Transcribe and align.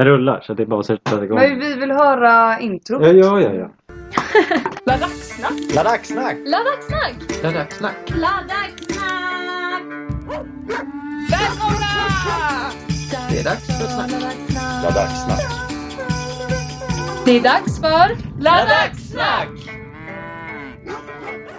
Den 0.00 0.08
rullar 0.08 0.40
så 0.40 0.54
det 0.54 0.62
är 0.62 0.66
bara 0.66 0.80
att 0.80 0.86
sätta 0.86 1.24
igång. 1.24 1.38
Men 1.38 1.58
vi 1.58 1.74
vill 1.74 1.90
höra 1.90 2.60
introt. 2.60 3.02
Ja, 3.02 3.12
ja, 3.12 3.40
ja. 3.40 3.54
ja. 3.54 3.70
Laddacksnack. 4.86 5.52
Laddacksnack! 5.74 6.36
Laddacksnack! 6.46 7.14
Laddacksnack! 7.42 7.94
Laddacksnack! 8.06 9.82
Välkomna! 11.30 11.92
Det 13.30 13.38
är 13.38 13.44
dags 13.44 13.66
för 13.66 13.86
snack. 13.86 14.10
Laddacksnack. 14.82 15.42
Det 17.24 17.36
är 17.36 17.42
dags 17.42 17.80
för 17.80 18.40
Laddacksnack! 18.42 19.48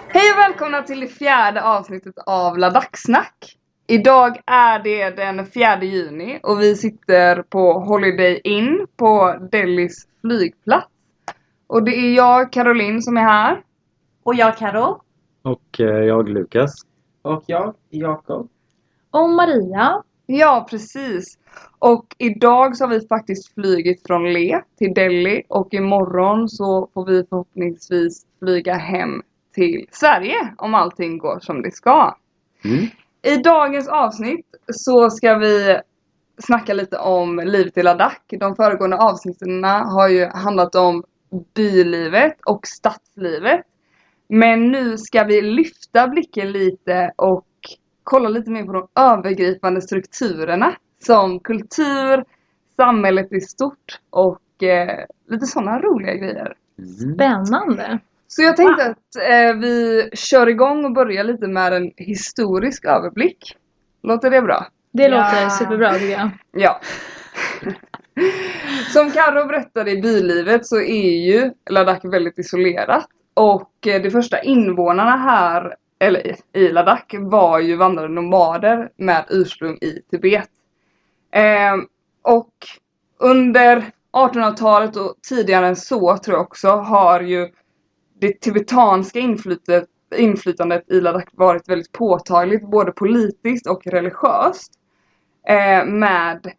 Hej 0.08 0.32
och 0.32 0.38
välkomna 0.38 0.82
till 0.82 1.00
det 1.00 1.08
fjärde 1.08 1.62
avsnittet 1.62 2.14
av 2.26 2.58
Laddacksnack. 2.58 3.56
Idag 3.92 4.40
är 4.46 4.82
det 4.82 5.10
den 5.10 5.46
4 5.46 5.82
juni 5.82 6.40
och 6.42 6.60
vi 6.60 6.76
sitter 6.76 7.42
på 7.42 7.72
Holiday 7.72 8.40
Inn 8.44 8.86
på 8.96 9.34
Delhis 9.50 10.08
flygplats. 10.20 10.86
Och 11.66 11.82
det 11.82 11.90
är 11.90 12.14
jag, 12.14 12.52
Caroline, 12.52 13.02
som 13.02 13.16
är 13.16 13.20
här. 13.20 13.62
Och 14.22 14.34
jag 14.34 14.56
Karo. 14.56 15.02
Och 15.42 15.80
eh, 15.80 15.86
jag 15.86 16.28
Lukas. 16.28 16.72
Och 17.22 17.44
jag, 17.46 17.74
Jakob. 17.90 18.48
Och 19.10 19.28
Maria. 19.28 20.02
Ja, 20.26 20.66
precis. 20.70 21.38
Och 21.78 22.06
idag 22.18 22.76
så 22.76 22.84
har 22.84 22.90
vi 22.90 23.06
faktiskt 23.06 23.54
flygit 23.54 24.06
från 24.06 24.32
Le 24.32 24.60
till 24.78 24.94
Delhi 24.94 25.42
och 25.48 25.74
imorgon 25.74 26.48
så 26.48 26.88
får 26.94 27.06
vi 27.06 27.24
förhoppningsvis 27.30 28.26
flyga 28.38 28.74
hem 28.74 29.22
till 29.54 29.86
Sverige 29.90 30.54
om 30.58 30.74
allting 30.74 31.18
går 31.18 31.40
som 31.40 31.62
det 31.62 31.70
ska. 31.70 32.16
Mm. 32.64 32.86
I 33.22 33.36
dagens 33.36 33.88
avsnitt 33.88 34.46
så 34.72 35.10
ska 35.10 35.34
vi 35.34 35.80
snacka 36.38 36.74
lite 36.74 36.98
om 36.98 37.42
livet 37.44 37.78
i 37.78 37.82
Ladakh. 37.82 38.38
De 38.40 38.56
föregående 38.56 38.96
avsnitten 38.96 39.64
har 39.64 40.08
ju 40.08 40.26
handlat 40.26 40.74
om 40.74 41.04
bylivet 41.54 42.36
och 42.46 42.66
stadslivet. 42.66 43.60
Men 44.28 44.70
nu 44.70 44.98
ska 44.98 45.24
vi 45.24 45.42
lyfta 45.42 46.08
blicken 46.08 46.52
lite 46.52 47.12
och 47.16 47.46
kolla 48.02 48.28
lite 48.28 48.50
mer 48.50 48.64
på 48.64 48.72
de 48.72 48.88
övergripande 48.94 49.82
strukturerna 49.82 50.74
som 50.98 51.40
kultur, 51.40 52.24
samhället 52.76 53.32
i 53.32 53.40
stort 53.40 54.00
och 54.10 54.62
eh, 54.62 55.04
lite 55.28 55.46
sådana 55.46 55.80
roliga 55.80 56.14
grejer. 56.14 56.54
Spännande. 57.14 57.98
Så 58.34 58.42
jag 58.42 58.56
tänkte 58.56 58.84
att 58.84 59.16
eh, 59.30 59.56
vi 59.56 60.08
kör 60.12 60.46
igång 60.48 60.84
och 60.84 60.92
börjar 60.92 61.24
lite 61.24 61.46
med 61.46 61.72
en 61.72 61.90
historisk 61.96 62.84
överblick. 62.84 63.56
Låter 64.02 64.30
det 64.30 64.42
bra? 64.42 64.66
Det 64.92 65.02
Ja. 65.02 65.08
låter 65.08 65.48
superbra 65.48 65.92
tycker 65.92 66.10
jag. 66.10 66.30
Ja. 66.52 66.80
Som 68.92 69.10
Karo 69.10 69.46
berättade 69.46 69.90
i 69.90 70.02
bylivet 70.02 70.66
så 70.66 70.76
är 70.80 71.16
ju 71.26 71.50
Ladakh 71.70 72.08
väldigt 72.08 72.38
isolerat. 72.38 73.06
Och 73.34 73.86
eh, 73.86 74.02
de 74.02 74.10
första 74.10 74.42
invånarna 74.42 75.16
här, 75.16 75.76
eller 75.98 76.36
i- 76.56 76.68
Ladakh, 76.68 77.18
var 77.20 77.58
ju 77.58 77.76
vandrande 77.76 78.14
nomader 78.14 78.90
med 78.96 79.24
ursprung 79.30 79.76
i 79.80 80.02
Tibet. 80.10 80.48
Ehm, 81.32 81.86
och 82.22 82.52
under 83.18 83.84
1800-talet 84.12 84.96
och 84.96 85.14
tidigare 85.28 85.66
än 85.66 85.76
så 85.76 86.18
tror 86.18 86.36
jag 86.36 86.42
också 86.42 86.68
har 86.68 87.20
ju 87.20 87.48
det 88.22 88.40
tibetanska 88.40 89.18
inflytet, 89.18 89.84
inflytandet 90.16 90.90
i 90.90 91.00
Ladakh 91.00 91.28
varit 91.32 91.68
väldigt 91.68 91.92
påtagligt 91.92 92.70
både 92.70 92.92
politiskt 92.92 93.66
och 93.66 93.86
religiöst. 93.86 94.72
Eh, 95.48 95.84
med 95.84 96.52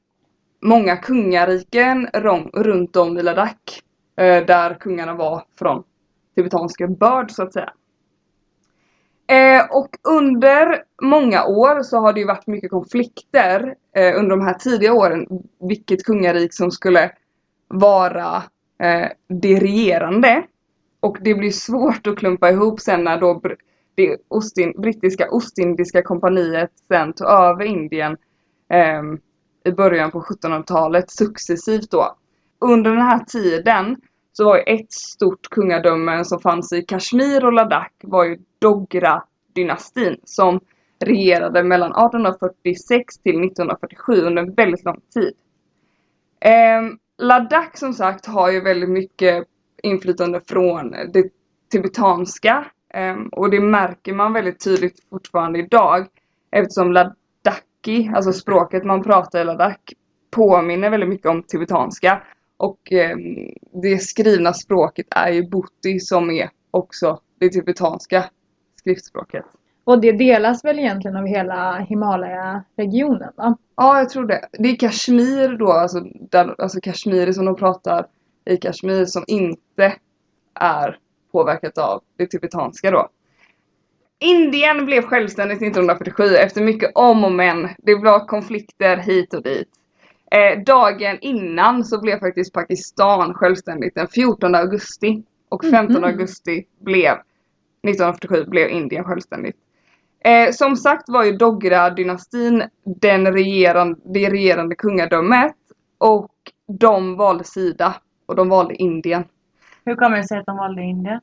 många 0.62 0.98
kungariken 0.98 2.08
rom- 2.14 2.50
runt 2.54 2.96
om 2.96 3.18
i 3.18 3.24
Ladakh. 3.24 3.80
Eh, 4.18 4.46
där 4.46 4.74
kungarna 4.74 5.14
var 5.14 5.44
från 5.60 5.84
tibetanska 6.36 6.88
börd 6.88 7.32
så 7.32 7.44
att 7.44 7.54
säga. 7.54 7.74
Eh, 9.28 9.66
och 9.72 9.90
under 10.04 10.84
många 11.02 11.46
år 11.46 11.84
så 11.84 11.98
har 11.98 12.14
det 12.14 12.20
ju 12.20 12.28
varit 12.28 12.48
mycket 12.48 12.72
konflikter 12.72 13.76
eh, 13.96 14.20
under 14.20 14.30
de 14.30 14.42
här 14.42 14.54
tidiga 14.54 14.94
åren. 14.94 15.28
Vilket 15.60 16.04
kungarik 16.04 16.54
som 16.54 16.72
skulle 16.72 17.12
vara 17.68 18.44
eh, 18.80 19.08
det 19.28 19.60
regerande. 19.60 20.44
Och 21.04 21.18
det 21.22 21.36
blir 21.36 21.52
svårt 21.52 22.08
att 22.08 22.18
klumpa 22.18 22.50
ihop 22.50 22.80
sen 22.80 23.04
när 23.04 23.20
då 23.20 23.42
det 23.96 24.18
Ostin, 24.28 24.74
brittiska 24.82 25.30
Ostindiska 25.32 26.02
kompaniet 26.02 26.72
sen 26.88 27.14
tog 27.14 27.28
över 27.28 27.66
Indien 27.66 28.18
eh, 28.70 29.02
i 29.66 29.72
början 29.72 30.12
på 30.12 30.22
1700-talet 30.22 31.12
successivt 31.12 31.92
då. 31.92 32.16
Under 32.60 32.92
den 32.92 33.02
här 33.02 33.20
tiden 33.20 33.98
så 34.34 34.46
var 34.46 34.58
ju 34.58 34.62
ett 34.62 34.92
stort 34.92 35.50
kungadöme 35.50 36.26
som 36.26 36.40
fanns 36.40 36.74
i 36.74 36.82
Kashmir 36.82 37.46
och 37.46 37.54
Ladakh 37.54 37.94
var 38.02 38.24
ju 38.26 38.38
Dogra-dynastin 38.60 40.18
som 40.24 40.60
regerade 41.06 41.64
mellan 41.64 41.92
1846 41.92 43.18
till 43.18 43.44
1947 43.44 44.22
under 44.22 44.44
en 44.44 44.54
väldigt 44.54 44.86
lång 44.86 45.02
tid. 45.14 45.34
Eh, 46.40 46.82
Ladakh 47.18 47.72
som 47.74 47.94
sagt 47.94 48.26
har 48.26 48.52
ju 48.52 48.62
väldigt 48.62 48.90
mycket 48.90 49.48
inflytande 49.84 50.42
från 50.48 50.92
det 50.92 51.30
tibetanska 51.72 52.66
ehm, 52.94 53.28
och 53.28 53.50
det 53.50 53.60
märker 53.60 54.14
man 54.14 54.34
väldigt 54.34 54.64
tydligt 54.64 55.10
fortfarande 55.10 55.60
idag 55.60 56.08
eftersom 56.52 56.92
Ladakhi, 56.92 58.12
alltså 58.16 58.34
språket 58.34 58.84
man 58.84 59.04
pratar 59.04 59.42
i 59.42 59.44
Ladakh, 59.44 59.94
påminner 60.32 60.90
väldigt 60.90 61.10
mycket 61.10 61.28
om 61.28 61.44
tibetanska 61.44 62.22
och 62.58 62.92
ehm, 62.92 63.22
det 63.84 63.98
skrivna 63.98 64.54
språket 64.54 65.08
är 65.10 65.32
ju 65.32 65.50
buti 65.50 66.00
som 66.00 66.32
är 66.32 66.50
också 66.72 67.20
det 67.40 67.50
tibetanska 67.50 68.26
skriftspråket. 68.80 69.46
Och 69.86 70.02
det 70.02 70.12
delas 70.12 70.66
väl 70.66 70.80
egentligen 70.80 71.18
av 71.18 71.26
hela 71.26 71.80
Himalaya-regionen 71.80 73.32
va? 73.38 73.58
Ja, 73.76 73.98
jag 74.00 74.10
tror 74.10 74.28
det. 74.28 74.48
Det 74.52 74.70
är 74.70 74.76
Kashmir 74.76 75.58
då, 75.58 75.72
alltså, 75.72 76.00
där, 76.30 76.62
alltså 76.62 76.80
kashmiri 76.82 77.34
som 77.34 77.46
de 77.46 77.56
pratar 77.56 78.08
i 78.46 78.58
Kashmir 78.58 79.06
som 79.06 79.24
inte 79.28 79.96
är 80.60 80.98
påverkat 81.32 81.78
av 81.78 82.02
det 82.18 82.26
tibetanska 82.28 82.92
då. 82.92 83.10
Indien 84.20 84.86
blev 84.86 85.02
självständigt 85.02 85.58
1947 85.62 86.24
efter 86.24 86.62
mycket 86.64 86.92
om 86.96 87.24
och 87.24 87.32
men. 87.32 87.70
Det 87.78 87.96
var 87.96 88.28
konflikter 88.28 88.98
hit 88.98 89.34
och 89.34 89.44
dit. 89.44 89.70
Eh, 90.32 90.64
dagen 90.64 91.18
innan 91.22 91.84
så 91.86 92.02
blev 92.02 92.20
faktiskt 92.20 92.54
Pakistan 92.54 93.34
självständigt 93.34 93.96
den 93.96 94.08
14 94.08 94.56
augusti. 94.56 95.24
Och 95.50 95.66
15 95.66 95.96
Mhm. 95.96 96.04
augusti 96.04 96.66
blev 96.80 97.12
1947 97.88 98.46
blev 98.46 98.70
Indien 98.70 99.04
självständigt. 99.04 99.56
Eh, 100.26 100.52
som 100.52 100.76
sagt 100.76 101.04
var 101.10 101.24
ju 101.24 101.32
Dogra-dynastin 101.32 102.64
den 102.86 103.34
regerande, 103.34 104.00
det 104.14 104.30
regerande 104.30 104.76
kungadömet 104.76 105.56
och 105.98 106.32
de 106.80 107.16
valde 107.16 107.44
sida 107.44 107.96
och 108.34 108.38
de 108.38 108.50
valde 108.50 108.76
Indien. 108.76 109.24
Hur 109.86 109.96
kommer 109.96 110.18
det 110.18 110.24
sig 110.24 110.38
att 110.38 110.46
de 110.46 110.58
valde 110.58 110.82
Indien? 110.82 111.20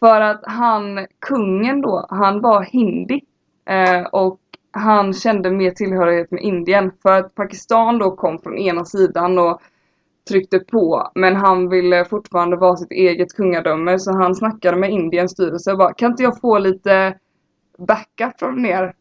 För 0.00 0.20
att 0.20 0.40
han, 0.42 1.06
kungen 1.18 1.80
då, 1.80 2.06
han 2.10 2.40
var 2.40 2.62
hindi. 2.62 3.20
Eh, 3.68 4.02
och 4.12 4.40
han 4.70 5.12
kände 5.12 5.50
mer 5.50 5.70
tillhörighet 5.70 6.30
med 6.30 6.42
Indien. 6.42 6.92
För 7.02 7.12
att 7.12 7.34
Pakistan 7.34 7.98
då 7.98 8.10
kom 8.10 8.38
från 8.38 8.58
ena 8.58 8.84
sidan 8.84 9.38
och 9.38 9.60
tryckte 10.28 10.58
på. 10.58 11.10
Men 11.14 11.36
han 11.36 11.68
ville 11.68 12.04
fortfarande 12.04 12.56
vara 12.56 12.76
sitt 12.76 12.92
eget 12.92 13.36
kungadöme. 13.36 13.98
Så 13.98 14.12
han 14.12 14.34
snackade 14.34 14.76
med 14.76 14.90
Indiens 14.90 15.32
styrelse 15.32 15.72
och 15.72 15.78
bara 15.78 15.94
Kan 15.94 16.10
inte 16.10 16.22
jag 16.22 16.40
få 16.40 16.58
lite 16.58 17.14
backup 17.78 18.38
från 18.38 18.66
er? 18.66 18.94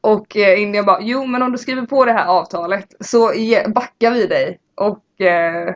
Och 0.00 0.36
eh, 0.36 0.62
Indien 0.62 0.84
bara 0.84 0.98
Jo 1.00 1.26
men 1.26 1.42
om 1.42 1.52
du 1.52 1.58
skriver 1.58 1.86
på 1.86 2.04
det 2.04 2.12
här 2.12 2.26
avtalet 2.26 2.94
så 3.00 3.32
ge, 3.32 3.68
backar 3.68 4.10
vi 4.10 4.26
dig. 4.26 4.58
Och 4.74 5.20
eh, 5.20 5.74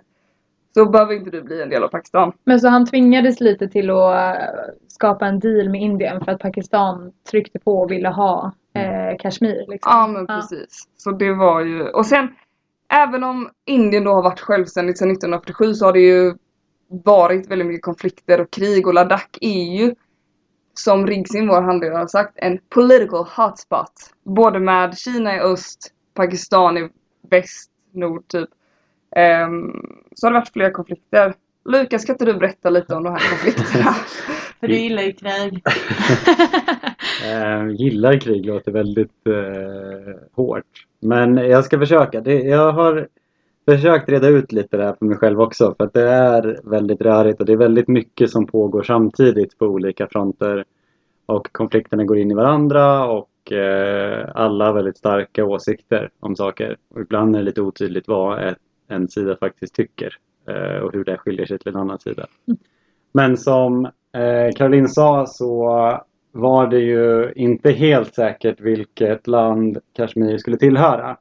så 0.74 0.86
behöver 0.86 1.14
inte 1.14 1.30
du 1.30 1.42
bli 1.42 1.62
en 1.62 1.68
del 1.68 1.84
av 1.84 1.88
Pakistan. 1.88 2.32
Men 2.44 2.60
så 2.60 2.68
han 2.68 2.86
tvingades 2.86 3.40
lite 3.40 3.68
till 3.68 3.90
att 3.90 4.14
eh, 4.14 4.46
skapa 4.88 5.26
en 5.26 5.40
deal 5.40 5.68
med 5.68 5.80
Indien 5.80 6.24
för 6.24 6.32
att 6.32 6.38
Pakistan 6.38 7.12
tryckte 7.30 7.58
på 7.58 7.80
och 7.80 7.90
ville 7.90 8.08
ha 8.08 8.52
eh, 8.74 9.16
Kashmir. 9.18 9.64
Liksom. 9.68 9.92
Ja 9.92 10.06
men 10.06 10.26
precis. 10.26 10.88
Så 10.96 11.10
det 11.10 11.32
var 11.32 11.60
ju, 11.60 11.88
och 11.88 12.06
sen 12.06 12.28
även 12.88 13.24
om 13.24 13.50
Indien 13.66 14.04
då 14.04 14.12
har 14.12 14.22
varit 14.22 14.40
självständigt 14.40 14.98
sedan 14.98 15.10
1947 15.10 15.74
så 15.74 15.84
har 15.84 15.92
det 15.92 16.00
ju 16.00 16.34
varit 16.88 17.50
väldigt 17.50 17.66
mycket 17.66 17.84
konflikter 17.84 18.40
och 18.40 18.50
krig 18.50 18.86
och 18.86 18.94
Ladakh 18.94 19.38
är 19.40 19.76
ju 19.78 19.94
som 20.74 21.06
Rigsin, 21.06 21.48
vår 21.48 21.62
handledare, 21.62 21.98
har 21.98 22.06
sagt 22.06 22.32
en 22.36 22.58
political 22.68 23.24
hotspot. 23.36 23.92
Både 24.24 24.60
med 24.60 24.98
Kina 24.98 25.36
i 25.36 25.40
öst, 25.40 25.92
Pakistan 26.14 26.78
i 26.78 26.88
väst, 27.30 27.70
nord 27.92 28.28
typ. 28.28 28.48
Ehm, 29.16 29.86
så 30.14 30.26
har 30.26 30.32
det 30.32 30.38
varit 30.38 30.52
flera 30.52 30.70
konflikter. 30.70 31.34
Lukas, 31.64 32.04
kan 32.04 32.14
inte 32.14 32.24
du 32.24 32.34
berätta 32.34 32.70
lite 32.70 32.94
om 32.94 33.04
de 33.04 33.10
här 33.10 33.30
konflikterna? 33.30 33.90
För 34.60 34.68
du 34.68 34.74
gillar 34.74 35.02
ju 35.02 35.12
krig. 35.12 35.62
Eh, 37.24 37.68
gillar 37.68 38.20
krig 38.20 38.46
låter 38.46 38.72
väldigt 38.72 39.26
eh, 39.26 40.14
hårt. 40.32 40.86
Men 41.00 41.36
jag 41.36 41.64
ska 41.64 41.78
försöka. 41.78 42.20
Det, 42.20 42.42
jag 42.42 42.72
har 42.72 43.08
försökt 43.64 44.08
reda 44.08 44.28
ut 44.28 44.52
lite 44.52 44.76
det 44.76 44.84
här 44.84 44.94
för 44.98 45.06
mig 45.06 45.16
själv 45.16 45.40
också. 45.40 45.74
För 45.78 45.84
att 45.84 45.92
det 45.92 46.08
är 46.08 46.60
väldigt 46.64 47.00
rörigt 47.00 47.40
och 47.40 47.46
det 47.46 47.52
är 47.52 47.56
väldigt 47.56 47.88
mycket 47.88 48.30
som 48.30 48.46
pågår 48.46 48.82
samtidigt 48.82 49.58
på 49.58 49.66
olika 49.66 50.06
fronter. 50.06 50.64
Och 51.26 51.52
konflikterna 51.52 52.04
går 52.04 52.18
in 52.18 52.30
i 52.30 52.34
varandra 52.34 53.06
och 53.06 53.52
eh, 53.52 54.28
alla 54.34 54.66
har 54.66 54.72
väldigt 54.72 54.98
starka 54.98 55.44
åsikter 55.44 56.10
om 56.20 56.36
saker. 56.36 56.76
Och 56.94 57.00
ibland 57.00 57.36
är 57.36 57.38
det 57.38 57.44
lite 57.44 57.62
otydligt 57.62 58.08
vad 58.08 58.48
ett, 58.48 58.58
en 58.92 59.08
sida 59.08 59.36
faktiskt 59.36 59.74
tycker 59.74 60.16
eh, 60.48 60.82
och 60.82 60.92
hur 60.92 61.04
det 61.04 61.18
skiljer 61.18 61.46
sig 61.46 61.58
till 61.58 61.68
en 61.68 61.80
annan 61.80 61.98
sida. 61.98 62.26
Men 63.12 63.36
som 63.36 63.84
eh, 64.12 64.52
Caroline 64.56 64.88
sa 64.88 65.26
så 65.26 65.68
var 66.32 66.66
det 66.66 66.80
ju 66.80 67.32
inte 67.36 67.70
helt 67.72 68.14
säkert 68.14 68.60
vilket 68.60 69.26
land 69.26 69.78
Kashmir 69.92 70.38
skulle 70.38 70.56
tillhöra. 70.56 71.16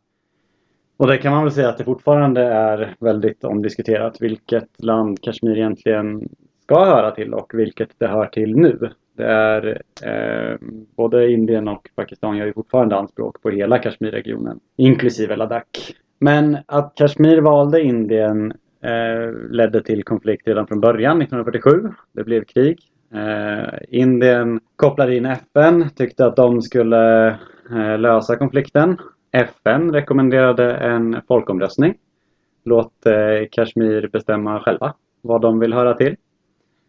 Och 0.98 1.08
det 1.08 1.18
kan 1.18 1.32
man 1.32 1.44
väl 1.44 1.54
säga 1.54 1.70
att 1.70 1.78
det 1.78 1.84
fortfarande 1.84 2.42
är 2.42 2.96
väldigt 3.00 3.44
omdiskuterat 3.44 4.22
vilket 4.22 4.84
land 4.84 5.22
Kashmir 5.22 5.58
egentligen 5.58 6.30
ska 6.64 6.86
höra 6.86 7.12
till 7.12 7.34
och 7.34 7.52
vilket 7.54 7.90
det 7.98 8.08
hör 8.08 8.26
till 8.26 8.56
nu. 8.56 8.90
Det 9.18 9.26
är 9.26 9.82
eh, 10.04 10.58
både 10.96 11.32
Indien 11.32 11.68
och 11.68 11.90
Pakistan 11.96 12.38
gör 12.38 12.46
ju 12.46 12.54
fortfarande 12.54 12.96
anspråk 12.96 13.42
på 13.42 13.50
hela 13.50 13.80
Kashmirregionen, 13.80 14.60
inklusive 14.78 15.36
Ladakh. 15.36 15.92
Men 16.24 16.58
att 16.66 16.96
Kashmir 16.96 17.42
valde 17.42 17.82
Indien 17.82 18.54
eh, 18.84 19.34
ledde 19.50 19.84
till 19.84 20.04
konflikt 20.04 20.48
redan 20.48 20.68
från 20.68 20.82
början 20.82 21.22
1947. 21.22 21.92
Det 22.14 22.24
blev 22.24 22.44
krig. 22.44 22.80
Eh, 23.14 23.74
Indien 23.90 24.60
kopplade 24.76 25.16
in 25.16 25.26
FN, 25.26 25.90
tyckte 25.96 26.26
att 26.26 26.36
de 26.36 26.62
skulle 26.62 27.28
eh, 27.72 28.00
lösa 28.00 28.36
konflikten. 28.36 28.98
FN 29.32 29.94
rekommenderade 29.94 30.76
en 30.76 31.22
folkomröstning. 31.28 31.96
Låt 32.64 33.06
eh, 33.06 33.48
Kashmir 33.52 34.08
bestämma 34.08 34.60
själva 34.60 34.94
vad 35.22 35.42
de 35.42 35.60
vill 35.60 35.74
höra 35.74 35.94
till. 35.94 36.16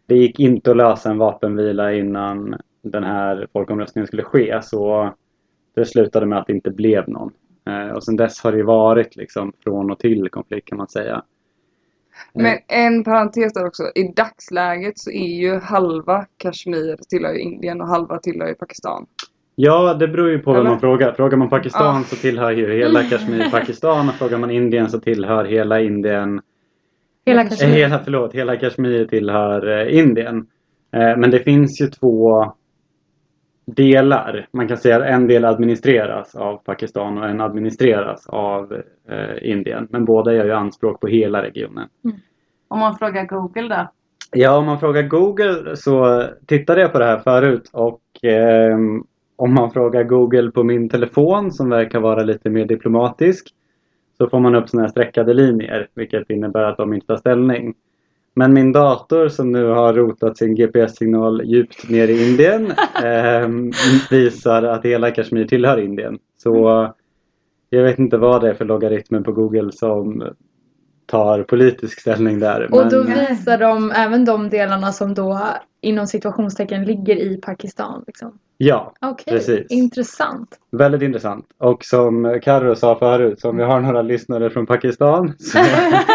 Det 0.05 0.15
gick 0.15 0.39
inte 0.39 0.71
att 0.71 0.77
lösa 0.77 1.09
en 1.09 1.17
vapenvila 1.17 1.93
innan 1.93 2.55
den 2.81 3.03
här 3.03 3.47
folkomröstningen 3.53 4.07
skulle 4.07 4.23
ske 4.23 4.59
så 4.63 5.13
det 5.75 5.85
slutade 5.85 6.25
med 6.25 6.39
att 6.39 6.47
det 6.47 6.53
inte 6.53 6.71
blev 6.71 7.09
någon. 7.09 7.31
Eh, 7.67 7.95
och 7.95 8.03
sen 8.03 8.15
dess 8.15 8.39
har 8.43 8.51
det 8.51 8.57
ju 8.57 8.63
varit 8.63 9.15
liksom 9.15 9.53
från 9.63 9.91
och 9.91 9.99
till 9.99 10.29
konflikt 10.31 10.67
kan 10.67 10.77
man 10.77 10.87
säga. 10.87 11.23
Men 12.33 12.57
en 12.67 13.03
parentes 13.03 13.53
där 13.53 13.65
också. 13.65 13.83
I 13.95 14.13
dagsläget 14.15 14.99
så 14.99 15.11
är 15.11 15.27
ju 15.27 15.59
halva 15.59 16.25
Kashmir 16.37 16.97
tillhör 17.09 17.37
Indien 17.37 17.81
och 17.81 17.87
halva 17.87 18.19
tillhör 18.19 18.53
Pakistan. 18.53 19.05
Ja, 19.55 19.93
det 19.93 20.07
beror 20.07 20.29
ju 20.29 20.39
på 20.39 20.53
vem 20.53 20.63
man 20.63 20.79
frågar. 20.79 21.13
Frågar 21.13 21.37
man 21.37 21.49
Pakistan 21.49 21.95
Ja. 21.95 22.03
så 22.03 22.15
tillhör 22.15 22.51
ju 22.51 22.73
hela 22.73 23.03
Kashmir 23.09 23.49
Pakistan 23.51 24.09
och 24.09 24.15
frågar 24.15 24.37
man 24.37 24.51
Indien 24.51 24.89
så 24.89 24.99
tillhör 24.99 25.45
hela 25.45 25.81
Indien 25.81 26.41
Hela 27.25 27.41
Eh, 27.41 27.49
Kashmir. 27.49 27.69
Hela, 27.69 27.99
förlåt, 28.03 28.33
hela 28.33 28.55
Kashmir 28.55 29.05
tillhör 29.05 29.79
eh, 29.87 29.99
Indien. 29.99 30.47
Men 30.91 31.31
det 31.31 31.39
finns 31.39 31.81
ju 31.81 31.87
två 31.87 32.45
delar. 33.65 34.47
Man 34.51 34.67
kan 34.67 34.77
säga 34.77 34.95
att 34.95 35.09
en 35.09 35.27
del 35.27 35.45
administreras 35.45 36.35
av 36.35 36.57
Pakistan 36.57 37.17
och 37.17 37.29
en 37.29 37.41
administreras 37.41 38.27
av 38.27 38.73
eh, 39.09 39.51
Indien. 39.51 39.87
Men 39.91 40.05
båda 40.05 40.33
gör 40.33 40.45
ju 40.45 40.51
anspråk 40.51 40.99
på 40.99 41.07
hela 41.07 41.43
regionen. 41.43 41.89
Om 42.67 42.79
man 42.79 42.97
frågar 42.97 43.25
Google 43.25 43.75
då? 43.75 43.87
Ja, 44.31 44.57
om 44.57 44.65
man 44.65 44.79
frågar 44.79 45.01
Google 45.01 45.75
så 45.75 46.23
tittade 46.45 46.81
jag 46.81 46.91
på 46.91 46.99
det 46.99 47.05
här 47.05 47.19
förut 47.19 47.69
och 47.73 48.01
ehm, 48.21 49.03
om 49.35 49.53
man 49.53 49.71
frågar 49.71 50.03
Google 50.03 50.51
på 50.51 50.63
min 50.63 50.89
telefon 50.89 51.51
som 51.51 51.69
verkar 51.69 51.99
vara 51.99 52.23
lite 52.23 52.49
mer 52.49 52.65
diplomatisk 52.65 53.47
så 54.17 54.29
får 54.29 54.39
man 54.39 54.55
upp 54.55 54.69
såna 54.69 54.83
här 54.83 54.89
streckade 54.89 55.33
linjer 55.33 55.87
vilket 55.93 56.29
innebär 56.29 56.63
att 56.63 56.77
de 56.77 56.93
inte 56.93 57.07
tar 57.07 57.17
ställning. 57.17 57.73
Men 58.35 58.53
min 58.53 58.71
dator 58.71 59.27
som 59.29 59.51
nu 59.51 59.65
har 59.65 59.93
rotat 59.93 60.37
sin 60.37 60.55
GPS-signal 60.55 61.41
djupt 61.45 61.89
ner 61.89 62.07
i 62.07 62.29
Indien 62.29 62.73
ehm, 63.03 63.71
visar 64.09 64.63
att 64.63 64.85
hela 64.85 65.11
Kashmir 65.11 65.45
tillhör 65.45 65.77
Indien. 65.77 66.19
Så 66.37 66.87
jag 67.69 67.83
vet 67.83 67.99
inte 67.99 68.17
vad 68.17 68.41
det 68.41 68.49
är 68.49 68.53
för 68.53 68.65
logaritmer 68.65 69.21
på 69.21 69.31
Google 69.31 69.71
som 69.71 70.23
tar 71.05 71.43
politisk 71.43 72.01
ställning 72.01 72.39
där. 72.39 72.73
Och 72.73 72.89
då 72.89 73.03
men- 73.03 73.19
visar 73.29 73.57
de 73.57 73.91
även 73.91 74.25
de 74.25 74.49
delarna 74.49 74.91
som 74.91 75.13
då 75.13 75.39
inom 75.81 76.07
situationstecken 76.07 76.85
ligger 76.85 77.15
i 77.15 77.37
Pakistan. 77.37 78.03
Liksom. 78.07 78.39
Ja, 78.57 78.93
Okej, 79.01 79.33
Precis. 79.33 79.71
intressant. 79.71 80.59
Väldigt 80.71 81.01
intressant. 81.01 81.45
Och 81.57 81.85
som 81.85 82.39
Karo 82.43 82.75
sa 82.75 82.95
förut, 82.99 83.39
så 83.39 83.49
om 83.49 83.57
vi 83.57 83.63
har 83.63 83.81
några 83.81 84.01
lyssnare 84.01 84.49
från 84.49 84.65
Pakistan 84.65 85.33
så 85.39 85.57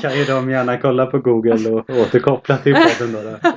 kan 0.00 0.18
ju 0.18 0.24
de 0.24 0.50
gärna 0.50 0.78
kolla 0.78 1.06
på 1.06 1.18
Google 1.18 1.70
och 1.70 1.90
återkoppla 1.90 2.56
till 2.56 2.74
podden. 2.74 3.12
Då. 3.12 3.50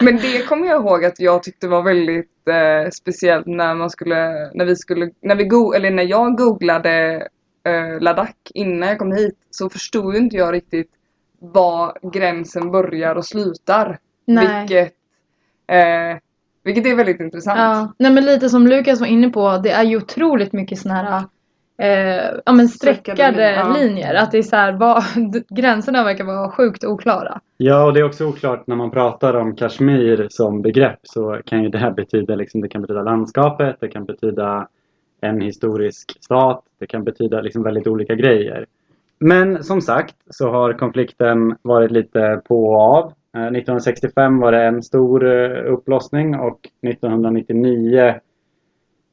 Men 0.04 0.16
det 0.16 0.46
kommer 0.46 0.66
jag 0.66 0.80
ihåg 0.80 1.04
att 1.04 1.20
jag 1.20 1.42
tyckte 1.42 1.68
var 1.68 1.82
väldigt 1.82 2.48
eh, 2.48 2.90
speciellt 2.90 3.46
när 3.46 3.74
man 3.74 3.90
skulle, 3.90 4.50
när 4.54 4.64
vi 4.64 4.76
skulle, 4.76 5.10
när 5.22 5.34
vi 5.34 5.44
go- 5.44 5.72
eller 5.72 5.90
när 5.90 6.02
jag 6.02 6.36
googlade 6.36 7.26
eh, 7.64 8.00
Ladakh 8.00 8.50
innan 8.54 8.88
jag 8.88 8.98
kom 8.98 9.12
hit 9.12 9.38
så 9.50 9.70
förstod 9.70 10.14
ju 10.14 10.20
inte 10.20 10.36
jag 10.36 10.54
riktigt 10.54 10.90
var 11.38 11.98
gränsen 12.12 12.70
börjar 12.70 13.14
och 13.16 13.26
slutar. 13.26 13.98
Nej. 14.26 14.60
Vilket, 14.60 14.94
eh, 15.66 16.18
vilket 16.64 16.86
är 16.86 16.94
väldigt 16.94 17.20
intressant. 17.20 17.58
Ja. 17.58 17.92
Nej 17.98 18.12
men 18.12 18.24
lite 18.24 18.48
som 18.48 18.66
Lukas 18.66 19.00
var 19.00 19.06
inne 19.06 19.28
på, 19.28 19.60
det 19.62 19.70
är 19.70 19.84
ju 19.84 19.96
otroligt 19.96 20.52
mycket 20.52 20.78
såna 20.78 20.94
här 20.94 21.24
eh, 21.80 22.40
ja, 22.46 22.52
men 22.52 22.68
Streckade 22.68 23.54
ja. 23.54 23.76
linjer. 23.78 24.14
Att 24.14 24.30
det 24.30 24.38
är 24.38 24.42
så 24.42 24.56
här, 24.56 24.72
vad, 24.72 25.02
gränserna 25.48 26.04
verkar 26.04 26.24
vara 26.24 26.50
sjukt 26.50 26.84
oklara. 26.84 27.40
Ja, 27.56 27.84
och 27.84 27.94
det 27.94 28.00
är 28.00 28.04
också 28.04 28.26
oklart 28.26 28.66
när 28.66 28.76
man 28.76 28.90
pratar 28.90 29.34
om 29.34 29.56
Kashmir 29.56 30.26
som 30.30 30.62
begrepp 30.62 31.00
så 31.02 31.40
kan 31.46 31.62
ju 31.62 31.68
det 31.68 31.78
här 31.78 31.90
betyda, 31.90 32.34
liksom, 32.34 32.60
det 32.60 32.68
kan 32.68 32.82
betyda 32.82 33.02
landskapet, 33.02 33.76
det 33.80 33.88
kan 33.88 34.04
betyda 34.04 34.68
en 35.20 35.40
historisk 35.40 36.16
stat, 36.20 36.64
det 36.78 36.86
kan 36.86 37.04
betyda 37.04 37.40
liksom 37.40 37.62
väldigt 37.62 37.86
olika 37.86 38.14
grejer. 38.14 38.66
Men 39.18 39.64
som 39.64 39.80
sagt 39.80 40.14
så 40.30 40.50
har 40.50 40.72
konflikten 40.72 41.56
varit 41.62 41.90
lite 41.90 42.40
på 42.48 42.64
och 42.64 42.80
av. 42.80 43.04
Eh, 43.36 43.42
1965 43.42 44.38
var 44.38 44.52
det 44.52 44.62
en 44.62 44.82
stor 44.82 45.26
eh, 45.26 45.72
upplossning 45.72 46.34
och 46.34 46.58
1999 46.82 48.14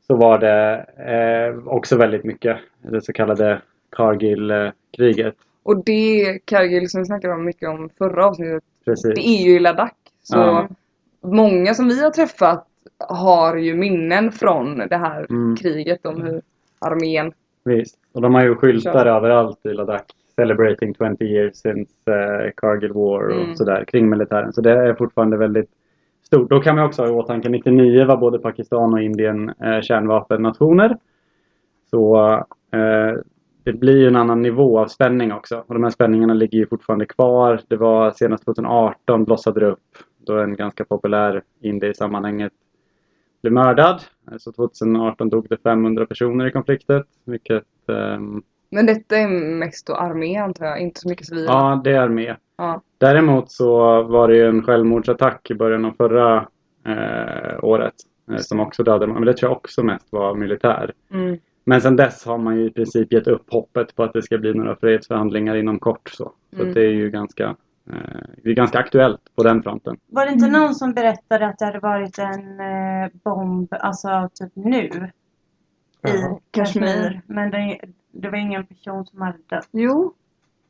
så 0.07 0.15
var 0.15 0.39
det 0.39 0.85
eh, 0.97 1.67
också 1.67 1.97
väldigt 1.97 2.23
mycket 2.23 2.57
det 2.81 3.01
så 3.01 3.13
kallade 3.13 3.61
Kargil-kriget. 3.89 5.35
Och 5.63 5.83
det 5.85 6.39
Kargil 6.45 6.89
som 6.89 7.01
vi 7.01 7.05
snackade 7.05 7.33
om 7.33 7.45
mycket 7.45 7.69
om 7.69 7.89
förra 7.97 8.25
avsnittet, 8.25 8.63
Precis. 8.85 9.13
det 9.15 9.27
är 9.27 9.45
ju 9.45 9.55
i 9.55 9.59
Ladakh. 9.59 9.95
Så 10.23 10.37
Ja. 10.37 10.67
många 11.21 11.73
som 11.73 11.87
vi 11.87 12.03
har 12.03 12.11
träffat 12.11 12.67
har 12.99 13.55
ju 13.55 13.75
minnen 13.75 14.31
från 14.31 14.77
det 14.77 14.97
här 14.97 15.25
Mm. 15.29 15.55
kriget 15.55 16.05
om 16.05 16.21
hur 16.21 16.41
armén 16.79 17.31
Visst. 17.63 17.97
Och 18.13 18.21
de 18.21 18.33
har 18.35 18.43
ju 18.43 18.55
skyltar 18.55 18.93
Kör. 18.93 19.05
överallt 19.05 19.65
i 19.65 19.69
Ladakh. 19.73 20.05
Celebrating 20.35 20.93
20 20.93 21.25
years 21.25 21.55
since 21.55 21.91
eh, 22.05 22.51
Kargil 22.57 22.93
War 22.93 23.27
och 23.27 23.41
Mm. 23.43 23.55
sådär 23.55 23.85
kring 23.87 24.09
militären. 24.09 24.53
Så 24.53 24.61
det 24.61 24.71
är 24.71 24.93
fortfarande 24.93 25.37
väldigt 25.37 25.69
stort. 26.27 26.49
Då 26.49 26.59
kan 26.59 26.75
man 26.75 26.85
också 26.85 27.01
ha 27.01 27.09
i 27.09 27.11
åtanke 27.11 27.49
99 27.49 28.05
var 28.05 28.17
både 28.17 28.39
Pakistan 28.39 28.93
och 28.93 29.01
Indien 29.01 29.49
eh, 29.49 29.81
kärnvapennationer. 29.81 30.97
Så 31.89 32.27
eh, 32.71 33.13
det 33.63 33.73
blir 33.73 34.07
en 34.07 34.15
annan 34.15 34.41
nivå 34.41 34.79
av 34.79 34.87
spänning 34.87 35.33
också. 35.33 35.63
Och 35.67 35.73
de 35.73 35.83
här 35.83 35.89
spänningarna 35.89 36.33
ligger 36.33 36.57
ju 36.57 36.67
fortfarande 36.67 37.05
kvar. 37.05 37.61
Det 37.67 37.75
var 37.75 38.11
senast 38.11 38.45
2018 38.45 39.23
blossade 39.23 39.59
det 39.59 39.65
upp. 39.65 39.97
Då 40.25 40.39
en 40.39 40.55
ganska 40.55 40.85
populär 40.85 41.41
indie 41.61 41.89
i 41.89 41.93
sammanhanget 41.93 42.53
blev 43.41 43.53
mördad. 43.53 44.01
Eh, 44.31 44.37
Så 44.37 44.51
2018 44.51 45.29
dog 45.29 45.47
det 45.49 45.57
500 45.57 46.05
personer 46.05 46.45
i 46.45 46.51
konflikten. 46.51 47.03
Vilket 47.25 47.63
ehm, 47.89 48.41
Men 48.69 48.85
detta 48.85 49.17
är 49.17 49.27
mest 49.59 49.87
då 49.87 49.95
armé 49.95 50.37
antar 50.37 50.65
jag, 50.65 50.79
inte 50.79 50.99
så 50.99 51.09
mycket 51.09 51.27
civila. 51.27 51.51
Ja, 51.51 51.81
det 51.83 51.91
är 51.91 52.09
med. 52.09 52.35
Ja. 52.57 52.81
Däremot 52.97 53.51
så 53.51 54.03
var 54.03 54.27
det 54.27 54.35
ju 54.35 54.47
en 54.47 54.63
självmordsattack 54.63 55.51
i 55.51 55.53
början 55.55 55.85
av 55.85 55.91
förra 55.91 56.47
eh, 56.87 57.63
året. 57.63 57.93
Eh, 58.31 58.37
som 58.37 58.59
också 58.59 58.83
dödade, 58.83 59.07
men 59.13 59.25
det 59.25 59.33
tror 59.33 59.51
jag 59.51 59.57
också 59.57 59.83
mest 59.83 60.07
var 60.11 60.35
militär. 60.35 60.93
Mm. 61.11 61.37
Men 61.63 61.81
sen 61.81 61.95
dess 61.95 62.25
har 62.25 62.37
man 62.37 62.55
ju 62.57 62.65
i 62.65 62.71
princip 62.71 63.13
gett 63.13 63.27
upp 63.27 63.51
hoppet 63.53 63.95
på 63.95 64.03
att 64.03 64.13
det 64.13 64.21
ska 64.21 64.37
bli 64.37 64.53
några 64.53 64.75
fredsförhandlingar 64.75 65.55
inom 65.55 65.79
kort. 65.79 66.09
Så, 66.09 66.31
så 66.55 66.61
Mm. 66.61 66.73
det 66.73 66.81
är 66.81 66.91
ju 66.91 67.09
ganska, 67.09 67.43
eh, 67.89 68.19
det 68.43 68.49
är 68.49 68.53
ganska 68.53 68.79
aktuellt 68.79 69.21
på 69.35 69.43
den 69.43 69.63
fronten. 69.63 69.97
Var 70.07 70.25
det 70.25 70.31
inte 70.31 70.47
någon 70.47 70.75
som 70.75 70.93
berättade 70.93 71.47
att 71.47 71.59
det 71.59 71.65
hade 71.65 71.79
varit 71.79 72.19
en 72.19 72.59
eh, 72.59 73.09
bomb, 73.23 73.67
alltså 73.79 74.29
typ 74.33 74.51
nu? 74.55 74.79
I 74.83 75.11
Ja. 76.01 76.39
Kashmir. 76.51 77.21
Men 77.27 77.51
det, 77.51 77.79
det 78.11 78.29
var 78.29 78.37
ingen 78.37 78.65
person 78.65 79.05
som 79.05 79.21
hade 79.21 79.37
dött. 79.49 79.69
Jo, 79.71 80.13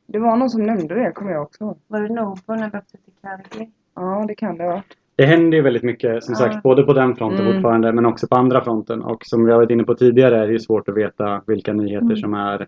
det 0.08 0.18
var 0.18 0.36
någon 0.36 0.50
som 0.50 0.62
nämnde 0.62 0.94
det, 0.94 1.12
kommer 1.12 1.32
jag 1.32 1.42
också 1.42 1.64
ihåg. 1.64 1.78
Var 1.86 2.00
det 2.02 2.14
Nobo 2.14 2.40
när 2.54 2.70
vi 2.70 2.78
åkte 2.78 2.96
till 2.96 3.12
Kargil? 3.22 3.70
Ja, 3.94 4.24
det 4.28 4.34
kan 4.34 4.56
det 4.56 4.64
vara. 4.66 4.82
Det 5.16 5.26
händer 5.26 5.56
ju 5.56 5.62
väldigt 5.62 5.82
mycket 5.82 6.24
som 6.24 6.32
Ja. 6.32 6.38
sagt 6.38 6.62
både 6.62 6.82
på 6.82 6.92
den 6.92 7.16
fronten 7.16 7.40
Mm. 7.40 7.52
fortfarande 7.54 7.92
men 7.92 8.06
också 8.06 8.26
på 8.28 8.36
andra 8.36 8.64
fronten. 8.64 9.02
Och 9.02 9.24
som 9.26 9.44
vi 9.44 9.50
har 9.52 9.58
varit 9.58 9.70
inne 9.70 9.84
på 9.84 9.94
tidigare 9.94 10.38
är 10.42 10.46
det 10.46 10.52
ju 10.52 10.58
svårt 10.58 10.88
att 10.88 10.96
veta 10.96 11.42
vilka 11.46 11.72
nyheter 11.72 12.04
Mm. 12.06 12.16
som 12.16 12.34
är 12.34 12.66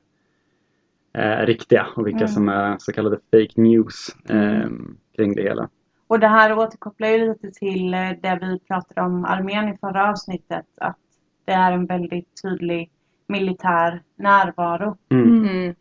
är 1.12 1.46
riktiga 1.46 1.86
och 1.96 2.06
vilka 2.06 2.18
Mm. 2.18 2.28
som 2.28 2.48
är 2.48 2.76
så 2.78 2.92
kallade 2.92 3.16
fake 3.16 3.60
news 3.60 4.16
eh, 4.28 4.60
Mm. 4.60 4.96
kring 5.16 5.34
det 5.34 5.42
hela. 5.42 5.68
Och 6.06 6.20
det 6.20 6.26
här 6.28 6.58
återkopplar 6.58 7.08
ju 7.08 7.28
lite 7.28 7.50
till 7.50 7.94
eh, 7.94 8.10
det 8.22 8.38
vi 8.42 8.58
pratade 8.58 9.00
om 9.00 9.24
armén 9.24 9.68
i 9.68 9.76
förra 9.80 10.10
avsnittet. 10.10 10.66
Att 10.80 10.96
det 11.44 11.52
är 11.52 11.72
en 11.72 11.86
väldigt 11.86 12.42
tydlig 12.42 12.90
militär 13.26 14.02
närvaro. 14.16 14.96
Mm. 15.08 15.74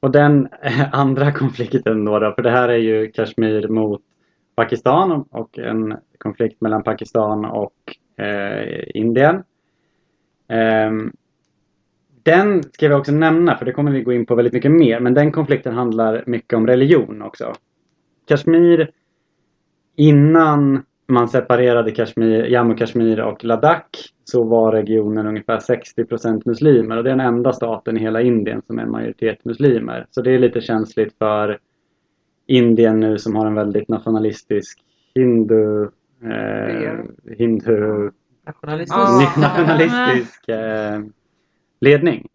Och 0.00 0.10
den 0.10 0.48
andra 0.92 1.32
konflikten 1.32 2.04
då, 2.04 2.18
då, 2.18 2.32
för 2.32 2.42
det 2.42 2.50
här 2.50 2.68
är 2.68 2.76
ju 2.78 3.10
Kashmir 3.12 3.68
mot 3.68 4.02
Pakistan 4.54 5.24
och- 5.30 5.58
en 5.58 5.96
konflikt 6.18 6.60
mellan 6.60 6.82
Pakistan 6.82 7.44
och 7.44 7.96
eh, 8.24 8.82
Indien. 8.94 9.42
Ehm, 10.48 11.12
den 12.22 12.62
ska 12.62 12.88
vi 12.88 12.94
också 12.94 13.12
nämna, 13.12 13.56
för 13.56 13.64
det 13.64 13.72
kommer 13.72 13.92
vi 13.92 14.02
gå 14.02 14.12
in 14.12 14.26
på 14.26 14.34
väldigt 14.34 14.52
mycket 14.54 14.70
mer, 14.72 15.00
men 15.00 15.14
den 15.14 15.32
konflikten 15.32 15.74
handlar 15.74 16.24
mycket 16.26 16.56
om 16.56 16.66
religion 16.66 17.22
också. 17.22 17.52
Kashmir, 18.28 18.90
innan 19.96 20.82
man 21.10 21.28
separerade 21.28 21.90
Kashmir, 21.90 22.44
Jammu 22.44 22.74
Kashmir 22.74 23.20
och 23.20 23.44
Ladakh 23.44 23.98
så 24.24 24.44
var 24.44 24.72
regionen 24.72 25.26
ungefär 25.26 25.58
60% 25.58 26.42
muslimer 26.44 26.96
och 26.96 27.04
det 27.04 27.10
är 27.10 27.16
den 27.16 27.26
enda 27.26 27.52
staten 27.52 27.96
i 27.96 28.00
hela 28.00 28.20
Indien 28.20 28.62
som 28.66 28.78
är 28.78 28.82
en 28.82 28.90
majoritet 28.90 29.44
muslimer. 29.44 30.06
Så 30.10 30.22
det 30.22 30.30
är 30.30 30.38
lite 30.38 30.60
känsligt 30.60 31.18
för 31.18 31.58
Indien 32.46 33.00
nu 33.00 33.18
som 33.18 33.36
har 33.36 33.46
en 33.46 33.54
väldigt 33.54 33.88
nationalistisk 33.88 34.78
hindu, 35.14 35.82
eh, 36.24 37.04
hindu 37.38 38.10
Nationalistisk. 38.46 39.36
Nationalistisk 39.36 40.48
eh, 40.48 41.00
ledning. 41.80 42.26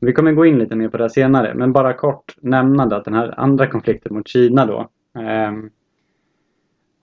Vi 0.00 0.12
kommer 0.12 0.32
gå 0.32 0.46
in 0.46 0.58
lite 0.58 0.76
mer 0.76 0.88
på 0.88 0.96
det 0.96 1.10
senare, 1.10 1.54
men 1.54 1.72
bara 1.72 1.92
kort 1.92 2.36
nämnande 2.40 2.96
att 2.96 3.04
den 3.04 3.14
här 3.14 3.40
andra 3.40 3.66
konflikten 3.66 4.14
mot 4.14 4.28
Kina 4.28 4.66
då 4.66 4.88
ehm, 5.20 5.70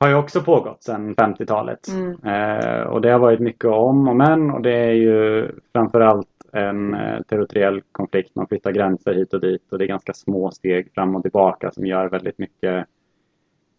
har 0.02 0.10
ju 0.10 0.16
också 0.16 0.42
pågått 0.42 0.84
sedan 0.84 1.16
50-talet. 1.16 1.88
Mm. 1.88 2.24
Eh, 2.24 2.82
och 2.82 3.02
det 3.02 3.12
har 3.12 3.20
varit 3.20 3.40
mycket 3.40 3.66
om 3.66 4.08
och 4.08 4.16
men 4.16 4.52
och 4.52 4.62
det 4.62 4.76
är 4.76 4.92
ju 4.92 5.52
framförallt 5.74 6.28
en 6.52 6.94
eh, 6.94 7.22
territoriell 7.22 7.82
konflikt. 7.92 8.36
Man 8.36 8.48
flyttar 8.48 8.72
gränser 8.72 9.14
hit 9.14 9.34
och 9.34 9.42
dit 9.42 9.72
och 9.72 9.78
det 9.78 9.86
är 9.86 9.88
ganska 9.88 10.14
små 10.14 10.52
steg 10.52 10.94
fram 10.94 11.16
och 11.16 11.22
tillbaka 11.22 11.72
som 11.72 11.86
gör 11.86 12.10
väldigt 12.10 12.38
mycket 12.38 12.86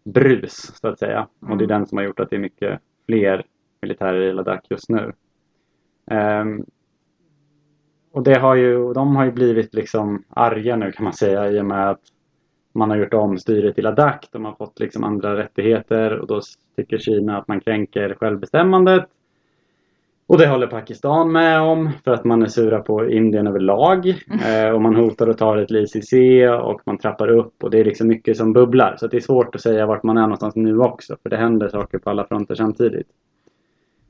brus 0.05 0.73
så 0.81 0.89
att 0.89 0.99
säga. 0.99 1.27
Och 1.49 1.57
det 1.57 1.65
är 1.65 1.69
den 1.69 1.87
som 1.87 1.99
har 1.99 2.05
gjort 2.05 2.21
att 2.21 2.31
det 2.31 2.37
är 2.37 2.41
mycket 2.41 2.81
fler 3.07 3.45
militärer 3.83 4.21
i 4.21 4.33
Ladakh 4.33 4.67
just 4.71 4.89
nu. 4.89 5.13
Ehm, 6.11 6.65
och 8.13 8.23
det 8.23 8.39
har 8.39 8.55
ju, 8.55 8.93
de 8.93 9.17
har 9.17 9.25
ju 9.25 9.33
blivit 9.33 9.75
liksom 9.75 10.25
arga 10.29 10.77
nu 10.77 10.93
kan 10.93 11.05
man 11.05 11.13
säga 11.13 11.51
i 11.51 11.61
och 11.61 11.67
med 11.67 11.91
att 11.91 12.01
man 12.73 12.91
har 12.91 12.97
gjort 12.97 13.15
om 13.15 13.39
styret 13.39 13.79
i 13.79 13.83
Ladakh. 13.83 14.29
De 14.33 14.45
har 14.45 14.53
fått 14.53 14.81
liksom 14.81 15.05
andra 15.05 15.37
rättigheter 15.37 16.19
och 16.19 16.27
då 16.27 16.41
tycker 16.77 16.99
Kina 16.99 17.39
att 17.39 17.49
man 17.49 17.61
kränker 17.61 18.15
självbestämmandet. 18.15 19.05
Och 20.27 20.39
det 20.39 20.47
håller 20.47 20.67
Pakistan 20.67 21.33
med 21.33 21.61
om 21.61 21.91
för 22.05 22.13
att 22.13 22.25
man 22.25 22.43
är 22.43 22.47
sura 22.47 22.81
på 22.81 23.11
Indien 23.11 23.47
överlag. 23.47 24.09
Eh, 24.47 24.71
och 24.75 24.83
man 24.83 24.97
hotar 24.97 25.29
att 25.29 25.39
ta 25.39 25.55
det 25.55 25.67
till 25.67 25.77
ICC 25.77 26.13
och 26.63 26.81
man 26.87 26.99
trappar 26.99 27.29
upp 27.29 27.65
och 27.65 27.71
det 27.71 27.81
är 27.81 27.85
liksom 27.85 28.09
mycket 28.09 28.37
som 28.37 28.53
bubblar. 28.53 28.97
Så 28.99 29.07
det 29.07 29.17
är 29.17 29.21
svårt 29.21 29.55
att 29.55 29.61
säga 29.61 29.87
vart 29.87 30.03
man 30.03 30.17
är 30.17 30.23
någonstans 30.23 30.57
nu 30.57 30.79
också 30.79 31.17
för 31.23 31.31
det 31.31 31.37
händer 31.37 31.69
saker 31.69 31.99
på 31.99 32.11
alla 32.11 32.27
fronter 32.27 32.55
samtidigt. 32.55 33.07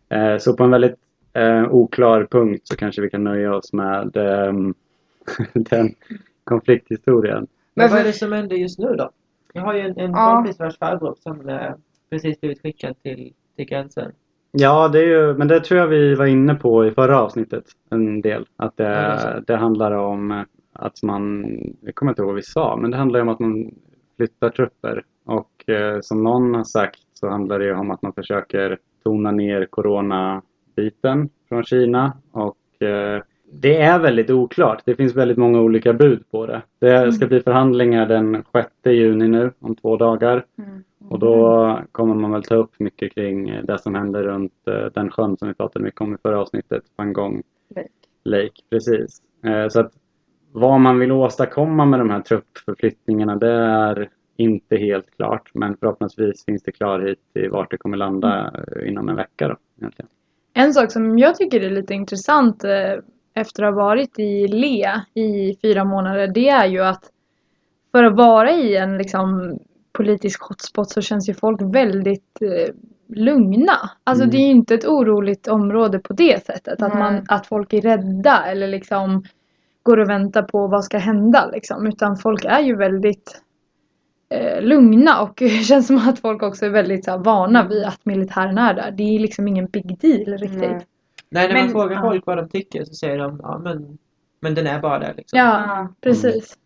Eh, 0.08 0.38
så 0.38 0.56
på 0.56 0.64
en 0.64 0.70
väldigt 0.70 0.96
eh, 1.32 1.74
oklar 1.74 2.26
punkt 2.30 2.62
så 2.64 2.76
kanske 2.76 3.02
vi 3.02 3.10
kan 3.10 3.24
nöja 3.24 3.54
oss 3.54 3.72
med 3.72 4.16
ehm, 4.16 4.74
den 5.52 5.94
konflikthistorien. 6.44 7.46
Men 7.74 7.90
vad 7.90 8.00
är 8.00 8.04
det 8.04 8.12
som 8.12 8.32
händer 8.32 8.56
just 8.56 8.78
nu 8.78 8.94
då? 8.96 9.10
Jag 9.52 9.62
har 9.62 9.74
ju 9.74 9.80
en, 9.80 9.98
en 9.98 10.10
Ja. 10.10 10.34
kompis 10.34 10.58
vars 10.60 10.78
farbror 10.78 11.14
som 11.18 11.48
eh, 11.48 11.72
precis 12.10 12.40
blivit 12.40 12.62
skickad 12.62 13.02
till, 13.02 13.32
till 13.56 13.64
gränsen. 13.64 14.12
Ja, 14.52 14.88
det 14.88 14.98
är 14.98 15.06
ju, 15.06 15.34
men 15.34 15.48
det 15.48 15.60
tror 15.60 15.80
jag 15.80 15.86
vi 15.86 16.14
var 16.14 16.26
inne 16.26 16.54
på 16.54 16.86
i 16.86 16.90
förra 16.90 17.20
avsnittet 17.20 17.64
en 17.90 18.20
del. 18.20 18.46
Att 18.56 18.76
det, 18.76 18.84
Ja, 18.84 19.30
det 19.34 19.44
det 19.46 19.56
handlar 19.56 19.92
om 19.92 20.44
att 20.72 21.02
man, 21.02 21.44
jag 21.80 21.94
kommer 21.94 22.12
inte 22.12 22.22
ihåg 22.22 22.26
vad 22.28 22.36
vi 22.36 22.42
sa, 22.42 22.76
men 22.76 22.90
det 22.90 22.96
handlar 22.96 23.20
om 23.20 23.28
att 23.28 23.38
man 23.40 23.70
flyttar 24.16 24.50
trupper. 24.50 25.04
Och 25.24 25.68
eh, 25.68 25.98
som 26.00 26.22
någon 26.24 26.54
har 26.54 26.64
sagt 26.64 27.00
så 27.14 27.28
handlar 27.28 27.58
det 27.58 27.74
om 27.74 27.90
att 27.90 28.02
man 28.02 28.12
försöker 28.12 28.78
tona 29.04 29.30
ner 29.30 29.66
coronabiten 29.66 31.28
från 31.48 31.64
Kina. 31.64 32.12
Och 32.32 32.82
eh, 32.82 33.22
det 33.54 33.76
är 33.76 33.98
väldigt 33.98 34.30
oklart. 34.30 34.82
Det 34.84 34.94
finns 34.94 35.14
väldigt 35.14 35.38
många 35.38 35.60
olika 35.60 35.92
bud 35.92 36.30
på 36.30 36.46
det. 36.46 36.62
Det 36.78 37.12
ska 37.12 37.26
bli 37.26 37.40
förhandlingar 37.40 38.06
den 38.06 38.44
6 38.52 38.68
juni 38.84 39.28
nu, 39.28 39.52
om 39.58 39.76
två 39.76 39.96
dagar. 39.96 40.44
Mm. 40.58 40.82
Och 41.08 41.18
då 41.18 41.78
kommer 41.92 42.14
man 42.14 42.32
väl 42.32 42.42
ta 42.42 42.54
upp 42.54 42.80
mycket 42.80 43.14
kring 43.14 43.60
det 43.64 43.78
som 43.78 43.94
händer 43.94 44.22
runt 44.22 44.52
eh, 44.66 44.86
den 44.94 45.10
sjön 45.10 45.36
som 45.36 45.48
vi 45.48 45.54
pratade 45.54 45.84
mycket 45.84 46.00
om 46.00 46.14
i 46.14 46.16
förra 46.22 46.40
avsnittet, 46.40 46.82
Pangong 46.96 47.42
Lake. 47.74 47.88
Lake. 48.24 48.62
Precis. 48.70 49.22
Eh, 49.44 49.68
Så 49.68 49.80
att 49.80 49.92
vad 50.52 50.80
man 50.80 50.98
vill 50.98 51.12
åstadkomma 51.12 51.84
med 51.84 52.00
de 52.00 52.10
här 52.10 52.20
truppförflyttningarna 52.20 53.36
det 53.36 53.52
är 53.52 54.08
inte 54.36 54.76
helt 54.76 55.16
klart. 55.16 55.50
Men 55.54 55.76
förhoppningsvis 55.76 56.44
finns 56.44 56.62
det 56.62 56.72
klarhet 56.72 57.18
i 57.34 57.48
vart 57.48 57.70
det 57.70 57.76
kommer 57.76 57.96
landa 57.96 58.52
eh, 58.54 58.88
inom 58.88 59.08
en 59.08 59.16
vecka 59.16 59.48
då. 59.48 59.56
Egentligen. 59.78 60.08
En 60.54 60.72
sak 60.72 60.92
som 60.92 61.18
jag 61.18 61.34
tycker 61.34 61.60
är 61.60 61.70
lite 61.70 61.94
intressant 61.94 62.64
eh, 62.64 62.70
efter 63.34 63.62
att 63.62 63.74
ha 63.74 63.82
varit 63.82 64.18
i 64.18 64.48
Le 64.48 64.92
i 65.14 65.56
fyra 65.62 65.84
månader 65.84 66.28
det 66.28 66.48
är 66.48 66.66
ju 66.66 66.80
att 66.84 67.10
för 67.92 68.04
att 68.04 68.16
vara 68.16 68.50
i 68.52 68.76
en 68.76 68.98
liksom 68.98 69.58
politisk 69.92 70.42
hotspot 70.42 70.90
så 70.90 71.00
känns 71.00 71.28
ju 71.28 71.34
folk 71.34 71.60
väldigt 71.62 72.42
eh, 72.42 72.74
lugna. 73.16 73.90
Alltså 74.04 74.24
Mm. 74.24 74.30
det 74.30 74.36
är 74.36 74.46
ju 74.46 74.50
inte 74.50 74.74
ett 74.74 74.84
oroligt 74.86 75.48
område 75.48 75.98
på 75.98 76.12
det 76.12 76.46
sättet. 76.46 76.82
Att, 76.82 76.94
man, 76.98 77.24
att 77.28 77.46
folk 77.46 77.72
är 77.72 77.80
rädda 77.80 78.44
eller 78.46 78.68
liksom 78.68 79.24
går 79.82 79.96
och 79.98 80.08
väntar 80.08 80.42
på 80.42 80.66
vad 80.66 80.84
ska 80.84 80.98
hända 80.98 81.50
liksom. 81.52 81.86
Utan 81.86 82.16
folk 82.16 82.44
är 82.44 82.60
ju 82.60 82.76
väldigt 82.76 83.42
eh, 84.34 84.62
lugna 84.62 85.22
och 85.22 85.34
det 85.38 85.48
känns 85.48 85.86
som 85.86 85.96
att 85.96 86.18
folk 86.18 86.42
också 86.42 86.66
är 86.66 86.70
väldigt 86.70 87.04
så 87.04 87.10
här, 87.10 87.18
vana 87.18 87.68
vid 87.68 87.84
att 87.84 88.00
militären 88.04 88.58
är 88.58 88.74
där. 88.74 88.90
Det 88.90 89.02
är 89.02 89.18
liksom 89.18 89.48
ingen 89.48 89.66
big 89.66 89.98
deal 90.00 90.38
riktigt. 90.38 90.60
Nej. 90.60 90.86
Nej, 91.32 91.48
när 91.48 91.54
Men- 91.54 91.64
man 91.64 91.72
frågar 91.72 91.96
ja. 91.96 92.02
folk 92.02 92.26
vad 92.26 92.36
de 92.36 92.48
tycker 92.48 92.84
så 92.84 92.94
säger 92.94 93.18
de 93.18 93.40
ja 93.42 93.58
men, 93.58 93.98
men 94.40 94.54
den 94.54 94.66
är 94.66 94.80
bara 94.80 94.98
där 94.98 95.14
liksom. 95.16 95.38
Ja, 95.38 95.88
precis. 96.00 96.58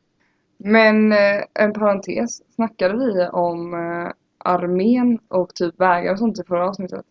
Men 0.58 1.12
eh, 1.12 1.44
en 1.54 1.72
parentes, 1.72 2.54
snackade 2.54 2.96
vi 2.96 3.28
om 3.28 3.74
eh, 3.74 4.12
armén 4.38 5.18
och 5.28 5.54
typ 5.54 5.80
vägar 5.80 6.12
och 6.12 6.18
sånt 6.18 6.38
i 6.38 6.42
förra 6.48 6.68
avsnittet? 6.68 7.04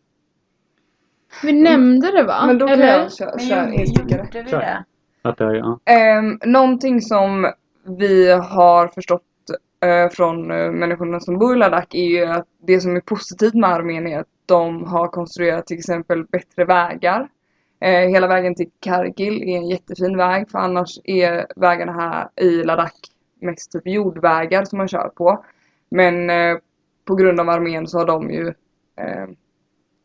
Vi 1.43 1.51
nämnde 1.53 2.11
det 2.11 2.23
va? 2.23 2.43
Men 2.47 2.57
då 2.57 2.67
kan 2.67 2.81
Eller? 2.81 2.99
jag 2.99 3.13
köra, 3.13 3.65
gjorde, 3.65 3.75
instickare. 3.75 4.27
gjorde 4.33 4.43
vi 4.43 4.51
det? 4.51 4.83
Att 5.21 5.37
det, 5.37 5.57
ja. 5.57 5.79
Um, 6.19 6.39
någonting 6.45 7.01
som 7.01 7.51
vi 7.83 8.31
har 8.31 8.87
förstått 8.87 9.21
eh, 9.83 10.09
från 10.09 10.51
uh, 10.51 10.71
människorna 10.71 11.19
som 11.19 11.39
bor 11.39 11.55
i 11.55 11.59
Ladakh 11.59 11.87
är 11.91 12.05
ju 12.07 12.25
att 12.25 12.47
det 12.61 12.81
som 12.81 12.95
är 12.95 12.99
positivt 13.01 13.53
med 13.53 13.69
armén 13.69 14.07
är 14.07 14.19
att 14.19 14.27
de 14.45 14.83
har 14.83 15.07
konstruerat 15.07 15.67
till 15.67 15.77
exempel 15.77 16.23
bättre 16.25 16.65
vägar. 16.65 17.29
Eh, 17.85 18.09
hela 18.09 18.27
vägen 18.27 18.55
till 18.55 18.69
Kargil 18.79 19.43
är 19.43 19.57
en 19.57 19.67
jättefin 19.67 20.17
väg 20.17 20.49
för 20.49 20.59
annars 20.59 20.99
är 21.03 21.47
vägarna 21.55 21.91
här 21.91 22.29
i 22.45 22.63
Ladakh 22.63 22.95
mest 23.41 23.71
typ 23.71 23.87
jordvägar 23.87 24.65
som 24.65 24.77
man 24.77 24.87
kör 24.87 25.09
på. 25.09 25.45
Men 25.89 26.29
eh, 26.29 26.57
på 27.05 27.15
grund 27.15 27.39
av 27.39 27.49
armén 27.49 27.87
så 27.87 27.97
har 27.97 28.05
de 28.05 28.31
ju 28.31 28.47
eh, 28.97 29.27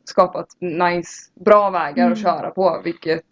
skapat 0.04 0.46
nice, 0.58 1.30
bra 1.44 1.70
vägar 1.70 2.02
Mm. 2.02 2.12
att 2.12 2.22
köra 2.22 2.50
på 2.50 2.80
vilket 2.84 3.22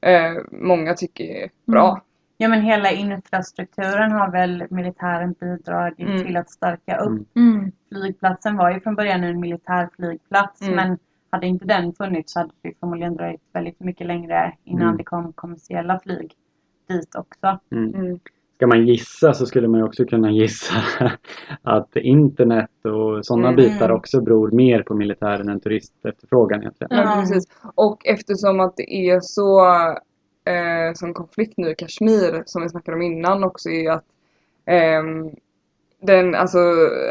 eh, 0.00 0.32
många 0.52 0.94
tycker 0.94 1.24
är 1.24 1.50
bra. 1.66 2.00
Ja 2.36 2.48
men 2.48 2.60
hela 2.62 2.90
infrastrukturen 2.90 4.12
har 4.12 4.30
väl 4.30 4.66
militären 4.70 5.32
bidragit 5.40 6.08
Mm. 6.08 6.24
till 6.24 6.36
att 6.36 6.50
stärka 6.50 6.96
upp. 6.96 7.36
Mm. 7.36 7.54
Mm. 7.56 7.72
Flygplatsen 7.88 8.56
var 8.56 8.70
ju 8.70 8.80
från 8.80 8.94
början 8.94 9.24
en 9.24 9.40
militär 9.40 9.88
flygplats 9.96 10.62
Mm. 10.62 10.74
men 10.76 10.98
hade 11.34 11.46
inte 11.46 11.64
den 11.64 11.92
funnits 11.92 12.32
så 12.32 12.38
hade 12.38 12.52
det 12.62 12.72
förmodligen 12.80 13.16
dröjt 13.16 13.40
väldigt 13.52 13.80
mycket 13.80 14.06
längre 14.06 14.52
innan 14.64 14.82
Mm. 14.82 14.96
det 14.96 15.04
kom 15.04 15.32
kommersiella 15.32 16.00
flyg 16.00 16.32
dit 16.88 17.14
också. 17.14 17.58
Mm. 17.72 17.94
Mm. 17.94 18.18
Ska 18.56 18.66
man 18.66 18.86
gissa 18.86 19.34
så 19.34 19.46
skulle 19.46 19.68
man 19.68 19.80
ju 19.80 19.86
också 19.86 20.04
kunna 20.04 20.30
gissa 20.30 20.74
att 21.62 21.96
internet 21.96 22.70
och 22.84 23.26
sådana 23.26 23.48
Mm. 23.48 23.56
bitar 23.56 23.90
också 23.90 24.20
beror 24.20 24.50
mer 24.50 24.82
på 24.82 24.94
militären 24.94 25.48
än 25.48 25.60
turistefterfrågan 25.60 26.60
egentligen. 26.60 26.96
Ja, 26.96 27.16
precis. 27.20 27.44
Och 27.74 28.06
eftersom 28.06 28.60
att 28.60 28.76
det 28.76 29.08
är 29.10 29.20
så 29.20 29.64
eh, 30.50 30.94
som 30.94 31.14
konflikt 31.14 31.54
nu 31.56 31.70
i 31.70 31.74
Kashmir 31.74 32.42
som 32.46 32.62
vi 32.62 32.68
snackade 32.68 32.96
om 32.96 33.02
innan 33.02 33.44
också 33.44 33.68
är 33.70 33.90
att 33.90 34.04
ehm, 34.66 35.30
den, 36.06 36.34
alltså 36.34 36.58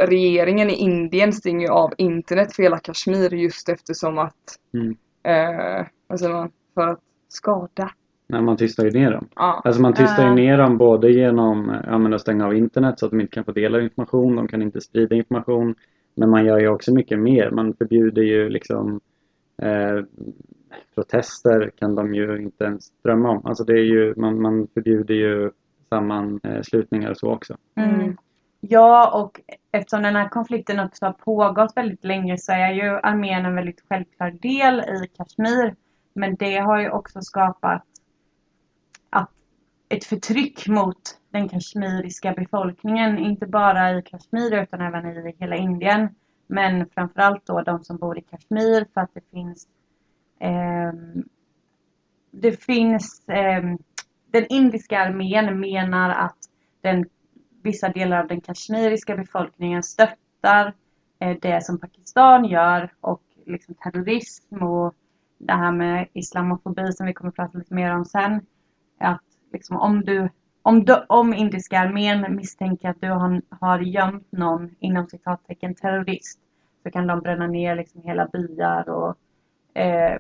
regeringen 0.08 0.70
i 0.70 0.74
Indien 0.74 1.34
stänger 1.34 1.68
ju 1.68 1.74
av 1.74 1.94
internet 1.98 2.54
för 2.56 2.64
hela 2.64 2.78
Kashmir 2.80 3.34
just 3.34 3.70
eftersom 3.70 4.18
att 4.18 4.60
Mm. 4.74 4.96
eh, 5.24 5.86
vad 6.08 6.20
säger 6.20 6.34
man, 6.34 6.50
för 6.74 6.88
att 6.88 7.00
skada 7.28 7.92
när 8.28 8.42
man 8.42 8.58
tystar 8.58 8.86
ju 8.86 8.92
ner 8.92 9.12
dem. 9.12 9.28
Ja. 9.36 9.62
Alltså 9.66 9.82
man 9.82 9.94
tystar 9.94 10.24
ju 10.24 10.30
Ja. 10.30 10.36
ner 10.36 10.58
dem 10.58 10.78
både 10.78 11.12
genom 11.12 11.70
eh, 11.70 11.76
ja, 11.88 11.98
men 11.98 12.14
att 12.14 12.22
stänga 12.22 12.46
av 12.46 12.56
internet 12.56 13.00
så 13.00 13.06
att 13.06 13.12
de 13.12 13.22
inte 13.22 13.34
kan 13.34 13.44
få 13.44 13.52
del 13.52 13.76
av 13.76 13.82
information, 13.82 14.36
de 14.36 14.48
kan 14.48 14.62
inte 14.62 14.82
sprida 14.82 15.16
information. 15.16 15.76
Men 16.16 16.30
man 16.30 16.46
gör 16.46 16.60
ju 16.60 16.68
också 16.68 16.94
mycket 16.94 17.20
mer. 17.20 17.52
Man 17.52 17.74
förbjuder 17.74 18.22
ju 18.22 18.50
liksom 18.50 19.00
eh, 19.62 20.06
protester 20.96 21.72
kan 21.80 21.96
de 21.96 22.16
ju 22.16 22.42
inte 22.42 22.64
ens 22.64 22.92
drömma 23.04 23.30
om. 23.30 23.46
Alltså 23.46 23.64
det 23.64 23.74
är 23.74 23.84
ju, 23.84 24.14
man, 24.18 24.42
man 24.42 24.68
förbjuder 24.74 25.14
ju 25.16 25.52
sammanslutningar 25.90 27.10
och 27.12 27.18
så 27.18 27.32
också. 27.32 27.58
Mm. 27.76 28.18
Ja, 28.66 29.22
och 29.22 29.42
eftersom 29.72 30.04
den 30.04 30.16
här 30.16 30.30
konflikten 30.30 30.80
också 30.80 31.06
har 31.06 31.14
pågått 31.14 31.78
väldigt 31.78 32.04
länge 32.04 32.38
så 32.38 32.52
är 32.52 32.72
ju 32.72 33.00
armén 33.04 33.46
en 33.46 33.56
väldigt 33.56 33.84
självklar 33.90 34.32
del 34.32 34.80
i 34.80 35.08
Kashmir. 35.18 35.76
Men 36.14 36.36
det 36.36 36.58
har 36.58 36.80
ju 36.80 36.90
också 36.90 37.22
skapat 37.22 37.84
att 39.10 39.30
ett 39.90 40.06
förtryck 40.06 40.68
mot 40.68 41.02
den 41.32 41.50
kashmiriska 41.50 42.34
befolkningen. 42.34 43.18
Inte 43.18 43.48
bara 43.48 43.98
i 43.98 44.02
Kashmir 44.02 44.62
utan 44.64 44.82
även 44.82 45.06
i 45.06 45.36
hela 45.40 45.56
Indien. 45.56 46.16
Men 46.48 46.90
framförallt 46.90 47.46
då 47.46 47.62
de 47.62 47.84
som 47.84 47.98
bor 47.98 48.18
i 48.18 48.22
Kashmir 48.22 48.86
för 48.94 49.02
att 49.02 49.14
det 49.14 49.30
finns 49.32 49.68
eh, 50.40 50.94
det 52.32 52.64
finns 52.64 53.30
eh, 53.30 53.64
den 54.32 54.46
indiska 54.50 55.00
armén 55.00 55.60
menar 55.60 56.10
att 56.10 56.38
den 56.82 57.06
vissa 57.64 57.90
delar 57.90 58.20
av 58.20 58.28
den 58.28 58.42
kashmiriska 58.42 59.16
befolkningen 59.16 59.84
stöttar 59.84 60.74
eh, 61.20 61.38
det 61.42 61.66
som 61.66 61.80
Pakistan 61.80 62.46
gör 62.46 62.94
och 63.02 63.22
liksom 63.46 63.76
terrorism 63.76 64.64
och 64.64 64.96
det 65.38 65.54
här 65.54 65.72
med 65.72 66.08
islamofobi 66.14 66.94
som 66.94 67.06
vi 67.06 67.14
kommer 67.14 67.30
att 67.30 67.36
prata 67.36 67.58
lite 67.58 67.74
mer 67.74 67.96
om 67.96 68.06
sen. 68.06 68.46
Att 69.00 69.22
liksom 69.52 69.78
om 69.78 70.02
du 70.06 70.30
om, 70.66 70.86
du, 70.86 71.06
om 71.10 71.34
indiska 71.34 71.80
armén 71.80 72.36
misstänker 72.36 72.90
att 72.90 73.02
du 73.02 73.10
har, 73.10 73.42
har 73.50 73.80
gömt 73.80 74.32
någon 74.32 74.76
inom 74.80 75.08
citattecken 75.08 75.76
terrorist 75.76 76.40
så 76.84 76.92
kan 76.92 77.08
de 77.08 77.20
bränna 77.20 77.48
ner 77.48 77.76
liksom 77.76 78.02
hela 78.02 78.28
byar 78.28 78.90
och 78.90 79.18
eh, 79.78 80.20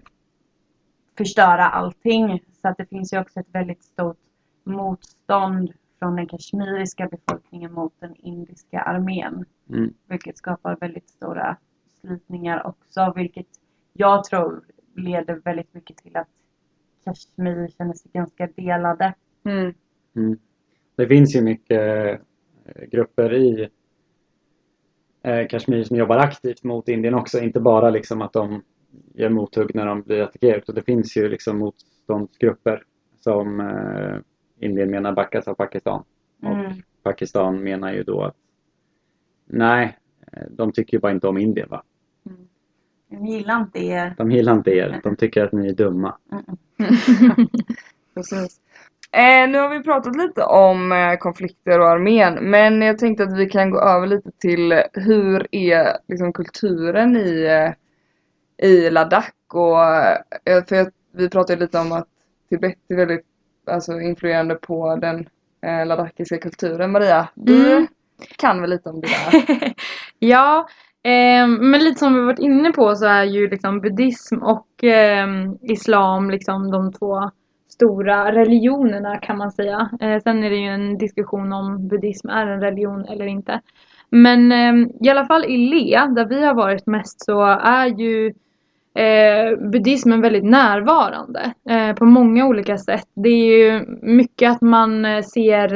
förstöra 1.18 1.66
allting. 1.66 2.44
Så 2.62 2.68
att 2.68 2.78
det 2.78 2.86
finns 2.86 3.14
ju 3.14 3.20
också 3.20 3.40
ett 3.40 3.48
väldigt 3.52 3.84
stort 3.84 4.18
motstånd 4.64 5.74
från 6.04 6.16
den 6.16 6.28
kashmiriska 6.28 7.08
befolkningen 7.08 7.74
mot 7.74 7.94
den 8.00 8.16
indiska 8.16 8.82
armén. 8.82 9.46
Mm. 9.70 9.94
Vilket 10.08 10.38
skapar 10.38 10.78
väldigt 10.82 11.10
stora 11.10 11.58
slitningar 12.02 12.68
också. 12.68 13.14
Vilket 13.16 13.48
jag 13.94 14.24
tror 14.24 14.64
leder 14.96 15.36
väldigt 15.36 15.74
mycket 15.74 15.98
till 15.98 16.18
att 16.18 16.28
Kashmir 17.06 17.68
känner 17.78 17.94
sig 17.94 18.12
ganska 18.14 18.48
delade. 18.48 19.14
Mm. 19.46 19.74
Mm. 20.16 20.40
Det 20.96 21.08
finns 21.08 21.36
ju 21.36 21.42
mycket 21.42 22.20
eh, 22.66 22.86
grupper 22.92 23.34
i 23.34 23.70
eh, 25.24 25.48
Kashmir 25.48 25.84
som 25.84 25.98
jobbar 25.98 26.18
aktivt 26.18 26.64
mot 26.64 26.90
Indien 26.90 27.14
också. 27.14 27.40
Inte 27.40 27.60
bara 27.60 27.90
liksom 27.90 28.22
att 28.22 28.34
de 28.34 28.64
gör 29.14 29.30
mothugg 29.30 29.76
när 29.76 29.86
de 29.86 30.02
blir 30.02 30.22
attackerade. 30.22 30.58
utan 30.58 30.76
Det 30.76 30.82
finns 30.82 31.18
ju 31.18 31.30
liksom 31.30 31.58
motståndsgrupper 31.58 32.84
som 33.20 33.60
eh, 33.60 34.18
Indien 34.60 34.92
menar 34.92 35.12
backas 35.12 35.48
av 35.48 35.54
Pakistan. 35.54 36.04
Mm. 36.44 36.66
Och 36.66 36.74
Pakistan 37.04 37.64
menar 37.64 37.94
ju 37.94 38.04
då 38.04 38.24
att 38.24 38.36
nej, 39.46 39.98
de 40.50 40.72
tycker 40.72 40.98
ju 40.98 41.02
bara 41.02 41.12
inte 41.12 41.28
om 41.28 41.38
Indien 41.38 41.70
va. 41.70 41.84
Jag 43.10 43.28
gillar 43.28 43.62
inte 43.62 43.80
er. 43.80 44.14
De 44.18 44.32
gillar 44.32 44.54
inte 44.54 44.72
er. 44.72 45.00
De 45.04 45.16
tycker 45.16 45.44
att 45.44 45.52
ni 45.52 45.68
är 45.68 45.74
dumma. 45.74 46.18
Precis. 48.14 48.60
Eh, 49.12 49.50
nu 49.50 49.58
har 49.58 49.70
vi 49.70 49.84
pratat 49.84 50.16
lite 50.16 50.44
om 50.44 50.92
eh, 50.92 51.18
konflikter 51.18 51.80
och 51.80 51.90
armén 51.90 52.50
men 52.50 52.82
jag 52.82 52.98
tänkte 52.98 53.24
att 53.24 53.38
vi 53.38 53.50
kan 53.50 53.72
gå 53.72 53.80
över 53.80 54.08
lite 54.08 54.32
till 54.32 54.84
hur 54.94 55.48
är 55.56 55.98
liksom, 56.08 56.34
kulturen 56.34 57.18
i, 57.18 57.44
eh, 57.44 58.68
i 58.70 58.90
Ladakh 58.90 59.32
och 59.54 59.84
eh, 59.86 60.66
för 60.66 60.76
jag, 60.76 60.92
vi 61.12 61.30
pratade 61.30 61.60
lite 61.60 61.80
om 61.80 61.92
att 61.92 62.08
Tibet 62.50 62.76
är 62.88 62.96
väldigt 62.96 63.26
alltså, 63.68 64.00
influerande 64.02 64.56
på 64.56 64.96
den 64.96 65.28
eh, 65.66 65.86
ladakhiska 65.86 66.38
kulturen. 66.38 66.92
Maria, 66.92 67.28
du 67.36 67.72
Mm. 67.72 67.88
kan 68.38 68.62
väl 68.62 68.70
lite 68.70 68.90
om 68.90 69.02
det 69.02 69.08
där? 69.08 69.74
ja, 70.20 70.68
eh, 71.04 71.48
men 71.48 71.84
lite 71.84 72.00
som 72.00 72.14
vi 72.14 72.22
varit 72.26 72.40
inne 72.40 72.72
på 72.72 72.96
så 72.96 73.06
är 73.06 73.24
ju 73.24 73.50
liksom 73.50 73.82
buddhism 73.82 74.38
och 74.38 74.84
eh, 74.84 75.28
islam 75.62 76.30
liksom 76.30 76.72
de 76.72 76.94
två 76.94 77.32
stora 77.70 78.32
religionerna 78.32 79.18
kan 79.18 79.38
man 79.38 79.52
säga. 79.52 79.90
Eh, 80.02 80.22
sen 80.22 80.44
är 80.44 80.50
det 80.50 80.56
ju 80.56 80.68
en 80.68 80.98
diskussion 80.98 81.54
om 81.54 81.88
buddhism 81.88 82.30
är 82.30 82.48
en 82.48 82.62
religion 82.62 83.06
eller 83.06 83.26
inte. 83.26 83.62
Men 84.10 84.52
eh, 84.52 84.88
i 85.02 85.10
alla 85.10 85.26
fall 85.26 85.46
i 85.46 85.58
Le, 85.58 86.06
där 86.16 86.26
vi 86.26 86.46
har 86.46 86.54
varit 86.54 86.88
mest 86.88 87.26
så 87.26 87.42
är 87.46 87.86
ju 87.88 88.34
eh, 88.96 89.70
buddhismen 89.72 90.22
väldigt 90.22 90.44
närvarande 90.44 91.54
eh, 91.70 91.96
på 91.96 92.06
många 92.06 92.48
olika 92.48 92.78
sätt. 92.78 93.08
Det 93.14 93.30
är 93.30 93.58
ju 93.58 93.86
mycket 94.02 94.52
att 94.52 94.62
man 94.62 95.06
eh, 95.06 95.22
ser 95.22 95.76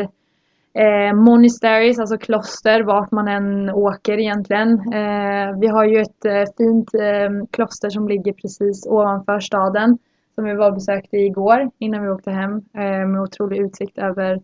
eh, 0.73 1.13
monasteries, 1.15 1.99
alltså 1.99 2.17
kloster, 2.17 2.83
vart 2.83 3.11
man 3.11 3.27
än 3.27 3.69
åker 3.69 4.19
egentligen. 4.19 4.69
Eh, 4.93 5.59
vi 5.59 5.67
har 5.67 5.85
ju 5.85 6.01
ett 6.01 6.25
eh, 6.25 6.43
fint 6.57 6.93
eh, 6.93 7.47
kloster 7.51 7.89
som 7.89 8.07
ligger 8.07 8.33
precis 8.33 8.87
ovanför 8.87 9.39
staden 9.39 9.97
som 10.35 10.45
vi 10.45 10.53
var 10.53 10.67
och 10.67 10.73
besökte 10.73 11.17
igår 11.17 11.71
innan 11.77 12.03
vi 12.03 12.09
åkte 12.09 12.31
hem 12.31 12.51
eh, 12.73 13.07
med 13.07 13.21
otrolig 13.21 13.59
utsikt 13.59 13.97
över, 13.97 14.41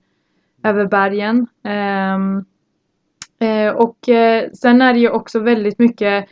över 0.64 0.86
bergen. 0.86 1.48
Ehm, 1.64 2.46
eh, 3.40 3.74
och 3.74 4.10
eh, 4.10 4.50
sen 4.52 4.82
är 4.82 4.94
det 4.94 5.00
ju 5.00 5.10
också 5.10 5.40
väldigt 5.40 5.80
mycket 5.80 6.30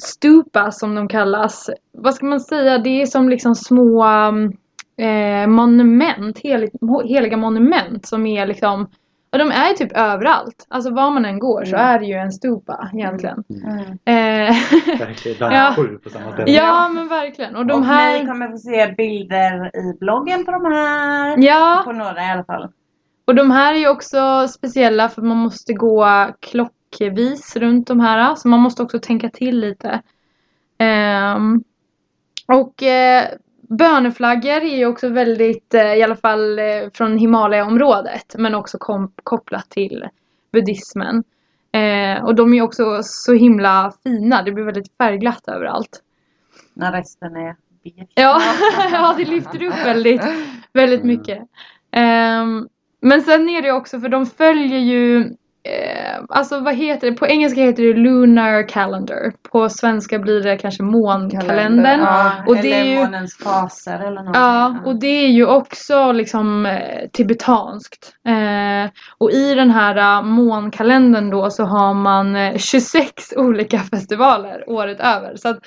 stupa 0.00 0.70
som 0.70 0.94
de 0.94 1.08
kallas. 1.08 1.70
Vad 1.92 2.14
ska 2.14 2.26
man 2.26 2.40
säga? 2.40 2.78
Det 2.78 3.02
är 3.02 3.06
som 3.06 3.28
liksom 3.28 3.54
små 3.54 4.04
eh, 4.96 5.46
monument, 5.46 6.38
hel, 6.38 6.68
heliga 7.04 7.36
monument 7.36 8.06
som 8.06 8.26
är 8.26 8.46
liksom 8.46 8.90
och 9.32 9.38
de 9.38 9.50
är 9.50 9.74
typ 9.74 9.92
överallt. 9.96 10.66
Alltså 10.68 10.90
var 10.90 11.10
man 11.10 11.24
än 11.24 11.38
går 11.38 11.64
så 11.64 11.76
Mm. 11.76 11.86
är 11.88 11.98
det 11.98 12.04
ju 12.06 12.14
en 12.14 12.32
stupa 12.32 12.90
egentligen. 12.94 13.44
Mm. 13.64 13.80
Eh, 14.04 14.54
Verkligen. 14.98 15.52
Ja. 15.52 15.74
sju 15.76 15.98
på 16.04 16.10
samma 16.10 16.32
ställe. 16.32 16.50
ja 16.52 16.88
men 16.88 17.08
verkligen. 17.08 17.56
Och 17.56 17.66
de 17.66 17.80
och 17.80 17.86
här... 17.86 18.18
ni 18.20 18.26
kommer 18.26 18.48
få 18.50 18.58
se 18.58 18.94
bilder 18.96 19.76
i 19.76 19.98
bloggen 20.00 20.44
på 20.44 20.50
de 20.50 20.64
här. 20.72 21.34
Ja, 21.38 21.82
På 21.84 21.92
några 21.92 22.22
i 22.26 22.30
alla 22.30 22.44
fall. 22.44 22.68
och 23.26 23.34
de 23.34 23.50
här 23.50 23.74
är 23.74 23.78
ju 23.78 23.88
också 23.88 24.48
speciella 24.48 25.08
för 25.08 25.22
man 25.22 25.36
måste 25.36 25.72
gå 25.72 26.06
klockvis 26.96 27.56
runt 27.56 27.86
de 27.86 28.00
här. 28.00 28.34
Så 28.34 28.48
man 28.48 28.60
måste 28.60 28.82
också 28.82 28.98
tänka 28.98 29.28
till 29.28 29.60
lite. 29.60 30.02
Ehm, 30.78 31.64
och 32.46 32.82
eh, 32.82 33.28
böneflaggor 33.68 34.50
är 34.62 34.76
ju 34.76 34.86
också 34.86 35.08
väldigt, 35.08 35.74
eh, 35.74 35.94
i 35.94 36.02
alla 36.02 36.16
fall 36.16 36.58
eh, 36.58 36.64
från 36.94 37.18
Himalaya-området. 37.18 38.34
Men 38.38 38.54
också 38.54 38.78
kom, 38.78 39.12
kopplat 39.22 39.70
till 39.70 40.08
buddhismen. 40.52 41.24
Eh, 41.72 42.24
och 42.24 42.34
de 42.34 42.52
är 42.52 42.56
ju 42.56 42.62
också 42.62 43.00
så 43.02 43.32
himla 43.32 43.92
fina. 44.02 44.42
Det 44.42 44.52
blir 44.52 44.64
väldigt 44.64 44.96
färgglatt 44.98 45.48
överallt. 45.48 46.02
När 46.74 46.92
resten 46.92 47.36
är 47.36 47.56
beige. 47.84 48.08
Ja, 48.14 48.40
ja 48.92 49.14
det 49.16 49.24
lyfter 49.24 49.62
upp 49.62 49.86
väldigt, 49.86 50.22
väldigt 50.72 51.00
Mm. 51.00 51.08
mycket. 51.16 51.38
Ehm, 51.92 52.68
men 53.00 53.22
sen 53.22 53.48
är 53.48 53.62
det 53.62 53.72
också, 53.72 54.00
för 54.00 54.08
de 54.08 54.26
följer 54.26 54.78
ju 54.78 55.34
eh, 55.62 56.22
Alltså 56.28 56.60
vad 56.60 56.74
heter 56.74 57.10
det? 57.10 57.16
På 57.16 57.26
engelska 57.26 57.60
heter 57.60 57.82
det 57.82 57.94
Lunar 57.94 58.68
Calendar. 58.68 59.32
På 59.52 59.68
svenska 59.68 60.18
blir 60.18 60.40
det 60.42 60.56
kanske 60.58 60.82
månkalendern. 60.82 62.00
Ja. 62.00 62.32
och 62.46 62.56
det 62.56 62.72
eller 62.72 62.80
är 62.80 62.84
ju- 62.84 62.96
månens 63.04 63.36
faser 63.36 63.98
eller 63.98 64.10
någonting. 64.22 64.42
Ja, 64.42 64.76
och 64.84 64.96
det 65.00 65.06
är 65.24 65.28
ju 65.28 65.46
också 65.46 66.12
liksom 66.12 66.66
eh, 66.66 67.08
tibetanskt. 67.12 68.12
Eh, 68.26 68.90
och 69.18 69.30
i 69.30 69.54
den 69.54 69.70
här 69.70 69.96
eh, 70.18 70.22
månkalendern 70.22 71.30
då 71.30 71.50
så 71.50 71.64
har 71.64 71.94
man 71.94 72.36
eh, 72.36 72.56
26 72.56 73.32
olika 73.36 73.78
festivaler 73.78 74.64
året 74.70 75.00
över. 75.00 75.36
Så 75.36 75.48
att 75.48 75.58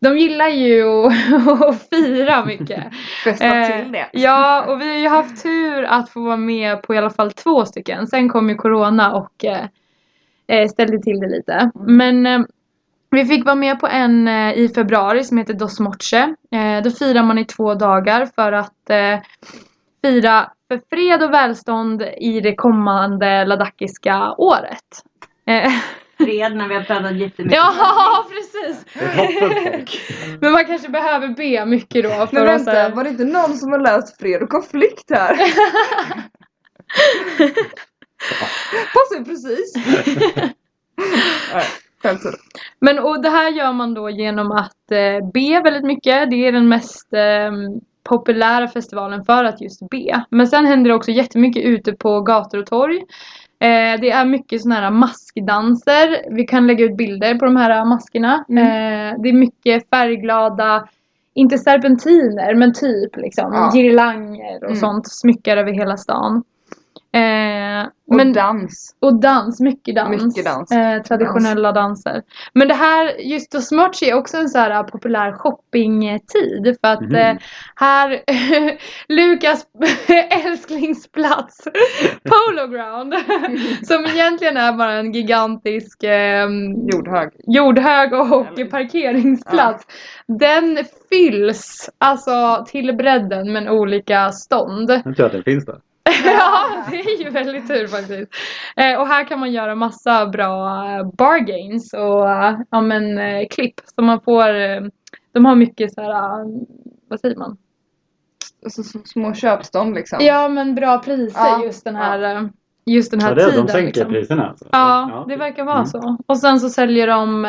de 0.00 0.18
gillar 0.18 0.48
ju 0.48 0.84
att, 0.88 1.88
fira 1.90 2.44
mycket. 2.44 2.84
Festa 3.24 3.44
Eh, 3.44 3.82
till 3.82 3.92
det. 3.92 4.08
Ja, 4.12 4.64
och 4.64 4.80
vi 4.80 4.88
har 4.88 4.98
ju 4.98 5.08
haft 5.08 5.42
tur 5.42 5.84
att 5.84 6.10
få 6.10 6.20
vara 6.20 6.36
med 6.36 6.82
på 6.82 6.94
i 6.94 6.98
alla 6.98 7.10
fall 7.10 7.32
två 7.32 7.64
stycken. 7.64 8.06
Sen 8.06 8.28
kom 8.28 8.48
ju 8.48 8.54
corona 8.54 9.14
och 9.14 9.44
eh, 9.44 9.66
eh, 10.46 10.68
ställde 10.68 11.02
till 11.02 11.20
det 11.20 11.28
lite. 11.28 11.70
Men 11.74 12.26
eh, 12.26 12.40
vi 13.10 13.24
fick 13.24 13.44
vara 13.44 13.54
med 13.54 13.80
på 13.80 13.86
en 13.86 14.28
eh, 14.28 14.52
i 14.52 14.68
februari 14.74 15.24
som 15.24 15.38
heter 15.38 15.54
Dos 15.54 15.80
Moche. 15.80 16.34
Då 16.84 16.90
firar 16.90 17.22
man 17.22 17.38
i 17.38 17.44
två 17.44 17.74
dagar 17.74 18.26
för 18.34 18.52
att 18.52 18.90
fira 20.02 20.50
för 20.68 20.80
fred 20.90 21.22
och 21.22 21.34
välstånd 21.34 22.02
i 22.02 22.40
det 22.40 22.54
kommande 22.54 23.44
ladakhiska 23.44 24.34
året. 24.38 25.04
Fred 26.18 26.56
när 26.56 26.68
vi 26.68 26.74
har 26.74 26.82
pratat 26.82 27.16
jättemycket. 27.16 27.58
Ja, 27.58 28.26
precis! 28.30 28.84
Men 30.40 30.52
man 30.52 30.64
kanske 30.64 30.88
behöver 30.88 31.28
be 31.28 31.66
mycket 31.66 32.04
då. 32.04 32.10
För 32.10 32.28
Men 32.32 32.48
att 32.54 32.64
så 32.64 32.70
här- 32.70 32.82
vänta, 32.82 32.96
var 32.96 33.04
det 33.04 33.10
inte 33.10 33.24
någon 33.24 33.56
som 33.56 33.72
har 33.72 33.78
läst 33.78 34.20
fred 34.20 34.42
och 34.42 34.48
konflikt 34.48 35.10
här? 35.10 35.36
Passar 38.94 39.24
precis. 39.24 39.74
Men 42.80 42.98
och 42.98 43.22
det 43.22 43.28
här 43.30 43.50
gör 43.50 43.72
man 43.72 43.94
då 43.94 44.10
genom 44.10 44.52
att 44.52 44.92
eh, 44.92 45.30
be 45.34 45.60
väldigt 45.64 45.84
mycket. 45.84 46.30
Det 46.30 46.46
är 46.48 46.52
den 46.52 46.68
mest 46.68 47.12
eh, 47.12 47.52
populära 48.08 48.68
festivalen 48.68 49.24
för 49.24 49.44
att 49.44 49.60
just 49.60 49.90
be. 49.90 50.24
Men 50.30 50.46
sen 50.48 50.66
händer 50.66 50.90
det 50.90 50.96
också 50.96 51.10
jättemycket 51.10 51.64
ute 51.64 51.92
på 51.92 52.20
gator 52.20 52.58
och 52.58 52.66
torg. 52.66 53.04
Eh, 53.60 54.00
det 54.00 54.10
är 54.10 54.24
mycket 54.24 54.62
sådana 54.62 54.80
här 54.80 54.90
maskdanser. 54.90 56.34
Vi 56.34 56.44
kan 56.44 56.66
lägga 56.66 56.84
ut 56.84 56.96
bilder 56.96 57.34
på 57.34 57.44
de 57.44 57.56
här 57.56 57.84
maskerna. 57.84 58.44
Mm. 58.48 58.64
Eh, 58.66 59.20
det 59.22 59.28
är 59.28 59.32
mycket 59.32 59.90
färgglada, 59.90 60.88
inte 61.34 61.58
serpentiner 61.58 62.54
men 62.54 62.72
typ 62.74 63.16
liksom 63.16 63.52
Ja. 63.52 63.70
girlanger 63.74 64.56
och 64.56 64.70
Mm. 64.70 64.76
sånt. 64.76 65.08
Smyckar 65.08 65.56
över 65.56 65.72
hela 65.72 65.96
stan. 65.96 66.42
Eh, 67.16 67.86
Och 68.08 68.16
men, 68.16 68.32
dans. 68.32 68.96
och 69.00 69.20
dans, 69.20 69.60
mycket 69.60 69.94
dans. 69.96 70.24
Mycket 70.24 70.44
dans. 70.44 70.70
Eh, 70.72 71.02
traditionella 71.02 71.72
danser. 71.72 72.22
Men 72.52 72.68
det 72.68 72.74
här, 72.74 73.14
just 73.20 73.52
då 73.52 73.60
Smuts 73.60 74.02
är 74.02 74.14
också 74.14 74.36
en 74.36 74.48
så 74.48 74.58
här 74.58 74.82
populär 74.82 75.32
shoppingtid. 75.32 76.76
För 76.80 76.88
att 76.92 77.00
Mhm. 77.00 77.14
eh, 77.14 77.36
här, 77.76 78.20
Lukas 79.08 79.66
älsklingsplats, 80.46 81.64
Polo 82.24 82.66
Ground. 82.66 83.14
som 83.86 84.04
egentligen 84.04 84.56
är 84.56 84.72
bara 84.72 84.92
en 84.92 85.12
gigantisk 85.12 86.02
eh, 86.02 86.48
Jordhög. 86.92 87.28
jordhög 87.46 88.12
och 88.12 88.26
Eller- 88.26 88.70
parkeringsplats. 88.70 89.84
Den 90.26 90.78
fylls 91.10 91.90
alltså 91.98 92.64
till 92.68 92.96
bredden 92.96 93.52
med 93.52 93.68
olika 93.70 94.30
stånd. 94.32 94.90
Jag 95.04 95.16
tror 95.16 95.26
att 95.26 95.32
den 95.32 95.42
finns 95.44 95.64
där. 95.66 95.78
ja, 96.24 96.84
det 96.90 96.96
är 97.00 97.24
ju 97.24 97.30
väldigt 97.30 97.68
tur 97.68 97.86
faktiskt. 97.86 98.32
Eh, 98.76 99.00
och 99.00 99.06
här 99.06 99.24
kan 99.24 99.40
man 99.40 99.52
göra 99.52 99.74
massa 99.74 100.26
bra 100.26 100.84
eh, 100.98 101.10
bargains 101.12 101.92
och 101.92 102.30
eh, 102.30 102.58
ja, 102.70 102.80
men, 102.80 103.18
eh, 103.18 103.46
klipp. 103.50 103.74
Så 103.96 104.02
man 104.02 104.20
får, 104.20 104.54
eh, 104.54 104.80
de 105.32 105.44
har 105.44 105.54
mycket 105.54 105.94
så 105.94 106.00
här, 106.02 106.10
eh, 106.40 106.46
vad 107.08 107.20
säger 107.20 107.36
man? 107.36 107.56
Så, 108.70 108.82
så, 108.82 108.98
små 109.04 109.34
köpstånd 109.34 109.94
liksom. 109.94 110.18
Ja 110.22 110.48
men 110.48 110.74
bra 110.74 110.98
priser 110.98 111.40
Ja, 111.40 111.64
just 111.64 111.84
den 111.84 111.96
här, 111.96 112.36
eh, 112.36 112.42
just 112.86 113.10
den 113.10 113.20
här 113.20 113.28
Ja, 113.28 113.34
det, 113.34 113.50
tiden. 113.50 113.66
de 113.66 113.72
sänker 113.72 113.86
liksom. 113.86 114.12
priserna 114.12 114.48
alltså? 114.48 114.64
Ja, 114.72 115.24
det 115.28 115.36
verkar 115.36 115.64
vara 115.64 115.76
Mm. 115.76 115.86
så. 115.86 116.16
Och 116.26 116.38
sen 116.38 116.60
så 116.60 116.68
säljer 116.68 117.06
de 117.06 117.44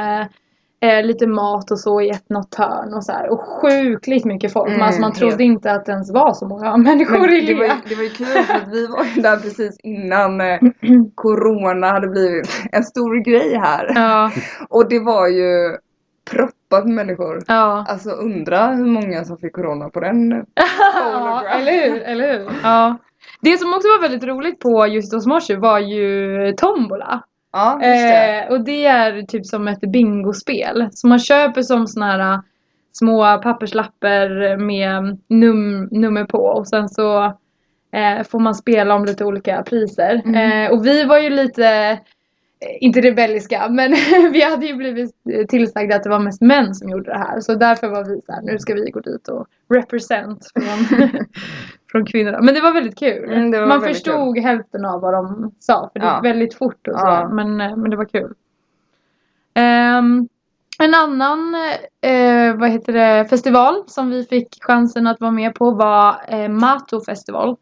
eh, 0.81 1.05
lite 1.05 1.27
mat 1.27 1.71
och 1.71 1.79
så 1.79 2.01
i 2.01 2.09
ett 2.09 2.29
något 2.29 2.55
hörn 2.55 2.93
och 2.93 3.03
så 3.05 3.11
här. 3.11 3.29
Och 3.29 3.39
sjukligt 3.39 4.25
mycket 4.25 4.53
folk. 4.53 4.69
Mm, 4.69 4.81
alltså 4.81 5.01
man 5.01 5.11
helt. 5.11 5.19
trodde 5.19 5.43
inte 5.43 5.71
att 5.71 5.85
det 5.85 5.91
ens 5.91 6.13
var 6.13 6.33
så 6.33 6.47
många 6.47 6.77
människor 6.89 7.19
Men 7.19 7.29
i 7.33 7.45
det, 7.45 7.53
var 7.53 7.67
det 7.89 7.95
var 7.95 8.03
ju 8.03 8.09
kul 8.09 8.25
för 8.25 8.53
att 8.55 8.67
vi 8.71 8.87
var 8.87 9.03
ju 9.15 9.21
där 9.21 9.37
precis 9.37 9.79
innan 9.83 10.41
eh, 10.41 10.59
Corona 11.15 11.87
hade 11.91 12.07
blivit 12.07 12.49
en 12.71 12.83
stor 12.83 13.23
grej 13.23 13.55
här. 13.57 13.91
Ja, 13.95 14.31
Och 14.69 14.89
det 14.89 14.99
var 14.99 15.27
ju 15.27 15.77
proppat 16.31 16.85
med 16.85 16.95
människor. 16.95 17.43
ja. 17.47 17.85
Alltså 17.89 18.09
undra 18.09 18.67
hur 18.67 18.85
många 18.85 19.23
som 19.25 19.37
fick 19.37 19.53
Corona 19.53 19.89
på 19.89 19.99
den. 19.99 20.29
ja, 20.93 21.43
eller 21.47 21.71
hur? 21.89 22.01
Eller 22.01 22.33
hur? 22.39 22.51
Ja. 22.63 22.97
Det 23.41 23.57
som 23.57 23.73
också 23.73 23.87
var 23.87 24.01
väldigt 24.01 24.23
roligt 24.23 24.59
på 24.59 24.87
just 24.87 25.13
hos 25.13 25.25
morse 25.27 25.55
var 25.55 25.79
ju 25.79 26.53
tombola. 26.57 27.23
Ja, 27.51 27.77
det. 27.81 28.39
Eh, 28.39 28.51
och 28.51 28.65
det 28.65 28.85
är 28.85 29.21
typ 29.21 29.45
som 29.45 29.67
ett 29.67 29.81
bingospel. 29.81 30.89
Så 30.91 31.07
man 31.07 31.19
köper 31.19 31.61
som 31.61 31.87
såna 31.87 32.05
här 32.05 32.33
äh, 32.33 32.39
små 32.91 33.41
papperslappar 33.43 34.57
med 34.57 35.17
num 35.27 35.87
nummer 35.91 36.25
på 36.25 36.37
och 36.37 36.67
sen 36.67 36.89
så 36.89 37.25
eh, 37.93 38.23
får 38.23 38.39
man 38.39 38.55
spela 38.55 38.95
om 38.95 39.05
lite 39.05 39.25
olika 39.25 39.63
priser. 39.63 40.21
Mm. 40.25 40.65
Eh, 40.65 40.71
och 40.71 40.85
vi 40.85 41.03
var 41.03 41.19
ju 41.19 41.29
lite, 41.29 41.67
eh, 42.59 42.77
inte 42.79 43.01
rebelliska, 43.01 43.69
men 43.69 43.91
vi 44.31 44.43
hade 44.43 44.65
ju 44.65 44.75
blivit 44.75 45.11
tillsagda 45.49 45.95
att 45.95 46.03
det 46.03 46.09
var 46.09 46.19
mest 46.19 46.41
män 46.41 46.75
som 46.75 46.89
gjorde 46.89 47.11
det 47.11 47.17
här. 47.17 47.39
Så 47.39 47.55
därför 47.55 47.87
var 47.87 48.05
vi 48.05 48.21
så 48.25 48.31
här, 48.31 48.41
nu 48.41 48.59
ska 48.59 48.73
vi 48.73 48.91
gå 48.91 48.99
dit 48.99 49.27
och 49.27 49.47
represent 49.73 50.47
från, 51.97 52.05
kvinnorna. 52.05 52.41
Men 52.41 52.53
det 52.53 52.61
var 52.61 52.73
väldigt 52.73 52.99
kul. 52.99 53.31
Mm, 53.31 53.51
var 53.51 53.59
man 53.59 53.81
väldigt 53.81 53.95
förstod 53.97 54.37
hälften 54.37 54.85
av 54.85 55.01
vad 55.01 55.13
de 55.13 55.51
sa, 55.59 55.89
för 55.93 55.99
det 55.99 56.05
Ja. 56.05 56.15
gick 56.15 56.25
väldigt 56.25 56.55
fort 56.55 56.87
och 56.87 56.99
så, 56.99 57.05
Ja. 57.07 57.29
men, 57.29 57.61
eh, 57.61 57.75
men 57.77 57.89
det 57.91 57.97
var 57.97 58.05
kul. 58.05 58.33
Ehm, 59.53 60.27
en 60.79 60.93
annan 60.93 61.55
eh, 62.01 62.55
vad 62.55 62.69
heter 62.69 62.93
det, 62.93 63.25
festival 63.29 63.83
som 63.87 64.09
vi 64.09 64.23
fick 64.23 64.47
chansen 64.61 65.07
att 65.07 65.19
vara 65.21 65.31
med 65.31 65.55
på 65.55 65.71
var 65.71 66.15
eh, 66.27 66.49
Mato 66.49 67.01
festival. 67.05 67.55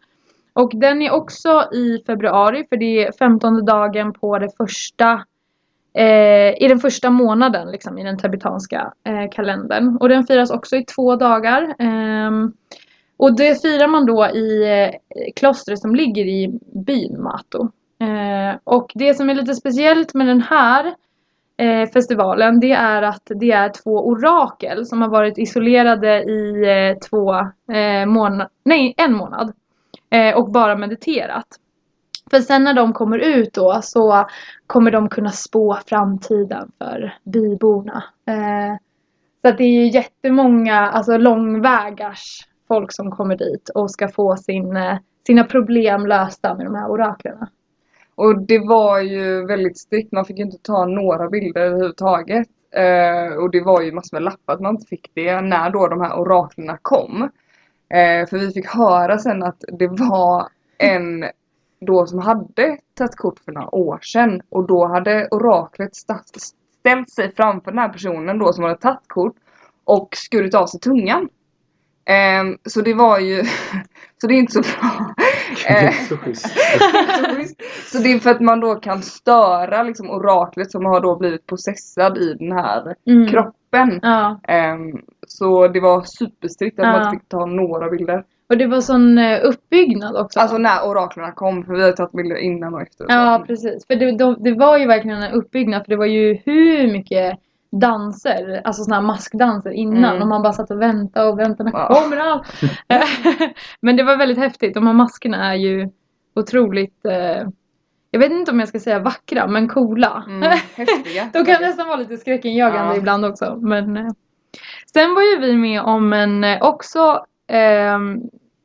Och 0.53 0.71
den 0.73 1.01
är 1.01 1.11
också 1.11 1.63
i 1.73 2.03
februari 2.07 2.65
för 2.69 2.77
det 2.77 3.05
är 3.05 3.11
15 3.11 3.65
dagen 3.65 4.13
på 4.13 4.39
det 4.39 4.49
första 4.57 5.23
eh, 5.93 6.63
i 6.63 6.65
den 6.69 6.79
första 6.79 7.09
månaden 7.09 7.71
liksom, 7.71 7.97
i 7.97 8.03
den 8.03 8.17
tibetanska 8.17 8.93
eh, 9.03 9.29
kalendern. 9.31 9.97
Och 9.99 10.09
den 10.09 10.23
firas 10.27 10.51
också 10.51 10.75
i 10.75 10.83
två 10.85 11.15
dagar. 11.15 11.75
Och 13.17 13.35
det 13.35 13.61
firar 13.61 13.87
man 13.87 14.05
då 14.05 14.25
i 14.25 14.63
eh, 14.63 14.95
klostret 15.35 15.79
som 15.79 15.95
ligger 15.95 16.25
i 16.25 16.59
byn 16.85 17.21
Mato. 17.21 17.69
Eh, 17.99 18.59
och 18.63 18.91
det 18.95 19.13
som 19.13 19.29
är 19.29 19.35
lite 19.35 19.55
speciellt 19.55 20.13
med 20.13 20.27
den 20.27 20.41
här 20.41 20.93
eh, 21.57 21.89
festivalen 21.89 22.59
det 22.59 22.71
är 22.71 23.01
att 23.01 23.23
det 23.25 23.51
är 23.51 23.69
två 23.69 24.07
orakel 24.07 24.85
som 24.85 25.01
har 25.01 25.09
varit 25.09 25.37
isolerade 25.37 26.23
i 26.23 26.63
eh, 26.63 26.97
två 27.09 27.35
eh, 27.75 28.05
månader, 28.05 28.49
nej 28.63 28.93
en 28.97 29.13
månad. 29.13 29.53
Eh, 30.09 30.35
och 30.37 30.51
bara 30.51 30.75
mediterat. 30.75 31.47
För 32.31 32.39
sen 32.39 32.63
när 32.63 32.73
de 32.73 32.93
kommer 32.93 33.17
ut 33.17 33.53
då 33.53 33.79
så 33.83 34.27
kommer 34.67 34.91
de 34.91 35.09
kunna 35.09 35.31
spå 35.31 35.79
framtiden 35.85 36.71
för 36.77 37.17
byborna. 37.23 38.03
Eh, 38.27 38.77
så 39.41 39.47
att 39.47 39.57
det 39.57 39.63
är 39.63 39.83
ju 39.83 39.87
jättemånga, 39.87 40.79
alltså 40.79 41.17
långvägars 41.17 42.47
folk 42.67 42.93
som 42.93 43.11
kommer 43.11 43.37
dit 43.37 43.69
och 43.69 43.91
ska 43.91 44.07
få 44.07 44.37
sin, 44.37 44.77
eh, 44.77 44.97
sina 45.27 45.43
problem 45.43 46.05
lösta 46.05 46.55
med 46.55 46.65
de 46.65 46.75
här 46.75 46.89
oraklerna. 46.89 47.49
Och 48.15 48.41
det 48.41 48.59
var 48.59 48.99
ju 48.99 49.45
väldigt 49.45 49.79
strikt, 49.79 50.11
man 50.11 50.25
fick 50.25 50.37
ju 50.37 50.43
inte 50.43 50.57
ta 50.57 50.85
några 50.85 51.29
bilder 51.29 51.61
överhuvudtaget. 51.61 52.47
Eh, 52.71 53.37
och 53.37 53.51
det 53.51 53.61
var 53.61 53.81
ju 53.81 53.91
massor 53.91 54.17
med 54.17 54.23
lappar 54.23 54.53
att 54.53 54.61
man 54.61 54.75
inte 54.75 54.87
fick 54.87 55.11
det 55.13 55.41
när 55.41 55.69
då 55.69 55.87
de 55.87 56.01
här 56.01 56.19
oraklerna 56.19 56.77
kom. 56.81 57.21
Eh, 57.89 58.27
för 58.29 58.37
vi 58.37 58.51
fick 58.51 58.67
höra 58.67 59.17
sen 59.17 59.43
att 59.43 59.63
det 59.67 59.87
var 59.87 60.47
en 60.77 61.25
då 61.81 62.05
som 62.05 62.19
hade 62.19 62.77
tagit 62.97 63.15
kort 63.15 63.39
för 63.39 63.51
några 63.51 63.75
år 63.75 63.99
sedan 64.01 64.41
och 64.49 64.67
då 64.67 64.85
hade 64.85 65.27
oraklet 65.31 65.95
ställt 65.95 67.09
sig 67.09 67.31
framför 67.35 67.71
den 67.71 67.79
här 67.79 67.89
personen 67.89 68.39
då 68.39 68.53
som 68.53 68.63
hade 68.63 68.77
tagit 68.77 69.07
kort 69.07 69.35
och 69.83 70.09
skurit 70.15 70.55
av 70.55 70.65
sig 70.65 70.79
tungan. 70.79 71.29
Ehm, 72.09 72.57
så 72.65 72.81
det 72.81 72.93
var 72.93 73.19
ju, 73.19 73.43
så 74.21 74.27
det 74.27 74.33
är 74.33 74.37
inte 74.39 74.53
så 74.53 74.61
bra. 74.61 75.13
Det 75.67 75.73
är 75.73 75.91
så 75.91 76.17
schysst. 76.17 76.47
så. 76.49 76.59
Så 77.97 78.03
det 78.03 78.11
är 78.13 78.19
för 78.19 78.29
att 78.31 78.41
man 78.41 78.59
då 78.59 78.75
kan 78.75 79.01
störa 79.01 79.83
liksom 79.83 80.09
oraklet 80.09 80.71
som 80.71 80.85
har 80.85 81.01
då 81.01 81.15
blivit 81.15 81.45
processad 81.47 82.17
i 82.17 82.33
den 82.33 82.51
här 82.51 82.95
Mm. 83.07 83.27
kroppen. 83.27 83.99
Ja, 84.01 84.39
Ehm, 84.47 85.01
så 85.27 85.67
det 85.67 85.79
var 85.79 86.01
superstrikt 86.05 86.79
att 86.79 86.85
man 86.85 86.95
Ja. 86.95 87.09
inte 87.09 87.19
fick 87.19 87.29
ta 87.29 87.45
några 87.45 87.89
bilder. 87.89 88.23
och 88.49 88.57
det 88.57 88.67
var 88.67 88.81
sån 88.81 89.17
eh, 89.17 89.39
uppbyggnad 89.43 90.15
också. 90.15 90.39
Alltså 90.39 90.57
när 90.57 90.87
oraklerna 90.87 91.31
kom, 91.31 91.63
för 91.65 91.73
vi 91.73 91.83
har 91.83 91.91
tagit 91.91 92.11
bilder 92.11 92.35
innan 92.37 92.73
och 92.73 92.81
efter. 92.81 93.05
och. 93.05 93.11
Ja, 93.11 93.43
precis. 93.47 93.87
För 93.87 93.95
det, 93.95 94.11
de, 94.17 94.35
det 94.43 94.53
var 94.53 94.77
ju 94.77 94.87
verkligen 94.87 95.23
en 95.23 95.33
uppbyggnad 95.33 95.83
för 95.85 95.89
det 95.89 95.97
var 95.97 96.05
ju 96.05 96.37
hur 96.45 96.91
mycket 96.91 97.39
danser, 97.79 98.61
alltså 98.63 98.83
såna 98.83 98.95
här 98.95 99.03
maskdanser 99.03 99.71
innan 99.71 100.03
Mm. 100.11 100.21
och 100.21 100.27
man 100.27 100.41
bara 100.41 100.53
satt 100.53 100.71
och 100.71 100.81
väntade 100.81 101.29
och 101.29 101.39
väntade, 101.39 101.71
när 101.71 101.87
kommer 101.87 102.17
han? 102.17 102.43
Men 103.81 103.95
det 103.95 104.03
var 104.03 104.17
väldigt 104.17 104.37
häftigt. 104.37 104.73
De 104.73 104.87
här 104.87 104.93
maskerna 104.93 105.51
är 105.51 105.55
ju 105.55 105.89
otroligt, 106.35 107.05
eh, 107.05 107.47
jag 108.11 108.19
vet 108.19 108.31
inte 108.31 108.51
om 108.51 108.59
jag 108.59 108.69
ska 108.69 108.79
säga 108.79 108.99
vackra, 108.99 109.47
men 109.47 109.67
coola. 109.67 110.23
Mm, 110.27 110.41
häftiga. 110.75 111.29
De 111.33 111.45
kan 111.45 111.61
nästan 111.61 111.87
vara 111.87 111.97
lite 111.97 112.17
skräckinjagande 112.17 112.93
Ja. 112.93 112.97
ibland 112.97 113.25
också. 113.25 113.57
Men, 113.61 113.97
eh. 113.97 114.07
Sen 114.93 115.15
var 115.15 115.21
ju 115.21 115.39
vi 115.39 115.55
med 115.57 115.81
om 115.81 116.13
en 116.13 116.43
eh, 116.43 116.61
också, 116.61 117.25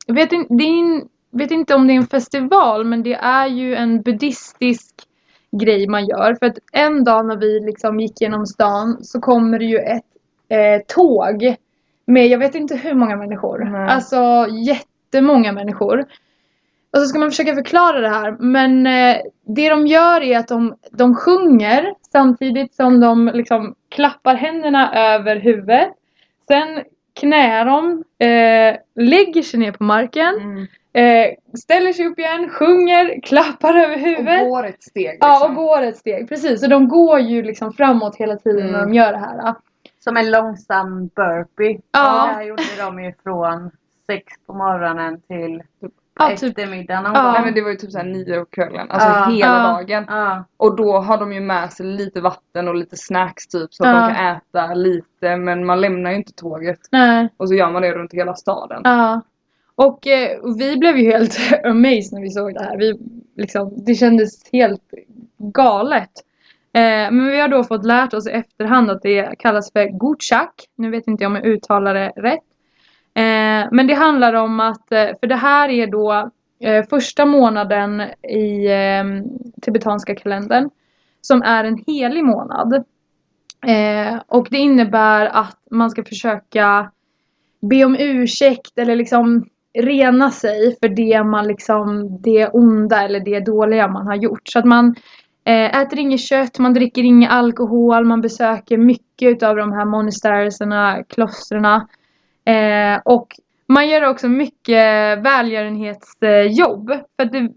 jag 0.06 0.14
vet, 0.14 0.32
in, 0.32 0.46
det 1.30 1.38
vet 1.38 1.50
inte 1.50 1.74
om 1.74 1.86
det 1.86 1.92
är 1.92 1.96
en 1.96 2.06
festival 2.06 2.84
men 2.84 3.02
det 3.02 3.14
är 3.14 3.46
ju 3.46 3.74
en 3.74 4.02
buddhistisk 4.02 4.94
grej 5.52 5.88
man 5.88 6.06
gör. 6.06 6.34
För 6.34 6.46
att 6.46 6.58
en 6.72 7.04
dag 7.04 7.26
när 7.26 7.36
vi 7.36 7.60
liksom 7.60 8.00
gick 8.00 8.20
genom 8.20 8.46
stan 8.46 9.04
så 9.04 9.20
kommer 9.20 9.58
det 9.58 9.64
ju 9.64 9.78
ett 9.78 10.04
eh, 10.48 10.82
tåg 10.86 11.54
med 12.06 12.26
jag 12.28 12.38
vet 12.38 12.54
inte 12.54 12.76
hur 12.76 12.94
många 12.94 13.16
människor. 13.16 13.58
Nej. 13.58 13.88
Alltså 13.88 14.46
jättemånga 14.66 15.52
människor. 15.52 16.04
och 16.92 16.98
så 16.98 17.04
ska 17.06 17.18
man 17.18 17.30
försöka 17.30 17.54
förklara 17.54 18.00
det 18.00 18.08
här. 18.08 18.36
Men 18.38 18.86
eh, 18.86 19.16
det 19.46 19.68
de 19.70 19.86
gör 19.86 20.20
är 20.22 20.38
att 20.38 20.48
de, 20.48 20.74
de 20.90 21.14
sjunger 21.14 21.94
samtidigt 22.12 22.74
som 22.74 23.00
de 23.00 23.30
liksom 23.34 23.74
klappar 23.88 24.34
händerna 24.34 25.14
över 25.14 25.36
huvudet. 25.36 25.88
Sen 26.48 26.82
knäar 27.20 27.64
de, 27.64 28.04
eh, 28.26 28.76
lägger 29.04 29.42
sig 29.42 29.60
ner 29.60 29.72
på 29.72 29.84
marken, 29.84 30.34
Mm. 30.34 30.66
Eh, 30.92 31.26
ställer 31.58 31.92
sig 31.92 32.06
upp 32.06 32.18
igen, 32.18 32.50
sjunger, 32.50 33.20
klappar 33.22 33.74
över 33.74 33.96
huvudet. 33.96 34.42
Och 34.42 34.48
går 34.48 34.66
ett 34.66 34.82
steg 34.82 35.10
liksom. 35.12 35.28
Ja, 35.30 35.48
och 35.48 35.54
går 35.54 35.82
ett 35.82 35.96
steg. 35.96 36.28
Precis, 36.28 36.60
så 36.60 36.66
de 36.66 36.88
går 36.88 37.18
ju 37.20 37.42
liksom 37.42 37.72
framåt 37.72 38.16
hela 38.16 38.36
tiden 38.36 38.66
när 38.66 38.78
Mm. 38.78 38.88
de 38.88 38.94
gör 38.94 39.12
det 39.12 39.18
här. 39.18 39.36
ja. 39.36 39.54
Som 40.04 40.16
en 40.16 40.30
långsam 40.30 41.06
burpee. 41.06 41.80
Ja. 41.92 42.22
Och 42.22 42.28
det 42.28 42.34
här 42.34 42.42
gjorde 42.42 42.62
de 42.78 43.04
ju 43.04 43.12
från 43.22 43.70
sex 44.06 44.32
på 44.46 44.52
morgonen 44.54 45.20
till 45.20 45.62
Ja, 46.18 46.28
typ. 46.28 46.42
eftermiddagen 46.42 47.02
någon 47.04 47.12
Ja. 47.14 47.32
Nej 47.32 47.42
men 47.44 47.54
det 47.54 47.60
var 47.62 47.70
ju 47.70 47.76
typ 47.76 47.90
såhär 47.92 48.04
nio 48.04 48.38
på 48.40 48.44
kvällen, 48.44 48.86
alltså 48.90 49.08
Ja. 49.08 49.24
hela 49.24 49.46
Ja. 49.46 49.62
dagen. 49.72 50.04
Ja. 50.08 50.44
Och 50.56 50.76
då 50.76 50.98
har 50.98 51.18
de 51.18 51.32
ju 51.32 51.40
med 51.40 51.72
sig 51.72 51.86
lite 51.86 52.20
vatten 52.20 52.68
och 52.68 52.74
lite 52.74 52.96
snacks 52.96 53.46
typ 53.48 53.74
så 53.74 53.84
att 53.84 53.90
Ja. 53.96 54.00
de 54.08 54.14
kan 54.14 54.36
äta 54.36 54.74
lite 54.74 55.36
men 55.36 55.66
man 55.66 55.80
lämnar 55.80 56.10
ju 56.10 56.16
inte 56.16 56.32
tåget. 56.32 56.78
Nej. 56.92 57.28
Och 57.36 57.48
så 57.48 57.54
gör 57.54 57.70
man 57.70 57.82
det 57.82 57.92
runt 57.92 58.12
hela 58.14 58.34
staden. 58.34 58.82
Och 59.86 60.06
eh, 60.06 60.38
vi 60.58 60.76
blev 60.76 60.98
ju 60.98 61.10
helt 61.10 61.38
amazed 61.64 62.12
när 62.12 62.20
vi 62.20 62.30
såg 62.30 62.54
det 62.54 62.60
här. 62.60 62.76
Vi, 62.76 62.98
liksom, 63.36 63.72
det 63.86 63.94
kändes 63.94 64.52
helt 64.52 64.94
galet. 65.38 66.10
Eh, 66.72 67.10
men 67.10 67.26
vi 67.26 67.40
har 67.40 67.48
då 67.48 67.64
fått 67.64 67.86
lärt 67.86 68.14
oss 68.14 68.26
i 68.26 68.30
efterhand 68.30 68.90
att 68.90 69.02
det 69.02 69.38
kallas 69.38 69.72
för 69.72 69.98
Gutschak. 69.98 70.54
Nu 70.76 70.90
vet 70.90 71.06
inte 71.06 71.24
jag 71.24 71.30
om 71.30 71.36
jag 71.36 71.46
uttalar 71.46 71.94
det 71.94 72.08
rätt. 72.16 72.44
Eh, 73.14 73.68
men 73.72 73.86
det 73.86 73.94
handlar 73.94 74.34
om 74.34 74.60
att, 74.60 74.92
eh, 74.92 75.08
för 75.20 75.26
det 75.26 75.36
här 75.36 75.68
är 75.68 75.86
då 75.86 76.30
eh, 76.60 76.84
första 76.90 77.26
månaden 77.26 78.00
i 78.28 78.66
eh, 78.66 79.04
tibetanska 79.62 80.14
kalendern. 80.14 80.70
Som 81.20 81.42
är 81.42 81.64
en 81.64 81.84
helig 81.86 82.24
månad. 82.24 82.74
Eh, 83.66 84.20
och 84.26 84.48
det 84.50 84.58
innebär 84.58 85.26
att 85.26 85.58
man 85.70 85.90
ska 85.90 86.04
försöka 86.04 86.90
be 87.60 87.84
om 87.84 87.96
ursäkt 87.98 88.78
eller 88.78 88.96
liksom 88.96 89.46
rena 89.78 90.30
sig 90.30 90.76
för 90.82 90.88
det 90.88 91.22
man 91.22 91.46
liksom, 91.46 92.18
det 92.22 92.48
onda 92.48 93.02
eller 93.02 93.20
det 93.20 93.40
dåliga 93.40 93.88
man 93.88 94.06
har 94.06 94.14
gjort. 94.14 94.48
Så 94.48 94.58
att 94.58 94.64
man 94.64 94.94
eh, 95.44 95.80
äter 95.80 95.98
inget 95.98 96.20
kött, 96.20 96.58
man 96.58 96.74
dricker 96.74 97.02
ingen 97.02 97.30
alkohol, 97.30 98.04
man 98.04 98.20
besöker 98.20 98.78
mycket 98.78 99.42
av 99.42 99.56
de 99.56 99.72
här 99.72 99.84
monasterierna, 99.84 101.04
klostren. 101.08 101.64
Eh, 101.64 103.00
och 103.04 103.28
man 103.66 103.88
gör 103.88 104.08
också 104.08 104.28
mycket 104.28 105.18
välgörenhetsjobb. 105.18 106.88
För 107.16 107.24
att 107.24 107.32
det, 107.32 107.52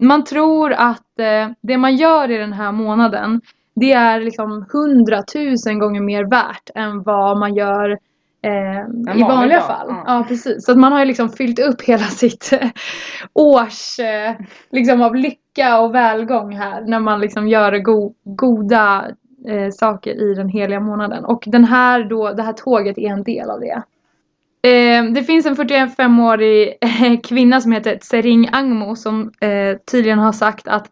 man 0.00 0.24
tror 0.24 0.72
att 0.72 1.18
eh, 1.18 1.50
det 1.60 1.76
man 1.78 1.96
gör 1.96 2.30
i 2.30 2.38
den 2.38 2.52
här 2.52 2.72
månaden 2.72 3.40
det 3.74 3.92
är 3.92 4.20
liksom 4.20 4.66
hundratusen 4.72 5.78
gånger 5.78 6.00
mer 6.00 6.24
värt 6.24 6.70
än 6.74 7.02
vad 7.02 7.38
man 7.38 7.54
gör 7.54 7.98
eh, 8.42 8.50
i 8.52 8.84
vanlig 9.06 9.24
vanliga 9.26 9.58
dag, 9.58 9.66
fall. 9.66 9.86
ja. 9.88 10.02
Ja. 10.06 10.24
precis. 10.28 10.64
Så 10.64 10.72
att 10.72 10.78
man 10.78 10.92
har 10.92 10.98
ju 10.98 11.04
liksom 11.04 11.28
fyllt 11.28 11.58
upp 11.58 11.82
hela 11.86 12.04
sitt 12.04 12.52
eh, 12.52 12.68
års 13.34 13.98
eh, 13.98 14.34
liksom 14.70 15.02
av 15.02 15.16
lycka 15.16 15.80
och 15.80 15.94
välgång 15.94 16.56
här 16.56 16.80
när 16.80 17.00
man 17.00 17.20
liksom 17.20 17.48
gör 17.48 17.78
go- 17.78 18.14
goda 18.24 19.04
eh, 19.48 19.70
saker 19.70 20.30
i 20.30 20.34
den 20.34 20.48
heliga 20.48 20.80
månaden. 20.80 21.24
Och 21.24 21.42
den 21.46 21.64
här 21.64 22.04
då, 22.04 22.32
det 22.32 22.42
här 22.42 22.52
tåget 22.52 22.98
är 22.98 23.08
en 23.10 23.22
del 23.22 23.50
av 23.50 23.60
det. 23.60 23.82
Eh, 24.68 25.04
det 25.04 25.22
finns 25.22 25.46
en 25.46 25.56
45-årig 25.56 26.74
eh, 26.80 27.20
kvinna 27.20 27.60
som 27.60 27.72
heter 27.72 27.96
Tsering 27.96 28.48
Angmo 28.52 28.96
som 28.96 29.32
tydligen 29.90 30.18
har 30.18 30.32
sagt 30.32 30.68
att 30.68 30.90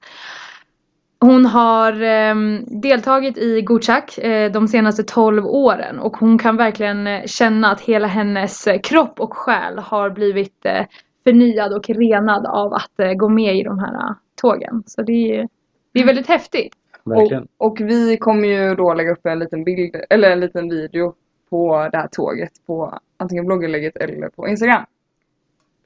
hon 1.21 1.47
har 1.47 2.03
eh, 2.03 2.35
deltagit 2.67 3.39
i 3.39 3.63
Gutschak 3.63 4.19
eh, 4.19 4.53
de 4.53 4.69
senaste 4.69 5.03
12 5.03 5.47
åren 5.47 5.99
och 5.99 6.17
hon 6.17 6.39
kan 6.39 6.57
verkligen 6.57 7.07
eh, 7.07 7.25
känna 7.27 7.71
att 7.71 7.81
hela 7.81 8.07
hennes 8.07 8.67
eh, 8.67 8.81
kropp 8.81 9.21
och 9.21 9.37
själ 9.37 9.79
har 9.79 10.11
blivit 10.11 10.67
eh, 10.67 10.87
förnyad 11.25 11.73
och 11.73 11.91
renad 11.91 12.47
av 12.47 12.73
att 12.75 13.01
eh, 13.01 13.13
gå 13.13 13.29
med 13.29 13.57
i 13.57 13.63
de 13.63 13.79
här 13.79 14.15
tågen. 14.41 14.83
Så 14.87 15.03
det 15.03 15.13
är, 15.13 15.49
det 15.93 16.01
är 16.01 16.07
väldigt 16.07 16.29
häftigt. 16.29 16.75
Verkligen. 17.05 17.43
Och, 17.43 17.67
och 17.67 17.81
vi 17.81 18.17
kommer 18.17 18.49
ju 18.49 18.75
då 18.75 18.95
lägga 18.95 19.13
upp 19.13 19.27
en 19.27 19.39
liten 19.39 19.65
bild, 19.65 19.97
eller 20.11 20.31
en 20.31 20.41
liten 20.41 20.69
video 20.69 21.15
på 21.51 21.89
det 21.93 21.99
här 21.99 22.09
tåget 22.09 22.53
på 22.67 22.99
antingen 23.17 23.47
blogginlägget 23.47 23.97
eller 23.97 24.29
på 24.29 24.49
Instagram. 24.49 24.85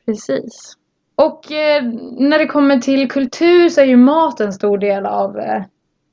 Precis. 0.06 0.76
Och 1.16 1.52
eh, 1.52 1.84
när 2.18 2.38
det 2.38 2.46
kommer 2.46 2.78
till 2.78 3.10
kultur 3.10 3.68
så 3.68 3.80
är 3.80 3.84
ju 3.84 3.96
mat 3.96 4.40
en 4.40 4.52
stor 4.52 4.78
del 4.78 5.06
av 5.06 5.38
eh, 5.38 5.62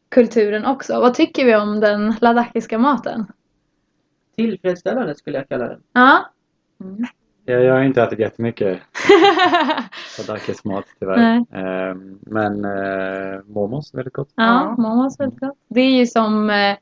kulturen 0.09 0.65
också. 0.65 1.01
Vad 1.01 1.13
tycker 1.13 1.45
vi 1.45 1.55
om 1.55 1.79
den 1.79 2.13
ladakiska 2.21 2.77
maten? 2.77 3.25
Tillfredsställande 4.35 5.15
skulle 5.15 5.37
jag 5.37 5.49
kalla 5.49 5.67
den. 5.67 5.79
Ja. 5.93 6.25
Jag, 7.45 7.63
jag 7.63 7.73
har 7.73 7.81
inte 7.81 8.01
ätit 8.01 8.19
jättemycket 8.19 8.79
Sadakis 10.17 10.65
mat 10.65 10.85
tyvärr. 10.99 11.45
Ehm, 11.51 12.19
men 12.21 12.65
eh, 12.65 13.41
momos 13.45 13.93
är 13.93 13.97
väldigt 13.97 14.13
gott. 14.13 14.29
Ja, 14.35 14.75
momos 14.77 15.19
väldigt 15.19 15.39
gott. 15.39 15.57
Det 15.67 15.81
är 15.81 15.91
ju 15.91 16.05
som 16.05 16.49
eh, 16.49 16.77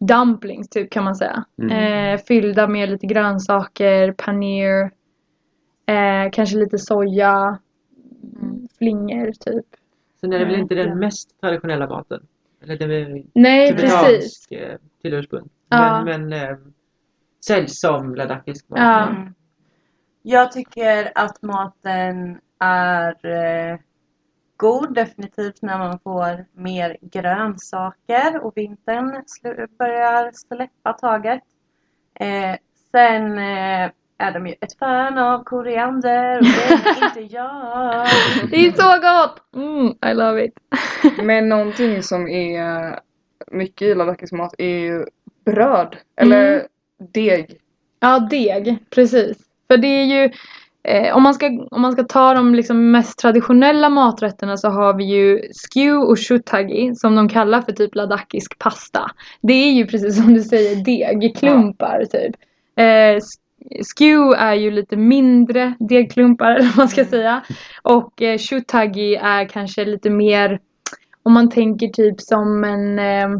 dumplings 0.00 0.68
typ 0.68 0.90
kan 0.90 1.04
man 1.04 1.16
säga. 1.16 1.44
Mm. 1.62 2.14
Eh, 2.14 2.20
fyllda 2.20 2.68
med 2.68 2.88
lite 2.88 3.06
grönsaker, 3.06 4.12
panir, 4.12 4.90
eh, 5.86 6.30
kanske 6.32 6.56
lite 6.56 6.78
soja, 6.78 7.58
flingor 8.78 9.32
typ. 9.32 9.66
Sen 10.20 10.32
är 10.32 10.38
det 10.38 10.44
väl 10.44 10.54
Mm, 10.54 10.62
inte 10.62 10.74
den 10.74 10.98
mest 10.98 11.40
traditionella 11.40 11.88
maten. 11.88 12.26
Eller 12.62 12.76
det 12.76 12.84
är 12.84 13.24
Nej, 13.34 13.76
precis. 13.76 14.46
tibetansk 14.46 14.52
eh, 14.52 14.78
till 15.02 15.14
ursprung. 15.14 15.48
Ja. 15.68 16.04
Men, 16.04 16.28
men 16.28 16.50
eh, 16.50 16.56
säljs 17.46 17.80
som 17.80 18.14
ladakisk 18.14 18.68
mat. 18.68 18.78
Ja. 18.78 19.08
Mm. 19.08 19.34
Jag 20.22 20.52
tycker 20.52 21.12
att 21.14 21.42
maten 21.42 22.40
är 22.58 23.26
eh, 23.26 23.78
god 24.56 24.94
definitivt 24.94 25.62
när 25.62 25.78
man 25.78 25.98
får 25.98 26.44
mer 26.52 26.96
grönsaker 27.00 28.40
och 28.40 28.52
vintern 28.56 29.24
börjar 29.78 30.30
släppa 30.32 30.92
taget. 30.92 31.42
Eh, 32.14 32.56
sen 32.90 33.38
eh, 33.38 33.90
är 34.18 34.32
de 34.32 34.46
ju 34.46 34.54
ett 34.60 34.78
fan 34.78 35.18
av 35.18 35.44
koriander 35.44 36.38
och 36.38 36.44
det 36.44 36.90
är 36.90 37.06
inte 37.06 37.34
jag. 37.34 38.06
Det 38.50 38.66
är 38.66 38.72
så 38.72 39.00
gott! 39.00 39.42
Mm, 39.56 40.12
I 40.12 40.14
love 40.14 40.44
it. 40.44 40.52
Men 41.22 41.48
någonting 41.48 42.02
som 42.02 42.28
är 42.28 42.98
mycket 43.50 43.82
i 43.88 43.94
Ladakis 43.94 44.32
mat 44.32 44.54
är 44.58 44.78
ju 44.78 45.04
bröd. 45.44 45.96
Eller 46.16 46.52
Mm. 46.54 46.66
deg. 47.12 47.56
Ja, 48.00 48.18
deg. 48.30 48.76
Precis. 48.90 49.38
För 49.70 49.76
det 49.76 49.88
är 49.88 50.04
ju 50.04 50.30
eh, 50.88 51.16
om, 51.16 51.22
man 51.22 51.34
ska, 51.34 51.46
om 51.70 51.82
man 51.82 51.92
ska 51.92 52.02
ta 52.04 52.34
de 52.34 52.54
liksom 52.54 52.90
mest 52.90 53.18
traditionella 53.18 53.88
maträtterna 53.88 54.56
så 54.56 54.68
har 54.68 54.94
vi 54.94 55.04
ju 55.04 55.40
skew 55.52 56.06
och 56.10 56.18
shutagi 56.18 56.94
som 56.94 57.14
de 57.16 57.28
kallar 57.28 57.62
för 57.62 57.72
typ 57.72 57.94
ladakisk 57.94 58.58
pasta. 58.58 59.10
Det 59.40 59.52
är 59.52 59.72
ju 59.72 59.86
precis 59.86 60.16
som 60.16 60.34
du 60.34 60.42
säger 60.42 60.76
deg, 60.84 61.36
klumpar 61.36 62.04
typ. 62.04 62.36
Eh, 62.76 63.22
skew 63.96 64.34
är 64.38 64.54
ju 64.54 64.70
lite 64.70 64.96
mindre 64.96 65.74
degklumpar 65.78 66.50
eller 66.54 66.66
vad 66.68 66.76
man 66.78 66.88
ska 66.88 67.04
säga. 67.04 67.42
Och 67.82 68.22
eh, 68.22 68.38
shutagi 68.38 69.14
är 69.16 69.48
kanske 69.48 69.84
lite 69.84 70.10
mer 70.10 70.60
om 71.22 71.32
man 71.32 71.50
tänker 71.50 71.88
typ 71.88 72.20
som 72.20 72.64
en 72.64 72.98
eh, 72.98 73.38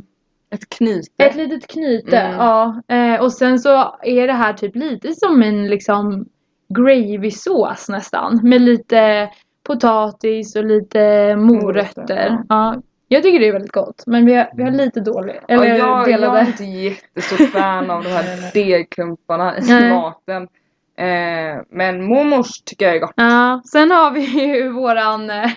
Ett 0.50 0.68
knyte. 0.68 1.24
ett 1.24 1.37
litet 1.37 1.66
knyte, 1.66 2.18
Mm. 2.18 2.37
ja. 2.38 2.82
Eh, 2.88 3.20
och 3.22 3.32
sen 3.32 3.58
så 3.58 3.96
är 4.02 4.26
det 4.26 4.32
här 4.32 4.52
typ 4.52 4.76
lite 4.76 5.14
som 5.14 5.42
en 5.42 5.66
liksom 5.66 6.26
gravy-sås 6.68 7.88
nästan. 7.88 8.40
Med 8.42 8.60
lite 8.62 9.28
potatis 9.66 10.56
och 10.56 10.64
lite 10.64 11.37
morötter. 11.37 12.04
Morötter, 12.04 12.38
Ja. 12.48 12.74
Jag 13.08 13.22
tycker 13.22 13.40
det 13.40 13.48
är 13.48 13.52
väldigt 13.52 13.72
gott. 13.72 14.04
Men 14.06 14.26
vi 14.26 14.34
har, 14.34 14.50
vi 14.54 14.62
har 14.62 14.70
lite 14.70 15.00
dåligt. 15.00 15.40
Eller 15.48 15.64
ja, 15.64 15.76
jag, 15.76 15.98
jag 15.98 16.06
delade. 16.06 16.38
är 16.38 16.46
inte 16.46 16.64
jättestort 16.64 17.50
fan 17.50 17.90
av 17.90 18.02
de 18.04 18.10
här 18.10 18.52
degklumparna 18.54 19.58
i 19.58 19.90
maten. 19.90 20.48
Eh, 20.96 21.62
men 21.70 22.04
momos 22.04 22.62
tycker 22.62 22.87
jag 22.87 22.96
är 22.96 23.00
gott. 23.00 23.12
Ja, 23.16 23.62
sen 23.64 23.90
har 23.90 24.11
vi 24.11 24.20
ju 24.20 24.68
våran 24.68 25.30
eh, 25.30 25.50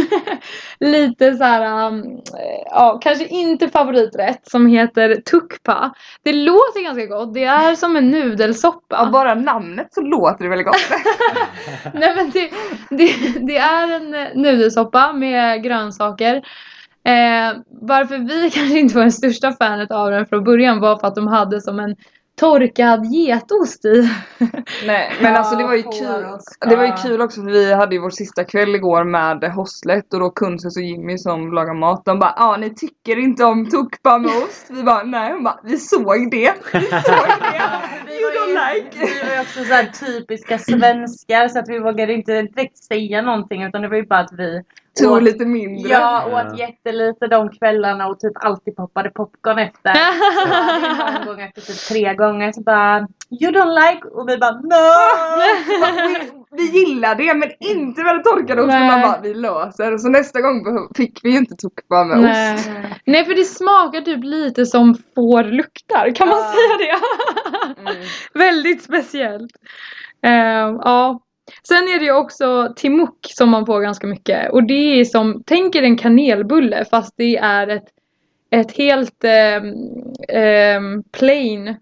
lite 0.80 1.34
så 1.34 1.44
här, 1.44 1.86
um, 1.88 2.00
eh, 2.00 2.62
ja 2.70 2.98
kanske 3.02 3.26
inte 3.26 3.68
favoriträtt 3.68 4.50
som 4.50 4.66
heter 4.66 5.14
tukpa. 5.14 5.94
Det 6.22 6.32
låter 6.32 6.84
ganska 6.84 7.06
gott, 7.06 7.34
det 7.34 7.44
är 7.44 7.74
som 7.74 7.96
en 7.96 8.10
nudelsoppa. 8.10 8.96
Av 8.96 9.10
bara 9.10 9.34
namnet 9.34 9.94
så 9.94 10.00
låter 10.00 10.44
det 10.44 10.50
väldigt 10.50 10.66
gott. 10.66 10.90
Nej 11.94 12.14
men 12.16 12.30
det, 12.30 12.50
det, 12.90 13.38
det 13.46 13.56
är 13.56 13.92
en 13.96 14.14
eh, 14.14 14.28
nudelsoppa 14.34 15.12
med 15.12 15.62
grönsaker. 15.62 16.36
Eh, 17.04 17.56
varför 17.68 18.18
vi 18.18 18.50
kanske 18.54 18.78
inte 18.78 18.94
var 18.94 19.04
det 19.04 19.12
största 19.12 19.52
fanet 19.52 19.90
av 19.90 20.10
den 20.10 20.26
från 20.26 20.44
början 20.44 20.80
var 20.80 20.96
för 20.96 21.06
att 21.06 21.14
de 21.14 21.26
hade 21.26 21.60
som 21.60 21.80
en 21.80 21.96
torkad 22.42 23.06
getost 23.06 23.84
i. 23.84 24.08
Nej 24.86 25.12
men 25.22 25.36
alltså 25.36 25.56
det 25.56 25.64
var 25.64 25.74
ju 25.74 25.82
kul. 25.82 26.24
också. 26.34 26.68
Det 26.68 26.76
var 26.76 26.84
ju 26.84 26.92
kul 26.92 27.20
också 27.20 27.42
för 27.42 27.50
vi 27.50 27.72
hade 27.74 27.94
ju 27.94 28.00
vår 28.00 28.10
sista 28.10 28.44
kväll 28.44 28.74
igår 28.74 29.04
med 29.04 29.44
hostlet 29.52 30.14
och 30.14 30.20
då 30.20 30.30
Kunses 30.30 30.76
och 30.76 30.82
Jimmy 30.82 31.18
som 31.18 31.52
lagar 31.52 31.74
mat. 31.74 32.04
De 32.04 32.18
bara 32.18 32.34
ja 32.36 32.56
ni 32.56 32.74
tycker 32.74 33.18
inte 33.18 33.44
om 33.44 33.70
tukpa 33.70 34.18
med 34.18 34.30
ost. 34.30 34.66
Vi 34.70 34.82
bara 34.82 35.02
nej. 35.02 35.32
Hon 35.32 35.44
bara 35.44 35.60
vi 35.64 35.76
såg 35.76 36.30
det. 36.30 36.52
Vi 36.72 36.80
såg 36.80 37.26
det. 37.40 37.62
Vi 38.06 38.12
You 38.22 38.30
don't 38.30 38.48
ju, 38.48 38.74
like. 38.74 38.98
vi 38.98 39.28
var 39.28 39.34
ju 39.34 39.40
också 39.40 39.64
så 39.64 39.74
här 39.74 39.86
typiska 39.86 40.58
svenskar 40.58 41.48
så 41.48 41.58
att 41.58 41.68
vi 41.68 41.78
vågade 41.78 42.12
inte 42.12 42.42
direkt 42.42 42.78
säga 42.78 43.22
någonting 43.22 43.62
utan 43.62 43.82
det 43.82 43.88
var 43.88 43.96
ju 43.96 44.06
bara 44.06 44.20
att 44.20 44.32
vi 44.32 44.62
Tog 45.00 45.12
åt, 45.12 45.22
lite 45.22 45.44
mindre. 45.46 45.92
Ja, 45.92 46.28
Ja. 46.30 46.42
åt 46.50 46.58
jättelite 46.58 47.26
de 47.26 47.48
kvällarna 47.50 48.06
och 48.08 48.20
typ 48.20 48.32
alltid 48.34 48.76
poppade 48.76 49.10
popcorn 49.10 49.58
efter. 49.58 49.94
Så 51.14 51.18
någon 51.18 51.26
gång 51.26 51.40
efter 51.40 51.60
typ 51.62 51.76
tre 51.88 52.14
gånger 52.14 52.52
så 52.52 52.60
bara 52.62 52.98
You 53.40 53.52
don't 53.52 53.74
like 53.90 54.08
och 54.08 54.28
vi 54.28 54.38
bara 54.38 54.50
No! 54.52 54.84
vi, 56.08 56.30
vi 56.56 56.78
gillar 56.78 57.14
det 57.14 57.34
men 57.34 57.50
inte 57.60 58.02
med 58.02 58.14
den 58.14 58.22
torkade 58.22 58.62
osten. 58.62 58.80
Nej. 58.80 58.90
Man 58.90 59.00
bara 59.02 59.20
vi 59.22 59.34
löser. 59.34 59.98
Så 59.98 60.08
nästa 60.08 60.40
gång 60.40 60.64
fick 60.96 61.20
vi 61.22 61.30
ju 61.30 61.38
inte 61.38 61.54
tukpa 61.56 62.04
med 62.04 62.18
Nej. 62.20 62.54
ost. 62.54 62.70
Nej 63.04 63.24
för 63.24 63.34
det 63.34 63.44
smakar 63.44 64.00
typ 64.00 64.24
lite 64.24 64.66
som 64.66 64.94
får 65.14 65.44
luktar, 65.44 66.14
kan 66.14 66.28
man 66.28 66.38
Ja. 66.38 66.52
säga 66.52 66.76
det? 66.78 67.80
Mm. 67.80 68.02
Väldigt 68.34 68.82
speciellt. 68.82 69.52
Ehm, 70.22 70.76
ja. 70.84 71.20
Sen 71.68 71.88
är 71.88 71.98
det 71.98 72.04
ju 72.04 72.12
också 72.12 72.72
timuk 72.76 73.26
som 73.28 73.50
man 73.50 73.66
får 73.66 73.80
ganska 73.80 74.06
mycket. 74.06 74.52
Och 74.52 74.64
det 74.66 75.00
är 75.00 75.04
som, 75.04 75.42
tänk 75.46 75.74
er 75.74 75.82
en 75.82 75.98
kanelbulle 75.98 76.84
fast 76.84 77.14
det 77.16 77.36
är 77.36 77.68
ett, 77.68 77.88
ett 78.50 78.76
helt 78.76 79.24
ehm, 79.24 79.74
ehm, 80.28 81.02
plain 81.02 81.68
eh, 81.68 81.76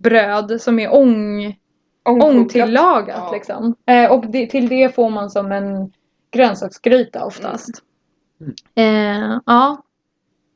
bröd 0.00 0.60
som 0.60 0.78
är 0.78 0.94
ång, 0.94 1.56
ångtillagat 2.04 3.16
Ja. 3.16 3.30
liksom. 3.32 3.74
Eh, 3.86 4.12
och 4.12 4.26
det, 4.26 4.46
till 4.46 4.68
det 4.68 4.94
får 4.94 5.10
man 5.10 5.30
som 5.30 5.52
en 5.52 5.92
grönsaksgryta 6.30 7.24
oftast. 7.24 7.70
Eh, 8.74 9.38
ja. 9.46 9.82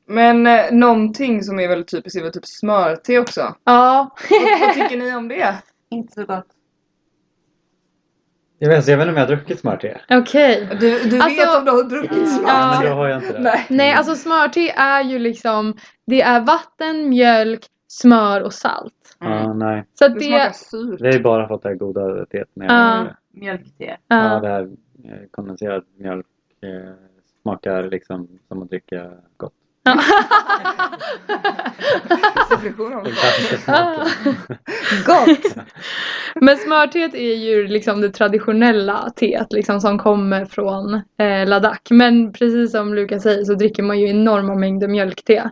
Men 0.07 0.46
eh, 0.46 0.72
någonting 0.72 1.42
som 1.42 1.61
är 1.61 1.68
väldigt 1.68 1.90
typiskt 1.90 2.18
är 2.18 2.22
väl 2.22 2.33
typ 2.33 2.46
smörte 2.46 3.18
också. 3.18 3.55
Ja. 3.64 4.11
vad, 4.31 4.61
vad 4.61 4.74
tycker 4.74 4.96
ni 4.96 5.14
om 5.14 5.29
det? 5.29 5.55
Inte 5.90 6.12
så 6.12 6.24
gott. 6.24 6.46
Jag 8.62 8.68
vet, 8.68 8.79
inte- 8.79 8.90
jag 8.90 8.99
vet 8.99 9.05
inte 9.09 9.12
om 9.12 9.16
jag 9.16 9.27
har 9.27 9.37
druckit 9.37 9.61
smörte. 9.61 10.01
Okej. 10.11 10.68
Du, 10.81 11.11
du 11.11 11.20
Alltså- 11.20 11.40
vet 11.40 11.59
om 11.59 11.64
du 11.64 11.70
har 11.70 11.83
druckit 11.85 12.29
smör? 12.35 12.49
Ja. 12.49 12.77
Men 12.81 12.90
då 12.90 12.94
har 12.96 13.09
jag 13.09 13.23
inte 13.23 13.33
det. 13.33 13.40
Nej. 13.40 13.66
Nej, 13.68 13.92
alltså 13.92 14.14
smörte 14.14 14.61
är 14.70 15.05
ju 15.05 15.18
liksom 15.18 15.75
Det 16.07 16.23
är 16.23 16.40
vatten, 16.40 17.09
mjölk, 17.09 17.61
smör 17.88 18.40
och 18.42 18.53
salt. 18.55 19.16
Ja, 19.20 19.53
nej. 19.55 19.85
Så 19.94 20.05
att 20.05 20.14
Det 20.14 20.18
det... 20.20 20.25
smakar 20.27 20.53
surt. 20.53 21.01
Det 21.01 21.09
är 21.09 21.20
bara 21.20 21.49
fått 21.49 21.62
det 21.62 21.68
här 21.68 21.77
goda 21.77 22.27
teet 22.27 22.49
det. 22.55 23.14
Mjölkte. 23.33 23.85
Ja, 23.85 23.96
ja. 24.09 24.40
det 24.40 24.49
här 24.49 24.62
eh, 25.05 25.18
kondenserad 25.31 25.85
mjölk 25.99 26.27
eh, 26.62 26.92
smakar 27.42 27.83
liksom 27.83 28.29
som 28.49 28.62
att 28.62 28.70
dricka 28.70 29.11
gott. 29.37 29.53
Gott! 35.07 35.57
Men 36.35 36.57
smörteet 36.57 37.14
är 37.14 37.35
ju 37.35 37.69
liksom 37.69 38.01
det 38.01 38.11
traditionella 38.11 39.11
teet 39.16 39.53
liksom 39.53 39.81
som 39.81 39.99
kommer 39.99 40.45
från 40.45 40.95
eh, 40.95 41.47
Ladakh. 41.49 41.93
Men 41.93 42.33
precis 42.33 42.73
som 42.73 42.95
Lukas 42.95 43.23
säger 43.23 43.45
så 43.45 43.55
dricker 43.55 43.83
man 43.83 44.01
ju 44.01 44.09
enorma 44.09 44.55
mängder 44.55 44.88
mjölkte. 44.88 45.51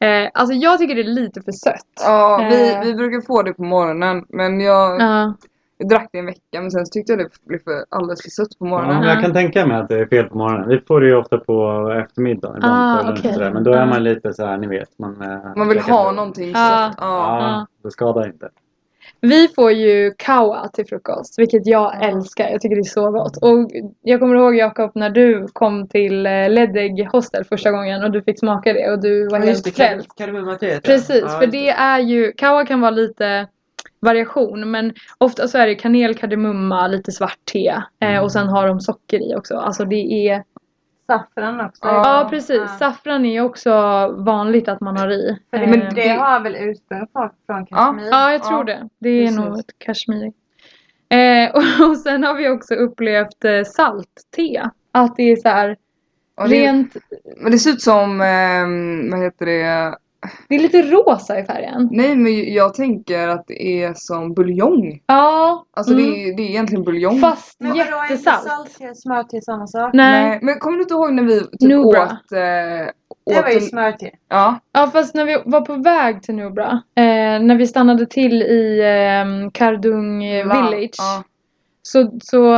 Eh, 0.00 0.28
alltså 0.34 0.54
jag 0.54 0.78
tycker 0.78 0.94
det 0.94 1.00
är 1.00 1.04
lite 1.04 1.42
för 1.42 1.52
sött. 1.52 1.86
Ja, 2.00 2.48
vi, 2.50 2.72
Eh. 2.72 2.80
vi 2.84 2.94
brukar 2.94 3.20
få 3.26 3.42
det 3.42 3.54
på 3.54 3.62
morgonen 3.64 4.24
men 4.28 4.60
jag, 4.60 5.00
Ja. 5.00 5.34
Jag 5.78 5.88
drack 5.88 6.08
det 6.12 6.18
en 6.18 6.26
vecka 6.26 6.40
men 6.60 6.70
sen 6.70 6.86
så 6.86 6.90
tyckte 6.90 7.12
jag 7.12 7.18
det 7.18 7.28
blev 7.46 7.58
för, 7.58 7.84
alldeles 7.88 8.22
för 8.22 8.30
sött 8.30 8.58
på 8.58 8.66
Ja, 8.66 8.70
morgonen. 8.70 8.96
men 9.00 9.08
jag 9.08 9.20
kan 9.22 9.32
tänka 9.32 9.66
mig 9.66 9.76
att 9.76 9.88
det 9.88 9.98
är 9.98 10.06
fel 10.06 10.24
på 10.24 10.38
morgonen. 10.38 10.68
Vi 10.68 10.80
får 10.88 11.00
det 11.00 11.06
ju 11.06 11.14
ofta 11.16 11.38
på 11.38 11.88
eftermiddagen. 12.04 12.56
Ibland 12.56 13.08
Ah, 13.10 13.16
sådär. 13.16 13.50
Men 13.50 13.64
då 13.64 13.72
är 13.72 13.82
Ah. 13.82 13.86
man 13.86 14.04
lite 14.04 14.32
så 14.34 14.46
här, 14.46 14.56
ni 14.58 14.66
vet. 14.66 14.98
Man, 14.98 15.22
eh, 15.22 15.38
Man 15.56 15.68
vill 15.68 15.78
ha 15.78 16.04
bröd. 16.04 16.16
någonting 16.16 16.50
Ja. 16.50 16.54
sött. 16.90 16.98
Ja. 17.00 17.38
Ja, 17.40 17.66
det 17.82 17.90
skadar 17.90 18.26
inte. 18.26 18.48
Vi 19.20 19.48
får 19.48 19.72
ju 19.72 20.12
kawa 20.18 20.68
till 20.68 20.86
frukost, 20.86 21.38
vilket 21.38 21.66
jag 21.66 22.04
älskar. 22.04 22.48
Jag 22.48 22.60
tycker 22.60 22.76
det 22.76 22.80
är 22.80 22.84
så 22.84 23.10
gott. 23.10 23.36
Och 23.36 23.70
jag 24.02 24.20
kommer 24.20 24.34
ihåg 24.36 24.56
Jakob 24.56 24.90
när 24.94 25.10
du 25.10 25.46
kom 25.52 25.88
till 25.88 26.26
eh, 26.26 26.48
Ledeg 26.50 27.08
Hostel 27.12 27.44
första 27.44 27.70
gången 27.70 28.02
och 28.04 28.10
du 28.10 28.22
fick 28.22 28.38
smaka 28.38 28.72
det 28.72 28.90
och 28.90 29.00
du 29.02 29.28
var 29.28 29.38
Ja, 29.38 29.44
helt 29.44 29.64
det, 29.64 29.70
frälst. 29.70 30.08
ja. 30.16 30.26
Precis, 30.84 31.22
Ja, 31.22 31.28
för 31.40 31.46
det 31.46 31.68
är 31.68 31.98
ju, 31.98 32.32
kawa 32.32 32.66
kan 32.66 32.80
vara 32.80 32.90
lite 32.90 33.46
variation 34.02 34.70
men 34.70 34.94
ofta 35.18 35.48
så 35.48 35.58
är 35.58 35.66
det 35.66 35.74
kanel, 35.74 36.14
kardemumma, 36.14 36.86
lite 36.86 37.12
svart 37.12 37.38
te 37.52 37.74
eh, 38.00 38.18
och 38.22 38.32
sen 38.32 38.48
har 38.48 38.66
de 38.66 38.80
socker 38.80 39.30
i 39.30 39.34
också. 39.36 39.56
Alltså 39.56 39.84
det 39.84 40.28
är, 40.28 40.44
Saffran 41.06 41.60
också. 41.60 41.80
ja, 41.86 42.26
precis, 42.30 42.56
Ja. 42.60 42.68
saffran 42.78 43.24
är 43.24 43.40
också 43.40 43.70
vanligt 44.18 44.68
att 44.68 44.80
man 44.80 44.96
har 44.96 45.10
i. 45.10 45.38
Eh, 45.52 45.60
men 45.68 45.94
det 45.94 46.08
har 46.08 46.40
väl 46.40 46.56
ursprung 46.56 47.06
från, 47.12 47.30
från 47.46 47.66
Kashmir? 47.66 48.08
Ja, 48.10 48.32
jag 48.32 48.42
tror 48.44 48.58
Ja, 48.58 48.64
det. 48.64 48.88
Det 48.98 49.08
är 49.08 49.22
precis. 49.26 49.38
nog 49.38 49.58
ett 49.58 49.78
kashmir. 49.78 50.32
Eh, 51.08 51.50
och, 51.54 51.88
och 51.90 51.96
sen 51.96 52.24
har 52.24 52.34
vi 52.34 52.48
också 52.48 52.74
upplevt 52.74 53.44
eh, 53.44 53.62
saltte. 53.64 54.70
Att 54.92 55.16
det 55.16 55.22
är 55.22 55.36
så 55.36 55.48
här 55.48 55.76
Och 56.34 56.48
det, 56.48 56.54
rent, 56.66 56.96
men 57.36 57.52
det 57.52 57.58
ser 57.58 57.70
ut 57.70 57.82
som, 57.82 58.20
ehm, 58.20 59.10
vad 59.10 59.20
heter 59.20 59.46
det? 59.46 59.96
Det 60.48 60.54
är 60.54 60.58
lite 60.58 60.82
rosa 60.82 61.38
i 61.38 61.44
färgen. 61.44 61.88
Nej 61.92 62.16
men 62.16 62.52
jag 62.54 62.74
tänker 62.74 63.28
att 63.28 63.44
det 63.46 63.82
är 63.82 63.94
som 63.96 64.34
buljong. 64.34 65.00
Ja, 65.06 65.64
Alltså 65.76 65.92
mm. 65.92 66.04
det, 66.04 66.10
är, 66.28 66.36
det 66.36 66.42
är 66.42 66.46
egentligen 66.48 66.84
buljong. 66.84 67.18
fast 67.20 67.56
Men 67.60 67.68
vadå, 67.70 67.80
är 67.80 67.84
inte 68.02 68.12
jättesalt. 68.14 68.70
salt, 68.70 68.96
smörte 68.98 69.40
samma 69.40 69.66
sak? 69.66 69.90
Nej. 69.94 70.28
Nej, 70.28 70.38
men 70.42 70.58
kommer 70.58 70.76
du 70.76 70.82
inte 70.82 70.94
ihåg 70.94 71.12
när 71.12 71.22
vi 71.22 71.40
typ 71.40 71.60
Nubra. 71.60 72.02
åt, 72.04 72.32
eh, 72.32 72.38
Det 72.38 72.92
åt 73.38 73.42
var 73.44 73.48
ju 73.50 73.54
en- 73.56 73.60
smörte. 73.62 74.10
Ja, 74.28 74.58
Ja 74.72 74.90
fast 74.92 75.14
när 75.14 75.24
vi 75.24 75.38
var 75.44 75.60
på 75.60 75.74
väg 75.74 76.22
till 76.22 76.34
Nubra, 76.34 76.82
eh, 76.96 77.04
när 77.42 77.56
vi 77.56 77.66
stannade 77.66 78.06
till 78.06 78.42
i 78.42 78.80
eh, 78.80 79.50
Kardung 79.52 80.22
la- 80.44 80.54
village 80.70 80.94
Ja. 80.98 81.22
så, 81.82 82.10
så 82.22 82.54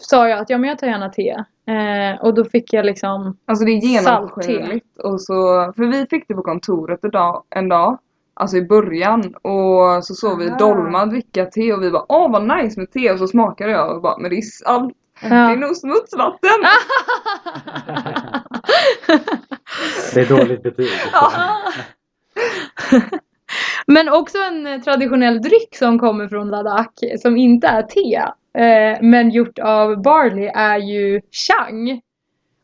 sa 0.00 0.28
jag 0.28 0.38
att 0.38 0.50
ja 0.50 0.58
men 0.58 0.68
jag 0.70 0.78
tar 0.78 0.86
gärna 0.86 1.08
te. 1.08 1.44
Eh, 1.68 2.20
och 2.20 2.34
då 2.34 2.44
fick 2.44 2.72
jag 2.72 2.86
liksom 2.86 3.36
Alltså 3.46 3.64
det 3.64 3.72
är 3.72 3.76
genomskinligt. 3.76 4.98
Och 4.98 5.20
så, 5.20 5.34
för 5.76 5.92
vi 5.92 6.06
fick 6.10 6.28
det 6.28 6.34
på 6.34 6.42
kontoret 6.42 7.04
en 7.04 7.10
dag, 7.10 7.44
en 7.50 7.68
dag. 7.68 7.98
Alltså 8.34 8.56
i 8.56 8.62
början. 8.62 9.34
Och 9.34 10.04
så 10.04 10.14
såg 10.14 10.38
vi 10.38 10.48
Aha. 10.48 10.58
Dolma 10.58 11.06
dricka 11.06 11.46
te 11.46 11.72
och 11.72 11.82
vi 11.82 11.90
bara 11.90 12.06
åh 12.08 12.32
vad 12.32 12.56
nice 12.56 12.80
med 12.80 12.90
te. 12.90 13.12
Och 13.12 13.18
så 13.18 13.28
smakade 13.28 13.72
jag 13.72 13.96
och 13.96 14.02
bara 14.02 14.18
men 14.18 14.30
det 14.30 14.36
är 14.36 14.42
salt. 14.42 14.94
Det 15.20 15.26
är 15.26 15.50
ja. 15.50 15.56
nog 15.56 15.76
smutsvatten. 15.76 16.50
Det 20.14 20.20
är 20.20 20.28
dåligt 20.28 20.62
betyg. 20.62 20.88
Men 23.86 24.08
också 24.08 24.38
en 24.38 24.82
traditionell 24.82 25.42
dryck 25.42 25.76
som 25.76 25.98
kommer 25.98 26.28
från 26.28 26.50
Ladakh 26.50 27.16
som 27.18 27.36
inte 27.36 27.66
är 27.66 27.82
te 27.82 28.22
eh, 28.56 28.98
men 29.00 29.30
gjort 29.30 29.58
av 29.58 30.02
barley 30.02 30.50
är 30.54 30.78
ju 30.78 31.20
chang. 31.30 32.00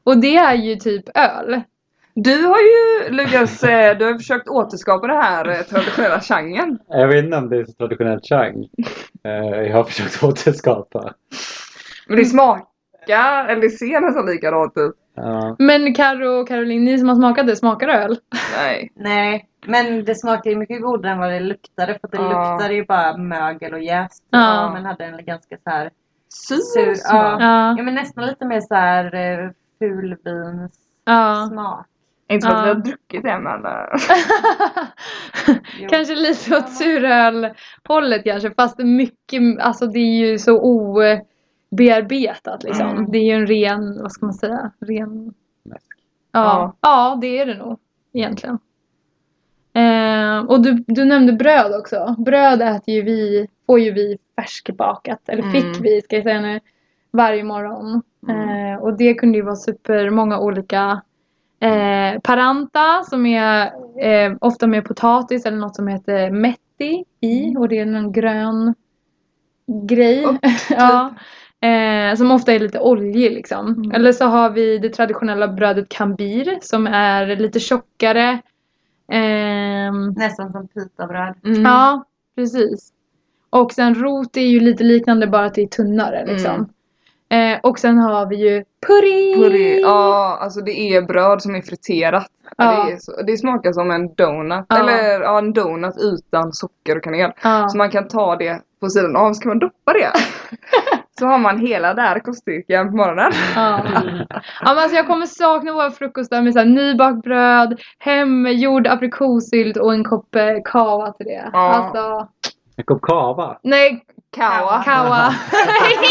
Och 0.04 0.18
det 0.18 0.36
är 0.36 0.54
ju 0.54 0.76
typ 0.76 1.04
öl. 1.14 1.62
Du 2.14 2.44
har 2.44 2.58
ju 2.58 3.10
Lukas, 3.10 3.62
eh, 3.62 3.98
du 3.98 4.04
har 4.04 4.14
försökt 4.14 4.48
återskapa 4.48 5.06
det 5.06 5.22
här 5.22 5.48
eh, 5.48 5.62
traditionella 5.62 6.20
changen. 6.20 6.78
Jag 6.88 7.08
vet 7.08 7.24
inte 7.24 7.36
om 7.36 7.48
det 7.48 7.56
är 7.56 7.64
så 7.64 7.72
traditionellt 7.72 8.26
chang. 8.26 8.68
Jag 9.22 9.72
har 9.72 9.84
försökt 9.84 10.22
återskapa. 10.22 11.14
Men 12.06 12.16
det 12.16 12.24
smakar, 12.24 13.48
eller 13.48 13.62
det 13.62 13.70
ser 13.70 14.00
nästan 14.00 14.26
likadant 14.26 14.72
ut. 14.76 14.94
Ja. 15.14 15.56
Men 15.58 15.94
Karo 15.94 16.40
och 16.40 16.48
Caroline, 16.48 16.84
ni 16.84 16.98
som 16.98 17.08
har 17.08 17.16
smakat 17.16 17.46
det, 17.46 17.56
smakar 17.56 17.88
öl? 17.88 18.16
Nej. 18.56 18.92
Nej, 18.94 19.48
men 19.66 20.04
det 20.04 20.14
smakade 20.14 20.50
ju 20.50 20.56
mycket 20.56 20.82
godare 20.82 21.12
än 21.12 21.18
vad 21.18 21.30
det 21.30 21.40
luktade. 21.40 21.98
För 22.00 22.06
att 22.08 22.12
det 22.12 22.18
Ja. 22.18 22.52
luktade 22.52 22.74
ju 22.74 22.84
bara 22.84 23.16
mögel 23.16 23.72
och 23.74 23.82
jäst. 23.82 24.24
Ja. 24.30 24.70
Men 24.74 24.84
hade 24.84 25.04
en 25.04 25.24
ganska 25.24 25.56
så 25.64 25.70
här 25.70 25.90
Sur. 26.28 26.94
Ja. 27.04 27.36
Ja. 27.40 27.74
ja, 27.78 27.82
men 27.82 27.94
nästan 27.94 28.26
lite 28.26 28.44
mer 28.44 28.60
så 28.60 28.74
här 28.74 29.14
eh, 29.14 29.50
fulvins 29.78 30.72
ja. 31.04 31.48
smak. 31.52 31.86
Inte 32.28 32.46
för 32.46 32.54
att 32.54 32.64
vi 32.64 32.68
har 32.68 32.74
druckit 32.74 33.22
det 33.22 33.38
men. 33.38 33.64
eh, 33.66 33.86
kanske 35.90 36.14
lite 36.14 36.56
åt 36.56 36.72
surölhållet 36.72 38.24
kanske 38.24 38.50
fast 38.54 38.76
det 38.76 38.84
mycket, 38.84 39.42
alltså 39.60 39.86
det 39.86 39.98
är 39.98 40.26
ju 40.30 40.38
så 40.38 40.58
obearbetat 41.72 42.62
liksom. 42.62 42.88
Mm. 42.88 43.10
Det 43.10 43.18
är 43.18 43.24
ju 43.24 43.32
en 43.32 43.46
ren, 43.46 44.02
vad 44.02 44.12
ska 44.12 44.26
man 44.26 44.34
säga, 44.34 44.70
ren 44.80 45.34
Mäsk. 45.64 45.86
Ja, 46.32 46.76
ja 46.80 47.18
det 47.20 47.38
är 47.38 47.46
det 47.46 47.54
nog 47.54 47.78
egentligen. 48.12 48.58
Eh, 49.74 50.38
och 50.38 50.62
du, 50.62 50.84
du 50.86 51.04
nämnde 51.04 51.32
bröd 51.32 51.74
också. 51.80 52.14
Bröd 52.18 52.62
äter 52.62 52.94
ju 52.94 53.02
vi, 53.02 53.48
får 53.66 53.80
ju 53.80 53.92
vi 53.92 54.18
färskbakat, 54.36 55.28
eller 55.28 55.42
fick 55.42 55.64
Mm. 55.64 55.82
vi 55.82 56.02
ska 56.02 56.16
jag 56.16 56.22
säga 56.22 56.40
nu, 56.40 56.60
varje 57.10 57.44
morgon. 57.44 58.02
Eh, 58.28 58.82
och 58.82 58.96
det 58.96 59.14
kunde 59.14 59.38
ju 59.38 59.44
vara 59.44 59.56
supermånga 59.56 60.38
olika 60.38 61.02
eh, 61.60 62.20
paranta 62.20 63.02
som 63.04 63.26
är 63.26 63.72
eh, 63.98 64.36
ofta 64.40 64.66
med 64.66 64.84
potatis 64.84 65.46
eller 65.46 65.58
något 65.58 65.76
som 65.76 65.88
heter 65.88 66.30
metti 66.30 67.04
i 67.20 67.56
och 67.56 67.68
det 67.68 67.78
är 67.78 67.86
en 67.86 68.12
grön 68.12 68.74
grej. 69.66 70.26
Och, 70.26 70.36
ja. 70.70 71.14
Eh, 71.62 72.16
som 72.16 72.30
ofta 72.30 72.52
är 72.52 72.58
lite 72.58 72.78
oljig 72.80 73.32
liksom. 73.32 73.68
Mm. 73.68 73.90
Eller 73.90 74.12
så 74.12 74.24
har 74.24 74.50
vi 74.50 74.78
det 74.78 74.88
traditionella 74.88 75.48
brödet 75.48 75.88
kambir 75.88 76.58
som 76.62 76.86
är 76.86 77.36
lite 77.36 77.60
tjockare. 77.60 78.40
Ehm, 79.12 80.10
Nästan 80.16 80.52
som 80.52 80.68
pitabröd. 80.68 81.34
Mm. 81.44 81.62
Ja, 81.62 82.04
precis. 82.36 82.92
Och 83.50 83.72
sen 83.72 83.94
rot 83.94 84.36
är 84.36 84.40
ju 84.40 84.60
lite 84.60 84.84
liknande 84.84 85.26
bara 85.26 85.44
att 85.44 85.54
det 85.54 85.62
är 85.62 85.66
tunnare 85.66 86.26
liksom. 86.26 86.68
Eh, 87.28 87.58
och 87.62 87.78
sen 87.78 87.98
har 87.98 88.26
vi 88.26 88.36
ju 88.36 88.64
puré! 88.86 89.34
Puré, 89.36 89.80
ja 89.80 90.38
alltså 90.40 90.60
det 90.60 90.94
är 90.94 91.02
bröd 91.02 91.42
som 91.42 91.54
är 91.54 91.62
friterat. 91.62 92.26
Ja. 92.56 92.84
Det, 92.86 92.92
är 92.92 92.96
så, 92.98 93.22
det 93.22 93.36
smakar 93.36 93.72
som 93.72 93.90
en 93.90 94.14
donut, 94.14 94.66
Ja. 94.68 94.78
eller 94.78 95.20
ja, 95.20 95.38
en 95.38 95.52
donut 95.52 95.94
utan 95.98 96.52
socker 96.52 96.96
och 96.96 97.02
kanel. 97.04 97.30
Ja. 97.42 97.68
Så 97.68 97.76
man 97.76 97.90
kan 97.90 98.08
ta 98.08 98.36
det 98.36 98.62
på 98.80 98.88
sidan 98.88 99.16
av, 99.16 99.32
så 99.32 99.40
kan 99.40 99.48
man 99.48 99.58
doppa 99.58 99.92
det. 99.92 100.12
så 101.22 101.26
har 101.26 101.38
man 101.38 101.58
hela 101.58 101.94
där 101.94 102.18
koststyrkan 102.18 102.90
på 102.90 102.96
morgonen. 102.96 103.32
Ja. 103.54 103.80
ja 104.60 104.68
men 104.74 104.78
alltså 104.78 104.96
jag 104.96 105.06
kommer 105.06 105.26
sakna 105.26 105.72
våra 105.72 105.90
frukostar 105.90 106.42
med 106.42 106.52
så 106.52 106.58
här 106.58 106.66
nybakt 106.66 107.22
bröd, 107.22 107.80
hemgjord 107.98 108.86
aprikossylt 108.86 109.76
och 109.76 109.94
en 109.94 110.04
kopp 110.04 110.34
eh, 110.34 110.56
kava 110.64 111.12
till 111.12 111.26
det. 111.26 111.50
Ja. 111.52 111.58
Alltså, 111.58 112.28
En 112.76 112.84
kopp 112.84 113.02
kava. 113.02 113.58
nej, 113.62 114.04
Kawa. 114.36 114.82
kava. 114.84 115.26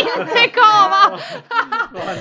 inte 0.09 0.47
kava! 0.47 1.19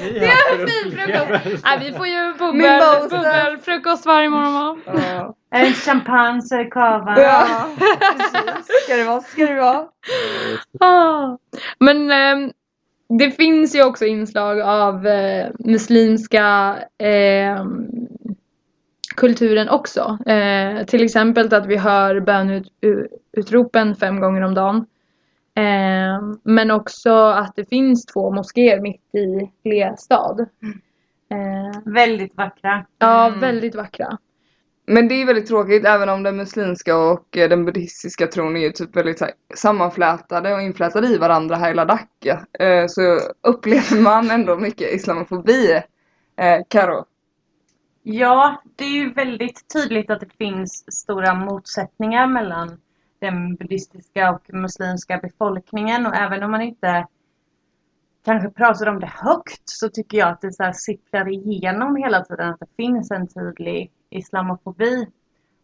Det 0.03 0.27
är 0.27 0.61
en 0.61 0.67
fin 0.67 0.99
frukost. 0.99 1.65
Nej, 1.65 1.79
vi 1.81 1.93
får 1.93 2.07
ju 2.07 2.33
bubbel, 2.39 2.81
bubbelfrukost 3.11 4.07
varje 4.07 4.29
morgon 4.31 4.55
va? 4.55 4.77
Inte 5.57 5.81
champagne 5.81 6.43
så 6.43 6.55
är 6.55 6.59
det 6.59 6.71
kava. 6.71 7.15
Ja, 7.21 7.47
precis. 7.79 8.85
Ska 8.85 8.97
det 8.97 9.05
vara, 9.05 9.21
ska 9.21 9.47
det 9.47 9.61
vara. 9.61 9.85
Ah. 10.81 11.37
Men 11.79 12.11
ehm, 12.11 12.51
det 13.19 13.31
finns 13.31 13.75
ju 13.75 13.85
också 13.85 14.05
inslag 14.07 14.61
av 14.61 15.07
eh, 15.07 15.49
muslimska 15.59 16.77
ehm, 16.99 17.87
kulturen 19.17 19.69
också. 19.69 20.19
Eh, 20.27 20.85
till 20.87 21.03
exempel 21.05 21.55
att 21.55 21.67
vi 21.67 21.77
hör 21.77 22.21
bönutropen 22.21 23.97
fem 23.97 24.21
gånger 24.21 24.43
om 24.43 24.55
dagen. 24.55 24.77
Eh, 25.55 26.23
men 26.43 26.71
också 26.71 27.13
att 27.15 27.57
det 27.57 27.65
finns 27.69 28.07
två 28.07 28.31
moskéer 28.31 28.81
mitt 28.81 29.15
i 29.15 29.51
Lea 29.69 29.97
stad. 29.97 30.41
Eh, 31.31 31.81
Väldigt 31.85 32.37
vackra. 32.37 32.85
ja, 32.99 33.27
Mm. 33.27 33.41
väldigt 33.41 33.75
vackra. 33.75 34.19
Men 34.93 35.09
det 35.09 35.15
är 35.15 35.27
väldigt 35.27 35.47
tråkigt 35.47 35.85
även 35.85 36.09
om 36.09 36.23
den 36.23 36.37
muslimska 36.37 36.97
och 36.97 37.37
eh, 37.37 37.49
den 37.49 37.65
buddhistiska 37.65 38.27
tron 38.27 38.57
är 38.57 38.61
ju 38.61 38.73
typ 38.73 38.97
väldigt 38.97 39.19
så 39.19 39.25
här, 39.25 39.35
sammanflätade 39.55 40.55
och 40.55 40.63
inflätade 40.63 41.07
i 41.07 41.19
varandra 41.19 41.57
här 41.57 41.71
i 41.71 41.75
Ladakh. 41.75 42.29
Eh, 42.59 42.87
så 42.87 43.19
upplever 43.41 44.01
man 44.03 44.31
ändå 44.31 44.57
mycket 44.57 44.93
islamofobi. 44.95 45.73
Eh, 46.37 46.61
Karo. 46.69 47.05
Ja, 48.03 48.63
det 48.77 48.85
är 48.85 48.89
ju 48.89 49.13
väldigt 49.13 49.73
tydligt 49.73 50.11
att 50.11 50.21
det 50.21 50.37
finns 50.39 50.85
stora 50.93 51.35
motsättningar 51.35 52.27
mellan 52.27 52.81
den 53.21 53.55
buddhistiska 53.55 54.31
och 54.31 54.55
muslimska 54.55 55.19
befolkningen 55.19 56.07
och 56.07 56.15
även 56.15 56.43
om 56.43 56.51
man 56.51 56.63
inte 56.63 57.07
kanske 58.25 58.51
pratar 58.51 58.87
om 58.87 59.01
det 59.01 59.13
högt 59.15 59.63
så 59.65 59.89
tycker 59.89 60.19
jag 60.19 60.29
att 60.29 60.41
det 60.41 60.53
så 60.53 60.63
här 60.63 60.73
sipprar 60.73 61.29
igenom 61.29 61.97
hela 61.97 62.25
tiden 62.25 62.51
att 62.51 62.61
det 62.61 62.77
finns 62.77 63.11
en 63.11 63.29
tydlig 63.29 63.93
islamofobi. 64.11 65.07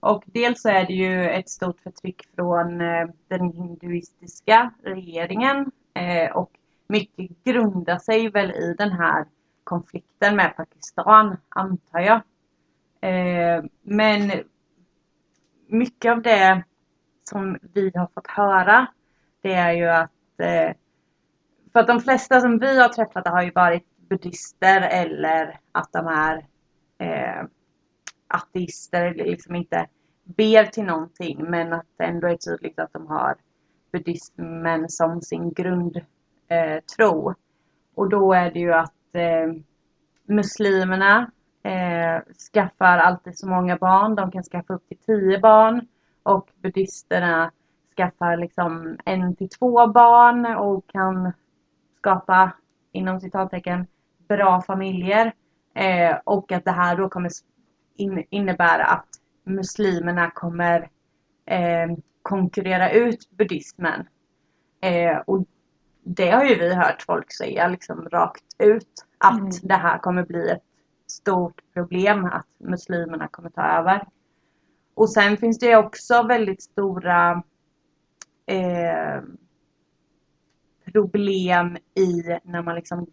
Och 0.01 0.25
dels 0.27 0.63
så 0.63 0.69
är 0.69 0.87
det 0.87 0.93
ju 0.93 1.29
ett 1.29 1.49
stort 1.49 1.81
förtryck 1.81 2.23
från 2.35 2.81
eh, 2.81 3.09
den 3.29 3.53
hinduistiska 3.53 4.75
regeringen 4.83 5.71
eh, 5.95 6.37
och 6.37 6.51
mycket 6.87 7.45
grundar 7.45 7.99
sig 7.99 8.31
väl 8.31 8.51
i 8.51 8.75
den 8.79 8.93
här 8.93 9.27
konflikten 9.65 10.37
med 10.37 10.57
Pakistan, 10.57 11.37
antar 11.49 12.01
jag. 12.01 12.21
Eh, 13.01 13.65
men 13.83 14.33
mycket 15.67 16.13
av 16.13 16.23
det 16.23 16.65
som 17.25 17.59
vi 17.75 17.93
har 17.95 18.09
fått 18.15 18.27
höra, 18.27 18.87
det 19.41 19.53
är 19.53 19.73
ju 19.73 19.89
att 19.89 20.11
för 21.73 21.81
att 21.81 21.87
de 21.87 22.01
flesta 22.01 22.41
som 22.41 22.59
vi 22.59 22.81
har 22.81 22.89
träffat 22.89 23.29
har 23.29 23.43
ju 23.43 23.51
varit 23.51 23.85
buddhister 24.09 24.81
eller 24.81 25.61
att 25.73 25.93
de 25.93 26.07
är 26.07 26.47
ateister 28.29 29.05
eller 29.05 29.25
liksom 29.25 29.55
inte 29.55 29.87
ber 30.25 30.65
till 30.65 30.85
någonting 30.85 31.51
men 31.51 31.73
att 31.73 31.87
det 31.97 32.05
ändå 32.05 32.29
är 32.29 32.37
tydligt 32.37 32.79
att 32.79 32.93
de 32.93 33.07
har 33.07 33.37
buddhismen 33.93 34.89
som 34.89 35.23
sin 35.23 35.53
grundtro. 35.53 37.31
Eh, 37.31 37.35
och 37.95 38.09
då 38.09 38.33
är 38.33 38.51
det 38.51 38.59
ju 38.59 38.73
att 38.73 39.15
eh, 39.15 39.53
muslimerna 40.25 41.31
eh, 41.63 42.23
skaffar 42.53 42.99
alltid 42.99 43.39
så 43.39 43.49
många 43.49 43.77
barn. 43.77 44.15
De 44.15 44.31
kan 44.31 44.43
skaffa 44.43 44.75
upp 44.75 44.89
till 44.89 44.99
tio 44.99 45.39
barn. 45.39 45.87
Och 46.23 46.51
buddhisterna 46.63 47.51
skaffar 47.97 48.37
liksom 48.37 48.97
en 49.05 49.37
till 49.37 49.49
två 49.49 49.87
barn 49.87 50.47
och 50.47 50.87
kan 50.87 51.33
skapa, 51.99 52.53
inom 52.93 53.21
citattecken, 53.21 53.87
bra 54.29 54.63
familjer. 54.63 55.33
Eh, 55.75 56.17
och 56.25 56.53
att 56.53 56.65
det 56.65 56.71
här 56.71 56.97
då 56.97 57.09
kommer 57.09 57.31
in, 57.97 58.25
innebära 58.31 58.85
att 58.85 59.09
muslimerna 59.45 60.31
kommer 60.31 60.91
eh, 61.47 61.97
konkurrera 62.23 62.91
ut 62.91 63.31
buddhismen. 63.31 64.09
Eh, 64.81 65.17
och 65.27 65.45
det 66.03 66.31
har 66.31 66.45
ju 66.45 66.55
vi 66.55 66.75
hört 66.75 67.03
folk 67.03 67.33
säga 67.33 67.69
liksom 67.69 68.09
rakt 68.09 68.45
ut 68.59 69.05
att 69.19 69.39
Mm. 69.39 69.51
det 69.63 69.75
här 69.75 69.99
kommer 69.99 70.25
bli 70.25 70.51
ett 70.51 70.63
stort 71.07 71.61
problem 71.75 72.25
att 72.25 72.47
muslimerna 72.59 73.29
kommer 73.29 73.51
ta 73.51 73.63
över. 73.63 74.09
Och 74.95 75.11
sen 75.11 75.37
finns 75.37 75.59
det 75.59 75.77
också 75.77 76.23
väldigt 76.23 76.63
stora 76.63 77.43
eh, 78.47 79.23
problem 80.93 81.77
i 81.95 82.39
när 82.43 82.63
man 82.63 82.75
liksom 82.75 83.07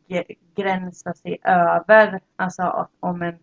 gränsar 0.56 1.14
sig 1.14 1.38
över. 1.44 2.22
Alltså 2.36 2.90
om 3.00 3.22
en 3.22 3.40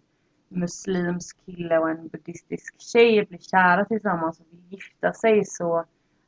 muslimsk 0.51 1.37
kille 1.47 1.79
och 1.79 1.91
en 1.91 2.09
buddhistisk 2.09 2.81
tjej 2.81 3.27
blir 3.27 3.39
kära 3.39 3.85
tillsammans 3.85 4.41
och 4.41 4.47
vill 4.51 4.65
gifta 4.71 5.13
sig 5.13 5.45
så 5.45 5.85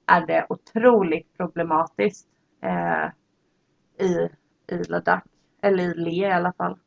är 0.07 0.27
det 0.27 0.47
otroligt 0.49 1.37
problematiskt 1.37 2.29
eh, 2.63 3.07
i, 4.07 4.29
i 4.75 4.83
Ladakh. 4.89 5.27
Eller 5.63 5.85
i 5.85 5.95
Le 5.95 6.29
i 6.29 6.33
alla 6.33 6.53
fall. 6.53 6.79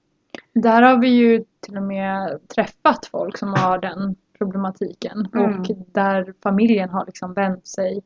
Där 0.53 0.81
har 0.81 0.97
vi 1.01 1.07
ju 1.07 1.43
till 1.59 1.77
och 1.77 1.83
med 1.83 2.39
träffat 2.55 3.05
folk 3.05 3.37
som 3.37 3.49
har 3.53 3.77
den 3.77 4.15
problematiken 4.37 5.27
Mm. 5.33 5.59
och 5.59 5.65
där 5.91 6.33
familjen 6.43 6.89
har 6.89 7.05
liksom 7.05 7.33
vänt 7.33 7.67
sig 7.67 8.01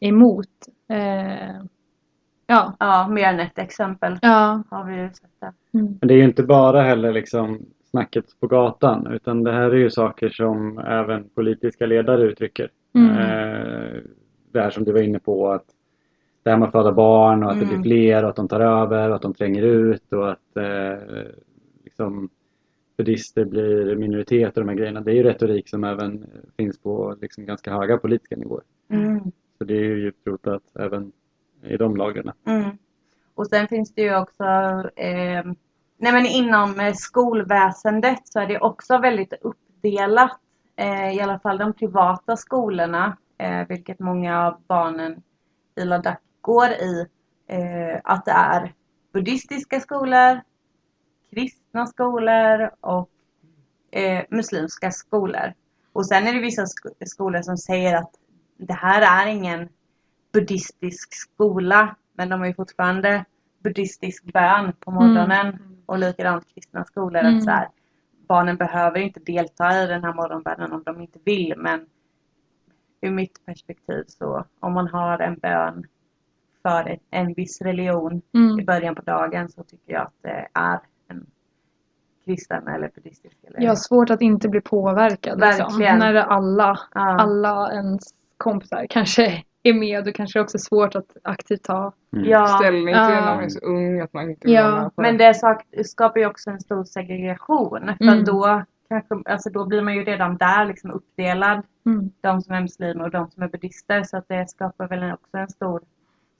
emot. 0.00 0.48
Eh, 0.88 1.56
ja, 2.46 2.76
Ja, 2.78 3.08
mer 3.08 3.24
än 3.24 3.40
ett 3.40 3.58
exempel 3.58 4.18
ja. 4.22 4.62
har 4.70 4.84
vi 4.84 4.96
ju 4.96 5.08
sett 5.08 5.40
det. 5.40 5.52
Mm. 5.78 5.98
Men 6.00 6.08
det 6.08 6.14
är 6.14 6.18
ju 6.18 6.24
inte 6.24 6.42
bara 6.42 6.82
heller 6.82 7.12
liksom 7.12 7.66
snacket 7.94 8.40
på 8.40 8.46
gatan 8.46 9.06
utan 9.12 9.44
det 9.44 9.52
här 9.52 9.70
är 9.70 9.76
ju 9.76 9.90
saker 9.90 10.28
som 10.28 10.78
även 10.78 11.28
politiska 11.28 11.86
ledare 11.86 12.22
uttrycker. 12.22 12.70
Mm. 12.94 13.10
Eh, 13.10 14.00
det 14.52 14.60
här 14.60 14.70
som 14.70 14.84
du 14.84 14.92
var 14.92 15.00
inne 15.02 15.18
på 15.18 15.52
att 15.52 15.64
det 16.42 16.50
här 16.50 16.56
med 16.56 16.66
att 16.66 16.72
föda 16.72 16.92
barn 16.92 17.44
och 17.44 17.50
att 17.50 17.58
det 17.60 17.64
Mm. 17.66 17.82
blir 17.82 17.92
fler 17.92 18.22
och 18.22 18.30
att 18.30 18.36
de 18.36 18.48
tar 18.48 18.60
över 18.60 19.08
och 19.10 19.16
att 19.16 19.22
de 19.22 19.34
tränger 19.34 19.62
ut 19.62 20.12
och 20.12 20.30
att 20.30 20.56
eh, 20.56 20.98
liksom 21.84 22.28
buddhister 22.96 23.44
blir 23.44 23.96
minoritet 23.96 24.56
och 24.56 24.62
de 24.62 24.68
här 24.68 24.76
grejerna. 24.76 25.00
Det 25.00 25.10
är 25.10 25.14
ju 25.14 25.22
retorik 25.22 25.68
som 25.68 25.84
även 25.84 26.26
finns 26.56 26.78
på 26.78 27.16
liksom 27.20 27.46
ganska 27.46 27.72
höga 27.72 27.96
politiska 27.98 28.36
nivåer. 28.36 28.62
Mm. 28.90 29.20
Så 29.58 29.64
det 29.64 29.74
är 29.74 29.82
ju 29.84 30.00
djupt 30.02 30.26
rotat 30.26 30.62
även 30.78 31.12
i 31.62 31.76
de 31.76 31.96
lagren. 31.96 32.30
Mm. 32.46 32.70
Och 33.34 33.46
sen 33.46 33.68
finns 33.68 33.94
det 33.94 34.02
ju 34.02 34.16
också 34.16 34.44
eh, 34.96 35.44
nej 35.98 36.12
men 36.12 36.26
inom 36.26 36.80
eh, 36.80 36.94
skolväsendet 36.94 38.28
så 38.28 38.40
är 38.40 38.46
det 38.46 38.60
också 38.60 38.98
väldigt 38.98 39.32
uppdelat. 39.40 40.38
Eh, 40.76 41.16
I 41.16 41.20
alla 41.20 41.38
fall 41.38 41.58
de 41.58 41.72
privata 41.72 42.36
skolorna, 42.36 43.16
eh, 43.38 43.66
vilket 43.68 43.98
många 43.98 44.46
av 44.46 44.62
barnen 44.66 45.22
i 45.76 45.84
Ladakh 45.84 46.20
går 46.40 46.70
i. 46.70 47.06
Att 48.04 48.24
det 48.24 48.30
är 48.32 48.72
buddhistiska 49.12 49.80
skolor, 49.80 50.40
kristna 51.30 51.86
skolor 51.86 52.70
och 52.80 53.10
muslimska 54.28 54.90
skolor. 54.90 55.52
Och 55.92 56.06
sen 56.06 56.26
är 56.26 56.32
det 56.32 56.40
vissa 56.40 56.62
sk- 56.62 57.04
skolor 57.06 57.42
som 57.42 57.56
säger 57.56 57.96
att 57.96 58.10
det 58.56 58.72
här 58.74 59.26
är 59.26 59.30
ingen 59.30 59.68
buddhistisk 60.32 61.14
skola. 61.14 61.96
Men 62.12 62.28
de 62.28 62.40
har 62.40 62.46
ju 62.46 62.54
fortfarande 62.54 63.24
buddhistisk 63.62 64.24
bön 64.24 64.72
på 64.80 64.90
morgonen. 64.90 65.58
Och 65.86 65.98
likadant 65.98 66.48
kristna 66.54 66.84
skolor. 66.84 67.20
Mm. 67.20 67.36
Att 67.36 67.44
så 67.44 67.50
här, 67.50 67.68
barnen 68.28 68.56
behöver 68.56 68.98
inte 68.98 69.20
delta 69.20 69.82
i 69.82 69.86
den 69.86 70.04
här 70.04 70.14
morgonbönen 70.14 70.72
om 70.72 70.82
de 70.82 71.00
inte 71.00 71.18
vill. 71.24 71.54
Men 71.56 71.86
ur 73.00 73.10
mitt 73.10 73.46
perspektiv 73.46 74.04
så 74.08 74.44
om 74.60 74.72
man 74.72 74.88
har 74.88 75.18
en 75.18 75.38
bön 75.38 75.84
för 76.62 76.88
ett, 76.90 77.00
en 77.10 77.34
viss 77.34 77.60
religion 77.62 78.22
i 78.32 78.38
Mm. 78.38 78.64
början 78.64 78.94
på 78.94 79.02
dagen 79.02 79.48
så 79.48 79.62
tycker 79.64 79.92
jag 79.92 80.02
att 80.02 80.22
det 80.22 80.48
är 80.54 80.80
en 81.08 81.26
kristen 82.24 82.68
eller 82.68 82.90
buddhistisk. 82.94 83.36
Eller, 83.42 83.60
Jag 83.60 83.70
har 83.70 83.76
svårt 83.76 84.10
att 84.10 84.20
inte 84.22 84.48
bli 84.48 84.60
påverkad. 84.60 85.40
Liksom. 85.40 85.66
Verkligen. 85.66 85.98
När 85.98 86.14
alla, 86.14 86.78
Ja. 86.94 87.20
alla 87.20 87.72
ens 87.72 88.14
kompisar 88.36 88.86
kanske 88.90 89.42
är 89.68 89.74
med. 89.74 90.04
Då 90.04 90.12
kanske 90.12 90.38
det 90.38 90.42
också 90.42 90.56
är 90.56 90.60
svårt 90.60 90.94
att 90.94 91.16
aktivt 91.24 91.62
ta. 91.62 91.92
Mm. 92.12 92.28
ja, 92.28 92.46
Ställning 92.46 92.84
till 92.84 92.94
Ja. 92.94 93.08
när 93.08 93.34
man 93.34 93.44
är 93.44 93.48
så 93.48 93.60
ung 93.60 94.00
att 94.00 94.12
man 94.12 94.30
inte 94.30 94.46
vill 94.46 94.54
Ja, 94.54 94.90
men 94.96 95.16
det. 95.18 95.34
skapar 95.86 96.20
ju 96.20 96.26
också 96.26 96.50
en 96.50 96.60
stor 96.60 96.84
segregation. 96.84 97.80
För 97.98 98.04
Mm. 98.04 98.24
då, 98.24 98.62
kanske, 98.88 99.14
alltså 99.24 99.50
då 99.50 99.66
blir 99.66 99.82
man 99.82 99.94
ju 99.94 100.04
redan 100.04 100.36
där 100.36 100.64
liksom 100.66 100.90
uppdelad. 100.90 101.62
Mm. 101.86 102.10
De 102.20 102.42
som 102.42 102.54
är 102.54 102.60
muslimer 102.60 103.04
och 103.04 103.10
de 103.10 103.30
som 103.30 103.42
är 103.42 103.48
buddhister. 103.48 104.02
Så 104.02 104.16
att 104.16 104.28
det 104.28 104.50
skapar 104.50 104.88
väl 104.88 105.12
också 105.12 105.36
en 105.36 105.48
stor 105.48 105.80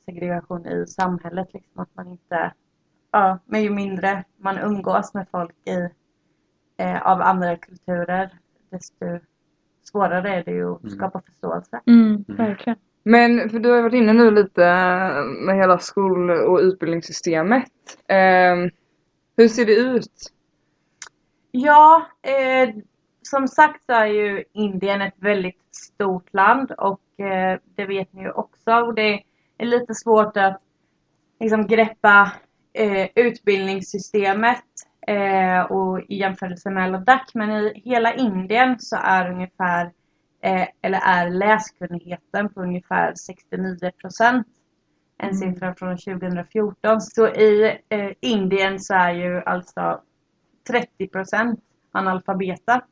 segregation 0.06 0.66
i 0.66 0.86
samhället. 0.86 1.48
Liksom, 1.54 1.82
att 1.82 1.88
man 1.94 2.08
inte, 2.08 2.52
ja, 3.10 3.38
men 3.44 3.62
ju 3.62 3.70
mindre 3.70 4.24
man 4.36 4.58
umgås 4.58 5.14
med 5.14 5.26
folk 5.30 5.54
i, 5.64 5.88
eh, 6.76 7.02
av 7.06 7.20
andra 7.22 7.56
kulturer 7.56 8.30
desto 8.70 9.18
svårare 9.82 10.34
är 10.34 10.44
det 10.44 10.50
ju 10.52 10.72
att 10.74 10.82
Mm. 10.82 10.90
skapa 10.96 11.20
förståelse. 11.20 11.80
Mm, 11.86 12.24
verkligen. 12.28 12.78
Men 13.04 13.50
för 13.50 13.58
du 13.58 13.68
har 13.68 13.76
ju 13.76 13.82
varit 13.82 13.94
inne 13.94 14.12
nu 14.12 14.30
lite 14.30 14.60
med 15.40 15.56
hela 15.56 15.78
skol 15.78 16.30
och 16.30 16.58
utbildningssystemet. 16.58 17.72
Eh, 18.08 18.56
hur 19.36 19.48
ser 19.48 19.66
det 19.66 19.74
ut? 19.74 20.32
Ja, 21.50 22.06
eh, 22.22 22.74
som 23.22 23.48
sagt 23.48 23.84
så 23.86 23.92
är 23.92 24.06
ju 24.06 24.44
Indien 24.52 25.02
ett 25.02 25.14
väldigt 25.16 25.74
stort 25.74 26.34
land 26.34 26.72
och 26.78 27.20
eh, 27.20 27.58
det 27.76 27.84
vet 27.86 28.12
ni 28.12 28.22
ju 28.22 28.30
också. 28.30 28.72
Och 28.72 28.94
det 28.94 29.22
är 29.58 29.66
lite 29.66 29.94
svårt 29.94 30.36
att 30.36 30.60
liksom, 31.40 31.66
greppa 31.66 32.32
eh, 32.72 33.08
utbildningssystemet 33.14 34.64
eh, 35.06 35.60
och 35.60 36.00
i 36.00 36.16
jämförelse 36.16 36.70
med 36.70 36.92
Ladakh. 36.92 37.30
Men 37.34 37.50
i 37.50 37.82
hela 37.84 38.14
Indien 38.14 38.78
så 38.78 38.96
är 38.96 39.30
ungefär 39.30 39.92
eh, 40.44 40.68
eller 40.82 41.00
är 41.00 41.30
läskunnigheten 41.30 42.48
på 42.54 42.60
ungefär 42.62 43.14
69 43.14 43.90
procent. 44.00 44.46
En 45.18 45.28
Mm. 45.28 45.38
siffra 45.38 45.74
från 45.74 45.98
2014. 45.98 47.00
Så 47.00 47.28
i 47.28 47.78
eh, 47.88 48.10
Indien 48.20 48.80
så 48.80 48.94
är 48.94 49.10
ju 49.12 49.42
alltså 49.42 50.00
30 50.68 51.08
procent 51.08 51.60
analfabeta. 51.92 52.82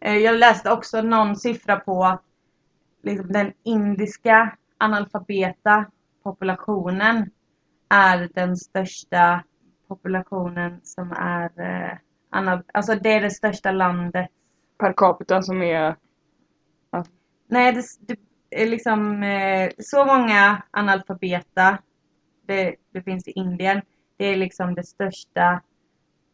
Eh, 0.00 0.16
Jag 0.16 0.36
läste 0.38 0.72
också 0.72 1.02
någon 1.02 1.36
siffra 1.36 1.76
på 1.76 2.18
liksom 3.02 3.32
den 3.32 3.52
indiska 3.62 4.56
analfabeta 4.78 5.86
populationen 6.22 7.30
är 7.88 8.28
den 8.34 8.56
största 8.56 9.44
populationen 9.88 10.80
som 10.82 11.12
är 11.12 11.50
eh, 11.60 11.98
alltså 12.74 12.94
det 12.94 13.12
är 13.12 13.20
det 13.20 13.30
största 13.30 13.72
landet. 13.72 14.28
Per 14.78 14.92
capita 14.96 15.42
som 15.42 15.62
är... 15.62 15.96
Nej, 17.52 17.72
det, 17.72 17.82
det 18.00 18.62
är 18.62 18.66
liksom 18.66 19.22
eh, 19.22 19.70
så 19.78 20.04
många 20.04 20.62
analfabeta 20.70 21.78
det, 22.46 22.74
det 22.92 23.02
finns 23.02 23.28
i 23.28 23.30
Indien. 23.30 23.80
Det 24.16 24.24
är 24.24 24.36
liksom 24.36 24.74
det 24.74 24.82
största 24.86 25.60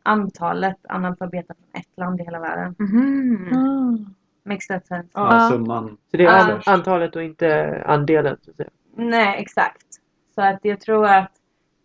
antalet 0.02 0.76
analfabeter 0.88 1.54
från 1.54 1.80
ett 1.80 1.96
land 1.98 2.20
i 2.20 2.24
hela 2.24 2.40
världen. 2.40 2.74
Mhm. 2.78 3.52
Ah. 3.56 4.10
Makes 4.48 4.66
that 4.66 4.86
sense? 4.86 5.08
Ja, 5.14 5.48
summan. 5.52 5.96
Så 6.10 6.16
det 6.16 6.24
är 6.24 6.50
an- 6.52 6.62
antalet 6.66 7.16
och 7.16 7.22
inte 7.22 7.82
andelen. 7.86 8.36
Så 8.42 8.50
att 8.50 8.56
säga. 8.56 8.70
Nej, 8.96 9.42
exakt. 9.42 9.86
Så 10.34 10.42
att 10.42 10.58
jag 10.62 10.80
tror 10.80 11.06
att 11.06 11.32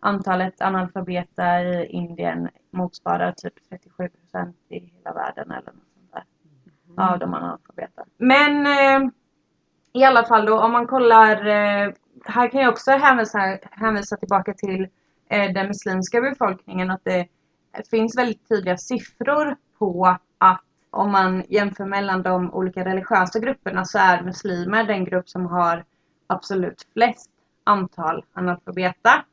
antalet 0.00 0.60
analfabeter 0.60 1.64
i 1.64 1.86
Indien 1.86 2.48
motsvarar 2.70 3.32
typ 3.32 3.54
37 3.68 4.08
procent 4.08 4.56
i 4.68 4.78
hela 4.78 5.12
världen 5.14 5.50
eller 5.50 5.72
något 5.72 5.84
sånt 5.94 6.12
där. 6.12 7.04
Av 7.04 7.18
de 7.18 7.34
analfabeter. 7.34 8.04
Men 8.18 8.66
eh, 8.66 9.10
i 9.94 10.04
alla 10.04 10.24
fall 10.24 10.46
då 10.46 10.60
om 10.60 10.72
man 10.72 10.86
kollar, 10.86 11.46
eh, 11.46 11.92
här 12.24 12.48
kan 12.48 12.60
jag 12.60 12.72
också 12.72 12.90
hänvisa, 12.90 13.58
hänvisa 13.70 14.16
tillbaka 14.16 14.54
till 14.54 14.88
eh, 15.28 15.52
den 15.52 15.66
muslimska 15.66 16.20
befolkningen 16.20 16.90
att 16.90 17.04
det 17.04 17.26
finns 17.90 18.18
väldigt 18.18 18.48
tydliga 18.48 18.76
siffror 18.76 19.56
på 19.78 20.16
att 20.38 20.64
om 20.90 21.12
man 21.12 21.42
jämför 21.48 21.84
mellan 21.84 22.22
de 22.22 22.54
olika 22.54 22.84
religiösa 22.84 23.38
grupperna 23.38 23.84
så 23.84 23.98
är 23.98 24.22
muslimer 24.22 24.84
den 24.84 25.04
grupp 25.04 25.28
som 25.28 25.46
har 25.46 25.84
absolut 26.26 26.86
flest 26.92 27.30
antal 27.64 28.24
analfabeta. 28.32 29.24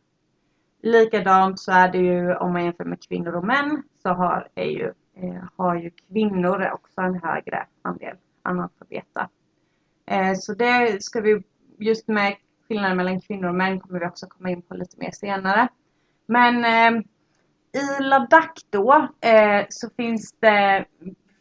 Likadant 0.84 1.60
så 1.60 1.72
är 1.72 1.92
det 1.92 1.98
ju 1.98 2.36
om 2.36 2.54
man 2.54 2.66
jämför 2.66 2.86
med 2.86 3.08
kvinnor 3.08 3.36
och 3.36 3.44
män 3.44 3.84
så 4.04 4.10
har, 4.10 4.48
är 4.56 4.70
ju, 4.70 4.94
eh, 5.16 5.44
har 5.56 5.76
ju 5.76 5.90
kvinnor 5.90 6.70
också 6.74 7.02
en 7.02 7.16
högre 7.16 7.66
andel 7.82 8.16
analfabeta. 8.44 9.30
Eh, 10.06 10.34
så 10.36 10.54
det 10.54 11.04
ska 11.04 11.22
vi, 11.22 11.44
just 11.80 12.08
med 12.08 12.36
skillnaden 12.68 12.98
mellan 12.98 13.22
kvinnor 13.22 13.48
och 13.48 13.56
män 13.56 13.80
kommer 13.80 14.00
vi 14.00 14.06
också 14.06 14.28
komma 14.28 14.50
in 14.50 14.62
på 14.62 14.74
lite 14.74 14.98
mer 15.00 15.12
senare. 15.12 15.68
Men 16.26 16.66
ehm, 16.66 17.04
i 17.74 18.04
Ladakh 18.04 18.62
då 18.70 19.08
eh, 19.22 19.66
så 19.70 19.90
finns 19.98 20.36
det 20.40 20.86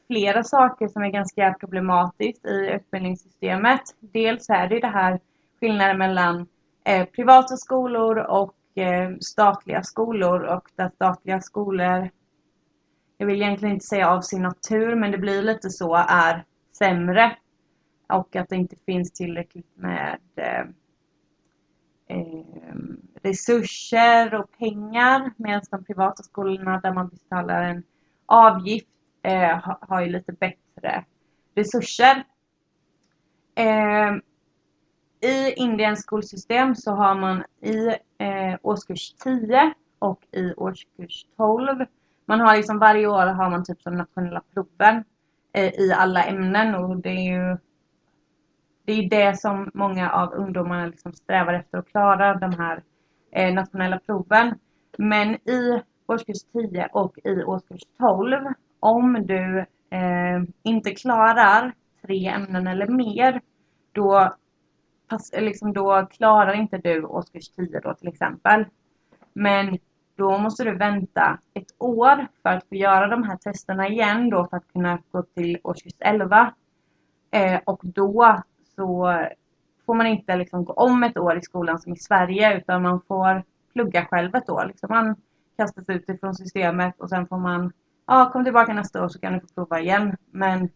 flera 0.07 0.45
saker 0.45 0.89
som 0.89 1.03
är 1.03 1.11
ganska 1.11 1.57
problematiskt 1.61 2.47
i 2.47 2.71
utbildningssystemet. 2.75 3.81
Dels 4.01 4.51
är 4.51 4.69
det 4.69 4.75
ju 4.75 4.81
det 4.81 4.87
här 4.87 5.21
skillnaden 5.61 5.99
mellan 5.99 6.47
eh, 6.85 7.07
privata 7.07 7.57
skolor 7.57 8.19
och 8.19 8.55
statliga 9.21 9.83
skolor 9.83 10.43
och 10.43 10.69
där 10.77 10.91
statliga 10.95 11.41
skolor, 11.41 12.11
jag 13.19 13.27
vill 13.27 13.43
egentligen 13.43 13.75
inte 13.75 13.87
säga 13.87 14.11
av 14.11 14.21
sin 14.21 14.43
natur, 14.43 14.95
men 14.95 15.11
det 15.11 15.19
blir 15.19 15.43
lite 15.43 15.71
så, 15.71 15.95
är 16.09 16.45
sämre. 16.79 17.37
Och 18.13 18.37
att 18.37 18.49
det 18.49 18.57
inte 18.57 18.77
finns 18.77 19.13
tillräckligt 19.13 19.77
med 19.77 20.19
eh, 20.37 20.65
eh, 22.07 22.45
resurser 23.23 24.35
och 24.35 24.59
pengar. 24.59 25.33
Medan 25.37 25.63
de 25.71 25.85
privata 25.85 26.23
skolorna 26.23 26.81
där 26.81 26.93
man 26.93 27.09
betalar 27.09 27.63
en 27.63 27.83
avgift 28.27 28.89
eh, 29.23 29.75
har 29.81 30.01
ju 30.01 30.09
lite 30.13 30.33
bättre 30.33 31.05
resurser. 31.55 32.25
Eh, 33.55 34.15
I 35.31 35.53
Indiens 35.57 36.03
skolsystem 36.03 36.75
så 36.75 36.91
har 36.91 37.15
man 37.15 37.45
i 37.61 37.89
eh, 38.19 38.59
årskurs 38.63 39.15
10 39.15 39.75
och 39.99 40.27
i 40.33 40.55
årskurs 40.55 41.27
12 41.37 41.87
man 42.31 42.41
har 42.41 42.57
liksom 42.57 42.79
varje 42.79 43.07
år 43.07 43.27
har 43.27 43.51
man 43.51 43.65
typ 43.65 43.83
som 43.83 43.97
nationella 43.97 44.43
proven 44.55 45.05
eh, 45.53 45.75
i 45.75 45.93
alla 45.93 46.25
ämnen. 46.25 46.75
Och 46.75 46.97
det 46.97 47.09
är 47.09 47.33
ju 47.33 47.59
det 48.91 49.05
är 49.05 49.09
det 49.31 49.37
som 49.37 49.71
många 49.75 50.11
av 50.11 50.33
ungdomarna 50.33 50.87
liksom 50.87 51.13
strävar 51.13 51.55
efter 51.55 51.79
att 51.79 51.89
klara, 51.89 52.35
de 52.35 52.53
här 52.59 52.83
eh, 53.33 53.55
nationella 53.55 53.99
proven. 53.99 54.55
Men 54.99 55.35
i 55.35 55.83
årskurs 56.07 56.43
10 56.53 56.89
och 56.93 57.19
i 57.25 57.43
årskurs 57.45 57.83
12, 57.99 58.39
om 58.81 59.27
du 59.27 59.59
eh, 59.91 60.43
inte 60.63 60.91
klarar 60.91 61.75
tre 62.03 62.27
ämnen 62.27 62.67
eller 62.67 62.87
mer, 62.87 63.41
då, 63.93 64.35
pass, 65.09 65.33
eh, 65.33 65.43
liksom, 65.43 65.73
då 65.73 66.07
klarar 66.11 66.53
inte 66.53 66.79
du 66.79 67.05
årskurs 67.05 67.49
10 67.49 67.81
då 67.81 67.95
till 67.95 68.09
exempel. 68.09 68.65
Men 69.33 69.79
då 70.17 70.39
måste 70.39 70.65
du 70.65 70.77
vänta 70.77 71.39
ett 71.55 71.75
år 71.79 72.27
för 72.43 72.51
att 72.51 72.69
få 72.69 72.75
göra 72.75 73.07
de 73.07 73.23
här 73.23 73.37
testerna 73.37 73.89
igen 73.89 74.31
då 74.31 74.47
för 74.47 74.57
att 74.57 74.73
kunna 74.73 74.99
gå 75.11 75.23
till 75.23 75.59
årskurs 75.63 75.97
11. 75.99 76.55
Eh, 77.31 77.61
och 77.65 77.81
då 77.83 78.43
så 78.77 79.15
får 79.87 79.95
man 79.95 80.07
inte 80.07 80.37
liksom 80.37 80.65
gå 80.65 80.73
om 80.73 81.03
ett 81.03 81.17
år 81.17 81.39
i 81.39 81.43
skolan 81.43 81.79
som 81.79 81.93
i 81.93 81.97
Sverige 81.97 82.57
utan 82.59 82.83
man 82.83 83.01
får 83.09 83.43
plugga 83.73 84.05
själv 84.05 84.35
ett 84.35 84.51
år. 84.51 84.65
Liksom 84.67 84.89
man 84.91 85.17
kastas 85.57 85.89
ut 85.89 86.09
ifrån 86.09 86.35
systemet 86.35 87.01
och 87.01 87.09
sen 87.09 87.27
får 87.27 87.39
man, 87.39 87.73
ja 88.07 88.31
kom 88.33 88.45
tillbaka 88.45 88.73
nästa 88.73 89.05
år 89.05 89.09
så 89.09 89.19
kan 89.21 89.33
du 89.33 89.41
få 89.41 89.47
prova 89.55 89.81
igen. 89.81 90.17
Men 90.31 90.69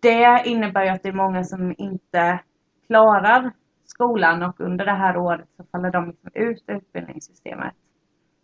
det 0.00 0.42
innebär 0.44 0.84
ju 0.84 0.90
att 0.90 1.02
det 1.02 1.08
är 1.08 1.12
många 1.12 1.44
som 1.44 1.74
inte 1.78 2.40
klarar 2.86 3.52
skolan 3.84 4.42
och 4.42 4.60
under 4.60 4.84
det 4.84 4.92
här 4.92 5.16
året 5.16 5.48
så 5.56 5.64
faller 5.72 5.90
de 5.90 6.06
liksom 6.06 6.30
ut 6.34 6.62
ur 6.66 6.76
utbildningssystemet. 6.76 7.74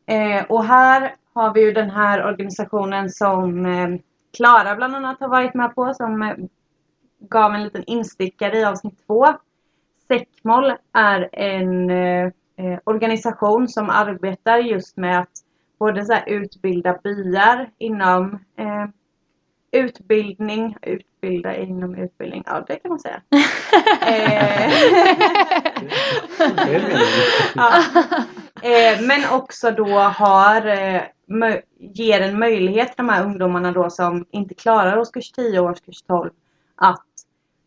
Eh, 0.07 0.45
och 0.49 0.65
här 0.65 1.15
har 1.35 1.55
vi 1.55 1.65
ju 1.65 1.73
den 1.73 1.91
här 1.91 2.25
organisationen 2.25 3.11
som 3.11 3.67
eh, 3.67 3.89
Klara 4.37 4.77
bland 4.77 4.95
annat 4.97 5.21
har 5.21 5.29
varit 5.29 5.55
med 5.55 5.75
på 5.75 5.95
som 5.95 6.23
eh, 6.23 6.37
gav 7.29 7.55
en 7.55 7.65
liten 7.65 7.85
instickare 7.87 8.59
i 8.59 8.65
avsnitt 8.65 9.07
två. 9.07 9.27
Säckmoll 10.09 10.73
är 10.93 11.29
en 11.33 11.91
eh, 11.91 12.25
eh, 12.57 12.79
organisation 12.85 13.69
som 13.69 13.91
arbetar 13.91 14.59
just 14.59 14.97
med 14.97 15.19
att 15.19 15.31
både 15.79 16.05
så 16.05 16.13
här, 16.13 16.29
utbilda 16.29 16.99
byar 17.05 17.71
inom 17.79 18.39
eh, 18.57 18.87
utbildning, 19.73 20.77
utbilda 20.83 21.57
inom 21.57 21.95
utbildning, 21.95 22.43
ja 22.47 22.65
det 22.69 22.77
kan 22.77 22.89
man 22.89 23.01
säga. 23.01 23.23
Eh, 24.07 24.73
ja. 27.55 27.83
eh, 28.63 29.01
men 29.01 29.31
också 29.33 29.71
då 29.71 29.99
har, 29.99 30.67
eh, 30.67 31.03
ger 31.79 32.21
en 32.21 32.39
möjlighet 32.39 32.89
för 32.89 32.97
de 32.97 33.09
här 33.09 33.25
ungdomarna 33.25 33.73
då 33.73 33.91
som 33.91 34.27
inte 34.31 34.55
klarar 34.55 34.99
årskurs 34.99 35.33
10 35.33 35.61
och 35.61 35.71
årskurs 35.71 36.03
12 36.03 36.31
att 36.77 37.07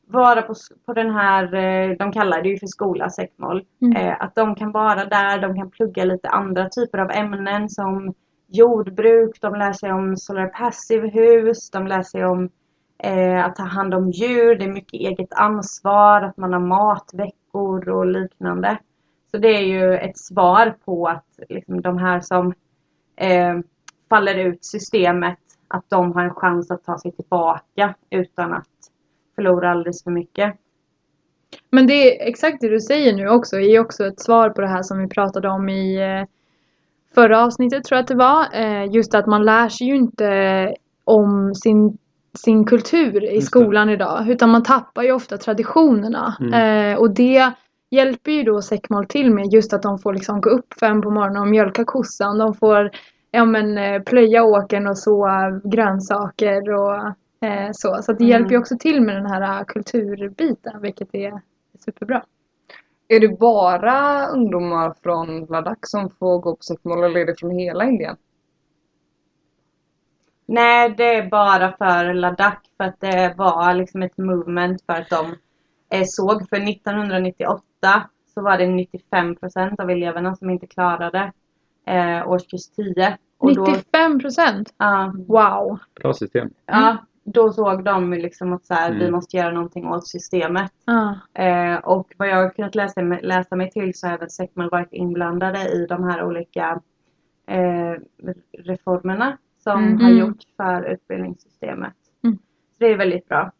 vara 0.08 0.42
på, 0.42 0.54
på 0.86 0.94
den 0.94 1.12
här, 1.12 1.54
eh, 1.54 1.98
de 1.98 2.12
kallar 2.12 2.42
det 2.42 2.50
ju 2.50 2.60
för 2.60 2.68
skola, 2.68 3.10
Säckmål. 3.10 3.66
Mm. 3.82 3.98
Eh, 3.98 4.16
att 4.20 4.36
de 4.36 4.56
kan 4.56 4.72
vara 4.72 5.06
där, 5.06 5.42
de 5.42 5.56
kan 5.56 5.72
plugga 5.72 6.06
lite 6.06 6.30
andra 6.30 6.70
typer 6.70 6.98
av 6.98 7.12
ämnen 7.12 7.70
som 7.70 8.14
jordbruk, 8.48 9.42
de 9.42 9.56
lär 9.56 9.74
sig 9.74 9.92
om 9.92 10.18
solar 10.18 10.48
passive 10.48 11.08
hus, 11.08 11.70
de 11.70 11.88
lär 11.88 12.04
sig 12.04 12.26
om 12.26 12.50
eh, 13.04 13.46
att 13.46 13.56
ta 13.56 13.64
hand 13.64 13.94
om 13.94 14.12
djur, 14.12 14.56
det 14.56 14.66
är 14.66 14.72
mycket 14.72 14.94
eget 14.94 15.34
ansvar, 15.34 16.22
att 16.22 16.38
man 16.38 16.54
har 16.54 16.60
matveckor 16.60 17.90
och 17.90 18.06
liknande. 18.06 18.78
Så 19.32 19.38
det 19.38 19.58
är 19.58 19.64
ju 19.64 19.98
ett 19.98 20.18
svar 20.18 20.76
på 20.86 21.08
att 21.08 21.40
liksom, 21.50 21.82
de 21.82 21.98
här 21.98 22.20
som 22.20 22.54
eh, 23.16 23.60
faller 24.10 24.36
ut 24.36 24.66
systemet, 24.66 25.40
att 25.68 25.90
de 25.90 26.14
har 26.14 26.24
en 26.24 26.34
chans 26.34 26.72
att 26.72 26.84
ta 26.84 26.98
sig 26.98 27.12
tillbaka 27.12 27.96
utan 28.10 28.54
att 28.54 28.68
förlora 29.36 29.72
alldeles 29.72 30.04
för 30.04 30.12
mycket. 30.12 30.56
Men 31.72 31.88
det 31.88 31.94
är 31.94 32.28
exakt 32.28 32.62
det 32.62 32.70
du 32.70 32.80
säger 32.80 33.14
nu 33.14 33.30
också 33.30 33.60
är 33.60 33.80
också 33.80 34.06
ett 34.06 34.20
svar 34.20 34.50
på 34.50 34.62
det 34.62 34.68
här 34.68 34.84
som 34.84 35.00
vi 35.00 35.08
pratade 35.08 35.50
om 35.50 35.70
i 35.70 35.96
eh, 35.96 36.28
förra 37.16 37.44
avsnittet 37.44 37.84
tror 37.84 37.96
jag 37.98 38.04
att 38.04 38.08
det 38.08 38.16
var. 38.16 38.46
Eh, 38.54 38.92
just 38.92 39.16
att 39.16 39.28
man 39.28 39.46
lär 39.46 39.70
sig 39.70 39.88
ju 39.88 39.96
inte 39.96 40.74
om 41.04 41.56
sin, 41.56 41.98
sin 42.38 42.66
kultur 42.66 43.24
i 43.24 43.36
Just 43.36 43.54
det. 43.54 43.60
skolan 43.60 43.90
idag. 43.90 44.30
Utan 44.30 44.50
man 44.50 44.64
tappar 44.64 45.04
ju 45.04 45.12
ofta 45.12 45.38
traditionerna. 45.38 46.36
Mm. 46.40 46.54
Eh, 46.94 47.00
och 47.00 47.14
det 47.14 47.52
hjälper 47.92 48.32
ju 48.32 48.44
då 48.44 48.62
Säckmål 48.62 49.06
till 49.06 49.34
med 49.34 49.54
just 49.54 49.74
att 49.74 49.82
de 49.82 50.00
får 50.00 50.14
liksom 50.14 50.42
gå 50.42 50.50
upp 50.50 50.74
fem 50.80 51.02
på 51.02 51.10
morgonen 51.10 51.42
och 51.42 51.48
mjölka 51.48 51.86
kossan. 51.86 52.38
De 52.38 52.54
får 52.54 52.92
ja, 53.32 53.46
men, 53.46 53.78
eh, 53.78 54.02
plöja 54.02 54.44
åkern 54.44 54.88
och 54.88 54.98
så 54.98 55.28
grönsaker 55.64 56.74
och 56.74 56.96
eh, 56.96 57.12
så. 57.74 58.02
Så 58.02 58.12
att 58.12 58.18
det 58.18 58.24
Mm. 58.24 58.30
hjälper 58.32 58.52
ju 58.52 58.58
också 58.58 58.78
till 58.80 59.02
med 59.02 59.16
den 59.16 59.26
här 59.26 59.60
eh, 59.60 59.66
kulturbiten 59.66 60.82
vilket 60.82 61.16
är 61.16 61.42
superbra. 61.86 62.24
Är 63.08 63.20
det 63.20 63.28
bara 63.40 64.28
ungdomar 64.28 64.96
från 65.04 65.46
Ladakh 65.46 65.80
som 65.82 66.10
får 66.10 66.40
gå 66.40 66.56
på 66.56 66.64
Säckmål 66.64 67.04
eller 67.04 67.20
är 67.20 67.26
det 67.26 67.40
från 67.40 67.52
hela 67.52 67.86
Indien? 67.86 68.18
Nej, 70.46 70.94
det 70.98 71.16
är 71.16 71.30
bara 71.30 71.72
för 71.78 72.14
Ladakh 72.14 72.62
för 72.78 72.84
att 72.84 73.00
det 73.00 73.34
var 73.38 73.74
liksom 73.74 74.04
ett 74.04 74.18
movement 74.18 74.82
för 74.86 74.94
att 74.94 75.10
de 75.10 75.36
eh, 75.98 76.04
såg 76.06 76.50
för 76.50 76.58
1998 76.70 77.64
så 78.34 78.42
var 78.42 78.58
det 78.58 78.66
95% 78.66 79.82
av 79.82 79.90
eleverna 79.90 80.36
som 80.36 80.50
inte 80.50 80.68
klarade 80.68 81.32
eh, 81.88 82.28
årskurs 82.30 82.68
10. 82.76 83.18
Och 83.38 83.56
då, 83.56 83.66
95 83.66 84.20
procent? 84.20 84.74
ja, 84.78 85.14
Wow! 85.28 85.80
Bra 86.02 86.14
system. 86.14 86.50
ja, 86.66 86.98
då 87.28 87.54
såg 87.54 87.84
de 87.84 88.14
liksom 88.14 88.54
att 88.54 88.66
så 88.66 88.74
här, 88.74 88.92
vi 88.92 89.00
Mm. 89.02 89.12
måste 89.12 89.38
göra 89.38 89.52
någonting 89.52 89.88
åt 89.88 90.08
systemet. 90.08 90.72
Ja. 90.86 91.16
Eh, 91.44 91.76
och 91.78 92.14
vad 92.18 92.28
jag 92.28 92.36
har 92.36 92.50
kunnat 92.50 92.76
läsa, 92.76 93.02
mig- 93.02 93.22
läsa 93.24 93.56
mig 93.56 93.72
till 93.72 93.92
så 93.96 94.08
har 94.08 94.14
även 94.14 94.30
Säckman 94.30 94.70
varit 94.72 94.94
inblandade 94.94 95.60
i 95.70 95.86
de 95.90 96.04
här 96.04 96.24
olika 96.26 96.82
eh, 97.48 97.94
reformerna 98.58 99.38
som 99.64 99.84
Mm. 99.84 100.00
har 100.02 100.10
Mm. 100.10 100.20
gjorts 100.20 100.46
för 100.58 100.84
utbildningssystemet. 100.84 101.94
Mm. 102.24 102.38
Så 102.38 102.76
det 102.78 102.86
är 102.92 102.98
väldigt 102.98 103.28
bra. 103.28 103.52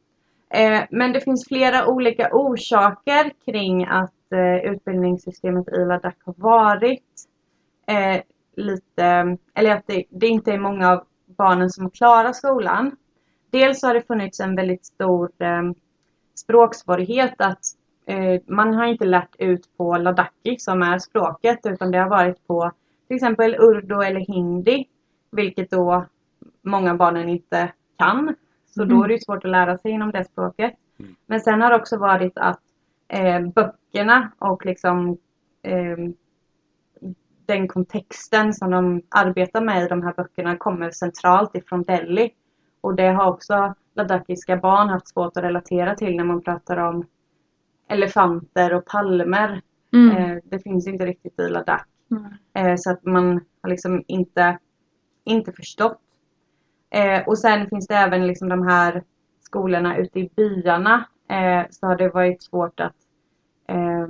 Eh, 0.50 0.82
men 0.92 1.14
det 1.14 1.20
finns 1.22 1.48
flera 1.48 1.88
olika 1.88 2.30
orsaker 2.34 3.32
kring 3.46 3.86
att 3.86 4.32
eh, 4.32 4.72
utbildningssystemet 4.72 5.68
i 5.68 5.86
Ladakh 5.86 6.18
har 6.26 6.34
varit 6.38 7.04
eh, 7.88 8.22
lite, 8.56 9.38
eller 9.54 9.72
att 9.72 9.88
det, 9.88 10.04
det 10.10 10.28
inte 10.28 10.52
är 10.54 10.60
många 10.60 10.92
av 10.92 11.04
barnen 11.26 11.70
som 11.70 11.90
klarar 11.90 12.32
skolan. 12.34 12.92
Dels 13.50 13.84
har 13.84 13.94
det 13.94 14.08
funnits 14.08 14.40
en 14.40 14.56
väldigt 14.56 14.86
stor 14.86 15.32
eh, 15.40 15.72
språksvårighet 16.36 17.34
att 17.38 17.62
eh, 18.06 18.42
man 18.48 18.74
har 18.74 18.86
inte 18.86 19.06
lärt 19.06 19.36
ut 19.40 19.78
på 19.78 19.98
ladakhi 19.98 20.60
som 20.60 20.82
är 20.82 21.00
språket 21.00 21.60
utan 21.64 21.92
det 21.92 21.98
har 21.98 22.10
varit 22.10 22.48
på 22.48 22.72
till 23.08 23.16
exempel 23.16 23.56
urdu 23.56 24.04
eller 24.04 24.20
hindi 24.20 24.86
vilket 25.32 25.70
då 25.70 26.06
många 26.62 26.96
barnen 26.96 27.30
inte 27.30 27.74
kan. 27.98 28.36
Så 28.66 28.86
då 28.86 29.04
är 29.04 29.08
det 29.08 29.24
svårt 29.24 29.46
att 29.46 29.52
lära 29.52 29.78
sig 29.78 29.92
inom 29.92 30.12
det 30.12 30.26
språket. 30.26 30.74
Mm. 31.00 31.16
Men 31.26 31.40
sen 31.40 31.62
har 31.62 31.70
det 31.70 31.76
också 31.76 31.98
varit 31.98 32.38
att 32.38 32.62
eh, 33.08 33.42
böckerna 33.42 34.32
och 34.40 34.66
liksom 34.66 35.18
eh, 35.62 35.98
den 37.46 37.68
kontexten 37.68 38.54
som 38.54 38.72
de 38.72 39.02
arbetar 39.10 39.62
med 39.62 39.84
i 39.84 39.88
de 39.88 40.04
här 40.04 40.14
böckerna 40.14 40.58
kommer 40.58 40.92
centralt 40.92 41.56
ifrån 41.56 41.84
Delhi. 41.84 42.32
Och 42.86 42.96
det 42.96 43.08
har 43.08 43.32
också 43.32 43.74
ladakhiska 43.94 44.58
barn 44.58 44.90
haft 44.90 45.08
svårt 45.08 45.38
att 45.38 45.44
relatera 45.44 45.96
till 45.96 46.18
när 46.18 46.24
man 46.24 46.42
pratar 46.42 46.78
om 46.78 47.06
elefanter 47.90 48.74
och 48.74 48.86
palmer. 48.86 49.62
Mm. 49.94 50.18
Eh, 50.18 50.38
det 50.44 50.60
finns 50.60 50.88
inte 50.88 51.06
riktigt 51.06 51.40
i 51.40 51.50
Ladakh. 51.50 51.86
Mm. 52.12 52.26
Eh, 52.54 52.76
så 52.78 52.92
att 52.92 53.06
man 53.06 53.46
har 53.62 53.70
liksom 53.70 54.04
inte, 54.08 54.60
inte 55.24 55.52
förstått. 55.52 56.02
Eh, 56.90 57.28
och 57.28 57.38
sen 57.38 57.68
finns 57.68 57.88
det 57.88 57.96
även 57.96 58.28
liksom 58.28 58.50
de 58.50 58.68
här 58.68 59.04
skolorna 59.42 59.98
ute 59.98 60.20
i 60.20 60.30
byarna. 60.36 61.06
Eh, 61.30 61.66
så 61.70 61.88
har 61.88 61.96
det 61.96 62.10
varit 62.10 62.44
svårt 62.44 62.80
att 62.80 62.96
eh, 63.68 64.08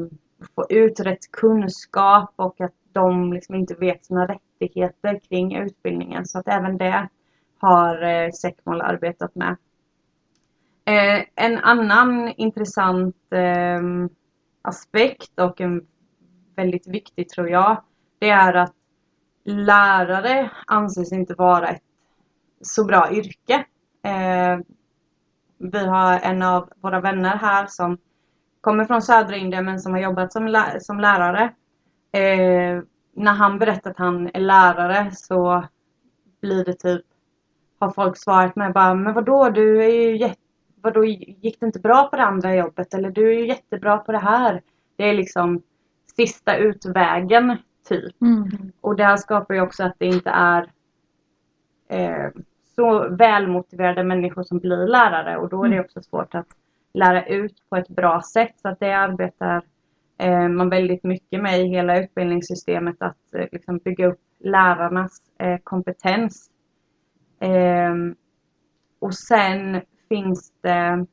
få 0.55 0.65
ut 0.69 0.99
rätt 0.99 1.31
kunskap 1.31 2.33
och 2.35 2.61
att 2.61 2.75
de 2.91 3.33
liksom 3.33 3.55
inte 3.55 3.73
vet 3.73 4.05
sina 4.05 4.27
rättigheter 4.27 5.19
kring 5.29 5.55
utbildningen. 5.55 6.25
Så 6.25 6.39
att 6.39 6.47
även 6.47 6.77
det 6.77 7.09
har 7.65 8.03
eh, 8.03 8.29
arbetat 8.67 9.35
med. 9.35 9.55
Eh, 10.85 11.25
en 11.35 11.57
annan 11.57 12.33
intressant 12.37 13.15
eh, 13.31 13.81
aspekt 14.61 15.39
och 15.39 15.61
en 15.61 15.87
väldigt 16.55 16.87
viktig 16.87 17.29
tror 17.29 17.49
jag, 17.49 17.81
det 18.19 18.29
är 18.29 18.53
att 18.53 18.73
lärare 19.43 20.51
anses 20.67 21.11
inte 21.11 21.33
vara 21.33 21.67
ett 21.67 21.83
så 22.61 22.85
bra 22.85 23.11
yrke. 23.11 23.65
Eh, 24.03 24.59
vi 25.57 25.85
har 25.85 26.19
en 26.19 26.41
av 26.41 26.69
våra 26.81 27.01
vänner 27.01 27.35
här 27.35 27.65
som 27.67 27.97
kommer 28.61 28.85
från 28.85 29.01
södra 29.01 29.35
Indien 29.35 29.65
men 29.65 29.79
som 29.79 29.93
har 29.93 29.99
jobbat 29.99 30.33
som, 30.33 30.47
lä- 30.47 30.79
som 30.79 30.99
lärare. 30.99 31.43
Eh, 32.11 32.81
när 33.13 33.33
han 33.33 33.59
berättar 33.59 33.91
att 33.91 33.97
han 33.97 34.29
är 34.33 34.39
lärare 34.39 35.11
så 35.13 35.63
blir 36.41 36.65
det 36.65 36.73
typ, 36.73 37.05
har 37.85 37.91
folk 37.91 38.17
svarat 38.17 38.55
med 38.55 38.73
bara, 38.73 38.93
men 38.93 39.13
vadå 39.13 39.49
du 39.49 39.83
är 39.83 39.89
ju 39.89 40.17
jätte, 40.17 40.41
vadå 40.81 41.05
gick 41.05 41.59
det 41.59 41.65
inte 41.65 41.79
bra 41.79 42.07
på 42.09 42.15
det 42.15 42.23
andra 42.23 42.55
jobbet 42.55 42.93
eller 42.93 43.11
du 43.11 43.29
är 43.29 43.39
ju 43.39 43.47
jättebra 43.47 43.97
på 43.97 44.11
det 44.11 44.17
här. 44.17 44.61
Det 44.95 45.09
är 45.09 45.13
liksom 45.13 45.61
sista 46.15 46.57
utvägen 46.57 47.57
typ. 47.87 48.21
Mm. 48.21 48.71
Och 48.81 48.95
det 48.95 49.03
här 49.03 49.17
skapar 49.17 49.53
ju 49.53 49.61
också 49.61 49.83
att 49.83 49.95
det 49.97 50.05
inte 50.05 50.29
är 50.29 50.71
eh, 51.89 52.29
så 52.75 53.09
välmotiverade 53.09 54.03
människor 54.03 54.43
som 54.43 54.59
blir 54.59 54.87
lärare 54.87 55.37
och 55.37 55.49
då 55.49 55.63
är 55.63 55.69
det 55.69 55.79
också 55.79 56.01
svårt 56.01 56.35
att 56.35 56.47
lära 56.93 57.25
ut 57.25 57.69
på 57.69 57.75
ett 57.75 57.87
bra 57.87 58.21
sätt. 58.21 58.53
Så 58.61 58.69
att 58.69 58.79
det 58.79 58.91
arbetar 58.91 59.61
eh, 60.17 60.47
man 60.47 60.69
väldigt 60.69 61.03
mycket 61.03 61.41
med 61.41 61.61
i 61.61 61.67
hela 61.67 61.99
utbildningssystemet 61.99 62.95
att 62.99 63.33
eh, 63.33 63.45
liksom 63.51 63.77
bygga 63.77 64.07
upp 64.07 64.19
lärarnas 64.39 65.21
eh, 65.39 65.57
kompetens. 65.63 66.49
Ehm, 67.45 68.15
och 68.99 69.13
sen 69.13 69.81
finns 70.09 70.53
det 70.61 71.05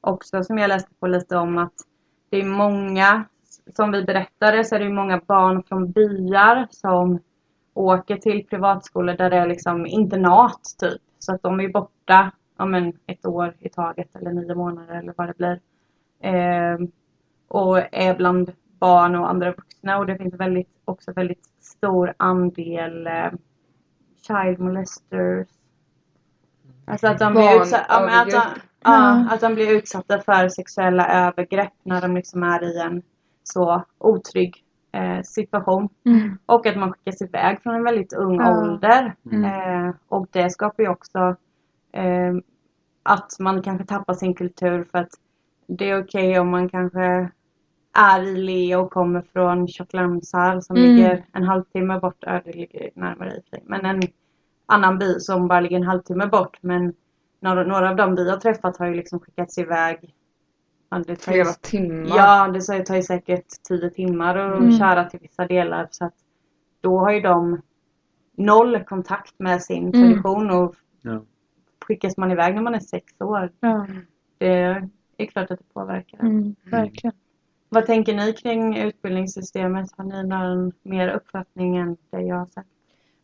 också 0.00 0.44
som 0.44 0.58
jag 0.58 0.68
läste 0.68 0.94
på 1.00 1.06
lite 1.06 1.36
om 1.36 1.58
att 1.58 1.74
det 2.30 2.40
är 2.40 2.44
många, 2.44 3.24
som 3.76 3.92
vi 3.92 4.04
berättade 4.04 4.64
så 4.64 4.74
är 4.74 4.78
det 4.78 4.88
många 4.88 5.20
barn 5.26 5.62
från 5.62 5.92
byar 5.92 6.66
som 6.70 7.18
åker 7.74 8.16
till 8.16 8.46
privatskolor 8.46 9.14
där 9.14 9.30
det 9.30 9.36
är 9.36 9.46
liksom 9.46 9.86
internat 9.86 10.62
typ. 10.78 11.02
Så 11.18 11.34
att 11.34 11.42
de 11.42 11.60
är 11.60 11.68
borta 11.68 12.32
ja, 12.56 12.66
men 12.66 12.92
ett 13.06 13.26
år 13.26 13.54
i 13.58 13.68
taget 13.68 14.16
eller 14.16 14.32
nio 14.32 14.54
månader 14.54 14.94
eller 14.94 15.14
vad 15.16 15.28
det 15.28 15.36
blir. 15.36 15.60
Eh, 16.20 16.78
och 17.48 17.78
är 17.94 18.16
bland 18.16 18.52
barn 18.78 19.14
och 19.14 19.30
andra 19.30 19.50
vuxna 19.50 19.98
och 19.98 20.06
det 20.06 20.18
finns 20.18 20.34
väldigt, 20.34 20.70
också 20.84 21.12
väldigt 21.12 21.44
stor 21.60 22.14
andel 22.16 23.06
eh, 23.06 23.30
child 24.26 24.60
molesters. 24.60 25.48
Alltså 26.84 27.06
att 27.06 27.18
de 27.18 27.32
blir, 27.32 27.62
utsatta, 27.62 27.84
ja, 27.88 28.22
att, 28.22 28.30
de, 28.30 28.42
ja, 28.84 29.28
att 29.30 29.40
de 29.40 29.54
blir 29.54 29.70
utsatta 29.70 30.18
för 30.18 30.48
sexuella 30.48 31.08
övergrepp 31.08 31.72
när 31.82 32.00
de 32.00 32.14
liksom 32.14 32.42
är 32.42 32.64
i 32.64 32.80
en 32.80 33.02
så 33.42 33.84
otrygg 33.98 34.64
eh, 34.92 35.22
situation. 35.22 35.88
Mm. 36.06 36.38
Och 36.46 36.66
att 36.66 36.76
man 36.76 36.92
skickas 36.92 37.22
iväg 37.22 37.62
från 37.62 37.74
en 37.74 37.84
väldigt 37.84 38.12
ung 38.12 38.40
Ja. 38.40 38.60
ålder. 38.60 39.14
Mm. 39.32 39.44
Eh, 39.44 39.94
och 40.08 40.26
det 40.30 40.50
skapar 40.50 40.82
ju 40.82 40.88
också 40.88 41.36
Eh, 41.96 42.34
att 43.02 43.36
man 43.38 43.62
kanske 43.62 43.86
tappar 43.86 44.14
sin 44.14 44.34
kultur 44.34 44.84
för 44.84 44.98
att 44.98 45.10
det 45.66 45.90
är 45.90 46.02
okej 46.02 46.38
om 46.38 46.50
man 46.50 46.68
kanske 46.68 47.30
är 47.96 48.22
i 48.22 48.36
Le 48.36 48.76
och 48.76 48.90
kommer 48.90 49.22
från 49.32 49.68
Tjocklamsar 49.68 50.60
som 50.60 50.76
Mm. 50.76 50.88
ligger 50.96 51.24
en 51.32 51.42
halvtimme 51.42 51.98
bort. 52.00 52.16
Ja, 52.20 52.40
det 52.44 52.52
ligger 52.52 52.90
närmare 52.94 53.30
i 53.36 53.40
sig. 53.50 53.62
Men 53.66 53.84
en 53.86 54.02
annan 54.66 54.98
by 54.98 55.20
som 55.20 55.48
bara 55.48 55.60
ligger 55.60 55.76
en 55.76 55.82
halvtimme 55.86 56.26
bort. 56.26 56.58
Men 56.60 56.94
några, 57.40 57.64
några 57.64 57.90
av 57.90 57.96
dem 57.96 58.14
vi 58.14 58.30
har 58.30 58.36
träffat 58.36 58.76
har 58.76 58.86
ju 58.86 58.94
liksom 58.94 59.20
skickats 59.20 59.58
iväg. 59.58 60.14
Ja, 60.90 60.98
det 60.98 61.16
tar 61.16 61.32
ju, 61.32 61.44
Flera 61.44 61.52
timmar. 61.60 62.16
ja, 62.16 62.48
det 62.48 62.84
tar 62.86 62.96
ju 62.96 63.02
säkert 63.02 63.46
tio 63.68 63.90
timmar 63.90 64.36
att 64.36 64.58
Mm. 64.60 64.78
köra 64.78 65.04
till 65.04 65.20
vissa 65.20 65.46
delar. 65.46 65.88
Så 65.90 66.04
att 66.04 66.14
då 66.80 66.98
har 66.98 67.12
ju 67.12 67.20
de 67.20 67.60
noll 68.36 68.84
kontakt 68.84 69.34
med 69.38 69.62
sin 69.62 69.82
Mm. 69.82 69.92
tradition 69.92 70.50
och 70.50 70.74
Ja. 71.02 71.22
skickas 71.86 72.16
man 72.16 72.30
iväg 72.30 72.54
när 72.54 72.62
man 72.62 72.74
är 72.74 72.80
sex 72.80 73.12
år. 73.20 73.50
Ja, 73.60 73.86
Det 74.38 74.82
är 75.16 75.26
klart 75.26 75.50
att 75.50 75.58
det 75.58 75.74
påverkar. 75.74 76.18
mm, 76.20 76.54
verkligen. 76.64 77.16
Vad 77.68 77.86
tänker 77.86 78.14
ni 78.14 78.32
kring 78.32 78.76
utbildningssystemet? 78.76 79.90
Har 79.96 80.04
ni 80.04 80.22
någon 80.24 80.72
mer 80.82 81.08
uppfattning 81.08 81.76
än 81.76 81.96
det 82.10 82.20
jag 82.22 82.36
har 82.36 82.46
sagt? 82.46 82.68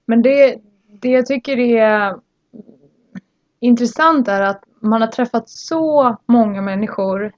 Men 0.07 0.23
det, 0.23 0.57
det 1.01 1.09
jag 1.09 1.27
tycker 1.27 1.59
är 1.59 2.17
intressant 3.61 4.29
är 4.29 4.43
att 4.43 4.65
man 4.81 5.01
har 5.01 5.09
träffat 5.09 5.49
så 5.49 6.17
många 6.27 6.63
människor 6.63 7.33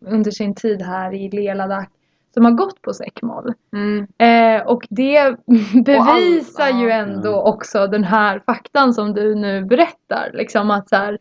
under 0.00 0.30
sin 0.30 0.54
tid 0.54 0.82
här 0.82 1.14
i 1.14 1.30
Leladak 1.30 1.90
som 2.34 2.44
har 2.44 2.52
gått 2.52 2.82
på 2.82 2.92
säckmoll. 2.94 3.52
Mm. 3.72 4.06
Eh, 4.18 4.66
och 4.66 4.86
det 4.90 5.36
bevisar 5.84 6.80
ju 6.82 6.90
ändå 6.90 7.30
Ja. 7.30 7.42
också 7.52 7.86
den 7.86 8.04
här 8.04 8.42
faktan 8.46 8.94
som 8.94 9.12
du 9.14 9.34
nu 9.34 9.64
berättar. 9.64 10.30
Liksom 10.34 10.70
att 10.70 10.88
så 10.88 10.96
här, 10.96 11.18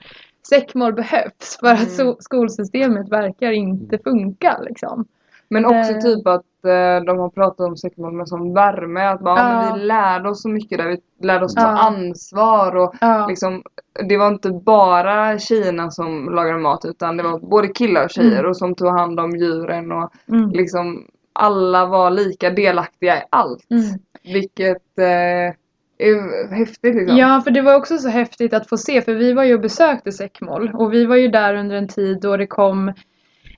säckmoll 0.49 0.93
behövs 0.93 1.57
för 1.59 1.67
att 1.67 1.99
Mm. 1.99 2.11
so- 2.11 2.17
skolsystemet 2.19 3.09
verkar 3.09 3.51
inte 3.51 3.97
funka. 3.97 4.59
Liksom. 4.61 5.05
Men 5.49 5.65
också 5.65 5.91
Eh. 5.91 5.99
typ 5.99 6.27
att 6.27 6.65
eh, 6.65 7.05
de 7.05 7.17
har 7.19 7.29
pratat 7.29 7.67
om 7.67 7.77
säckmål 7.77 8.13
med 8.13 8.27
sån 8.27 8.53
värme. 8.53 9.01
Att 9.07 9.19
bara, 9.21 9.39
ja. 9.39 9.61
Men 9.69 9.79
vi 9.79 9.85
lärde 9.85 10.29
oss 10.29 10.41
så 10.41 10.49
mycket 10.49 10.77
där. 10.77 10.87
Vi 10.87 11.27
lärde 11.27 11.45
oss 11.45 11.55
ta 11.55 11.61
Ja. 11.61 11.67
ansvar. 11.79 12.75
Och 12.75 12.95
Ja. 13.01 13.27
liksom, 13.27 13.63
det 14.09 14.17
var 14.17 14.27
inte 14.27 14.49
bara 14.51 15.39
tjejerna 15.39 15.91
som 15.91 16.29
lagade 16.29 16.57
mat 16.59 16.85
utan 16.85 17.17
det 17.17 17.23
var 17.23 17.39
både 17.39 17.67
killar 17.67 18.03
och 18.03 18.09
tjejer 18.09 18.39
Mm. 18.39 18.49
och 18.49 18.57
som 18.57 18.75
tog 18.75 18.87
hand 18.87 19.19
om 19.19 19.31
djuren. 19.31 19.91
Och 19.91 20.11
Mm. 20.29 20.49
liksom 20.49 21.05
alla 21.33 21.85
var 21.85 22.09
lika 22.11 22.49
delaktiga 22.49 23.17
i 23.17 23.21
allt. 23.29 23.65
Mm. 23.71 23.83
Vilket 24.23 24.99
eh, 24.99 25.53
är 26.01 26.53
häftigt 26.55 26.95
liksom. 26.95 27.17
Ja, 27.17 27.41
för 27.43 27.51
det 27.51 27.61
var 27.61 27.75
också 27.75 27.97
så 27.97 28.09
häftigt 28.09 28.53
att 28.53 28.69
få 28.69 28.77
se, 28.77 29.01
för 29.01 29.13
vi 29.13 29.33
var 29.33 29.43
ju 29.43 29.53
och 29.53 29.61
besökte 29.61 30.11
Säckmoll 30.11 30.71
och 30.73 30.93
vi 30.93 31.05
var 31.05 31.15
ju 31.15 31.27
där 31.27 31.53
under 31.55 31.75
en 31.75 31.87
tid 31.87 32.19
då 32.21 32.37
det 32.37 32.47
kom 32.47 32.91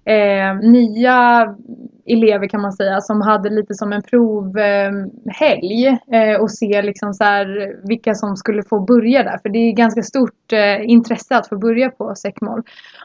eh, 0.06 0.56
nya 0.70 1.48
elever 2.06 2.48
kan 2.48 2.62
man 2.62 2.74
säga 2.74 3.02
som 3.02 3.22
hade 3.22 3.50
lite 3.50 3.74
som 3.74 3.94
en 3.94 4.02
provhelg 4.02 5.88
eh, 5.88 6.22
eh, 6.22 6.42
och 6.42 6.52
se 6.52 6.82
liksom 6.82 7.14
så 7.14 7.24
här 7.24 7.76
vilka 7.88 8.16
som 8.16 8.36
skulle 8.36 8.64
få 8.64 8.80
börja 8.80 9.24
där 9.24 9.38
för 9.38 9.50
det 9.50 9.60
är 9.60 9.72
ganska 9.72 10.04
stort 10.04 10.54
eh, 10.54 10.90
intresse 10.90 11.38
att 11.38 11.50
få 11.50 11.58
börja 11.58 11.90
på 11.90 12.16
Säckmoll. 12.16 12.64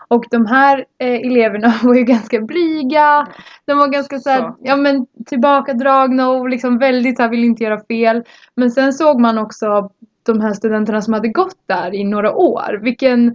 Och 0.09 0.25
de 0.31 0.47
här 0.47 0.85
eh, 0.99 1.15
eleverna 1.15 1.75
var 1.83 1.95
ju 1.95 2.05
ganska 2.05 2.41
blyga, 2.41 3.27
de 3.65 3.79
var 3.79 3.89
ganska 3.89 4.19
så 4.19 4.31
här, 4.31 4.41
Så. 4.41 4.57
ja 4.63 4.77
men 4.77 5.07
tillbakadragna 5.27 6.31
och 6.31 6.49
liksom 6.49 6.79
väldigt 6.79 7.17
så 7.17 7.23
här, 7.23 7.31
vill 7.31 7.45
inte 7.45 7.65
göra 7.65 7.81
fel. 7.81 8.23
Men 8.55 8.71
sen 8.71 8.93
såg 8.93 9.21
man 9.21 9.39
också 9.39 9.91
de 10.23 10.41
här 10.41 10.53
studenterna 10.53 11.03
som 11.03 11.13
hade 11.13 11.29
gått 11.29 11.59
där 11.67 11.95
i 11.95 12.05
några 12.05 12.35
år. 12.35 12.81
Vilken, 12.83 13.35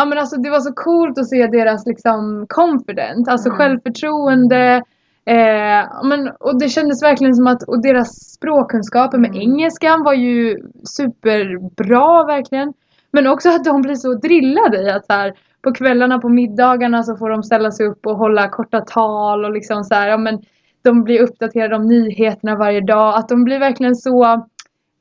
ja 0.00 0.04
men 0.06 0.18
alltså 0.18 0.36
det 0.36 0.50
var 0.50 0.60
så 0.60 0.72
coolt 0.72 1.18
att 1.18 1.28
se 1.28 1.46
deras 1.46 1.86
liksom 1.86 2.46
confident, 2.48 3.28
alltså 3.28 3.48
Mm. 3.48 3.58
självförtroende. 3.58 4.82
Eh, 5.24 6.04
men, 6.04 6.30
och 6.40 6.58
det 6.60 6.68
kändes 6.68 7.02
verkligen 7.02 7.34
som 7.34 7.46
att, 7.46 7.62
och 7.62 7.82
deras 7.82 8.32
språkkunskaper 8.32 9.18
med 9.18 9.30
Mm. 9.30 9.40
engelskan 9.40 10.02
var 10.02 10.12
ju 10.14 10.58
superbra 10.84 12.24
verkligen. 12.24 12.72
Men 13.12 13.26
också 13.26 13.48
att 13.48 13.64
de 13.64 13.82
blir 13.82 13.94
så 13.94 14.14
drillade 14.14 14.82
i 14.82 14.90
att 14.90 15.06
så 15.06 15.12
här, 15.12 15.32
på 15.62 15.72
kvällarna 15.72 16.18
på 16.18 16.28
middagarna 16.28 17.02
så 17.02 17.16
får 17.16 17.30
de 17.30 17.42
ställa 17.42 17.70
sig 17.70 17.86
upp 17.86 18.06
och 18.06 18.16
hålla 18.16 18.48
korta 18.48 18.80
tal 18.80 19.44
och 19.44 19.52
liksom 19.52 19.84
så 19.84 19.94
här, 19.94 20.08
ja 20.08 20.16
men 20.16 20.38
de 20.82 21.04
blir 21.04 21.20
uppdaterade 21.22 21.76
om 21.76 21.86
nyheterna 21.86 22.56
varje 22.56 22.80
dag. 22.80 23.16
Att 23.18 23.28
de 23.28 23.44
blir 23.44 23.58
verkligen 23.58 23.96
så 23.96 24.24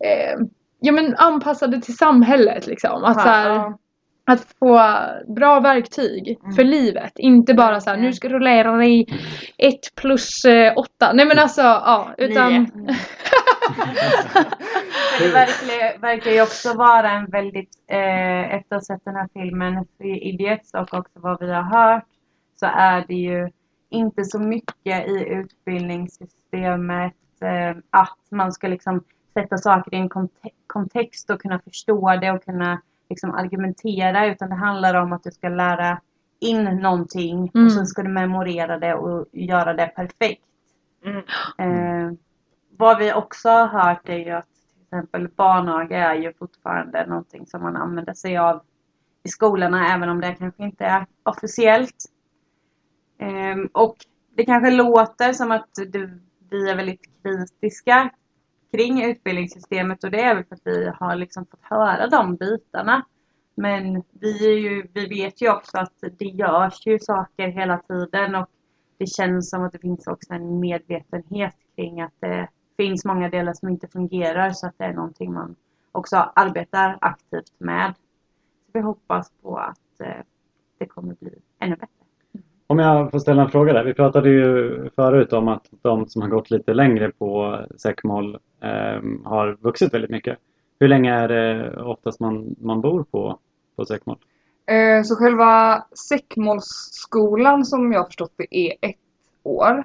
eh, 0.03 0.39
ja, 0.79 0.91
men 0.91 1.15
anpassade 1.17 1.81
till 1.81 1.97
samhället. 1.97 2.67
Liksom. 2.67 3.03
Att, 3.03 3.21
så 3.21 3.27
här. 3.29 3.73
Att 4.31 4.45
få 4.59 4.79
bra 5.35 5.59
verktyg 5.59 6.37
Mm. 6.43 6.55
för 6.55 6.63
livet. 6.63 7.13
Inte 7.19 7.53
bara 7.53 7.79
så 7.79 7.89
här, 7.89 7.97
nu 7.97 8.13
ska 8.13 8.29
du 8.29 8.39
lära 8.39 8.71
dig 8.77 9.05
1 9.57 9.73
plus 10.01 10.29
8. 10.75 11.13
Nej 11.13 11.25
men 11.25 11.39
alltså, 11.39 11.61
ja. 11.61 12.13
Utan. 12.17 12.67
För 15.17 15.23
det 15.25 15.33
verkar, 15.33 15.99
verkar 16.01 16.31
ju 16.31 16.41
också 16.41 16.73
vara 16.73 17.11
en 17.11 17.25
väldigt, 17.25 17.69
eh, 17.91 18.55
efter 18.55 18.75
att 18.75 18.87
ha 18.87 18.95
sett 18.95 19.05
den 19.05 19.15
här 19.15 19.27
filmen 19.33 19.85
Idiots 20.03 20.73
och 20.73 20.93
också 20.93 21.11
vad 21.19 21.39
vi 21.39 21.53
har 21.53 21.63
hört, 21.63 22.03
så 22.59 22.65
är 22.65 23.05
det 23.07 23.13
ju 23.13 23.49
inte 23.89 24.23
så 24.23 24.39
mycket 24.39 25.07
i 25.07 25.25
utbildningssystemet 25.29 27.13
eh, 27.41 27.77
att 27.89 28.31
man 28.31 28.51
ska 28.51 28.67
liksom 28.67 29.03
sätta 29.33 29.57
saker 29.57 29.93
i 29.93 29.97
en 29.97 30.09
konte- 30.09 30.49
kontext 30.67 31.29
och 31.29 31.41
kunna 31.41 31.59
förstå 31.59 32.15
det 32.21 32.31
och 32.31 32.43
kunna 32.43 32.81
liksom 33.09 33.31
argumentera 33.31 34.25
utan 34.27 34.49
det 34.49 34.55
handlar 34.55 34.93
om 34.95 35.13
att 35.13 35.23
du 35.23 35.31
ska 35.31 35.49
lära 35.49 36.01
in 36.39 36.63
någonting 36.63 37.51
Mm. 37.53 37.65
och 37.65 37.71
sen 37.73 37.87
ska 37.87 38.03
du 38.03 38.09
memorera 38.09 38.79
det 38.79 38.93
och 38.93 39.25
göra 39.31 39.73
det 39.73 39.87
perfekt. 39.87 40.43
Mm. 41.05 41.17
Eh, 41.57 42.13
vad 42.77 42.97
vi 42.97 43.13
också 43.13 43.49
har 43.49 43.67
hört 43.67 44.09
är 44.09 44.17
ju 44.17 44.29
att 44.31 44.45
till 44.73 44.83
exempel 44.83 45.27
barnaga 45.27 45.97
är 45.97 46.15
ju 46.15 46.33
fortfarande 46.33 47.05
någonting 47.05 47.47
som 47.47 47.61
man 47.61 47.75
använder 47.75 48.13
sig 48.13 48.37
av 48.37 48.61
i 49.23 49.29
skolorna 49.29 49.93
även 49.95 50.09
om 50.09 50.21
det 50.21 50.35
kanske 50.35 50.63
inte 50.63 50.85
är 50.85 51.05
officiellt. 51.23 52.05
Ehm, 53.19 53.69
och 53.73 53.95
det 54.35 54.45
kanske 54.45 54.71
låter 54.71 55.33
som 55.33 55.51
att 55.51 55.69
du, 55.87 56.21
vi 56.49 56.69
är 56.69 56.75
väldigt 56.75 57.01
kritiska 57.23 58.09
kring 58.71 59.03
utbildningssystemet 59.03 60.03
och 60.03 60.11
det 60.11 60.21
är 60.21 60.35
väl 60.35 60.45
för 60.45 60.55
att 60.55 60.61
vi 60.63 60.91
har 60.99 61.15
liksom 61.15 61.45
fått 61.45 61.63
höra 61.63 62.07
de 62.07 62.35
bitarna. 62.35 63.05
Men 63.55 64.03
vi, 64.11 64.53
är 64.53 64.57
ju, 64.57 64.87
vi 64.93 65.07
vet 65.07 65.41
ju 65.41 65.51
också 65.51 65.77
att 65.77 65.93
det 66.17 66.25
görs 66.25 66.87
ju 66.87 66.99
saker 66.99 67.47
hela 67.47 67.77
tiden 67.77 68.35
och 68.35 68.49
det 68.97 69.07
känns 69.07 69.49
som 69.49 69.63
att 69.63 69.71
det 69.71 69.79
finns 69.79 70.07
också 70.07 70.33
en 70.33 70.59
medvetenhet 70.59 71.55
kring 71.75 72.01
att 72.01 72.13
det 72.19 72.49
finns 72.77 73.05
många 73.05 73.29
delar 73.29 73.53
som 73.53 73.69
inte 73.69 73.87
fungerar 73.87 74.51
så 74.51 74.67
att 74.67 74.77
det 74.77 74.83
är 74.83 74.93
någonting 74.93 75.33
man 75.33 75.55
också 75.91 76.31
arbetar 76.35 76.97
aktivt 77.01 77.53
med. 77.57 77.93
Så 78.65 78.71
vi 78.73 78.79
hoppas 78.79 79.31
på 79.41 79.57
att 79.57 79.99
eh, 79.99 80.23
det 80.77 80.85
kommer 80.85 81.13
bli 81.13 81.41
ännu 81.59 81.75
bättre. 81.75 81.98
Om 82.71 82.79
jag 82.79 83.11
får 83.11 83.19
ställa 83.19 83.41
en 83.41 83.49
fråga 83.49 83.73
där. 83.73 83.83
Vi 83.83 83.93
pratade 83.93 84.29
ju 84.29 84.89
förut 84.95 85.33
om 85.33 85.47
att 85.47 85.65
de 85.81 86.07
som 86.09 86.21
har 86.21 86.29
gått 86.29 86.51
lite 86.51 86.73
längre 86.73 87.11
på 87.11 87.59
säckmoll 87.77 88.35
eh, 88.61 89.01
har 89.23 89.57
vuxit 89.61 89.93
väldigt 89.93 90.11
mycket. 90.11 90.37
Hur 90.79 90.87
länge 90.87 91.13
är 91.13 91.27
det 91.27 91.75
oftast 91.81 92.19
man, 92.19 92.55
man 92.59 92.81
bor 92.81 93.03
på, 93.03 93.39
på 93.75 93.85
säckmoll? 93.85 94.17
Eh, 94.65 95.03
Så 95.03 95.15
själva 95.15 95.83
säckmålsskolan 96.09 97.65
som 97.65 97.91
jag 97.93 98.05
förstått 98.05 98.33
det 98.35 98.47
är 98.57 98.73
ett 98.89 98.95
år. 99.43 99.83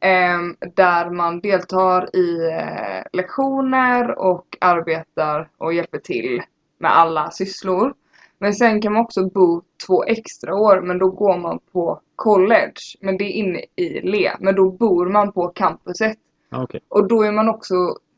Eh, 0.00 0.68
Där 0.74 1.10
man 1.10 1.40
deltar 1.40 2.16
i 2.16 2.48
eh, 2.52 3.02
lektioner 3.12 4.18
och 4.18 4.56
arbetar 4.60 5.48
och 5.58 5.74
hjälper 5.74 5.98
till 5.98 6.42
med 6.78 6.96
alla 6.96 7.30
sysslor. 7.30 7.94
Men 8.40 8.54
sen 8.54 8.80
kan 8.80 8.92
man 8.92 9.02
också 9.02 9.26
bo 9.30 9.62
två 9.86 10.04
extra 10.04 10.54
år 10.54 10.80
men 10.80 10.98
då 10.98 11.08
går 11.10 11.38
man 11.38 11.58
på 11.72 12.00
college. 12.16 12.80
Men 13.00 13.16
det 13.16 13.24
är 13.24 13.32
inne 13.32 13.64
i 13.76 14.00
Le. 14.00 14.30
Men 14.40 14.54
då 14.54 14.70
bor 14.70 15.06
man 15.08 15.32
på 15.32 15.48
campuset. 15.48 16.18
Okej. 16.52 16.80
Och 16.88 17.08
då 17.08 17.22
är 17.22 17.32
man 17.32 17.48
också 17.48 17.74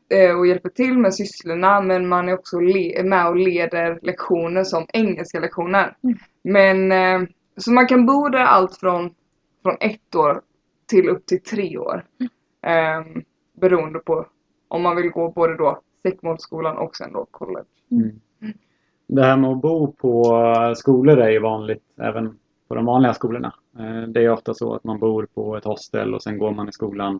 eh, 0.09 0.39
och 0.39 0.47
hjälper 0.47 0.69
till 0.69 0.97
med 0.97 1.15
sysslorna 1.15 1.81
men 1.81 2.07
man 2.07 2.29
är 2.29 2.33
också 2.33 2.59
le- 2.59 3.03
med 3.03 3.27
och 3.27 3.35
leder 3.35 3.99
lektioner 4.01 4.63
som 4.63 4.85
engelska 4.93 5.39
lektioner. 5.39 5.97
Mm. 6.03 6.17
Men 6.43 6.91
eh, 7.23 7.29
så 7.57 7.71
man 7.71 7.87
kan 7.87 8.05
bo 8.05 8.29
där 8.29 8.39
allt 8.43 8.75
från, 8.77 9.13
från 9.63 9.77
ett 9.79 10.15
år 10.15 10.41
till 10.85 11.09
upp 11.09 11.25
till 11.25 11.43
tre 11.43 11.77
år. 11.77 12.05
Eh, 12.65 13.21
beroende 13.61 13.99
på 13.99 14.25
om 14.67 14.81
man 14.81 14.95
vill 14.95 15.09
gå 15.09 15.29
både 15.29 15.57
då 15.57 15.79
Säckmålsskolan 16.01 16.77
och 16.77 16.95
sen 16.95 17.13
då 17.13 17.27
college. 17.31 17.65
Mm. 17.91 18.19
Det 19.07 19.23
här 19.23 19.37
med 19.37 19.49
att 19.49 19.61
bo 19.61 19.91
på 19.91 20.43
skolor 20.77 21.17
är 21.19 21.29
ju 21.29 21.39
vanligt 21.39 21.83
även 22.01 22.39
på 22.67 22.75
de 22.75 22.85
vanliga 22.85 23.13
skolorna. 23.13 23.53
Eh, 23.79 24.07
Det 24.07 24.23
är 24.25 24.29
ofta 24.29 24.53
så 24.53 24.73
att 24.73 24.83
man 24.83 24.99
bor 24.99 25.27
på 25.33 25.57
ett 25.57 25.63
hostel 25.65 26.13
och 26.13 26.23
sen 26.23 26.37
går 26.37 26.51
man 26.51 26.69
i 26.69 26.71
skolan. 26.71 27.19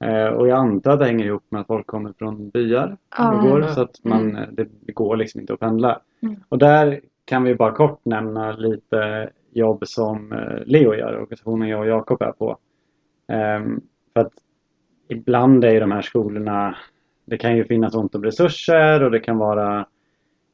Eh, 0.00 0.26
Och 0.26 0.48
jag 0.48 0.58
antar 0.58 0.90
att 0.90 0.98
det 0.98 1.04
hänger 1.06 1.24
ihop 1.26 1.44
med 1.48 1.60
att 1.60 1.66
folk 1.66 1.86
kommer 1.86 2.12
från 2.18 2.48
byar 2.50 2.96
och 3.18 3.42
går, 3.42 3.62
så 3.62 3.80
att 3.82 4.04
man, 4.04 4.30
Mm. 4.36 4.54
det 4.54 4.92
går 4.92 5.16
liksom 5.16 5.40
inte 5.40 5.52
att 5.54 5.60
pendla. 5.60 6.00
Mm. 6.22 6.36
Och 6.48 6.58
där 6.58 7.00
kan 7.24 7.42
vi 7.44 7.54
bara 7.54 7.72
kort 7.72 8.00
nämna 8.04 8.52
lite 8.52 9.30
jobb 9.52 9.86
som 9.86 10.32
eh, 10.32 10.62
Leo 10.66 10.94
gör, 10.94 11.12
organisationen 11.20 11.68
jag 11.68 11.80
och 11.80 11.86
Jakob 11.86 12.22
är 12.22 12.32
på. 12.32 12.56
Ehm, 13.28 13.80
för 14.12 14.20
att 14.20 14.32
ibland 15.08 15.64
är 15.64 15.80
de 15.80 15.92
här 15.92 16.02
skolorna, 16.02 16.76
det 17.24 17.38
kan 17.38 17.56
ju 17.56 17.64
finnas 17.64 17.94
ont 17.94 18.14
om 18.14 18.24
resurser 18.24 19.02
och 19.02 19.10
det 19.10 19.20
kan 19.20 19.38
vara 19.38 19.86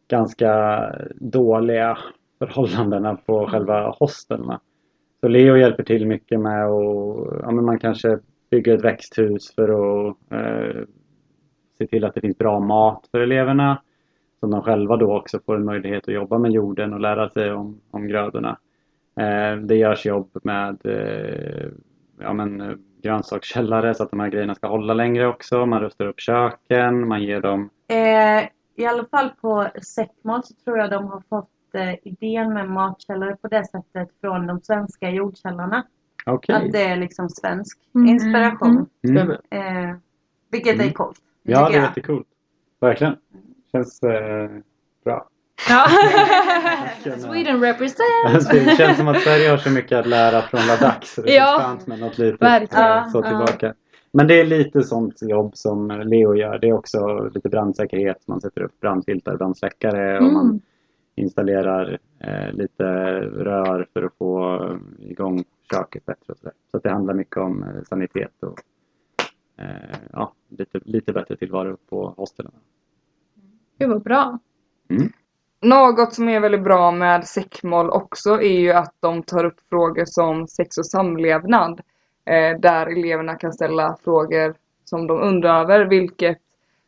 ganska 0.09 0.83
dåliga 1.15 1.99
förhållandena 2.39 3.17
på 3.17 3.47
själva 3.47 3.95
hosteln. 3.99 4.53
Så 5.21 5.29
Leo 5.29 5.57
hjälper 5.57 5.83
till 5.83 6.07
mycket 6.07 6.41
med 6.41 6.65
att 6.65 7.41
ja, 7.43 7.51
men 7.51 7.65
man 7.65 7.79
kanske 7.79 8.19
bygger 8.51 8.75
ett 8.75 8.85
växthus 8.85 9.55
för 9.55 9.69
att 9.69 10.17
eh, 10.31 10.83
se 11.79 11.87
till 11.87 12.05
att 12.05 12.15
det 12.15 12.21
finns 12.21 12.39
bra 12.39 12.61
mat 12.61 13.09
för 13.11 13.21
eleverna. 13.21 13.83
Som 14.41 14.51
de 14.51 14.63
själva 14.63 14.97
då 14.97 15.17
också 15.17 15.39
får 15.47 15.57
en 15.57 15.65
möjlighet 15.65 16.09
att 16.09 16.15
jobba 16.15 16.39
med 16.39 16.53
jorden 16.53 16.93
och 16.93 17.01
lära 17.01 17.31
sig 17.31 17.53
om, 17.53 17.81
om 17.91 18.09
grödorna. 18.09 18.59
Eh, 19.21 19.57
det 19.57 19.77
görs 19.77 20.07
jobb 20.07 20.31
med 20.43 20.79
eh, 20.85 21.69
ja, 22.21 22.33
men, 22.33 22.83
grönsakskällare 23.03 23.95
så 23.95 24.03
att 24.03 24.11
de 24.11 24.21
här 24.21 24.29
grejerna 24.29 24.55
ska 24.55 24.69
hålla 24.69 24.95
längre 24.95 25.27
också. 25.27 25.67
Man 25.67 25.81
rustar 25.81 26.07
upp 26.07 26.21
köken, 26.21 27.09
man 27.09 27.23
ger 27.23 27.41
dem 27.41 27.71
Eh, 27.91 28.49
I 28.79 28.87
alla 28.87 29.05
fall 29.11 29.31
på 29.41 29.69
Säckmål 29.83 30.45
så 30.45 30.55
tror 30.65 30.79
jag 30.79 30.91
de 30.91 31.05
har 31.07 31.23
fått 31.29 31.51
eh, 31.75 31.95
idén 32.03 32.53
med 32.55 32.69
matkällare 32.71 33.37
på 33.37 33.49
det 33.49 33.65
sättet 33.67 34.09
från 34.21 34.47
de 34.47 34.61
svenska 34.63 35.11
jordkällarna. 35.11 35.85
Okej. 36.27 36.55
Att 36.55 36.73
det 36.73 36.83
är 36.85 36.97
liksom 36.97 37.29
svensk 37.29 37.79
Mm, 37.95 38.07
inspiration. 38.09 38.87
Mm. 39.09 39.17
Stämmer. 39.17 39.41
Eh, 39.51 39.97
vilket 40.51 40.75
Mm. 40.75 40.87
är 40.89 40.91
coolt. 40.93 41.19
Ja, 41.43 41.69
det 41.69 41.77
är 41.77 41.83
jättecoolt. 41.83 42.27
Verkligen. 42.81 43.17
Känns 43.73 44.03
eh, 44.03 44.51
bra. 45.05 45.29
Ja. 45.69 45.87
Sweden 47.19 47.61
represent! 47.61 48.01
Alltså, 48.27 48.53
det 48.53 48.77
känns 48.77 48.97
som 48.99 49.09
att 49.09 49.21
Sverige 49.23 49.51
har 49.51 49.57
så 49.59 49.71
mycket 49.71 49.99
att 49.99 50.07
lära 50.07 50.43
från 50.43 50.61
Ladakh 50.67 51.01
så 51.07 51.23
det 51.23 51.37
är 51.37 51.41
Ja. 51.41 51.59
skönt 51.61 51.87
med 51.87 51.99
något 52.01 52.19
litet 52.19 52.43
Verkligen. 52.43 52.99
eh, 52.99 53.09
så 53.09 53.19
Ja, 53.19 53.29
tillbaka. 53.29 53.75
Men 54.19 54.27
det 54.27 54.41
är 54.41 54.45
lite 54.45 54.83
sånt 54.83 55.23
jobb 55.23 55.57
som 55.57 55.89
Leo 55.89 56.35
gör. 56.35 56.59
Det 56.59 56.69
är 56.69 56.73
också 56.73 57.31
lite 57.35 57.49
brandsäkerhet. 57.49 58.29
Man 58.29 58.41
sätter 58.41 58.63
upp 58.63 58.81
brandfiltar, 58.81 59.37
brandsläckare 59.37 60.19
och 60.19 60.33
man 60.33 60.47
Mm. 60.47 60.61
installerar 61.15 61.99
eh, 62.21 62.53
lite 62.53 62.85
rör 63.21 63.87
för 63.93 64.03
att 64.03 64.15
få 64.19 64.61
igång 64.99 65.45
köket 65.73 66.07
bättre. 66.07 66.33
Och 66.33 66.39
så 66.39 66.45
där. 66.45 66.53
så 66.71 66.77
att 66.77 66.83
det 66.83 66.91
handlar 66.91 67.15
mycket 67.15 67.37
om 67.37 67.63
eh, 67.63 67.83
sanitet 67.89 68.43
och 68.43 68.59
eh, 69.65 69.97
ja, 70.13 70.33
lite, 70.49 70.81
lite 70.85 71.13
bättre 71.13 71.37
tillvaro 71.37 71.77
på 71.89 72.15
hostelen. 72.17 72.53
Gud 73.79 73.89
vad 73.89 74.03
bra. 74.03 74.39
Något 75.61 76.15
som 76.15 76.29
är 76.29 76.41
väldigt 76.41 76.65
bra 76.65 76.91
med 76.91 77.27
Säckmål 77.27 77.91
också 77.91 78.31
är 78.31 78.61
ju 78.61 78.73
att 78.73 78.95
de 79.01 79.23
tar 79.23 79.45
upp 79.45 79.61
frågor 79.69 80.05
som 80.07 80.49
sex 80.49 80.79
och 80.79 80.87
samlevnad. 80.87 81.81
Eh, 82.29 82.59
där 82.61 82.87
eleverna 82.87 83.35
kan 83.35 83.53
ställa 83.53 83.97
frågor 84.05 84.55
som 84.85 85.07
de 85.07 85.23
undrar 85.23 85.61
över, 85.61 85.85
vilket 85.85 86.39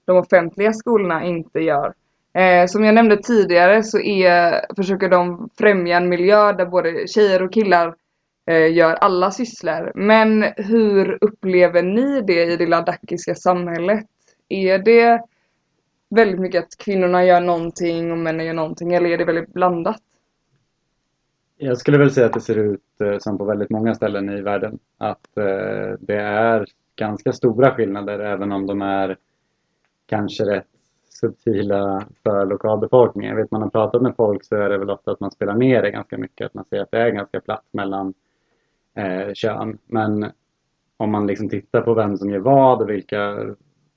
de 0.05 0.17
offentliga 0.17 0.73
skolorna 0.73 1.25
inte 1.25 1.61
gör. 1.61 1.95
Eh, 2.33 2.67
som 2.67 2.85
jag 2.85 2.95
nämnde 2.95 3.17
tidigare 3.17 3.83
så 3.83 3.99
är, 3.99 4.67
försöker 4.77 5.09
de 5.09 5.49
främja 5.59 5.97
en 5.97 6.09
miljö 6.09 6.53
där 6.53 6.67
både 6.67 7.09
tjejer 7.09 7.43
och 7.43 7.53
killar 7.53 7.95
eh, 8.47 8.73
gör 8.73 8.95
alla 8.95 9.31
sysslor. 9.31 9.93
Men 9.95 10.43
hur 10.57 11.19
upplever 11.21 11.83
ni 11.83 12.21
det 12.21 12.45
i 12.45 12.57
det 12.57 12.67
ladakiska 12.67 13.35
samhället? 13.35 14.07
Är 14.49 14.79
det 14.79 15.23
väldigt 16.11 16.41
mycket 16.41 16.65
att 16.65 16.79
kvinnorna 16.79 17.25
gör 17.25 17.41
någonting 17.41 18.13
och 18.13 18.19
männen 18.19 18.47
gör 18.47 18.55
någonting 18.55 18.95
eller 18.95 19.11
är 19.11 19.19
det 19.19 19.25
väldigt 19.25 19.53
blandat? 19.53 20.03
Jag 21.63 21.79
skulle 21.79 21.99
väl 21.99 22.11
säga 22.11 22.27
att 22.27 22.33
det 22.33 22.41
ser 22.41 22.59
ut 22.59 23.01
eh, 23.01 23.19
som 23.19 23.39
på 23.39 23.45
väldigt 23.45 23.71
många 23.71 23.95
ställen 23.95 24.29
i 24.29 24.41
världen. 24.43 24.79
Att 24.99 25.37
eh, 25.37 25.99
det 26.01 26.17
är 26.17 26.67
ganska 26.97 27.33
stora 27.33 27.71
skillnader 27.71 28.19
även 28.19 28.53
om 28.53 28.67
de 28.67 28.83
är 28.83 29.17
kanske 30.07 30.45
rätt 30.45 30.67
subtila 31.09 32.07
för 32.23 32.47
lokalbefolkningen. 32.47 33.31
Jag 33.31 33.43
vet 33.43 33.51
man 33.51 33.63
har 33.63 33.69
pratat 33.69 34.03
med 34.03 34.17
folk 34.17 34.45
så 34.45 34.57
är 34.57 34.69
det 34.69 34.79
väl 34.79 34.91
ofta 34.91 35.11
att 35.11 35.21
man 35.21 35.31
spelar 35.31 35.55
ner 35.55 35.83
det 35.83 35.91
ganska 35.91 36.19
mycket. 36.19 36.47
Att 36.47 36.55
man 36.55 36.65
säger 36.65 36.83
att 36.83 36.91
det 36.91 36.99
är 36.99 37.11
ganska 37.11 37.41
platt 37.41 37.67
mellan 37.73 38.15
eh, 38.95 39.33
kön. 39.35 39.79
Men 39.87 40.31
om 40.97 41.11
man 41.11 41.27
liksom 41.27 41.49
tittar 41.49 41.81
på 41.81 41.95
vem 41.95 42.17
som 42.17 42.31
gör 42.31 42.39
vad 42.39 42.83
och 42.83 42.91
vilka 42.91 43.55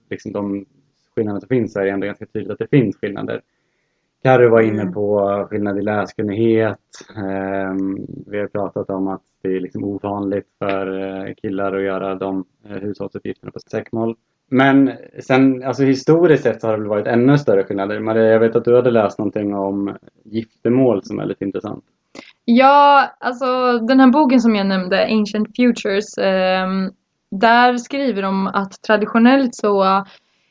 liksom 0.09 0.31
de 0.31 0.65
skillnader 1.15 1.39
som 1.39 1.49
finns 1.49 1.73
så 1.73 1.79
är 1.79 1.83
det 1.85 1.91
ändå 1.91 2.05
ganska 2.05 2.25
tydligt 2.25 2.51
att 2.51 2.59
det 2.59 2.77
finns 2.77 2.97
skillnader. 2.97 3.41
Carro 4.23 4.49
var 4.49 4.61
inne 4.61 4.81
Mm. 4.81 4.93
på 4.93 5.47
skillnad 5.49 5.77
i 5.77 5.81
läskunnighet. 5.81 6.79
Ehm, 7.17 7.97
vi 8.27 8.39
har 8.39 8.47
pratat 8.47 8.89
om 8.89 9.07
att 9.07 9.21
det 9.41 9.55
är 9.55 9.59
liksom 9.59 9.83
ovanligt 9.83 10.47
för 10.59 10.99
eh, 11.27 11.33
killar 11.41 11.73
att 11.75 11.83
göra 11.83 12.15
de 12.15 12.45
eh, 12.69 12.71
hushållsuppgifterna 12.75 13.51
på 13.51 13.59
säckmål. 13.59 14.15
Men 14.49 14.91
sen, 15.19 15.63
alltså 15.63 15.83
historiskt 15.83 16.43
sett 16.43 16.61
så 16.61 16.67
har 16.67 16.73
det 16.73 16.79
väl 16.79 16.89
varit 16.89 17.07
ännu 17.07 17.37
större 17.37 17.63
skillnader. 17.63 17.99
Maria, 17.99 18.23
jag 18.31 18.39
vet 18.39 18.55
att 18.55 18.65
du 18.65 18.75
hade 18.75 18.91
läst 18.91 19.17
någonting 19.19 19.55
om 19.55 19.95
giftermål 20.23 21.03
som 21.03 21.19
är 21.19 21.25
lite 21.25 21.45
intressant. 21.45 21.83
Ja, 22.45 23.09
alltså 23.19 23.79
den 23.79 23.99
här 23.99 24.11
boken 24.11 24.39
som 24.39 24.55
jag 24.55 24.67
nämnde, 24.67 25.03
Ancient 25.05 25.47
Futures, 25.55 26.17
ehm, 26.17 26.91
där 27.31 27.77
skriver 27.77 28.21
de 28.21 28.47
att 28.47 28.81
traditionellt 28.87 29.55
så 29.55 30.05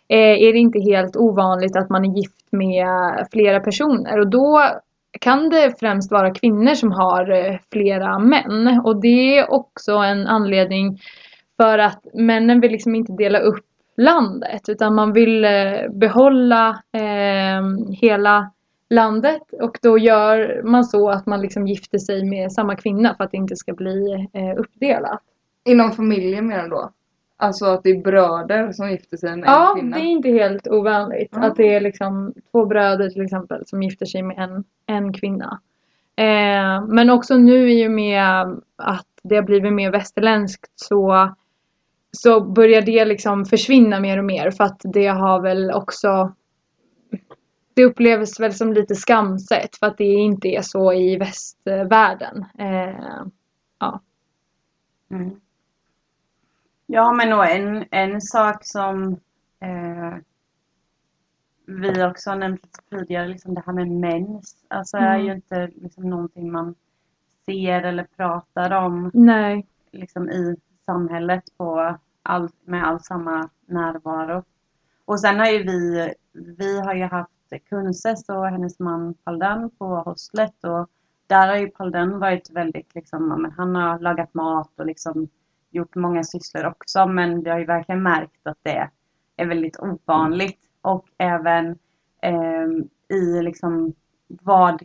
Eh, 0.08 0.42
är 0.42 0.52
det 0.52 0.58
inte 0.58 0.80
helt 0.80 1.16
ovanligt 1.16 1.76
att 1.76 1.90
man 1.90 2.04
är 2.04 2.16
gift 2.16 2.46
med 2.50 2.86
flera 3.32 3.60
personer 3.60 4.20
och 4.20 4.30
då 4.30 4.62
kan 5.20 5.48
det 5.48 5.80
främst 5.80 6.10
vara 6.12 6.34
kvinnor 6.34 6.74
som 6.74 6.92
har 6.92 7.30
eh, 7.30 7.56
flera 7.72 8.18
män 8.18 8.80
och 8.84 9.00
det 9.00 9.38
är 9.38 9.52
också 9.52 9.92
en 9.92 10.26
anledning 10.26 10.98
för 11.56 11.78
att 11.78 12.06
männen 12.14 12.60
vill 12.60 12.72
liksom 12.72 12.94
inte 12.94 13.12
dela 13.12 13.38
upp 13.38 13.64
landet 13.96 14.68
utan 14.68 14.94
man 14.94 15.12
vill 15.12 15.44
eh, 15.44 15.50
behålla 15.90 16.82
eh, 16.92 17.92
hela 18.00 18.50
landet 18.90 19.42
och 19.60 19.78
då 19.82 19.98
gör 19.98 20.62
man 20.64 20.84
så 20.84 21.10
att 21.10 21.26
man 21.26 21.40
liksom 21.40 21.66
gifter 21.66 21.98
sig 21.98 22.24
med 22.24 22.52
samma 22.52 22.76
kvinna 22.76 23.14
för 23.14 23.24
att 23.24 23.30
det 23.30 23.36
inte 23.36 23.56
ska 23.56 23.72
bli 23.72 24.28
eh, 24.32 24.60
uppdelat. 24.60 25.22
Inom 25.64 25.92
familjen 25.92 26.46
menar 26.46 26.62
du 26.62 26.68
då? 26.68 26.90
Alltså 27.42 27.64
att 27.66 27.82
det 27.82 27.90
är 27.90 28.02
bröder 28.02 28.72
som 28.72 28.90
gifter 28.90 29.16
sig 29.16 29.30
med 29.30 29.38
en 29.38 29.44
Ja, 29.52 29.74
kvinna? 29.76 29.96
det 29.96 30.02
är 30.02 30.06
inte 30.06 30.28
helt 30.28 30.68
ovanligt 30.68 31.28
Ja. 31.32 31.44
att 31.44 31.56
det 31.56 31.74
är 31.74 31.80
liksom 31.80 32.34
två 32.52 32.66
bröder 32.66 33.10
till 33.10 33.22
exempel 33.22 33.66
som 33.66 33.82
gifter 33.82 34.06
sig 34.06 34.22
med 34.22 34.38
en, 34.38 34.64
en 34.86 35.12
kvinna. 35.12 35.60
Eh, 36.16 36.84
men 36.88 37.10
också 37.10 37.36
nu 37.36 37.72
i 37.72 37.86
och 37.86 37.90
med 37.90 38.24
att 38.76 39.06
det 39.22 39.34
har 39.36 39.42
blivit 39.42 39.72
mer 39.72 39.90
västerländskt 39.90 40.70
så, 40.76 41.34
så 42.12 42.40
börjar 42.40 42.82
det 42.82 43.04
liksom 43.04 43.44
försvinna 43.44 44.00
mer 44.00 44.18
och 44.18 44.24
mer 44.24 44.50
för 44.50 44.64
att 44.64 44.80
det 44.84 45.06
har 45.06 45.40
väl 45.40 45.70
också 45.70 46.32
det 47.74 47.84
upplevs 47.84 48.40
väl 48.40 48.54
som 48.54 48.72
lite 48.72 48.94
skamset 48.94 49.76
för 49.76 49.86
att 49.86 49.98
det 49.98 50.04
inte 50.04 50.48
är 50.48 50.62
så 50.62 50.92
i 50.92 51.16
västvärlden. 51.16 52.44
Eh, 52.58 53.22
Mm. 55.10 55.30
Ja, 56.92 57.12
men 57.12 57.32
och 57.32 57.46
en, 57.46 57.84
en 57.90 58.20
sak 58.20 58.64
som 58.66 59.12
eh, 59.60 60.16
vi 61.66 62.04
också 62.04 62.30
har 62.30 62.36
nämnt 62.36 62.62
lite 62.64 62.80
tidigare, 62.90 63.28
liksom 63.28 63.54
det 63.54 63.62
här 63.66 63.72
med 63.72 63.88
mens. 63.88 64.64
Alltså 64.68 64.96
är 64.96 65.14
Mm. 65.14 65.26
ju 65.26 65.32
inte 65.32 65.66
liksom 65.74 66.10
någonting 66.10 66.52
man 66.52 66.74
ser 67.46 67.82
eller 67.82 68.04
pratar 68.04 68.70
om 68.70 69.10
nej. 69.14 69.66
liksom 69.92 70.30
i 70.30 70.56
samhället 70.86 71.44
på 71.56 71.98
all, 72.22 72.48
med 72.64 72.84
all 72.86 73.00
samma 73.00 73.48
närvaro. 73.66 74.44
Och 75.04 75.20
sen 75.20 75.38
har 75.38 75.46
ju 75.46 75.62
vi, 75.62 76.12
vi 76.32 76.80
har 76.80 76.94
ju 76.94 77.04
haft 77.04 77.32
Kunses 77.68 78.28
och 78.28 78.46
hennes 78.46 78.78
man 78.78 79.14
Paldan 79.14 79.70
på 79.70 79.86
hostlet 79.86 80.64
och 80.64 80.88
där 81.26 81.48
har 81.48 81.56
ju 81.56 81.68
Paldan 81.68 82.18
varit 82.18 82.50
väldigt 82.50 82.94
liksom, 82.94 83.52
han 83.56 83.74
har 83.74 83.98
lagat 83.98 84.34
mat 84.34 84.80
och 84.80 84.86
liksom 84.86 85.28
gjort 85.72 85.94
många 85.94 86.24
sysslor 86.24 86.66
också 86.66 87.06
men 87.06 87.42
vi 87.42 87.50
har 87.50 87.58
ju 87.58 87.64
verkligen 87.64 88.02
märkt 88.02 88.46
att 88.46 88.58
det 88.62 88.90
är 89.36 89.46
väldigt 89.46 89.80
ovanligt 89.80 90.60
och 90.82 91.06
även 91.18 91.78
eh, 92.22 92.68
i 93.16 93.42
liksom 93.42 93.94
vad 94.28 94.82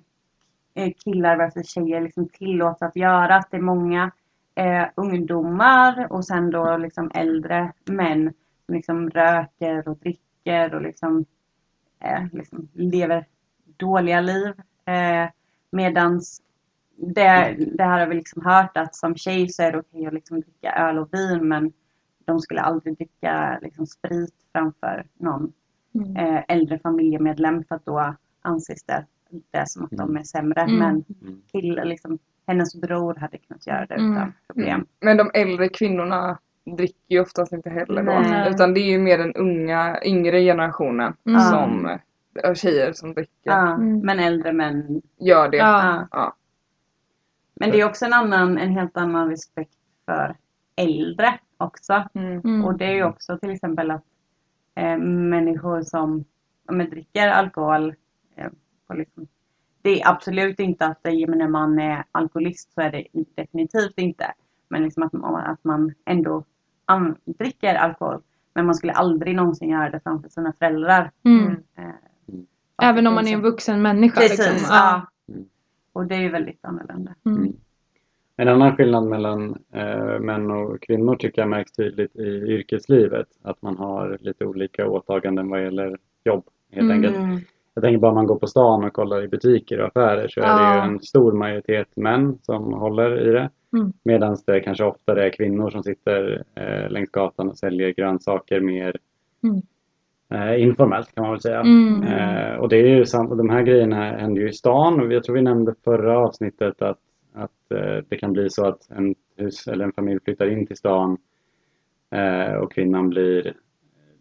eh, 0.73 0.93
killar 1.03 1.38
versus 1.38 1.69
tjejer 1.69 2.01
liksom 2.01 2.29
tillåts 2.29 2.81
att 2.81 2.95
göra. 2.95 3.35
Att 3.35 3.51
det 3.51 3.57
är 3.57 3.61
många 3.61 4.11
eh, 4.55 4.85
ungdomar 4.95 6.07
och 6.11 6.25
sen 6.25 6.51
då 6.51 6.77
liksom 6.77 7.11
äldre 7.13 7.71
män 7.85 8.33
som 8.65 8.75
liksom 8.75 9.09
röker 9.09 9.88
och 9.88 9.97
dricker 9.97 10.75
och 10.75 10.81
liksom, 10.81 11.25
eh, 11.99 12.23
liksom 12.31 12.67
lever 12.73 13.25
dåliga 13.77 14.21
liv. 14.21 14.53
Eh, 14.85 15.29
medans 15.71 16.41
det, 16.97 17.55
det 17.73 17.83
här 17.83 17.99
har 17.99 18.07
vi 18.07 18.15
liksom 18.15 18.45
hört 18.45 18.77
att 18.77 18.95
som 18.95 19.15
tjej 19.15 19.49
så 19.49 19.63
är 19.63 19.71
det 19.71 19.77
okej 19.79 20.05
att 20.05 20.13
liksom 20.13 20.41
dricka 20.41 20.71
öl 20.71 20.97
och 20.97 21.09
vin 21.13 21.47
men 21.47 21.71
de 22.25 22.39
skulle 22.39 22.61
aldrig 22.61 22.97
dricka 22.97 23.59
liksom 23.61 23.85
sprit 23.87 24.33
framför 24.53 25.05
någon 25.19 25.53
Mm. 25.95 26.15
eh, 26.17 26.43
äldre 26.47 26.79
familjemedlem 26.79 27.63
för 27.63 27.75
att 27.75 27.85
då 27.85 28.15
anses 28.41 28.83
det 28.83 29.05
det 29.51 29.69
som 29.69 29.83
att 29.85 29.91
de 29.91 30.17
är 30.17 30.23
sämre. 30.23 30.61
Mm. 30.61 30.75
Men 30.75 30.89
Mm. 31.21 31.41
killar, 31.51 31.85
liksom, 31.85 32.19
hennes 32.47 32.75
bror 32.81 33.15
hade 33.15 33.37
kunnat 33.37 33.67
göra 33.67 33.85
det 33.85 33.95
Mm. 33.95 34.13
utan 34.13 34.33
problem. 34.47 34.85
Men 34.99 35.17
de 35.17 35.31
äldre 35.33 35.69
kvinnorna 35.69 36.37
dricker 36.77 36.95
ju 37.07 37.19
oftast 37.21 37.51
inte 37.53 37.69
heller 37.69 38.03
då. 38.03 38.11
Nej. 38.11 38.51
Utan 38.51 38.73
det 38.73 38.79
är 38.79 38.91
ju 38.91 38.99
mer 38.99 39.17
den 39.17 39.33
unga, 39.33 39.99
yngre 40.05 40.41
generationen 40.41 41.13
Mm. 41.27 41.41
som 41.41 41.97
av 42.43 42.53
tjejer 42.53 42.93
som 42.93 43.13
dricker 43.13 43.31
Ja, 43.43 43.73
Mm. 43.73 43.99
Men 43.99 44.19
äldre 44.19 44.53
män. 44.53 45.01
gör 45.19 45.49
det. 45.49 45.57
Ja. 45.57 46.07
Ja. 46.11 46.33
Men 47.59 47.71
det 47.71 47.81
är 47.81 47.85
också 47.85 48.05
en 48.05 48.13
annan, 48.13 48.57
en 48.57 48.71
helt 48.71 48.97
annan 48.97 49.29
respekt 49.29 49.77
för 50.05 50.35
äldre 50.75 51.39
också. 51.57 52.03
Mm. 52.13 52.39
Mm. 52.39 52.65
Och 52.65 52.77
det 52.77 52.85
är 52.85 52.93
ju 52.93 53.03
också 53.03 53.37
till 53.37 53.49
exempel 53.51 53.91
att 53.91 54.03
eh, 54.75 54.97
människor 54.97 55.81
som 55.81 56.25
men 56.71 56.89
dricker 56.89 57.27
alkohol. 57.27 57.95
Eh, 58.35 58.51
liksom, 58.97 59.27
det 59.81 60.01
är 60.01 60.09
absolut 60.09 60.59
inte 60.59 60.85
att 60.85 61.03
när 61.03 61.47
man 61.47 61.79
är 61.79 62.03
alkoholist 62.11 62.73
så 62.73 62.81
är 62.81 62.91
det 62.91 63.07
definitivt 63.35 63.97
inte. 63.97 64.33
Men 64.69 64.83
liksom 64.83 65.03
att, 65.03 65.13
man- 65.13 65.35
att 65.35 65.63
man 65.63 65.93
ändå 66.05 66.43
an, 66.85 67.15
dricker 67.25 67.75
alkohol. 67.75 68.21
Men 68.53 68.65
man 68.65 68.75
skulle 68.75 68.93
aldrig 68.93 69.35
någonsin 69.35 69.69
göra 69.69 69.89
det 69.89 69.99
framför 69.99 70.29
sina 70.29 70.53
föräldrar. 70.59 71.11
Mm. 71.25 71.51
Eh, 71.77 71.85
Även 72.81 73.07
om 73.07 73.13
man 73.15 73.27
är 73.27 73.33
en 73.33 73.41
vuxen 73.41 73.81
människa. 73.81 74.21
Precis, 74.21 74.39
liksom. 74.39 74.67
ja. 74.75 75.07
Mm. 75.97 76.03
Och 76.03 76.09
det 76.09 76.15
är 76.15 76.21
ju 76.21 76.29
väldigt 76.29 76.59
annorlunda. 76.65 77.15
Mm. 77.25 77.53
En 78.37 78.47
annan 78.47 78.75
skillnad 78.77 79.03
mellan 79.03 79.57
eh, 79.73 80.19
män 80.19 80.51
och 80.51 80.81
kvinnor 80.81 81.15
tycker 81.15 81.41
jag 81.41 81.49
märks 81.49 81.71
tydligt 81.71 82.15
i 82.15 82.27
yrkeslivet. 82.27 83.27
Att 83.41 83.61
man 83.61 83.77
har 83.77 84.17
lite 84.21 84.45
olika 84.45 84.87
åtaganden 84.89 85.49
vad 85.49 85.63
gäller 85.63 85.97
jobb 86.23 86.43
helt 86.71 86.91
Mm. 86.91 86.97
enkelt. 86.97 87.45
Jag 87.73 87.83
tänker 87.83 87.99
bara 87.99 88.09
om 88.11 88.15
man 88.15 88.27
går 88.27 88.39
på 88.39 88.47
stan 88.47 88.83
och 88.83 88.93
kollar 88.93 89.23
i 89.23 89.27
butiker 89.27 89.79
och 89.81 89.87
affärer 89.87 90.27
så 90.27 90.39
är 90.41 90.45
det 90.45 90.63
Ja. 90.63 90.75
ju 90.85 90.91
en 90.91 90.99
stor 90.99 91.31
majoritet 91.31 91.87
män 91.95 92.37
som 92.41 92.73
håller 92.73 93.27
i 93.29 93.31
det. 93.31 93.49
Mm. 93.77 93.93
Medan 94.03 94.37
det 94.45 94.59
kanske 94.59 94.83
oftare 94.83 95.25
är 95.25 95.29
kvinnor 95.29 95.69
som 95.69 95.83
sitter 95.83 96.43
eh, 96.55 96.89
längs 96.89 97.09
gatan 97.11 97.49
och 97.49 97.57
säljer 97.57 97.89
grönsaker 97.89 98.61
mer 98.61 98.97
Mm. 99.43 99.61
Eh, 100.30 100.61
informellt 100.61 101.15
kan 101.15 101.21
man 101.21 101.32
väl 101.32 101.41
säga. 101.41 101.59
Mm. 101.59 102.03
Eh, 102.03 102.55
och 102.55 102.69
det 102.69 102.78
är 102.78 102.88
ju 102.88 103.05
och 103.17 103.38
de 103.38 103.49
här 103.49 103.61
grejerna 103.61 104.11
händer 104.11 104.41
ju 104.41 104.49
i 104.49 104.53
stan 104.53 104.99
och 104.99 105.13
jag 105.13 105.23
tror 105.23 105.36
vi 105.36 105.41
nämnde 105.41 105.75
förra 105.84 106.19
avsnittet 106.19 106.82
att, 106.82 106.99
att 107.34 107.71
eh, 107.71 108.03
det 108.09 108.17
kan 108.17 108.34
bli 108.34 108.49
så 108.49 108.65
att 108.65 108.89
en 108.89 109.15
hus 109.38 109.67
eller 109.67 109.86
en 109.86 109.93
familj 109.93 110.19
flyttar 110.23 110.51
in 110.51 110.67
till 110.67 110.78
stan 110.78 111.17
eh, 112.11 112.53
och 112.53 112.71
kvinnan 112.71 113.09
blir 113.09 113.53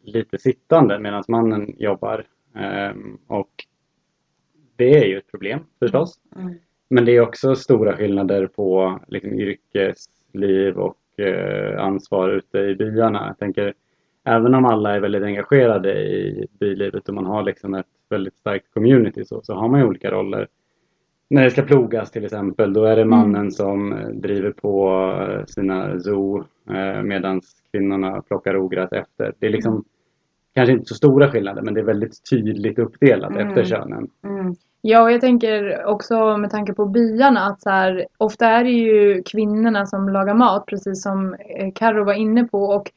lite 0.02 0.38
sittande 0.38 0.98
medan 0.98 1.24
mannen 1.28 1.74
jobbar. 1.78 2.24
Ehm, 2.54 3.18
och 3.26 3.50
det 4.76 4.98
är 4.98 5.04
ju 5.04 5.18
ett 5.18 5.30
problem 5.30 5.60
förstås. 5.78 6.20
Mm. 6.36 6.54
Men 6.88 7.04
det 7.04 7.16
är 7.16 7.20
också 7.20 7.54
stora 7.54 7.96
skillnader 7.96 8.46
på 8.46 9.00
liksom, 9.08 9.32
yrkesliv 9.32 10.78
och 10.78 11.20
eh, 11.20 11.82
ansvar 11.84 12.30
ute 12.30 12.58
i 12.58 12.74
byarna. 12.74 13.26
Jag 13.26 13.38
tänker, 13.38 13.74
även 14.26 14.54
om 14.54 14.64
alla 14.64 14.94
är 14.94 15.00
väldigt 15.00 15.22
engagerade 15.22 15.92
i 15.92 16.46
bylivet 16.60 17.08
och 17.08 17.14
man 17.14 17.26
har 17.26 17.42
liksom 17.42 17.74
ett 17.74 17.86
väldigt 18.10 18.36
starkt 18.36 18.74
community 18.74 19.24
så, 19.24 19.40
så 19.42 19.54
har 19.54 19.68
man 19.68 19.80
ju 19.80 19.86
olika 19.86 20.10
roller. 20.10 20.48
När 21.30 21.44
det 21.44 21.50
ska 21.50 21.62
plogas 21.62 22.10
till 22.10 22.24
exempel, 22.24 22.72
då 22.72 22.84
är 22.84 22.96
det 22.96 23.04
mannen 23.04 23.52
som 23.52 23.92
eh, 23.92 24.08
driver 24.08 24.50
på 24.50 24.90
eh, 25.20 25.44
sina 25.46 26.00
zoo 26.00 26.44
eh, 26.70 27.02
medan 27.02 27.40
kvinnorna 27.72 28.22
plockar 28.22 28.56
ogräs 28.56 28.92
efter. 28.92 29.32
Det 29.38 29.46
är 29.46 29.50
liksom 29.50 29.84
kanske 30.54 30.72
inte 30.72 30.84
så 30.84 30.94
stora 30.94 31.30
skillnader 31.30 31.62
men 31.62 31.74
det 31.74 31.80
är 31.80 31.84
väldigt 31.84 32.30
tydligt 32.30 32.78
uppdelat 32.78 33.30
Mm. 33.30 33.48
efter 33.48 33.64
könen. 33.64 34.08
Mm. 34.24 34.54
Ja, 34.80 35.02
och 35.02 35.12
jag 35.12 35.20
tänker 35.20 35.84
också 35.84 36.36
med 36.36 36.50
tanke 36.50 36.72
på 36.74 36.86
byarna 36.86 37.40
att 37.40 37.62
så 37.62 37.70
här, 37.70 38.06
ofta 38.18 38.46
är 38.46 38.64
det 38.64 38.70
ju 38.70 39.22
kvinnorna 39.22 39.86
som 39.86 40.08
lagar 40.08 40.34
mat, 40.34 40.66
precis 40.66 41.02
som 41.02 41.36
Karo 41.74 42.04
var 42.04 42.14
inne 42.14 42.44
på. 42.44 42.62
Och 42.64 42.92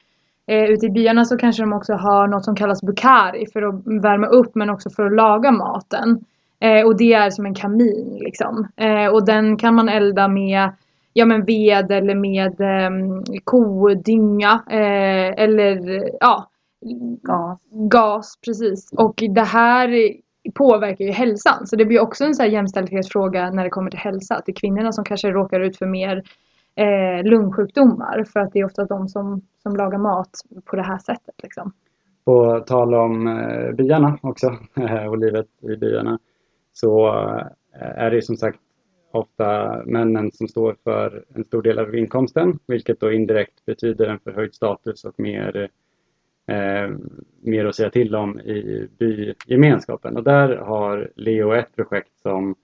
eh, 0.50 0.64
ute 0.64 0.86
i 0.86 0.90
byarna 0.90 1.26
så 1.26 1.38
kanske 1.38 1.64
de 1.64 1.74
också 1.74 1.94
har 1.94 2.28
något 2.28 2.46
som 2.46 2.56
kallas 2.56 2.82
bukari 2.82 3.46
för 3.54 3.62
att 3.62 4.04
värma 4.04 4.28
upp 4.28 4.56
men 4.56 4.70
också 4.70 4.90
för 4.90 5.06
att 5.06 5.16
laga 5.16 5.52
maten. 5.52 6.26
Eh, 6.60 6.86
och 6.86 6.98
det 6.98 7.14
är 7.14 7.30
som 7.30 7.46
en 7.46 7.56
kamin 7.56 8.18
liksom. 8.20 8.68
Eh, 8.76 9.08
och 9.08 9.26
den 9.26 9.58
kan 9.58 9.76
man 9.76 9.90
elda 9.90 10.28
med 10.28 10.70
ja, 11.14 11.26
men 11.26 11.46
ved 11.46 11.92
eller 11.92 12.16
med 12.16 12.62
eh, 12.62 12.90
kodynga 13.44 14.64
eh, 14.70 15.44
eller 15.44 16.04
ja, 16.20 16.50
Gas. 17.22 17.60
gas, 17.72 18.38
precis. 18.46 18.90
Och 18.94 19.24
det 19.30 19.44
här 19.44 20.14
påverkar 20.54 21.06
ju 21.06 21.12
hälsan. 21.12 21.68
Så 21.68 21.76
det 21.76 21.86
blir 21.86 22.00
också 22.00 22.26
en 22.26 22.36
så 22.36 22.44
här 22.44 22.50
jämställdhetsfråga 22.50 23.50
när 23.52 23.64
det 23.64 23.70
kommer 23.70 23.92
till 23.92 24.00
hälsa. 24.00 24.36
Att 24.36 24.46
det 24.46 24.52
är 24.52 24.62
kvinnorna 24.62 24.92
som 24.92 25.04
kanske 25.04 25.32
råkar 25.32 25.60
ut 25.60 25.78
för 25.78 25.86
mer 25.86 26.24
eh, 26.80 27.24
lungsjukdomar. 27.24 28.24
För 28.24 28.40
att 28.40 28.54
det 28.54 28.60
är 28.60 28.66
ofta 28.66 28.86
de 28.86 29.08
som, 29.08 29.42
som 29.64 29.76
lagar 29.76 29.98
mat 29.98 30.30
på 30.66 30.76
det 30.76 30.84
här 30.84 30.98
sättet. 30.98 31.36
Liksom. 31.44 31.72
På 32.26 32.60
tal 32.60 32.94
om 32.94 33.28
eh, 33.28 33.72
byarna 33.72 34.20
också 34.22 34.48
och 35.10 35.18
livet 35.18 35.48
i 35.62 35.76
byarna 35.76 36.20
så 36.74 37.08
eh, 37.08 38.04
är 38.04 38.12
det 38.12 38.22
som 38.22 38.38
sagt 38.38 38.60
ofta 39.12 39.82
männen 39.86 40.32
som 40.32 40.48
står 40.48 40.76
för 40.84 41.26
en 41.36 41.44
stor 41.44 41.62
del 41.62 41.80
av 41.80 41.96
inkomsten 41.96 42.60
vilket 42.68 43.00
då 43.00 43.12
indirekt 43.12 43.66
betyder 43.66 44.08
en 44.08 44.20
förhöjd 44.20 44.56
status 44.56 45.06
och 45.06 45.20
mer, 45.20 45.70
eh, 46.48 46.90
mer 47.42 47.66
att 47.66 47.76
säga 47.76 47.90
till 47.90 48.16
om 48.16 48.40
i 48.40 48.88
bygemenskapen. 49.00 50.18
Och 50.18 50.24
där 50.24 50.58
har 50.58 51.12
Leo 51.16 51.52
ett 51.52 51.76
projekt 51.76 52.20
som 52.22 52.56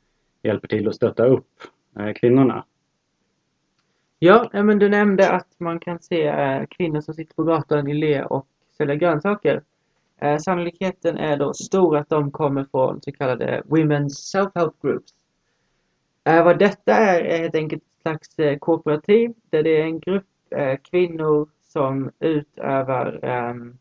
hjälper 0.43 0.67
till 0.67 0.87
att 0.87 0.95
stötta 0.95 1.25
upp 1.25 1.49
eh, 1.99 2.13
kvinnorna. 2.13 2.65
Ja, 4.25 4.49
men 4.53 4.79
du 4.79 4.89
nämnde 4.89 5.31
att 5.31 5.47
man 5.59 5.79
kan 5.79 5.99
se 5.99 6.27
eh, 6.27 6.65
kvinnor 6.69 7.01
som 7.01 7.13
sitter 7.13 7.35
på 7.35 7.43
gatan 7.43 7.87
i 7.87 7.93
le 7.93 8.23
och 8.23 8.47
säljer 8.77 8.95
grönsaker. 8.95 9.63
Eh, 10.21 10.37
Sannolikheten 10.37 11.17
är 11.17 11.37
då 11.37 11.53
stor 11.53 11.97
att 11.97 12.09
de 12.09 12.31
kommer 12.31 12.65
från 12.71 13.01
så 13.01 13.11
kallade 13.11 13.61
Women's 13.65 14.09
Self-Help 14.33 14.73
Groups. 14.81 15.11
Eh, 16.23 16.43
Vad 16.43 16.59
detta 16.59 16.93
är 16.93 17.21
är 17.21 17.37
helt 17.37 17.55
enkelt 17.55 17.83
ett 17.83 18.01
slags 18.01 18.39
eh, 18.39 18.57
kooperativ 18.57 19.33
där 19.49 19.63
det 19.63 19.81
är 19.81 19.83
en 19.83 19.99
grupp 19.99 20.27
eh, 20.49 20.77
kvinnor 20.91 21.49
som 21.61 22.11
utövar 22.19 23.19
ehm, 23.23 23.77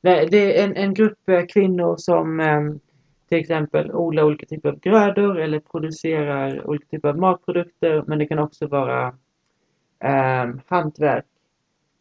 Nej, 0.00 0.28
det 0.30 0.60
är 0.60 0.64
en, 0.64 0.76
en 0.76 0.94
grupp 0.94 1.28
eh, 1.28 1.46
kvinnor 1.46 1.96
som 1.96 2.40
ehm, 2.40 2.80
till 3.28 3.38
exempel 3.38 3.92
odlar 3.92 4.22
olika 4.22 4.46
typer 4.46 4.68
av 4.68 4.80
grödor 4.80 5.38
eller 5.38 5.60
producerar 5.60 6.66
olika 6.66 6.86
typer 6.86 7.08
av 7.08 7.18
matprodukter 7.18 8.04
men 8.06 8.18
det 8.18 8.26
kan 8.26 8.38
också 8.38 8.66
vara 8.66 9.14
eh, 10.04 10.54
hantverk. 10.66 11.24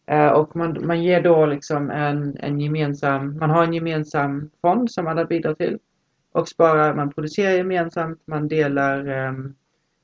Eh, 0.05 0.31
och 0.31 0.55
man, 0.55 0.77
man 0.85 1.03
ger 1.03 1.21
då 1.21 1.45
liksom 1.45 1.91
en, 1.91 2.37
en 2.39 2.59
gemensam, 2.59 3.37
man 3.37 3.49
har 3.49 3.63
en 3.63 3.73
gemensam 3.73 4.49
fond 4.61 4.91
som 4.91 5.07
alla 5.07 5.25
bidrar 5.25 5.53
till 5.53 5.79
och 6.31 6.49
sparar, 6.49 6.93
man 6.93 7.11
producerar 7.11 7.51
gemensamt, 7.51 8.21
man 8.25 8.47
delar 8.47 9.07
eh, 9.07 9.33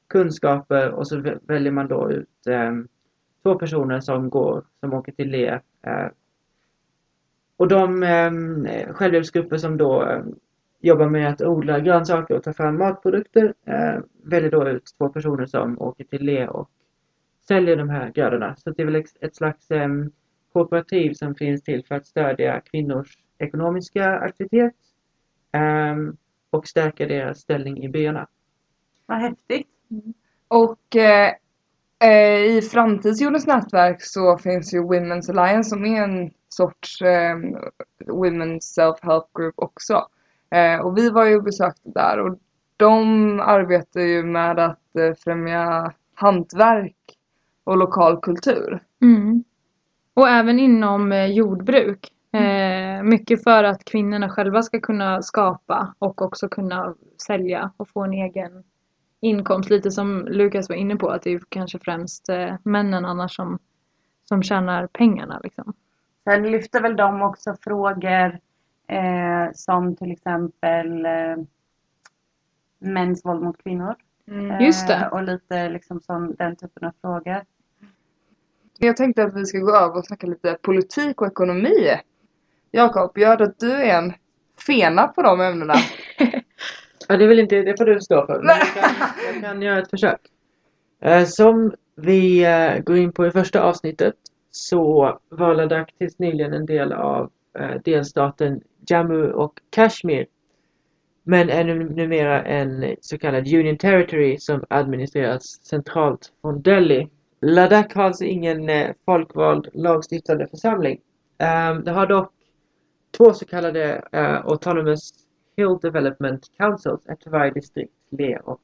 kunskaper 0.10 0.91
och 0.91 1.08
så 1.08 1.38
väljer 1.41 1.72
man 1.72 1.88
då 1.88 2.12
ut 2.12 2.48
eh, 2.48 2.72
två 3.44 3.56
personer 3.56 4.00
som 4.00 4.30
går, 4.30 4.64
som 4.80 4.94
åker 4.94 5.12
till 5.12 5.32
LE. 5.32 5.62
Eh, 5.88 6.08
och 7.58 7.68
de 7.68 8.04
eh, 8.04 8.94
självhjälpsgrupper 8.94 9.58
som 9.58 9.78
då 9.78 10.02
ehm, 10.02 10.36
jobbar 10.80 11.10
med 11.10 11.30
att 11.30 11.41
odla 11.41 11.80
grönsaker 11.80 12.36
och 12.36 12.44
ta 12.44 12.54
fram 12.54 12.78
matprodukter 12.78 13.54
eh, 13.66 14.00
väljer 14.24 14.52
då 14.52 14.70
ut 14.70 14.84
två 14.98 15.10
personer 15.10 15.46
som 15.46 15.82
åker 15.82 16.04
till 16.04 16.26
LE 16.26 16.48
och 16.48 16.70
säljer 17.48 17.76
de 17.76 17.89
här 17.89 18.12
grödorna. 18.12 18.56
Så 18.56 18.70
det 18.70 18.82
är 18.82 18.86
väl 18.86 19.04
ett 19.22 19.36
slags 19.36 19.72
em, 19.72 20.12
kooperativ 20.54 21.14
som 21.14 21.36
finns 21.36 21.64
till 21.64 21.86
för 21.86 21.96
att 21.96 22.08
stödja 22.08 22.62
kvinnors 22.62 23.18
ekonomiska 23.38 24.10
aktivitet 24.10 24.74
em, 25.52 26.18
och 26.50 26.68
stärka 26.68 27.08
deras 27.08 27.39
ställning 27.39 27.84
i 27.84 27.89
byarna. 27.89 28.28
Vad 29.06 29.18
häftigt. 29.18 29.68
Och 30.48 30.96
eh, 30.96 31.34
eh, 32.04 32.58
i 32.58 32.62
Framtidsjordens 32.62 33.48
nätverk 33.48 34.02
så 34.02 34.38
finns 34.38 34.74
ju 34.74 34.80
Women's 34.80 35.30
Alliance 35.30 35.70
som 35.70 35.86
är 35.86 36.04
en 36.04 36.32
sorts 36.50 37.02
eh, 37.02 37.36
Women's 38.06 38.60
Self-Help 38.60 39.26
Group 39.34 39.54
också. 39.58 40.08
Eh, 40.50 40.80
och 40.80 40.98
vi 40.98 41.10
var 41.10 41.26
ju 41.26 41.36
och 41.36 41.44
besökte 41.44 41.89
där 41.89 42.20
och 42.20 42.39
de 42.78 43.39
arbetar 43.39 44.02
ju 44.02 44.24
med 44.24 44.60
att 44.60 44.96
eh, 44.96 45.14
främja 45.24 45.94
hantverk 46.14 46.96
och 47.64 47.78
lokal 47.78 48.20
kultur. 48.22 48.84
Mm. 49.01 49.43
Och 50.14 50.30
även 50.30 50.59
inom 50.59 51.11
eh, 51.11 51.26
jordbruk. 51.26 52.09
Eh, 52.34 53.03
mycket 53.03 53.43
för 53.43 53.64
att 53.64 53.86
kvinnorna 53.86 54.30
själva 54.30 54.61
ska 54.61 54.80
kunna 54.80 55.22
skapa 55.22 55.95
och 55.99 56.22
också 56.22 56.49
kunna 56.49 56.95
sälja 57.28 57.72
och 57.78 57.89
få 57.89 58.03
en 58.03 58.14
egen 58.14 58.64
inkomst. 59.22 59.70
Lite 59.70 59.91
som 59.91 60.28
Lukas 60.28 60.70
var 60.70 60.76
inne 60.76 60.95
på 60.95 61.09
att 61.09 61.22
det 61.22 61.30
är 61.30 61.41
kanske 61.49 61.80
främst 61.80 62.30
eh, 62.30 62.55
männen 62.64 63.05
annars 63.05 63.36
som, 63.36 63.59
som 64.26 64.43
tjänar 64.43 64.88
pengarna. 64.88 65.39
Liksom. 65.43 65.74
Sen 66.24 66.51
lyfter 66.51 66.82
väl 66.82 66.95
de 66.95 67.22
också 67.22 67.55
frågor 67.61 68.39
eh, 68.88 69.51
som 69.53 69.95
till 69.95 70.11
exempel 70.11 71.05
eh, 71.05 71.38
mäns 72.80 73.26
våld 73.26 73.41
mot 73.41 73.64
kvinnor. 73.64 73.95
Mm. 74.28 74.61
Just 74.61 74.88
det. 74.88 74.93
Eh, 74.93 75.07
och 75.07 75.24
lite 75.24 75.69
liksom 75.69 76.01
sån, 76.01 76.36
den 76.36 76.55
typen 76.55 76.88
av 76.88 76.91
frågor. 77.01 77.41
Jag 78.78 78.97
tänkte 78.97 79.24
att 79.24 79.36
vi 79.36 79.45
ska 79.45 79.57
gå 79.57 79.76
över 79.76 79.97
och 79.97 80.05
snacka 80.05 80.28
lite 80.28 80.57
politik 80.61 81.21
och 81.21 81.28
ekonomi. 81.28 81.97
Jakob, 82.71 83.11
jag 83.15 83.30
hörde 83.30 83.43
att 83.43 83.59
du 83.59 83.71
är 83.71 83.97
en 83.97 84.13
fena 84.65 85.07
på 85.07 85.21
de 85.21 85.41
ämnena. 85.41 85.74
Ja, 87.07 87.17
det 87.17 87.24
är 87.24 87.28
väl 87.28 87.39
inte, 87.39 87.61
det 87.61 87.78
får 87.78 87.86
du 87.86 88.01
stå 88.01 88.26
för. 88.26 88.41
Men 88.41 88.57
jag, 88.57 88.67
kan, 88.67 89.07
jag 89.34 89.43
kan 89.43 89.61
göra 89.61 89.80
ett 89.82 89.89
försök. 89.89 90.19
Eh, 91.01 91.26
som 91.26 91.74
vi 91.95 92.45
eh, 92.45 92.80
går 92.84 92.97
in 92.97 93.11
på 93.11 93.28
i 93.28 93.32
första 93.32 93.61
avsnittet 93.61 94.13
så 94.51 95.19
var 95.30 95.55
Ladakh 95.55 95.93
tills 95.97 96.19
nyligen 96.19 96.53
en 96.53 96.65
del 96.65 96.93
av 96.93 97.32
delstaten 97.84 98.61
Jammu 98.88 99.32
och 99.32 99.59
Kashmir. 99.69 100.26
Men 101.24 101.49
är 101.49 101.63
numera 101.76 102.43
en 102.43 102.95
så 103.01 103.17
kallad 103.17 103.53
Union 103.53 103.78
Territory 103.78 104.38
som 104.38 104.63
administreras 104.69 105.43
centralt 105.63 106.32
från 106.41 106.61
Delhi. 106.61 107.09
Ladakh 107.41 107.97
har 107.97 108.03
alltså 108.03 108.24
ingen 108.24 108.69
eh, 108.69 108.91
folkvald 109.05 109.67
lagstiftande 109.74 110.47
församling. 110.47 111.01
Ehm, 111.38 111.84
det 111.84 111.91
har 111.91 112.07
dock 112.07 112.32
två 113.17 113.34
så 113.34 113.45
kallade 113.45 114.07
eh, 114.11 114.45
Autonomous 114.45 115.13
Hill 115.57 115.78
Development 115.82 116.51
Councils, 116.57 117.07
efter 117.07 117.30
varje 117.30 117.51
distrikt, 117.51 117.93
Leh 118.09 118.39
och 118.39 118.61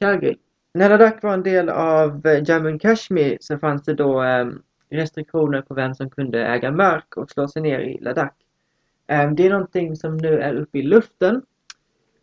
Kargil. 0.00 0.38
När 0.74 0.88
Ladakh 0.88 1.22
var 1.22 1.34
en 1.34 1.42
del 1.42 1.68
av 1.68 2.26
eh, 2.26 2.42
Jammu 2.48 2.74
och 2.74 2.80
Kashmir 2.80 3.38
så 3.40 3.58
fanns 3.58 3.82
det 3.82 3.94
då 3.94 4.20
ehm, 4.20 4.62
restriktioner 4.90 5.62
på 5.62 5.74
vem 5.74 5.94
som 5.94 6.10
kunde 6.10 6.46
äga 6.46 6.70
mark 6.70 7.16
och 7.16 7.30
slå 7.30 7.48
sig 7.48 7.62
ner 7.62 7.78
i 7.78 7.98
Ladakh. 8.00 8.34
Ehm, 9.06 9.36
det 9.36 9.46
är 9.46 9.50
någonting 9.50 9.96
som 9.96 10.16
nu 10.16 10.38
är 10.40 10.54
uppe 10.54 10.78
i 10.78 10.82
luften. 10.82 11.42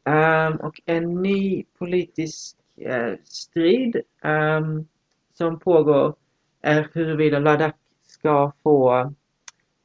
Um, 0.05 0.55
och 0.55 0.81
en 0.85 1.21
ny 1.21 1.63
politisk 1.79 2.57
uh, 2.81 3.15
strid 3.23 4.01
um, 4.23 4.87
som 5.33 5.59
pågår 5.59 6.15
är 6.61 6.89
huruvida 6.93 7.39
Ladakh 7.39 7.77
ska 8.07 8.51
få 8.63 9.13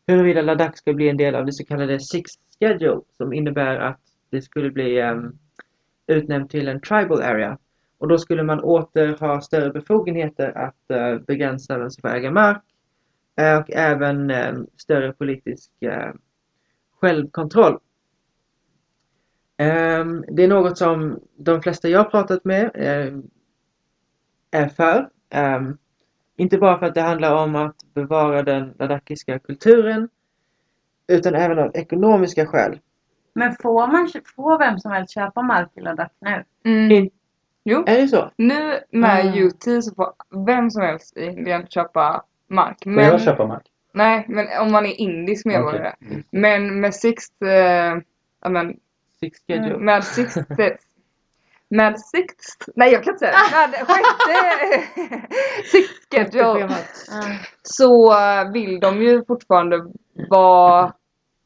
huruvida 0.07 0.43
Ladakh 0.43 0.75
ska 0.75 0.93
bli 0.93 1.09
en 1.09 1.17
del 1.17 1.35
av 1.35 1.47
det 1.47 1.53
så 1.53 1.65
kallade 1.65 2.01
Sixth 2.01 2.43
Schedule 2.59 3.01
som 3.17 3.33
innebär 3.33 3.77
att 3.77 4.01
det 4.31 4.43
skulle 4.43 4.71
bli 4.71 5.01
ehm, 5.01 5.19
um, 5.19 5.39
utnämnt 6.07 6.51
till 6.51 6.69
en 6.69 6.81
tribal 6.81 7.23
area. 7.23 7.59
Och 7.99 8.09
då 8.09 8.19
skulle 8.19 8.43
man 8.43 8.61
åter 8.61 9.17
ha 9.21 9.41
större 9.41 9.71
befogenheter 9.71 10.59
att 10.59 10.91
uh, 10.93 11.21
begränsa 11.27 11.79
vem 11.79 11.91
som 11.91 12.01
får 12.01 12.17
äga 12.17 12.31
mark 12.31 12.63
uh, 13.41 13.57
och 13.59 13.71
även 13.71 14.33
större 14.77 15.13
politisk 15.13 15.71
självkontroll. 17.01 17.79
Ehm, 19.59 20.25
det 20.29 20.45
är 20.45 20.49
något 20.49 20.79
som 20.79 21.21
de 21.37 21.63
flesta 21.63 21.89
jag 21.89 22.11
pratat 22.11 22.45
med 22.45 22.71
eh, 22.75 23.15
är 24.63 24.69
för. 24.69 25.09
Ehm, 25.31 25.79
inte 26.37 26.59
bara 26.59 26.79
för 26.79 26.87
att 26.87 26.95
det 26.95 27.01
handlar 27.01 27.35
om 27.45 27.57
att 27.57 27.77
bevara 27.95 28.43
den 28.43 28.75
ladakiska 28.79 29.39
kulturen 29.39 30.09
utan 31.09 31.35
även 31.35 31.59
av 31.59 31.77
ekonomiska 31.77 32.47
skäl. 32.47 32.81
Men 33.35 33.53
får 33.63 33.87
man 33.87 34.09
får 34.37 34.59
vem 34.59 34.79
som 34.79 34.93
helst 34.93 35.15
köpa 35.15 35.43
mark 35.43 35.69
i 35.75 35.81
Ladakh 35.81 36.15
nu? 36.21 36.45
Mm. 36.65 36.91
In- 36.91 37.11
Jo, 37.65 37.85
Är 37.87 38.01
det 38.01 38.09
så? 38.09 38.31
nu 38.37 38.79
med 38.91 39.27
Ah. 39.27 39.37
UT 39.39 39.85
så 39.85 39.95
får 39.95 40.13
vem 40.47 40.71
som 40.71 40.83
helst 40.83 41.17
i 41.17 41.25
Indien 41.27 41.67
köpa 41.67 42.25
mark. 42.49 42.77
Får 42.85 42.91
Men, 42.91 43.05
jag 43.05 43.21
köpa 43.21 43.47
mark? 43.47 43.63
nej, 43.93 44.25
men 44.29 44.47
om 44.61 44.73
man 44.73 44.87
är 44.87 45.01
indisk 45.01 45.47
medborgare. 45.47 45.93
Okej. 45.97 46.09
Mm. 46.11 46.25
Men 46.31 46.81
med 46.81 46.95
Sixt, 46.95 47.43
eh, 47.43 47.49
ja 48.43 48.49
men 48.51 48.77
Six 49.21 49.39
schedule. 49.47 49.79
med 49.79 50.05
Sixt, 50.05 50.37
med 51.71 52.01
Sixt, 52.01 52.69
nej 52.77 52.93
jag 52.93 53.05
kan 53.05 53.13
inte 53.15 53.27
säga 53.27 53.67
det. 53.67 53.79
Med 53.79 53.87
sjätte 53.89 54.83
Sixt 55.65 56.09
schedule 56.11 56.69
så 57.63 58.13
eh, 58.13 58.53
vill 58.53 58.81
de 58.81 59.03
ju 59.03 59.25
fortfarande 59.25 59.85
vara 60.31 60.85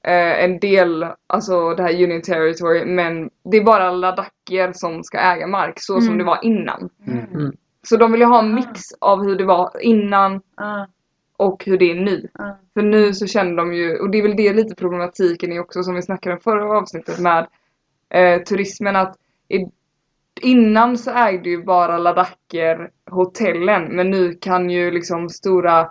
eh, 0.05 0.45
en 0.45 0.59
del, 0.59 1.07
alltså 1.27 1.75
det 1.75 1.83
här 1.83 2.05
Union 2.05 2.23
Territory, 2.23 2.85
men 2.85 3.31
det 3.45 3.57
är 3.57 3.64
bara 3.64 3.91
ladakier 3.91 4.73
som 4.73 5.05
ska 5.05 5.18
äga 5.18 5.47
mark 5.47 5.75
så 5.77 5.93
som 6.01 6.07
Mm. 6.07 6.18
det 6.18 6.25
var 6.25 6.39
innan. 6.43 6.91
Mm. 7.07 7.53
Så 7.83 7.97
de 7.97 8.12
vill 8.12 8.20
ju 8.20 8.27
ha 8.27 8.39
en 8.39 8.55
mix 8.55 8.81
av 9.01 9.23
hur 9.25 9.37
det 9.37 9.45
var 9.45 9.70
innan 9.81 10.41
Ja, 10.57 10.87
och 11.37 11.64
hur 11.64 11.79
det 11.79 11.91
är 11.91 11.95
nu. 11.95 12.29
ja. 12.39 12.59
För 12.75 12.83
nu 12.83 13.14
så 13.14 13.27
känner 13.27 13.57
de 13.57 13.75
ju, 13.75 13.99
och 13.99 14.11
det 14.11 14.18
är 14.18 14.23
väl 14.23 14.37
det 14.37 14.53
lite 14.53 14.75
problematiken 14.75 15.53
är 15.53 15.61
också 15.61 15.83
som 15.83 15.95
vi 15.95 16.03
snackade 16.03 16.35
om 16.35 16.41
förra 16.41 16.79
avsnittet 16.79 17.18
med 17.18 17.47
eh, 18.15 18.43
turismen 18.43 18.97
att 18.97 19.17
i, 19.49 19.67
innan 20.41 20.99
så 20.99 21.11
ägde 21.11 21.51
ju 21.51 21.63
bara 21.65 21.99
ladaker 21.99 22.91
hotellen 23.11 23.85
men 23.97 24.11
nu 24.11 24.35
kan 24.35 24.71
ju 24.71 24.91
liksom 24.91 25.29
stora 25.29 25.91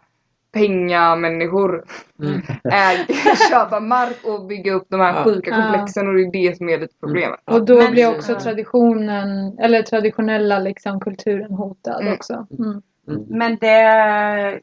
pengamänniskor 0.53 1.85
Mm. 2.19 2.41
äg, 2.63 3.07
köpa 3.49 3.79
mark 3.79 4.17
och 4.25 4.45
bygga 4.45 4.73
upp 4.73 4.85
de 4.89 4.99
här 4.99 5.13
Ja. 5.15 5.23
sjuka 5.23 5.49
Ja. 5.49 5.61
komplexen 5.61 6.07
och 6.07 6.13
det 6.13 6.21
är 6.21 6.31
det 6.31 6.57
som 6.57 6.69
är 6.69 6.79
lite 6.79 6.95
problemet. 6.99 7.39
Och 7.45 7.65
då 7.65 7.77
Men- 7.77 7.91
blir 7.91 8.09
också 8.09 8.31
Ja. 8.31 8.39
traditionen, 8.39 9.59
eller 9.59 9.81
traditionella 9.81 10.59
liksom 10.59 10.99
kulturen 10.99 11.51
hotad 11.53 12.01
Mm. 12.01 12.13
också. 12.13 12.47
Mm. 12.59 12.81
Men 13.29 13.57
det... 13.61 14.59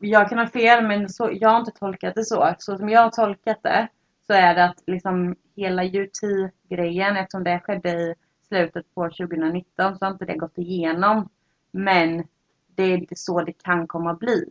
Jag 0.00 0.28
kan 0.28 0.38
ha 0.38 0.46
fel 0.46 0.86
men 0.86 1.08
så, 1.08 1.30
jag 1.32 1.48
har 1.48 1.58
inte 1.58 1.70
tolkat 1.70 2.14
det 2.14 2.24
så. 2.24 2.54
Så 2.58 2.76
som 2.78 2.88
jag 2.88 3.00
har 3.00 3.10
tolkat 3.10 3.58
det 3.62 3.88
så 4.28 4.34
är 4.34 4.54
det 4.54 4.64
att 4.64 4.82
liksom 4.86 5.36
hela 5.56 5.84
UT-grejen 5.84 7.16
eftersom 7.16 7.44
det 7.44 7.60
skedde 7.64 7.88
i 7.90 8.14
slutet 8.48 8.94
på 8.94 9.04
2019 9.10 9.98
så 9.98 10.04
har 10.04 10.12
inte 10.12 10.24
det 10.24 10.36
gått 10.36 10.58
igenom. 10.58 11.28
Men 11.70 12.24
det 12.74 12.82
är 12.82 12.96
inte 12.98 13.16
så 13.16 13.42
det 13.42 13.52
kan 13.52 13.86
komma 13.86 14.14
bli. 14.14 14.44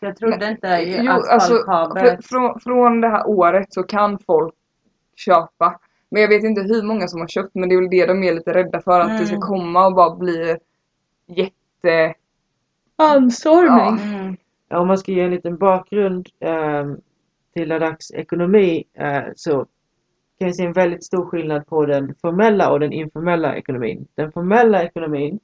Så 0.00 0.04
jag 0.06 0.16
trodde 0.16 0.48
inte 0.50 0.68
Jo, 0.82 1.10
att 1.12 1.28
alltså, 1.28 1.52
folk 1.54 1.66
har 1.66 1.86
fr- 1.86 1.94
börjat... 1.94 2.26
från, 2.26 2.60
från 2.60 3.00
det 3.00 3.08
här 3.08 3.28
året 3.28 3.72
så 3.72 3.82
kan 3.82 4.18
folk 4.18 4.54
köpa. 5.16 5.80
Men 6.08 6.22
jag 6.22 6.28
vet 6.28 6.44
inte 6.44 6.62
hur 6.62 6.82
många 6.82 7.08
som 7.08 7.20
har 7.20 7.28
köpt 7.28 7.54
men 7.54 7.68
det 7.68 7.74
är 7.74 7.80
väl 7.80 7.90
det 7.90 8.06
de 8.06 8.22
är 8.22 8.34
lite 8.34 8.54
rädda 8.54 8.80
för 8.80 9.00
att 9.00 9.18
det 9.18 9.26
ska 9.26 9.36
Mm. 9.36 9.48
komma 9.48 9.86
och 9.86 9.94
bara 9.94 10.16
bli 10.16 10.56
jätte... 11.26 12.14
Anstormning! 12.96 14.14
Mm. 14.14 14.36
Ja, 14.68 14.78
Om 14.78 14.88
man 14.88 14.98
ska 14.98 15.12
ge 15.12 15.20
en 15.20 15.30
liten 15.30 15.56
bakgrund 15.56 16.28
ehm, 16.40 17.00
till 17.54 17.68
Ladaks 17.68 18.10
ekonomi 18.10 18.84
eh, 18.94 19.22
så 19.36 19.66
kan 20.38 20.48
vi 20.48 20.54
se 20.54 20.64
en 20.64 20.72
väldigt 20.72 21.04
stor 21.04 21.26
skillnad 21.26 21.66
på 21.66 21.86
den 21.86 22.14
formella 22.14 22.70
och 22.70 22.80
den 22.80 22.92
informella 22.92 23.56
ekonomin. 23.56 24.06
Den 24.14 24.32
formella 24.32 24.82
ekonomin 24.82 25.40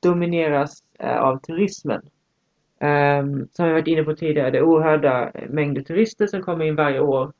domineras 0.00 0.82
eh, 0.98 1.18
av 1.18 1.38
turismen. 1.38 2.02
Ehm, 2.80 3.48
som 3.52 3.66
vi 3.66 3.72
varit 3.72 3.86
inne 3.86 4.02
på 4.02 4.14
tidigare, 4.14 4.50
det 4.50 4.58
är 4.58 4.62
oerhörda 4.62 5.32
mängder 5.48 5.82
turister 5.82 6.26
som 6.26 6.42
kommer 6.42 6.64
in 6.64 6.76
varje 6.76 7.00
år. 7.00 7.32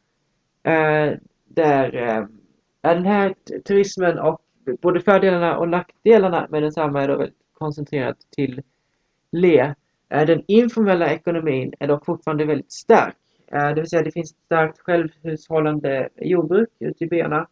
Eh, 0.63 1.13
där 1.49 1.97
eh, 1.97 2.27
den 2.81 3.07
här 3.07 3.35
turismen 3.65 4.19
och 4.19 4.41
både 4.81 5.01
fördelarna 5.01 5.59
och 5.59 5.69
nackdelarna 5.69 6.47
med 6.51 6.63
densamma 6.63 7.03
är 7.03 7.09
då 7.09 7.17
väldigt 7.17 7.39
koncentrerat 7.53 8.17
till 8.37 8.63
Le. 9.33 9.75
Eh, 10.09 10.27
den 10.27 10.43
informella 10.47 11.13
ekonomin 11.13 11.75
är 11.81 11.89
dock 11.89 12.05
fortfarande 12.05 12.45
väldigt 12.45 12.73
stark. 12.73 13.17
Eh, 13.53 13.69
det 13.69 13.75
vill 13.75 13.91
säga 13.91 14.03
det 14.03 14.13
finns 14.13 14.33
ett 14.33 14.45
starkt 14.45 14.79
självhushållande 14.79 16.09
jordbruk 16.17 16.69
ute 16.79 17.05
i 17.05 17.09
byarna. 17.09 17.49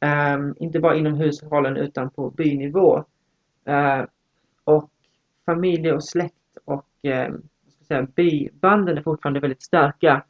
Ehm, 0.00 0.54
inte 0.58 0.80
bara 0.80 0.96
inom 0.96 1.14
hushållen 1.14 1.76
utan 1.76 2.10
på 2.10 2.30
bynivå. 2.30 3.04
Eh, 3.64 4.04
och 4.64 4.90
familj 5.46 5.92
och 5.92 6.04
släkt 6.04 6.58
och 6.64 6.86
ehm, 7.02 7.42
säga, 7.88 8.02
bybanden 8.02 8.98
är 8.98 9.02
fortfarande 9.02 9.40
väldigt 9.40 9.62
starka. 9.62 10.24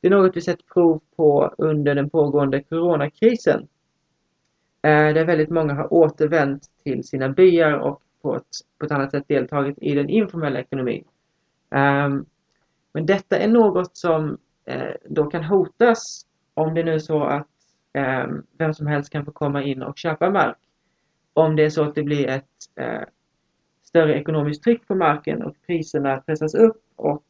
Det 0.00 0.08
är 0.08 0.10
något 0.10 0.36
vi 0.36 0.40
sett 0.40 0.66
prov 0.74 1.00
på 1.16 1.54
under 1.58 1.94
den 1.94 2.10
pågående 2.10 2.62
coronakrisen. 2.62 3.68
Eh, 4.82 5.14
där 5.14 5.24
väldigt 5.24 5.50
många 5.50 5.74
har 5.74 5.94
återvänt 5.94 6.62
till 6.84 7.04
sina 7.04 7.28
byar 7.28 7.72
och 7.72 8.02
på 8.22 8.36
ett, 8.36 8.46
på 8.78 8.86
ett 8.86 8.92
annat 8.92 9.10
sätt 9.10 9.28
deltagit 9.28 9.78
i 9.78 9.94
den 9.94 10.08
informella 10.08 10.60
ekonomin. 10.60 11.04
Ehm, 11.70 12.26
men 12.94 13.06
detta 13.06 13.38
är 13.38 13.48
något 13.48 13.96
som 13.96 14.38
eh, 14.64 14.94
då 15.04 15.26
kan 15.26 15.44
hotas 15.44 16.26
om 16.54 16.74
det 16.74 16.84
nu 16.84 16.94
är 16.94 16.98
så 16.98 17.24
att 17.24 17.48
eh, 17.92 18.26
vem 18.58 18.74
som 18.74 18.86
helst 18.86 19.12
kan 19.12 19.24
få 19.24 19.32
komma 19.32 19.62
in 19.62 19.82
och 19.82 19.98
köpa 19.98 20.30
mark. 20.30 20.58
Om 21.32 21.56
det 21.56 21.64
är 21.64 21.70
så 21.70 21.84
att 21.84 21.94
det 21.94 22.02
blir 22.02 22.28
ett 22.28 22.44
eh, 22.76 23.02
större 23.82 24.14
ekonomiskt 24.14 24.62
tryck 24.62 24.88
på 24.88 24.94
marken 24.94 25.42
och 25.42 25.56
priserna 25.66 26.20
pressas 26.20 26.54
upp. 26.54 26.82
Och 26.96 27.22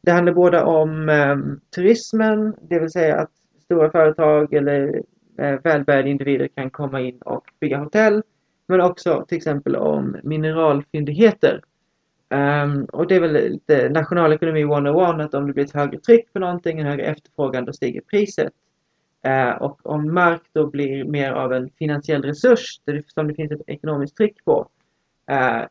det 0.00 0.10
handlar 0.10 0.32
både 0.32 0.62
om 0.62 1.08
ehm, 1.08 1.60
turismen, 1.74 2.54
det 2.60 2.78
vill 2.78 2.90
säga 2.90 3.16
att 3.16 3.30
stora 3.64 3.90
företag 3.90 4.54
eller 4.54 5.02
eh, 5.38 5.60
välbärgade 5.64 6.10
individer 6.10 6.48
kan 6.48 6.70
komma 6.70 7.00
in 7.00 7.18
och 7.18 7.44
bygga 7.60 7.78
hotell. 7.78 8.22
Men 8.66 8.80
också 8.80 9.24
till 9.28 9.36
exempel 9.36 9.76
om 9.76 10.16
mineralfyndigheter. 10.22 11.60
Um, 12.28 12.84
och 12.84 13.06
det 13.06 13.14
är 13.14 13.20
väl 13.20 13.32
lite 13.32 13.88
nationalekonomi 13.88 14.60
101 14.60 15.20
att 15.20 15.34
om 15.34 15.46
det 15.46 15.52
blir 15.52 15.64
ett 15.64 15.74
högre 15.74 16.00
tryck 16.00 16.32
på 16.32 16.38
någonting, 16.38 16.78
en 16.78 16.86
högre 16.86 17.04
efterfrågan, 17.04 17.64
då 17.64 17.72
stiger 17.72 18.00
priset. 18.00 18.52
Uh, 19.26 19.62
och 19.62 19.86
om 19.86 20.14
mark 20.14 20.42
då 20.52 20.66
blir 20.66 21.04
mer 21.04 21.32
av 21.32 21.52
en 21.52 21.70
finansiell 21.78 22.22
resurs 22.22 22.80
där 22.84 22.92
det, 22.92 23.02
som 23.06 23.28
det 23.28 23.34
finns 23.34 23.52
ett 23.52 23.62
ekonomiskt 23.66 24.16
tryck 24.16 24.44
på. 24.44 24.68
uh, 25.32 25.64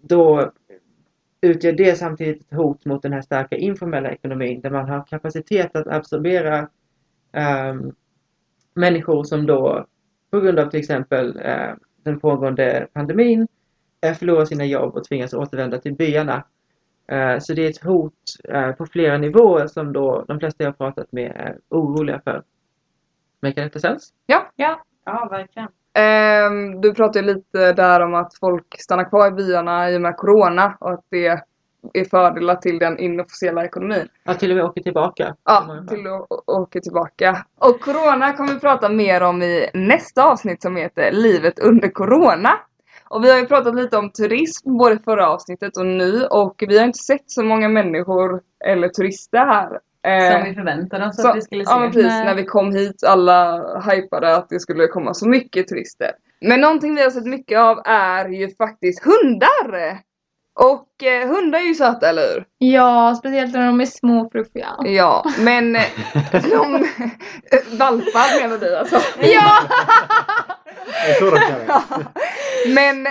då 0.00 0.52
utgör 1.40 1.72
det 1.72 1.98
samtidigt 1.98 2.42
ett 2.42 2.56
hot 2.56 2.84
mot 2.84 3.02
den 3.02 3.12
här 3.12 3.22
starka 3.22 3.56
informella 3.56 4.12
ekonomin 4.12 4.60
där 4.60 4.70
man 4.70 4.88
har 4.88 5.06
kapacitet 5.06 5.76
att 5.76 5.86
absorbera 5.86 6.68
um, 7.70 7.94
människor 8.74 9.24
som 9.24 9.46
då 9.46 9.86
på 10.30 10.40
grund 10.40 10.58
av 10.58 10.70
till 10.70 10.80
exempel 10.80 11.36
uh, 11.36 11.74
den 12.02 12.20
pågående 12.20 12.88
pandemin 12.92 13.46
förlorar 14.12 14.44
sina 14.44 14.64
jobb 14.64 14.94
och 14.96 15.04
tvingas 15.04 15.34
återvända 15.34 15.78
till 15.78 15.94
byarna. 15.94 16.44
Eh, 17.08 17.38
så 17.38 17.54
det 17.54 17.66
är 17.66 17.70
ett 17.70 17.84
hot 17.84 18.12
eh, 18.48 18.70
på 18.72 18.86
flera 18.86 19.18
nivåer 19.18 19.66
som 19.66 19.92
då 19.92 20.24
de 20.28 20.38
flesta 20.40 20.64
jag 20.64 20.68
har 20.68 20.74
pratat 20.76 21.12
med 21.12 21.32
är 21.36 21.56
oroliga 21.68 22.20
för. 22.24 22.42
Make 23.42 23.62
detta 23.62 23.78
sens? 23.78 24.12
Ja, 24.26 24.50
ja 24.56 24.80
verkligen. 25.30 25.68
Ehm, 25.98 26.80
du 26.80 26.94
pratade 26.94 27.26
lite 27.34 27.72
där 27.72 28.00
om 28.00 28.14
att 28.14 28.34
folk 28.40 28.66
stannar 28.78 29.08
kvar 29.08 29.28
i 29.28 29.30
byarna 29.30 29.90
i 29.90 29.96
och 29.96 30.00
med 30.00 30.16
Corona 30.16 30.76
och 30.80 30.90
att 30.92 31.04
det 31.10 31.26
är 31.94 32.04
fördelar 32.10 32.54
till 32.54 32.78
den 32.78 32.98
inofficiella 32.98 33.64
ekonomin. 33.64 34.08
Ja, 34.24 34.34
till 34.34 34.50
och 34.50 34.56
med 34.56 34.64
åker 34.64 34.82
tillbaka. 34.82 35.34
Ja, 35.44 35.84
till 35.88 36.06
att 36.06 36.26
å- 36.30 36.42
åka 36.46 36.80
tillbaka. 36.80 37.44
Och 37.58 37.80
Corona 37.80 38.32
kommer 38.32 38.52
vi 38.54 38.60
prata 38.60 38.88
mer 38.88 39.22
om 39.22 39.42
i 39.42 39.70
nästa 39.74 40.24
avsnitt 40.24 40.62
som 40.62 40.76
heter 40.76 41.12
Livet 41.12 41.58
under 41.58 41.88
Corona. 41.88 42.50
Och 43.08 43.24
vi 43.24 43.30
har 43.30 43.38
ju 43.38 43.46
pratat 43.46 43.74
lite 43.74 43.96
om 43.96 44.10
turism 44.10 44.76
både 44.78 44.98
förra 44.98 45.28
avsnittet 45.30 45.76
och 45.76 45.86
nu 45.86 46.26
och 46.26 46.64
vi 46.68 46.78
har 46.78 46.84
inte 46.84 46.98
sett 46.98 47.30
så 47.30 47.42
många 47.42 47.68
människor 47.68 48.40
eller 48.64 48.88
turister 48.88 49.38
här. 49.46 49.78
Eh, 50.06 50.32
Som 50.32 50.44
vi 50.44 50.54
förväntade 50.54 51.06
oss 51.06 51.16
så- 51.22 51.28
att 51.28 51.36
vi 51.36 51.42
skulle 51.42 51.64
se. 51.64 51.70
Ja 51.72 51.78
men 51.78 51.92
precis, 51.92 52.10
när 52.10 52.34
vi 52.34 52.44
kom 52.44 52.74
hit 52.74 53.04
alla 53.06 53.62
hypade 53.80 54.36
att 54.36 54.48
det 54.48 54.60
skulle 54.60 54.86
komma 54.86 55.14
så 55.14 55.28
mycket 55.28 55.68
turister. 55.68 56.10
Men 56.40 56.60
någonting 56.60 56.94
vi 56.94 57.02
har 57.02 57.10
sett 57.10 57.24
mycket 57.26 57.58
av 57.58 57.82
är 57.84 58.28
ju 58.28 58.54
faktiskt 58.54 59.04
hundar! 59.04 59.98
Och 60.60 61.02
eh, 61.06 61.28
hundar 61.28 61.58
är 61.58 61.62
ju 61.64 61.74
söta, 61.74 62.08
eller 62.08 62.22
hur? 62.34 62.44
Ja, 62.58 63.14
speciellt 63.18 63.52
när 63.54 63.66
de 63.66 63.80
är 63.80 63.86
små 63.86 64.20
och 64.26 64.32
fluffiga. 64.32 64.68
Ja, 64.84 65.24
men 65.38 65.76
eh, 65.76 65.82
de... 66.32 66.86
valpar 67.78 68.42
menar 68.42 68.58
du 68.58 68.76
alltså? 68.76 68.96
Ja! 69.20 69.52
Det 71.06 71.10
är 71.10 71.14
så 71.18 71.30
de 71.30 71.38
kallas. 71.40 71.84
Men 72.66 73.06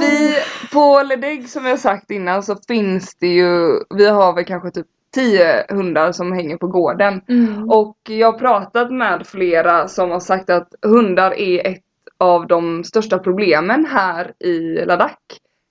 vi 0.00 0.36
på 0.72 1.02
Ledeg 1.02 1.48
som 1.48 1.64
har 1.64 1.76
sagt 1.76 2.10
innan 2.10 2.42
så 2.42 2.56
finns 2.68 3.14
det 3.14 3.26
ju, 3.26 3.80
vi 3.90 4.08
har 4.08 4.34
väl 4.34 4.44
kanske 4.44 4.70
typ 4.70 4.86
10 5.14 5.64
hundar 5.68 6.12
som 6.12 6.32
hänger 6.32 6.56
på 6.56 6.66
gården. 6.66 7.20
Mm. 7.28 7.70
Och 7.70 7.96
jag 8.08 8.32
har 8.32 8.38
pratat 8.38 8.90
med 8.90 9.26
flera 9.26 9.88
som 9.88 10.10
har 10.10 10.20
sagt 10.20 10.50
att 10.50 10.68
hundar 10.82 11.30
är 11.34 11.66
ett 11.66 11.84
av 12.18 12.46
de 12.46 12.84
största 12.84 13.18
problemen 13.18 13.86
här 13.86 14.32
i 14.38 14.84
Ladakh. 14.84 15.16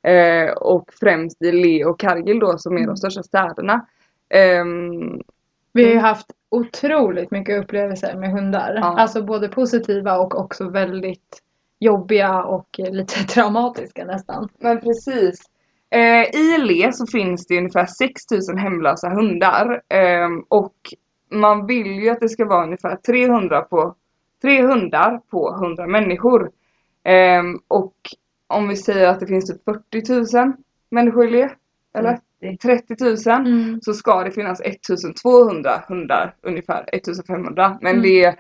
Eh, 0.04 0.52
och 0.52 0.90
främst 1.00 1.42
i 1.42 1.52
Le 1.52 1.86
och 1.86 2.00
Kargil 2.00 2.40
då 2.40 2.58
som 2.58 2.78
är 2.78 2.88
de 2.88 2.98
största 2.98 3.24
städerna. 3.24 3.86
Ehm, 4.30 5.22
Vi 5.74 5.84
har 5.84 5.92
ju 5.92 6.00
haft 6.00 6.28
otroligt 6.50 7.32
mycket 7.32 7.64
upplevelser 7.64 8.16
med 8.16 8.32
hundar. 8.32 8.74
Ja. 8.82 9.00
Alltså 9.00 9.24
både 9.24 9.48
positiva 9.50 10.18
och 10.18 10.40
också 10.40 10.70
väldigt 10.70 11.42
jobbiga 11.80 12.44
och 12.44 12.80
eh, 12.80 12.92
lite 12.92 13.24
traumatiska 13.34 14.06
nästan. 14.06 14.50
Men 14.60 14.80
precis. 14.82 15.42
Eh, 15.90 16.24
I 16.36 16.58
Le 16.58 16.94
så 16.94 17.08
finns 17.08 17.48
det 17.48 17.58
ungefär 17.58 17.86
6000 17.86 18.58
hemlösa 18.58 19.10
hundar. 19.10 19.82
ehm, 19.90 20.40
och 20.48 20.76
man 21.32 21.66
vill 21.68 21.88
ju 21.88 22.10
att 22.10 22.20
det 22.20 22.30
ska 22.30 22.46
vara 22.46 22.64
ungefär 22.64 22.96
300 22.96 23.62
på, 23.62 23.96
3 24.42 24.62
hundar 24.62 25.22
på 25.30 25.54
100 25.56 25.88
människor. 25.88 26.52
Ehm, 27.04 27.60
och 27.68 27.96
om 28.48 28.68
vi 28.68 28.76
säger 28.76 29.08
att 29.10 29.20
det 29.20 29.28
finns 29.28 29.46
typ 29.48 29.64
40 29.66 30.38
000 30.38 30.54
människor 30.90 31.26
i 31.28 31.32
Le, 31.32 31.50
eller 31.94 32.20
30 32.62 32.96
000, 33.30 33.48
Mm. 33.48 33.80
så 33.82 33.94
ska 33.94 34.24
det 34.24 34.32
finnas 34.32 34.62
1200 34.62 35.84
hundar, 35.88 36.36
ungefär 36.42 36.86
1500. 36.94 37.78
Men 37.82 37.92
Mm. 37.92 38.04
det 38.04 38.36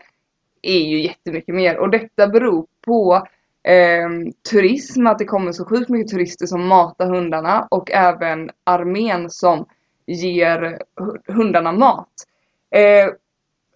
är 0.69 0.85
ju 0.85 1.01
jättemycket 1.01 1.55
mer 1.55 1.77
och 1.77 1.89
detta 1.89 2.27
beror 2.27 2.65
på 2.85 3.27
eh, 3.63 4.09
turism, 4.51 5.07
att 5.07 5.19
det 5.19 5.25
kommer 5.25 5.51
så 5.51 5.65
sjukt 5.65 5.89
mycket 5.89 6.11
turister 6.11 6.45
som 6.45 6.67
matar 6.67 7.07
hundarna 7.07 7.67
och 7.71 7.91
även 7.91 8.51
armén 8.63 9.29
som 9.29 9.65
ger 10.05 10.81
hundarna 11.27 11.71
mat. 11.71 12.13
Eh, 12.71 13.09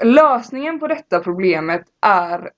lösningen 0.03 0.79
på 0.79 0.87
detta 0.87 1.19
problemet 1.19 1.83
är 2.01 2.51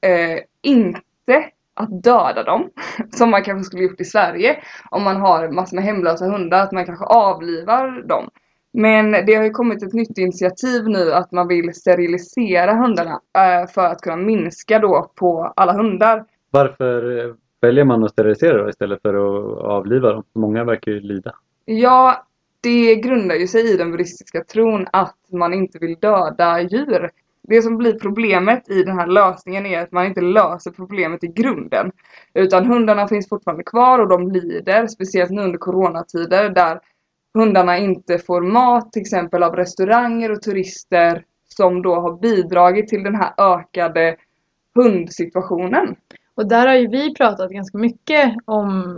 eh, 0.00 0.38
inte 0.62 1.50
att 1.74 2.02
döda 2.02 2.42
dem, 2.42 2.70
som 3.10 3.30
man 3.30 3.44
kanske 3.44 3.64
skulle 3.64 3.82
gjort 3.82 4.00
i 4.00 4.04
Sverige 4.04 4.62
om 4.90 5.02
man 5.02 5.16
har 5.16 5.48
massor 5.48 5.76
med 5.76 5.84
hemlösa 5.84 6.24
hundar, 6.24 6.62
att 6.62 6.72
man 6.72 6.86
kanske 6.86 7.04
avlivar 7.04 8.02
dem. 8.08 8.30
Men 8.78 9.26
det 9.26 9.34
har 9.34 9.44
ju 9.44 9.50
kommit 9.50 9.82
ett 9.82 9.92
nytt 9.92 10.18
initiativ 10.18 10.88
nu 10.88 11.12
att 11.12 11.32
man 11.32 11.48
vill 11.48 11.74
sterilisera 11.74 12.74
hundarna 12.74 13.20
eh, 13.38 13.68
för 13.68 13.86
att 13.86 14.00
kunna 14.00 14.16
minska 14.16 14.78
då 14.78 15.12
på 15.14 15.52
alla 15.56 15.72
hundar. 15.72 16.24
Varför 16.50 17.18
eh, 17.18 17.34
väljer 17.60 17.84
man 17.84 18.04
att 18.04 18.10
sterilisera 18.10 18.62
då 18.62 18.68
istället 18.68 19.02
för 19.02 19.14
att 19.14 19.58
avliva 19.64 20.12
dem? 20.12 20.24
Många 20.34 20.64
verkar 20.64 20.92
ju 20.92 21.00
lida. 21.00 21.34
Ja, 21.64 22.26
det 22.60 22.94
grundar 22.94 23.34
ju 23.34 23.46
sig 23.46 23.74
i 23.74 23.76
den 23.76 23.90
buddhistiska 23.90 24.44
tron 24.44 24.86
att 24.92 25.16
man 25.32 25.54
inte 25.54 25.78
vill 25.78 25.96
döda 26.00 26.60
djur. 26.60 27.10
Det 27.42 27.62
som 27.62 27.76
blir 27.76 27.98
problemet 27.98 28.70
i 28.70 28.82
den 28.82 28.98
här 28.98 29.06
lösningen 29.06 29.66
är 29.66 29.82
att 29.82 29.92
man 29.92 30.06
inte 30.06 30.20
löser 30.20 30.70
problemet 30.70 31.24
i 31.24 31.26
grunden. 31.26 31.92
Utan 32.34 32.66
hundarna 32.66 33.08
finns 33.08 33.28
fortfarande 33.28 33.64
kvar 33.64 33.98
och 33.98 34.08
de 34.08 34.32
lider, 34.32 34.86
speciellt 34.86 35.30
nu 35.30 35.42
under 35.42 35.58
coronatider 35.58 36.50
där 36.50 36.80
hundarna 37.38 37.78
inte 37.78 38.18
får 38.18 38.40
mat 38.40 38.92
till 38.92 39.02
exempel 39.02 39.42
av 39.42 39.56
restauranger 39.56 40.32
och 40.32 40.42
turister 40.42 41.24
som 41.48 41.82
då 41.82 41.94
har 41.94 42.20
bidragit 42.20 42.88
till 42.88 43.02
den 43.02 43.14
här 43.14 43.32
ökade 43.38 44.16
hundsituationen. 44.74 45.96
Och 46.34 46.48
där 46.48 46.66
har 46.66 46.74
ju 46.74 46.88
vi 46.88 47.14
pratat 47.14 47.50
ganska 47.50 47.78
mycket 47.78 48.36
om 48.44 48.96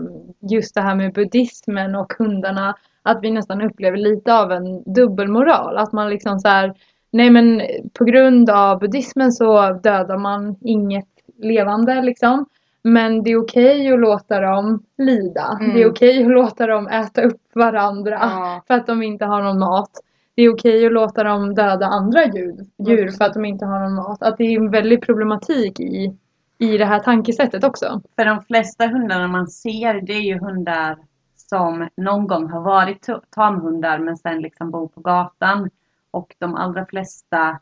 just 0.50 0.74
det 0.74 0.80
här 0.80 0.94
med 0.94 1.12
buddhismen 1.12 1.94
och 1.94 2.12
hundarna. 2.18 2.76
Att 3.02 3.18
vi 3.22 3.30
nästan 3.30 3.62
upplever 3.62 3.96
lite 3.96 4.34
av 4.34 4.52
en 4.52 4.82
dubbelmoral. 4.94 5.78
Att 5.78 5.92
man 5.92 6.10
liksom 6.10 6.38
så 6.38 6.48
här, 6.48 6.74
nej 7.10 7.30
men 7.30 7.62
på 7.98 8.04
grund 8.04 8.50
av 8.50 8.78
buddhismen 8.78 9.32
så 9.32 9.72
dödar 9.72 10.18
man 10.18 10.56
inget 10.60 11.08
levande 11.38 12.02
liksom. 12.02 12.46
Men 12.82 13.22
det 13.22 13.30
är 13.30 13.36
okej 13.42 13.92
att 13.92 14.00
låta 14.00 14.40
dem 14.40 14.82
lida. 14.98 15.58
Mm. 15.60 15.74
Det 15.74 15.82
är 15.82 15.90
okej 15.90 16.24
att 16.24 16.30
låta 16.32 16.66
dem 16.66 16.88
äta 16.88 17.22
upp 17.22 17.40
varandra 17.54 18.18
Ja. 18.20 18.62
för 18.66 18.74
att 18.74 18.86
de 18.86 19.02
inte 19.02 19.24
har 19.24 19.42
någon 19.42 19.58
mat. 19.58 19.90
Det 20.34 20.42
är 20.42 20.54
okej 20.54 20.86
att 20.86 20.92
låta 20.92 21.24
dem 21.24 21.54
döda 21.54 21.86
andra 21.86 22.24
djur, 22.24 22.66
djur 22.86 23.08
för 23.08 23.24
att 23.24 23.34
de 23.34 23.44
inte 23.44 23.66
har 23.66 23.80
någon 23.80 23.94
mat. 23.94 24.22
Att 24.22 24.38
det 24.38 24.44
är 24.44 24.56
en 24.60 24.70
väldig 24.70 25.02
problematik 25.02 25.80
i, 25.80 26.16
i 26.58 26.78
det 26.78 26.84
här 26.84 26.98
tankesättet 26.98 27.64
också. 27.64 28.00
För 28.16 28.24
de 28.24 28.40
flesta 28.42 28.86
hundarna 28.86 29.28
man 29.28 29.46
ser 29.48 30.00
det 30.00 30.12
är 30.12 30.20
ju 30.20 30.38
hundar 30.38 30.96
som 31.36 31.88
någon 31.96 32.26
gång 32.26 32.50
har 32.50 32.60
varit 32.60 33.06
tamhundar 33.30 33.98
men 33.98 34.16
sen 34.16 34.40
liksom 34.40 34.70
bor 34.70 34.88
på 34.88 35.00
gatan. 35.00 35.70
Och 36.10 36.34
de 36.38 36.54
allra 36.54 36.86
flesta 36.86 37.58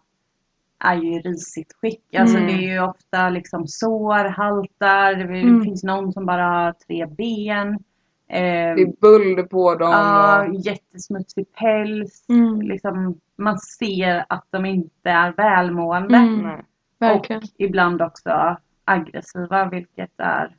är 0.84 0.94
ju 0.94 1.14
i 1.14 1.20
risigt 1.20 1.72
skick. 1.80 2.14
Alltså 2.14 2.36
Mm. 2.36 2.46
det 2.46 2.52
är 2.52 2.72
ju 2.72 2.80
ofta 2.80 3.30
liksom 3.30 3.66
sår, 3.68 4.24
haltar, 4.24 5.14
det 5.14 5.38
Mm. 5.40 5.62
finns 5.64 5.82
någon 5.84 6.12
som 6.12 6.26
bara 6.26 6.44
har 6.44 6.72
tre 6.72 7.06
ben. 7.06 7.68
Eh, 8.30 8.74
Det 8.74 8.82
är 8.82 9.00
buld 9.00 9.50
på 9.50 9.74
dem. 9.74 9.90
ja, 9.90 10.46
och- 10.48 10.54
jättesmutsig 10.54 11.52
päls. 11.52 12.24
Mm. 12.28 12.62
Liksom, 12.62 13.20
man 13.36 13.58
ser 13.58 14.24
att 14.28 14.44
de 14.50 14.66
inte 14.66 15.10
är 15.10 15.32
välmående. 15.32 16.16
Mm. 16.16 16.60
Och 17.16 17.26
ibland 17.58 18.02
också 18.02 18.56
aggressiva, 18.84 19.68
vilket 19.68 20.12
är... 20.20 20.56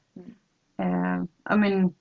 Eh, 0.77 1.23
I 1.53 1.57
mean, 1.57 1.93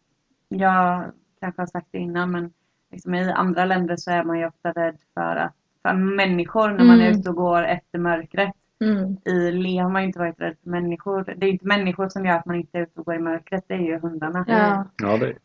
jag 0.48 1.12
kanske 1.40 1.62
har 1.62 1.66
sagt 1.66 1.88
det 1.90 1.98
innan, 1.98 2.30
men 2.30 2.52
liksom 2.92 3.14
i 3.14 3.32
andra 3.32 3.64
länder 3.64 3.96
så 3.96 4.10
är 4.10 4.24
man 4.24 4.38
ju 4.38 4.46
ofta 4.46 4.72
rädd 4.72 4.96
för, 5.14 5.36
att, 5.36 5.54
för 5.88 6.16
människor 6.16 6.68
när 6.68 6.84
man 6.84 7.00
är 7.00 7.06
Mm. 7.06 7.20
ute 7.20 7.30
och 7.30 7.36
går 7.36 7.62
efter 7.62 7.98
mörkret. 7.98 8.52
Mm. 8.80 9.16
I 9.24 9.50
Le 9.50 9.78
har 9.78 9.90
man 9.90 10.02
inte 10.02 10.18
varit 10.18 10.40
rädd 10.40 10.56
för 10.62 10.70
människor. 10.70 11.34
Det 11.36 11.46
är 11.46 11.50
inte 11.50 11.66
människor 11.66 12.08
som 12.08 12.26
gör 12.26 12.34
att 12.36 12.46
man 12.46 12.56
inte 12.56 12.78
är 12.78 12.82
ute 12.82 13.00
och 13.00 13.06
går 13.06 13.14
i 13.14 13.18
mörkret, 13.18 13.64
det 13.68 13.74
är 13.74 13.78
ju 13.78 13.98
hundarna. 13.98 14.44
Ja. 14.48 14.84
Ja, 15.02 15.16
det 15.16 15.36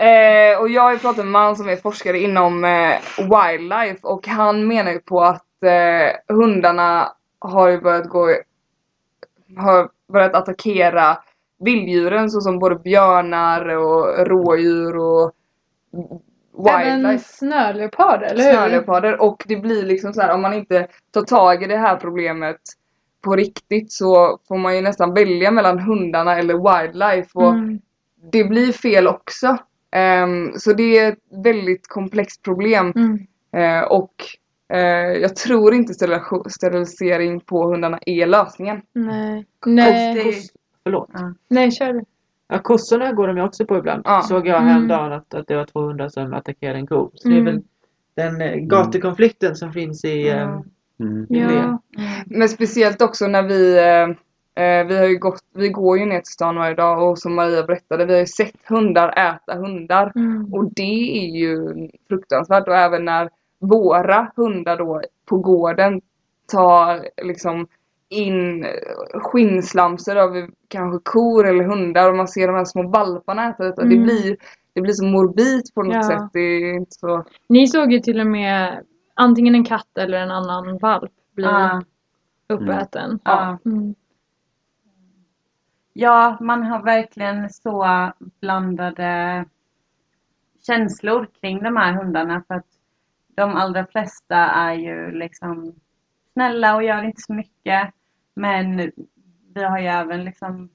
Eh, 0.00 0.60
och 0.60 0.68
jag 0.68 0.82
har 0.82 0.92
ju 0.92 0.98
pratat 0.98 1.16
med 1.16 1.26
en 1.26 1.30
man 1.30 1.56
som 1.56 1.68
är 1.68 1.76
forskare 1.76 2.18
inom 2.18 2.64
eh, 2.64 2.94
wildlife 3.18 3.98
och 4.02 4.26
han 4.26 4.66
menar 4.66 4.90
ju 4.90 4.98
på 4.98 5.20
att 5.20 5.62
eh, 5.62 6.34
hundarna 6.36 7.08
har 7.38 7.68
ju 7.68 7.80
börjat 7.80 8.08
gå 8.08 8.28
har 9.56 9.88
börjat 10.12 10.34
attackera 10.34 11.18
vilddjuren 11.58 12.30
såsom 12.30 12.58
både 12.58 12.76
björnar 12.76 13.68
och 13.76 14.26
rådjur 14.26 14.96
och 14.96 15.32
Även 16.68 16.96
wildlife. 17.02 17.24
snöleoparder, 17.28 18.26
eller 18.26 18.44
hur? 18.44 18.52
Snöleoparder 18.52 19.22
och 19.22 19.44
det 19.48 19.56
blir 19.56 19.82
liksom 19.82 20.12
så 20.12 20.20
här 20.20 20.34
om 20.34 20.42
man 20.42 20.54
inte 20.54 20.86
tar 21.10 21.22
tag 21.22 21.62
i 21.62 21.66
det 21.66 21.76
här 21.76 21.96
problemet 21.96 22.56
på 23.24 23.36
riktigt 23.36 23.92
så 23.92 24.38
får 24.48 24.58
man 24.58 24.76
ju 24.76 24.80
nästan 24.82 25.14
välja 25.14 25.50
mellan 25.50 25.78
hundarna 25.78 26.38
eller 26.38 26.54
wildlife 26.54 27.30
och 27.34 27.48
Mm. 27.54 27.78
det 28.32 28.44
blir 28.44 28.72
fel 28.72 29.06
också. 29.08 29.56
Ehm, 29.92 30.52
så 30.56 30.72
det 30.72 30.98
är 30.98 31.12
ett 31.12 31.18
väldigt 31.44 31.88
komplext 31.88 32.42
problem 32.42 32.92
Mm. 32.96 33.18
Eh, 33.52 33.82
och 33.84 34.14
eh, 34.72 34.80
jag 35.22 35.36
tror 35.36 35.74
inte 35.74 35.92
steril- 35.92 36.48
sterilisering 36.48 37.40
på 37.40 37.64
hundarna 37.66 37.98
är 38.06 38.26
lösningen. 38.26 38.80
Nej. 38.92 39.46
Nej. 39.66 40.42
Förlåt. 40.84 41.10
Nej, 41.48 41.70
kör 41.70 41.92
du. 41.92 42.04
Ja, 42.48 42.58
kossorna 42.58 43.12
går 43.12 43.26
de 43.28 43.36
ju 43.36 43.42
också 43.42 43.66
på 43.66 43.76
ibland. 43.78 44.02
Ja. 44.04 44.22
Såg 44.22 44.46
jag 44.46 44.56
Mm. 44.56 44.68
häromdagen 44.68 45.12
att, 45.12 45.34
att 45.34 45.46
det 45.46 45.56
var 45.56 45.64
två 45.64 45.80
hundar 45.80 46.08
som 46.08 46.32
attackerade 46.34 46.78
en 46.78 46.86
ko. 46.86 47.10
Så 47.14 47.28
det 47.28 47.34
är 47.34 47.40
Mm. 47.40 47.54
väl 47.54 47.62
den 48.16 48.40
eh, 48.40 48.54
gatukonflikten 48.56 49.56
som 49.56 49.72
finns 49.72 50.04
i... 50.04 50.28
Mm. 50.28 50.62
Mm. 51.00 51.26
Ja. 51.28 51.78
Men 52.26 52.48
speciellt 52.48 53.02
också 53.02 53.26
när 53.26 53.42
vi 53.42 53.78
eh, 53.78 54.64
eh, 54.64 54.86
vi 54.86 54.96
har 54.98 55.04
ju 55.06 55.18
gått, 55.18 55.40
vi 55.54 55.68
går 55.68 55.98
ju 55.98 56.06
ner 56.06 56.20
till 56.20 56.32
stan 56.32 56.56
varje 56.56 56.74
dag 56.74 57.10
och 57.10 57.18
som 57.18 57.34
Maria 57.34 57.62
berättade, 57.62 58.04
vi 58.06 58.12
har 58.12 58.20
ju 58.20 58.26
sett 58.26 58.68
hundar 58.68 59.08
äta 59.08 59.54
hundar. 59.58 60.12
Mm. 60.14 60.54
Och 60.54 60.72
det 60.74 61.18
är 61.26 61.36
ju 61.36 61.58
fruktansvärt 62.08 62.68
och 62.68 62.76
även 62.76 63.04
när 63.04 63.30
våra 63.60 64.32
hundar 64.36 64.76
då 64.76 65.02
på 65.26 65.36
gården 65.38 66.00
tar 66.52 67.08
liksom 67.22 67.66
in 68.10 68.64
eh, 68.64 68.70
skinnslamsor 69.20 70.16
över 70.16 70.50
kanske 70.68 71.10
kor 71.10 71.46
eller 71.48 71.64
hundar 71.64 72.10
och 72.10 72.16
man 72.16 72.28
ser 72.28 72.46
de 72.46 72.56
här 72.56 72.64
små 72.64 72.88
valparna 72.88 73.48
äta 73.50 73.64
detta. 73.64 73.82
Det, 73.84 73.94
Mm. 73.94 74.04
blir, 74.04 74.36
det 74.72 74.80
blir 74.80 74.92
så 74.92 75.04
morbid 75.06 75.62
på 75.74 75.82
något 75.82 75.94
Ja. 75.94 76.02
sätt. 76.02 76.30
Det 76.32 76.40
är 76.40 76.74
inte 76.74 76.90
så... 76.94 77.24
Ni 77.48 77.66
såg 77.66 77.92
ju 77.92 77.98
till 78.00 78.20
och 78.20 78.26
med 78.26 78.84
antingen 79.14 79.54
en 79.54 79.64
katt 79.64 79.98
eller 79.98 80.18
en 80.18 80.30
annan 80.30 80.78
valp 80.78 81.12
bli 81.34 81.44
Ja. 81.44 81.82
uppäten. 82.48 83.18
Ja. 83.24 83.58
Mm. 83.64 83.94
Ja, 85.92 86.36
man 86.40 86.62
har 86.62 86.82
verkligen 86.82 87.50
så 87.50 87.86
blandade 88.40 89.44
känslor 90.66 91.26
kring 91.40 91.62
de 91.62 91.76
här 91.76 91.92
hundarna 91.92 92.42
för 92.48 92.54
att 92.54 92.66
de 93.34 93.54
allra 93.56 93.86
flesta 93.86 94.36
är 94.36 94.74
ju 94.74 95.10
liksom 95.10 95.74
snälla 96.32 96.76
och 96.76 96.82
gör 96.82 97.02
inte 97.04 97.20
så 97.22 97.32
mycket. 97.32 97.90
Men 98.38 98.92
vi 99.54 99.62
har 99.64 99.78
ju 99.78 99.86
även 99.86 100.24
liksom 100.24 100.68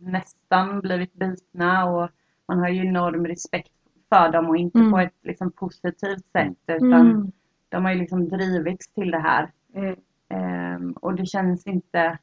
nästan 0.00 0.80
blivit 0.80 1.12
bitna 1.14 1.84
och 1.84 2.10
man 2.48 2.58
har 2.58 2.68
ju 2.68 2.86
enorm 2.86 3.26
respekt 3.26 3.72
för 4.08 4.32
dem 4.32 4.46
och 4.48 4.56
inte 4.56 4.78
Mm. 4.78 4.92
på 4.92 4.98
ett 4.98 5.14
liksom 5.22 5.50
positivt 5.52 6.24
sätt 6.32 6.56
utan 6.66 6.92
Mm. 7.10 7.32
de 7.68 7.84
har 7.84 7.92
ju 7.92 7.98
liksom 7.98 8.28
drivits 8.28 8.88
till 8.92 9.10
det 9.10 9.18
här. 9.18 9.50
Mm. 9.74 9.96
Ehm, 10.28 10.92
och 10.92 11.14
det 11.14 11.26
känns 11.26 11.66
inte 11.66 12.18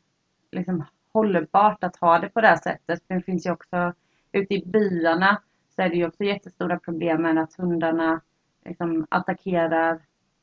liksom 0.51 0.83
hållbart 1.13 1.83
att 1.83 1.95
ha 1.95 2.19
det 2.19 2.29
på 2.29 2.41
det 2.41 2.47
här 2.47 2.55
sättet. 2.57 3.03
Det 3.07 3.21
finns 3.21 3.45
ju 3.45 3.51
också 3.51 3.93
ute 4.31 4.53
i 4.53 4.63
byarna 4.65 5.41
så 5.75 5.81
är 5.81 5.89
det 5.89 5.95
ju 5.95 6.07
också 6.07 6.23
jättestora 6.23 6.79
problem 6.79 7.21
med 7.21 7.37
att 7.37 7.55
hundarna 7.57 8.21
liksom 8.65 9.07
attackerar 9.09 9.99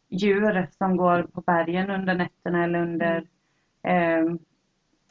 djur 0.08 0.68
som 0.78 0.96
går 0.96 1.22
på 1.22 1.40
bergen 1.40 1.90
under 1.90 2.14
nätterna 2.14 2.64
eller 2.64 2.82
under 2.82 3.26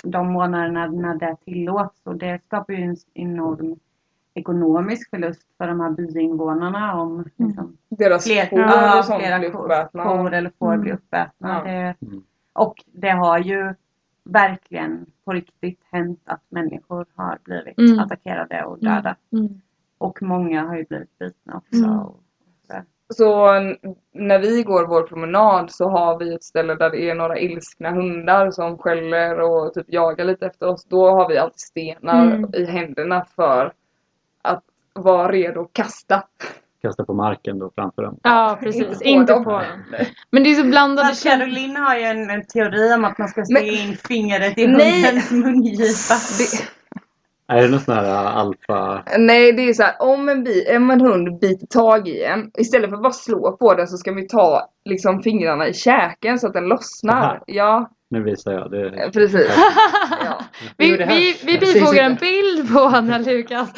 de 0.04 0.28
månaderna 0.34 0.88
när 0.88 1.16
det 1.16 1.36
tillåts. 1.46 2.02
Och 2.04 2.16
det 2.16 2.44
skapar 2.46 2.74
ju 2.74 2.84
en 2.84 2.98
enorm 3.14 3.80
ekonomisk 4.34 5.10
förlust 5.10 5.48
för 5.58 5.68
de 5.68 5.80
här 5.80 5.90
byinvånarna 5.92 7.02
om 7.02 7.26
liksom, 7.36 7.78
Deras 7.90 8.24
fler, 8.24 8.46
får 8.46 8.60
ja, 8.60 9.04
flera 9.20 9.52
kor, 9.52 10.04
kor 10.04 10.34
eller 10.34 10.52
får 10.60 10.68
Mm. 10.68 10.82
blir 10.82 10.94
uppätna. 10.94 11.62
Ja. 11.66 11.72
Det, 11.72 11.96
Mm. 12.08 12.24
och 12.54 12.84
det 12.92 13.10
har 13.10 13.38
ju 13.40 13.74
verkligen 14.24 15.06
på 15.26 15.32
riktigt 15.34 15.80
hänt 15.92 16.22
att 16.26 16.42
människor 16.50 17.06
har 17.16 17.38
blivit 17.44 17.78
Mm. 17.80 18.00
attackerade 18.00 18.64
och 18.64 18.80
döda. 18.80 19.16
Mm. 19.32 19.62
Och 19.98 20.22
många 20.22 20.64
har 20.64 20.76
ju 20.76 20.86
blivit 20.86 21.20
bitna 21.20 21.58
också. 21.58 22.16
Så 23.14 23.48
när 24.14 24.40
vi 24.40 24.64
går 24.64 24.88
vår 24.88 25.02
promenad 25.04 25.72
så 25.72 25.90
har 25.90 26.20
vi 26.20 26.34
ett 26.36 26.44
ställe 26.44 26.76
där 26.76 26.90
det 26.90 27.10
är 27.10 27.16
några 27.16 27.40
ilskna 27.40 27.92
hundar 27.92 28.52
som 28.52 28.78
skäller 28.78 29.40
och 29.40 29.74
typ 29.74 29.86
jagar 29.90 30.26
lite 30.26 30.46
efter 30.46 30.68
oss. 30.68 30.86
Då 30.86 31.10
har 31.10 31.30
vi 31.30 31.38
alltid 31.38 31.60
stenar 31.60 32.26
Mm. 32.26 32.50
i 32.56 32.66
händerna 32.66 33.26
för 33.36 33.74
att 34.42 34.64
vara 34.94 35.32
redo 35.32 35.62
att 35.62 35.74
kasta. 35.74 36.24
Kasta 36.82 37.06
på 37.06 37.14
marken 37.14 37.60
då 37.60 37.72
framför 37.76 38.02
dem. 38.04 38.20
Ja, 38.24 38.58
precis. 38.62 38.82
Inte 38.84 38.96
på 39.04 39.06
Inte 39.10 39.34
dem. 39.34 39.44
på 39.44 39.52
dem. 39.52 39.62
Men 40.30 40.44
det 40.44 40.50
är 40.50 40.56
så 40.56 40.64
blandade 40.68 41.08
känslor. 41.08 41.32
Caroline 41.32 41.76
har 41.76 41.96
ju 41.96 42.04
en, 42.04 42.30
en 42.30 42.46
teori 42.46 42.94
om 42.94 43.06
att 43.06 43.18
man 43.18 43.28
ska 43.28 43.40
Men- 43.40 43.46
stå 43.46 43.58
in 43.60 43.98
fingret 44.08 44.58
i 44.58 44.66
hundens 44.66 45.32
mungipa. 45.32 46.16
Det, 46.40 46.68
Är 47.48 47.62
det 47.62 47.68
någon 47.68 47.80
sån 47.80 47.96
här 47.96 48.04
äh, 48.06 48.38
alfa... 48.38 49.04
nej, 49.18 49.52
det 49.54 49.70
är 49.70 49.74
så 49.74 49.84
här, 49.84 49.96
om 50.00 50.30
en, 50.30 50.44
bi, 50.44 50.78
om 50.78 50.92
en 50.92 51.02
hund 51.02 51.40
biter 51.40 51.68
tag 51.68 52.08
i 52.08 52.24
en, 52.24 52.52
istället 52.58 52.90
för 52.90 52.98
att 52.98 53.04
bara 53.04 53.14
slå 53.14 53.58
på 53.58 53.74
den 53.74 53.88
så 53.88 53.98
ska 53.98 54.12
vi 54.12 54.28
ta 54.28 54.70
liksom 54.86 55.24
fingrarna 55.24 55.68
i 55.68 55.74
käken 55.74 56.40
så 56.40 56.48
att 56.48 56.54
den 56.54 56.68
lossnar. 56.68 57.24
Aha. 57.24 57.44
Ja, 57.48 57.90
Nu 58.10 58.24
visar 58.24 58.52
jag. 58.52 58.72
Det 58.72 58.88
eh, 59.04 59.12
precis. 59.12 59.48
Ja. 60.26 60.40
Vi, 60.78 60.88
Jo, 60.92 60.98
det 60.98 61.06
här- 61.06 61.16
vi, 61.16 61.36
vi 61.46 61.60
bifogar 61.74 62.04
en 62.04 62.16
bild 62.16 62.74
på 62.74 62.90
när 62.90 63.20
Lukas 63.20 63.70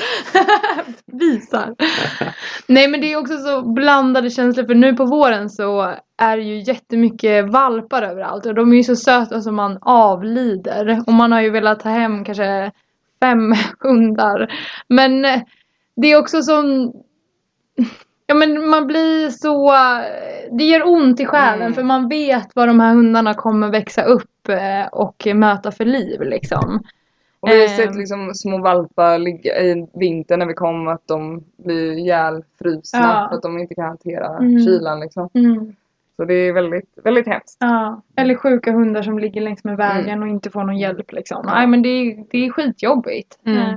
visar. 1.12 1.76
Nej 2.68 2.88
men 2.88 3.02
det 3.02 3.14
är 3.14 3.18
också 3.20 3.38
så 3.38 3.62
blandade 3.74 4.30
känslor 4.30 4.66
för 4.66 4.76
nu 4.76 4.94
på 4.94 5.06
våren 5.06 5.50
så 5.50 5.94
är 6.22 6.38
det 6.38 6.44
ju 6.44 6.60
jättemycket 6.64 7.50
valpar 7.50 8.02
överallt 8.02 8.46
och 8.46 8.56
de 8.56 8.72
är 8.72 8.76
ju 8.76 8.84
så 8.84 8.96
söta 8.96 9.42
som 9.42 9.56
man 9.56 9.78
avlider. 9.82 11.04
Och 11.08 11.14
man 11.14 11.32
har 11.32 11.42
ju 11.42 11.50
velat 11.50 11.80
ta 11.80 11.90
hem 11.90 12.26
kanske 12.26 12.72
fem 13.26 13.54
hundar. 13.80 14.52
Men 14.88 15.26
eh, 15.26 15.42
det 15.96 16.12
är 16.12 16.20
också 16.20 16.42
som 16.42 16.94
Ja 18.28 18.36
men 18.36 18.70
man 18.70 18.88
blir 18.88 19.30
så 19.30 19.72
Det 20.52 20.64
gör 20.64 20.88
ont 20.88 21.20
i 21.20 21.26
själen 21.26 21.62
Mm. 21.62 21.74
för 21.74 21.84
man 21.84 22.08
vet 22.10 22.48
vad 22.56 22.68
de 22.68 22.80
här 22.80 22.94
hundarna 22.94 23.34
kommer 23.34 23.70
växa 23.70 24.04
upp 24.04 24.50
eh, 24.50 24.88
och 24.92 25.28
möta 25.36 25.72
för 25.72 25.86
liv 25.86 26.22
liksom. 26.22 26.84
Och 27.40 27.50
vi 27.50 27.62
har 27.62 27.68
sett 27.68 27.96
liksom 27.96 28.34
små 28.34 28.58
valpar 28.62 29.18
ligga 29.20 29.60
i 29.62 29.88
vintern 29.94 30.40
när 30.40 30.46
vi 30.46 30.54
kom 30.54 30.88
att 30.88 31.08
de 31.08 31.44
blir 31.58 31.92
ihjälfrusna 31.92 33.00
Ja. 33.00 33.28
för 33.30 33.36
att 33.36 33.42
de 33.42 33.58
inte 33.60 33.76
kan 33.76 33.86
hantera 33.86 34.38
Mm. 34.38 34.66
kylan 34.66 35.00
liksom. 35.00 35.30
Mm. 35.34 35.76
Så 36.16 36.26
det 36.26 36.34
är 36.34 36.54
väldigt, 36.54 36.90
väldigt 37.04 37.28
hemskt. 37.28 37.58
Ja. 37.60 38.02
Eller 38.16 38.36
sjuka 38.36 38.72
hundar 38.72 39.02
som 39.02 39.20
ligger 39.20 39.42
längs 39.42 39.64
med 39.64 39.78
vägen 39.78 40.22
och 40.24 40.28
inte 40.30 40.50
får 40.50 40.64
någon 40.64 40.78
hjälp 40.78 41.12
liksom. 41.12 41.46
Nej 41.46 41.68
men 41.68 41.82
det 41.82 41.90
är, 41.90 42.26
det 42.32 42.46
är 42.46 42.50
skitjobbigt. 42.52 43.40
Mm. 43.46 43.58
Eh, 43.60 43.76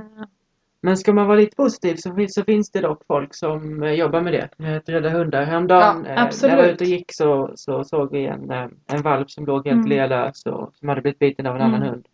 Men 0.81 0.97
ska 0.97 1.13
man 1.13 1.27
vara 1.27 1.37
lite 1.37 1.55
positiv 1.55 1.95
så 1.95 2.15
finns, 2.15 2.33
så 2.33 2.43
finns 2.43 2.71
det 2.71 2.81
dock 2.81 3.05
folk 3.07 3.35
som 3.35 3.83
eh, 3.83 3.91
jobbar 3.91 4.21
med 4.21 4.33
det. 4.33 4.75
Att 4.77 4.89
rädda 4.89 5.09
hundar. 5.09 5.43
Häromdagen 5.43 6.05
Ja, 6.07 6.11
eh, 6.13 6.29
när 6.41 6.49
jag 6.49 6.57
var 6.57 6.63
ute 6.63 6.83
och 6.83 6.89
gick 6.89 7.13
så, 7.13 7.51
så 7.55 7.83
såg 7.83 8.11
vi 8.11 8.25
en, 8.25 8.51
en 8.87 9.01
valp 9.03 9.31
som 9.31 9.45
låg 9.45 9.67
helt 9.67 9.77
Mm. 9.77 9.89
lealös 9.89 10.45
och 10.45 10.71
som 10.75 10.89
hade 10.89 11.01
blivit 11.01 11.19
biten 11.19 11.45
av 11.47 11.55
en 11.55 11.61
annan 11.61 11.81
Mm. 11.81 11.89
hund. 11.89 12.05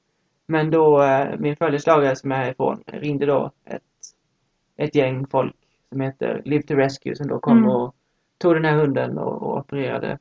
Men 0.47 0.71
då 0.71 1.03
eh, 1.03 1.27
min 1.39 1.55
följeslagare 1.55 2.15
som 2.15 2.31
är 2.31 2.35
härifrån 2.35 2.83
ringde 2.87 3.25
då 3.25 3.51
ett, 3.65 3.81
ett 4.77 4.95
gäng 4.95 5.27
folk 5.27 5.55
som 5.89 6.01
heter 6.01 6.41
Live 6.45 6.63
to 6.63 6.73
Rescue 6.75 7.15
som 7.15 7.27
då 7.27 7.39
kom 7.39 7.57
Mm. 7.57 7.69
och 7.69 7.95
tog 8.45 8.55
den 8.55 8.65
här 8.65 8.75
hunden 8.75 9.17
och, 9.17 9.43
och 9.43 9.57
opererade 9.57 10.17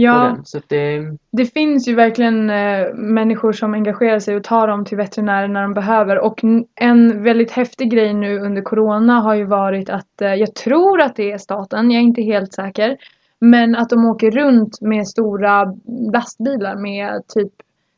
Ja. 0.00 0.36
Så 0.44 0.60
det, 0.68 1.16
det 1.30 1.44
finns 1.44 1.88
ju 1.88 1.94
verkligen 1.94 2.50
eh, 2.50 2.94
människor 2.94 3.52
som 3.52 3.74
engagerar 3.74 4.18
sig 4.18 4.36
och 4.36 4.44
tar 4.44 4.68
dem 4.68 4.84
till 4.84 4.96
veterinärer 4.96 5.48
när 5.48 5.62
de 5.62 5.74
behöver. 5.74 6.18
Och 6.18 6.40
en 6.74 7.22
väldigt 7.22 7.50
häftig 7.50 7.90
grej 7.90 8.14
nu 8.14 8.38
under 8.40 8.62
Corona 8.62 9.20
har 9.20 9.34
ju 9.34 9.44
varit 9.44 9.90
att 9.90 10.22
eh, 10.22 10.34
jag 10.34 10.54
tror 10.54 11.00
att 11.00 11.16
det 11.16 11.32
är 11.32 11.38
staten, 11.38 11.90
jag 11.90 12.00
är 12.00 12.04
inte 12.04 12.22
helt 12.22 12.52
säker. 12.52 12.96
Men 13.40 13.76
att 13.76 13.90
de 13.90 14.04
åker 14.04 14.30
runt 14.30 14.80
med 14.80 15.08
stora 15.08 15.74
lastbilar 16.12 16.76
med 16.76 17.22
typ 17.28 17.52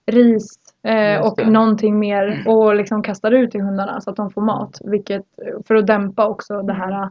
ris 0.07 0.59
eh, 0.82 1.27
och 1.27 1.47
någonting 1.47 1.99
mer 1.99 2.45
och 2.47 2.74
liksom 2.74 3.03
kastar 3.03 3.32
ut 3.32 3.51
till 3.51 3.61
hundarna 3.61 4.01
så 4.01 4.11
att 4.11 4.16
de 4.16 4.31
får 4.31 4.43
mat. 4.43 4.78
Vilket, 4.85 5.24
för 5.66 5.74
att 5.74 5.87
dämpa 5.87 6.28
också 6.28 6.62
det 6.62 6.73
här 6.73 7.11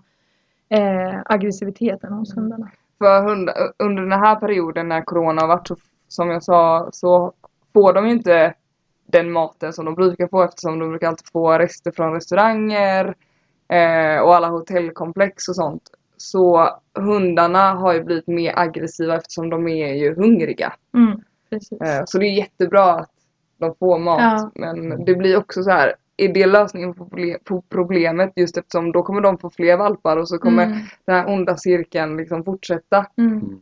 eh, 0.70 1.22
aggressiviteten 1.26 2.14
hos 2.14 2.38
hundarna. 2.38 2.72
För 2.98 3.24
hund, 3.24 3.50
under 3.78 4.02
den 4.02 4.12
här 4.12 4.36
perioden 4.36 4.88
när 4.88 5.02
corona 5.02 5.42
har 5.42 5.48
varit 5.48 5.68
så, 5.68 5.76
som 6.08 6.30
jag 6.30 6.44
sa, 6.44 6.90
så 6.92 7.34
får 7.74 7.94
de 7.94 8.08
ju 8.08 8.12
inte 8.12 8.54
den 9.06 9.32
maten 9.32 9.74
som 9.74 9.86
de 9.86 9.96
brukar 9.96 10.28
få 10.28 10.44
eftersom 10.44 10.80
de 10.80 10.90
brukar 10.90 11.08
alltid 11.08 11.28
få 11.32 11.58
rester 11.58 11.92
från 11.92 12.14
restauranger 12.14 13.16
eh, 13.68 14.22
och 14.22 14.36
alla 14.36 14.48
hotellkomplex 14.48 15.48
och 15.48 15.56
sånt. 15.56 15.84
Så 16.18 16.70
hundarna 16.94 17.74
har 17.74 17.94
ju 17.94 18.04
blivit 18.04 18.28
mer 18.28 18.54
aggressiva 18.60 19.16
eftersom 19.16 19.50
de 19.50 19.68
är 19.68 19.94
ju 19.94 20.16
hungriga. 20.16 20.74
Mm. 20.94 21.22
Eh, 21.52 22.04
så 22.06 22.18
det 22.18 22.26
är 22.26 22.38
jättebra 22.38 22.94
att 22.94 23.12
de 23.58 23.76
får 23.76 24.00
mat. 24.00 24.22
Ja. 24.22 24.52
Men 24.56 25.06
det 25.06 25.16
blir 25.16 25.38
också 25.38 25.64
så 25.64 25.72
här 25.72 25.96
är 26.26 26.34
det 26.34 26.46
lösningen 26.46 26.94
på, 26.94 27.06
proble- 27.06 27.38
på 27.44 27.62
problemet 27.70 28.34
just 28.36 28.58
eftersom 28.58 28.92
då 28.92 29.04
kommer 29.04 29.22
de 29.22 29.38
få 29.38 29.50
fler 29.50 29.78
valpar 29.78 30.18
och 30.18 30.30
så 30.30 30.38
kommer 30.38 30.66
Mm. 30.66 30.78
den 31.06 31.16
här 31.16 31.28
onda 31.34 31.58
cirkeln 31.58 32.18
liksom 32.18 32.44
fortsätta. 32.44 33.06
Mm. 33.18 33.60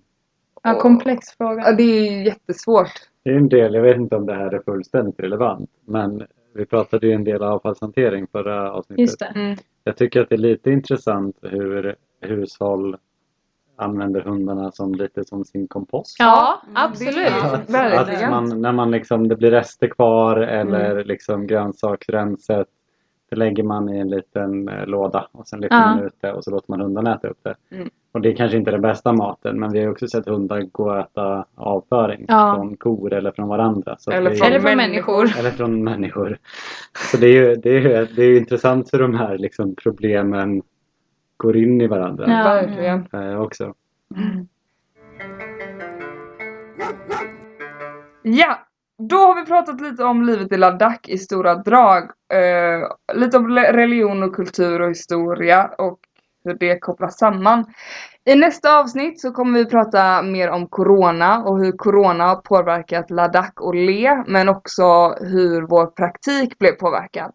Ja, 0.63 0.75
Och- 0.75 0.81
komplex 0.81 1.19
Ja, 1.37 1.45
fråga. 1.49 1.71
det 1.71 1.83
är 1.83 2.25
jättesvårt. 2.25 2.91
Det 3.23 3.29
är 3.29 3.35
en 3.35 3.49
del, 3.49 3.73
jag 3.73 3.81
vet 3.81 3.97
inte 3.97 4.15
om 4.15 4.25
det 4.25 4.33
här 4.33 4.53
är 4.53 4.59
fullständigt 4.65 5.19
relevant, 5.19 5.69
men 5.85 6.23
vi 6.55 6.65
pratade 6.65 7.07
ju 7.07 7.13
en 7.13 7.23
del 7.23 7.43
avfallshantering 7.43 8.27
förra 8.31 8.71
avsnittet. 8.71 9.01
Just 9.01 9.19
det. 9.19 9.25
Mm. 9.35 9.57
Jag 9.83 9.97
tycker 9.97 10.21
att 10.21 10.29
det 10.29 10.35
är 10.35 10.39
lite 10.39 10.71
intressant 10.71 11.37
hur 11.41 11.95
hushåll 12.21 12.97
använder 13.77 14.21
hundarna 14.21 14.71
som 14.71 14.95
lite 14.95 15.25
som 15.25 15.45
sin 15.45 15.67
kompost. 15.67 16.15
Ja, 16.19 16.61
Mm, 16.63 16.73
absolut. 16.77 17.43
Att, 17.43 17.69
att 18.23 18.29
man, 18.29 18.61
när 18.61 18.71
man 18.71 18.91
liksom, 18.91 19.27
det 19.27 19.35
blir 19.35 19.51
rester 19.51 19.87
kvar 19.87 20.37
eller 20.37 21.03
liksom 21.03 21.47
grönsaksrenset 21.47 22.67
det 23.29 23.35
lägger 23.35 23.63
man 23.63 23.89
i 23.89 23.97
en 23.99 24.09
liten 24.09 24.69
eh, 24.69 24.85
låda 24.85 25.27
och 25.31 25.47
sen 25.47 25.59
lyfter 25.61 25.77
Ja. 25.77 25.85
man 25.95 26.03
ut 26.05 26.13
det 26.21 26.33
och 26.33 26.43
så 26.43 26.51
låter 26.51 26.71
man 26.71 26.81
hundarna 26.81 27.15
äta 27.15 27.27
upp 27.27 27.39
det. 27.43 27.55
Mm. 27.75 27.89
Och 28.11 28.21
det 28.21 28.29
är 28.29 28.35
kanske 28.35 28.57
inte 28.57 28.71
den 28.71 28.81
bästa 28.81 29.13
maten 29.13 29.59
men 29.59 29.71
vi 29.71 29.83
har 29.83 29.91
också 29.91 30.07
sett 30.07 30.27
hundar 30.27 30.61
gå 30.61 30.83
och 30.91 30.97
äta 30.99 31.45
avföring 31.55 32.25
Ja. 32.27 32.55
från 32.55 32.77
kor 32.77 33.13
eller 33.13 33.31
från 33.31 33.47
varandra. 33.47 33.97
Eller 34.11 34.29
från 34.35 34.47
Eller 34.47 34.59
från 34.59 34.77
människor. 34.77 35.15
människor. 35.23 35.39
eller 35.39 35.51
från 35.51 35.83
människor. 35.83 36.37
Så 37.11 37.17
det 37.17 37.27
är 37.27 37.33
ju, 37.33 37.55
det 37.55 37.69
är 37.69 37.79
ju, 37.81 38.05
det 38.15 38.21
är 38.21 38.29
ju 38.29 38.37
intressant 38.37 38.93
hur 38.93 38.99
de 38.99 39.13
här 39.15 39.37
liksom 39.37 39.75
problemen 39.75 40.61
går 41.37 41.57
in 41.57 41.81
i 41.81 41.87
varandra 41.87 42.25
Ja. 42.27 42.43
Verkligen. 42.43 43.07
eh, 43.13 43.41
också. 43.41 43.73
Ja, 48.21 48.59
då 48.97 49.15
har 49.17 49.35
vi 49.35 49.45
pratat 49.45 49.81
lite 49.81 50.03
om 50.03 50.23
livet 50.23 50.51
i 50.51 50.57
Ladakh 50.57 51.09
i 51.11 51.17
stora 51.17 51.55
drag. 51.55 52.03
Eh, 52.33 53.15
lite 53.15 53.37
om 53.37 53.49
religion 53.55 54.23
och 54.23 54.35
kultur 54.35 54.81
och 54.81 54.89
historia 54.89 55.69
och 55.77 55.99
hur 56.43 56.53
det 56.53 56.79
kopplas 56.79 57.17
samman. 57.17 57.65
I 58.25 58.35
nästa 58.35 58.79
avsnitt 58.79 59.21
så 59.21 59.31
kommer 59.31 59.59
vi 59.59 59.65
prata 59.65 60.21
mer 60.21 60.49
om 60.49 60.67
Corona 60.67 61.43
och 61.43 61.59
hur 61.59 61.71
Corona 61.71 62.23
har 62.27 62.35
påverkat 62.35 63.09
Ladakh 63.11 63.61
och 63.61 63.75
Le 63.75 64.23
men 64.27 64.49
också 64.49 65.15
hur 65.21 65.61
vår 65.61 65.85
praktik 65.85 66.59
blev 66.59 66.71
påverkad. 66.71 67.31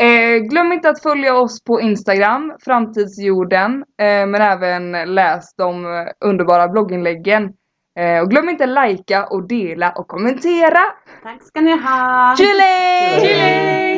Eh, 0.00 0.38
glöm 0.38 0.72
inte 0.72 0.90
att 0.90 1.02
följa 1.02 1.36
oss 1.36 1.64
på 1.64 1.80
Instagram, 1.80 2.56
Framtidsjorden, 2.64 3.84
eh, 4.00 4.26
men 4.26 4.34
även 4.34 5.14
läs 5.14 5.54
de 5.56 5.86
underbara 6.24 6.68
blogginläggen. 6.68 7.52
Eh, 7.98 8.22
och 8.22 8.30
glöm 8.30 8.48
inte 8.48 8.66
likea 8.66 9.26
och 9.26 9.48
dela 9.48 9.92
och 9.92 10.08
kommentera. 10.08 10.80
Tack 11.22 11.42
ska 11.42 11.60
ni 11.60 11.70
ha! 11.70 12.34
Chile! 12.36 13.20
Chile! 13.20 13.91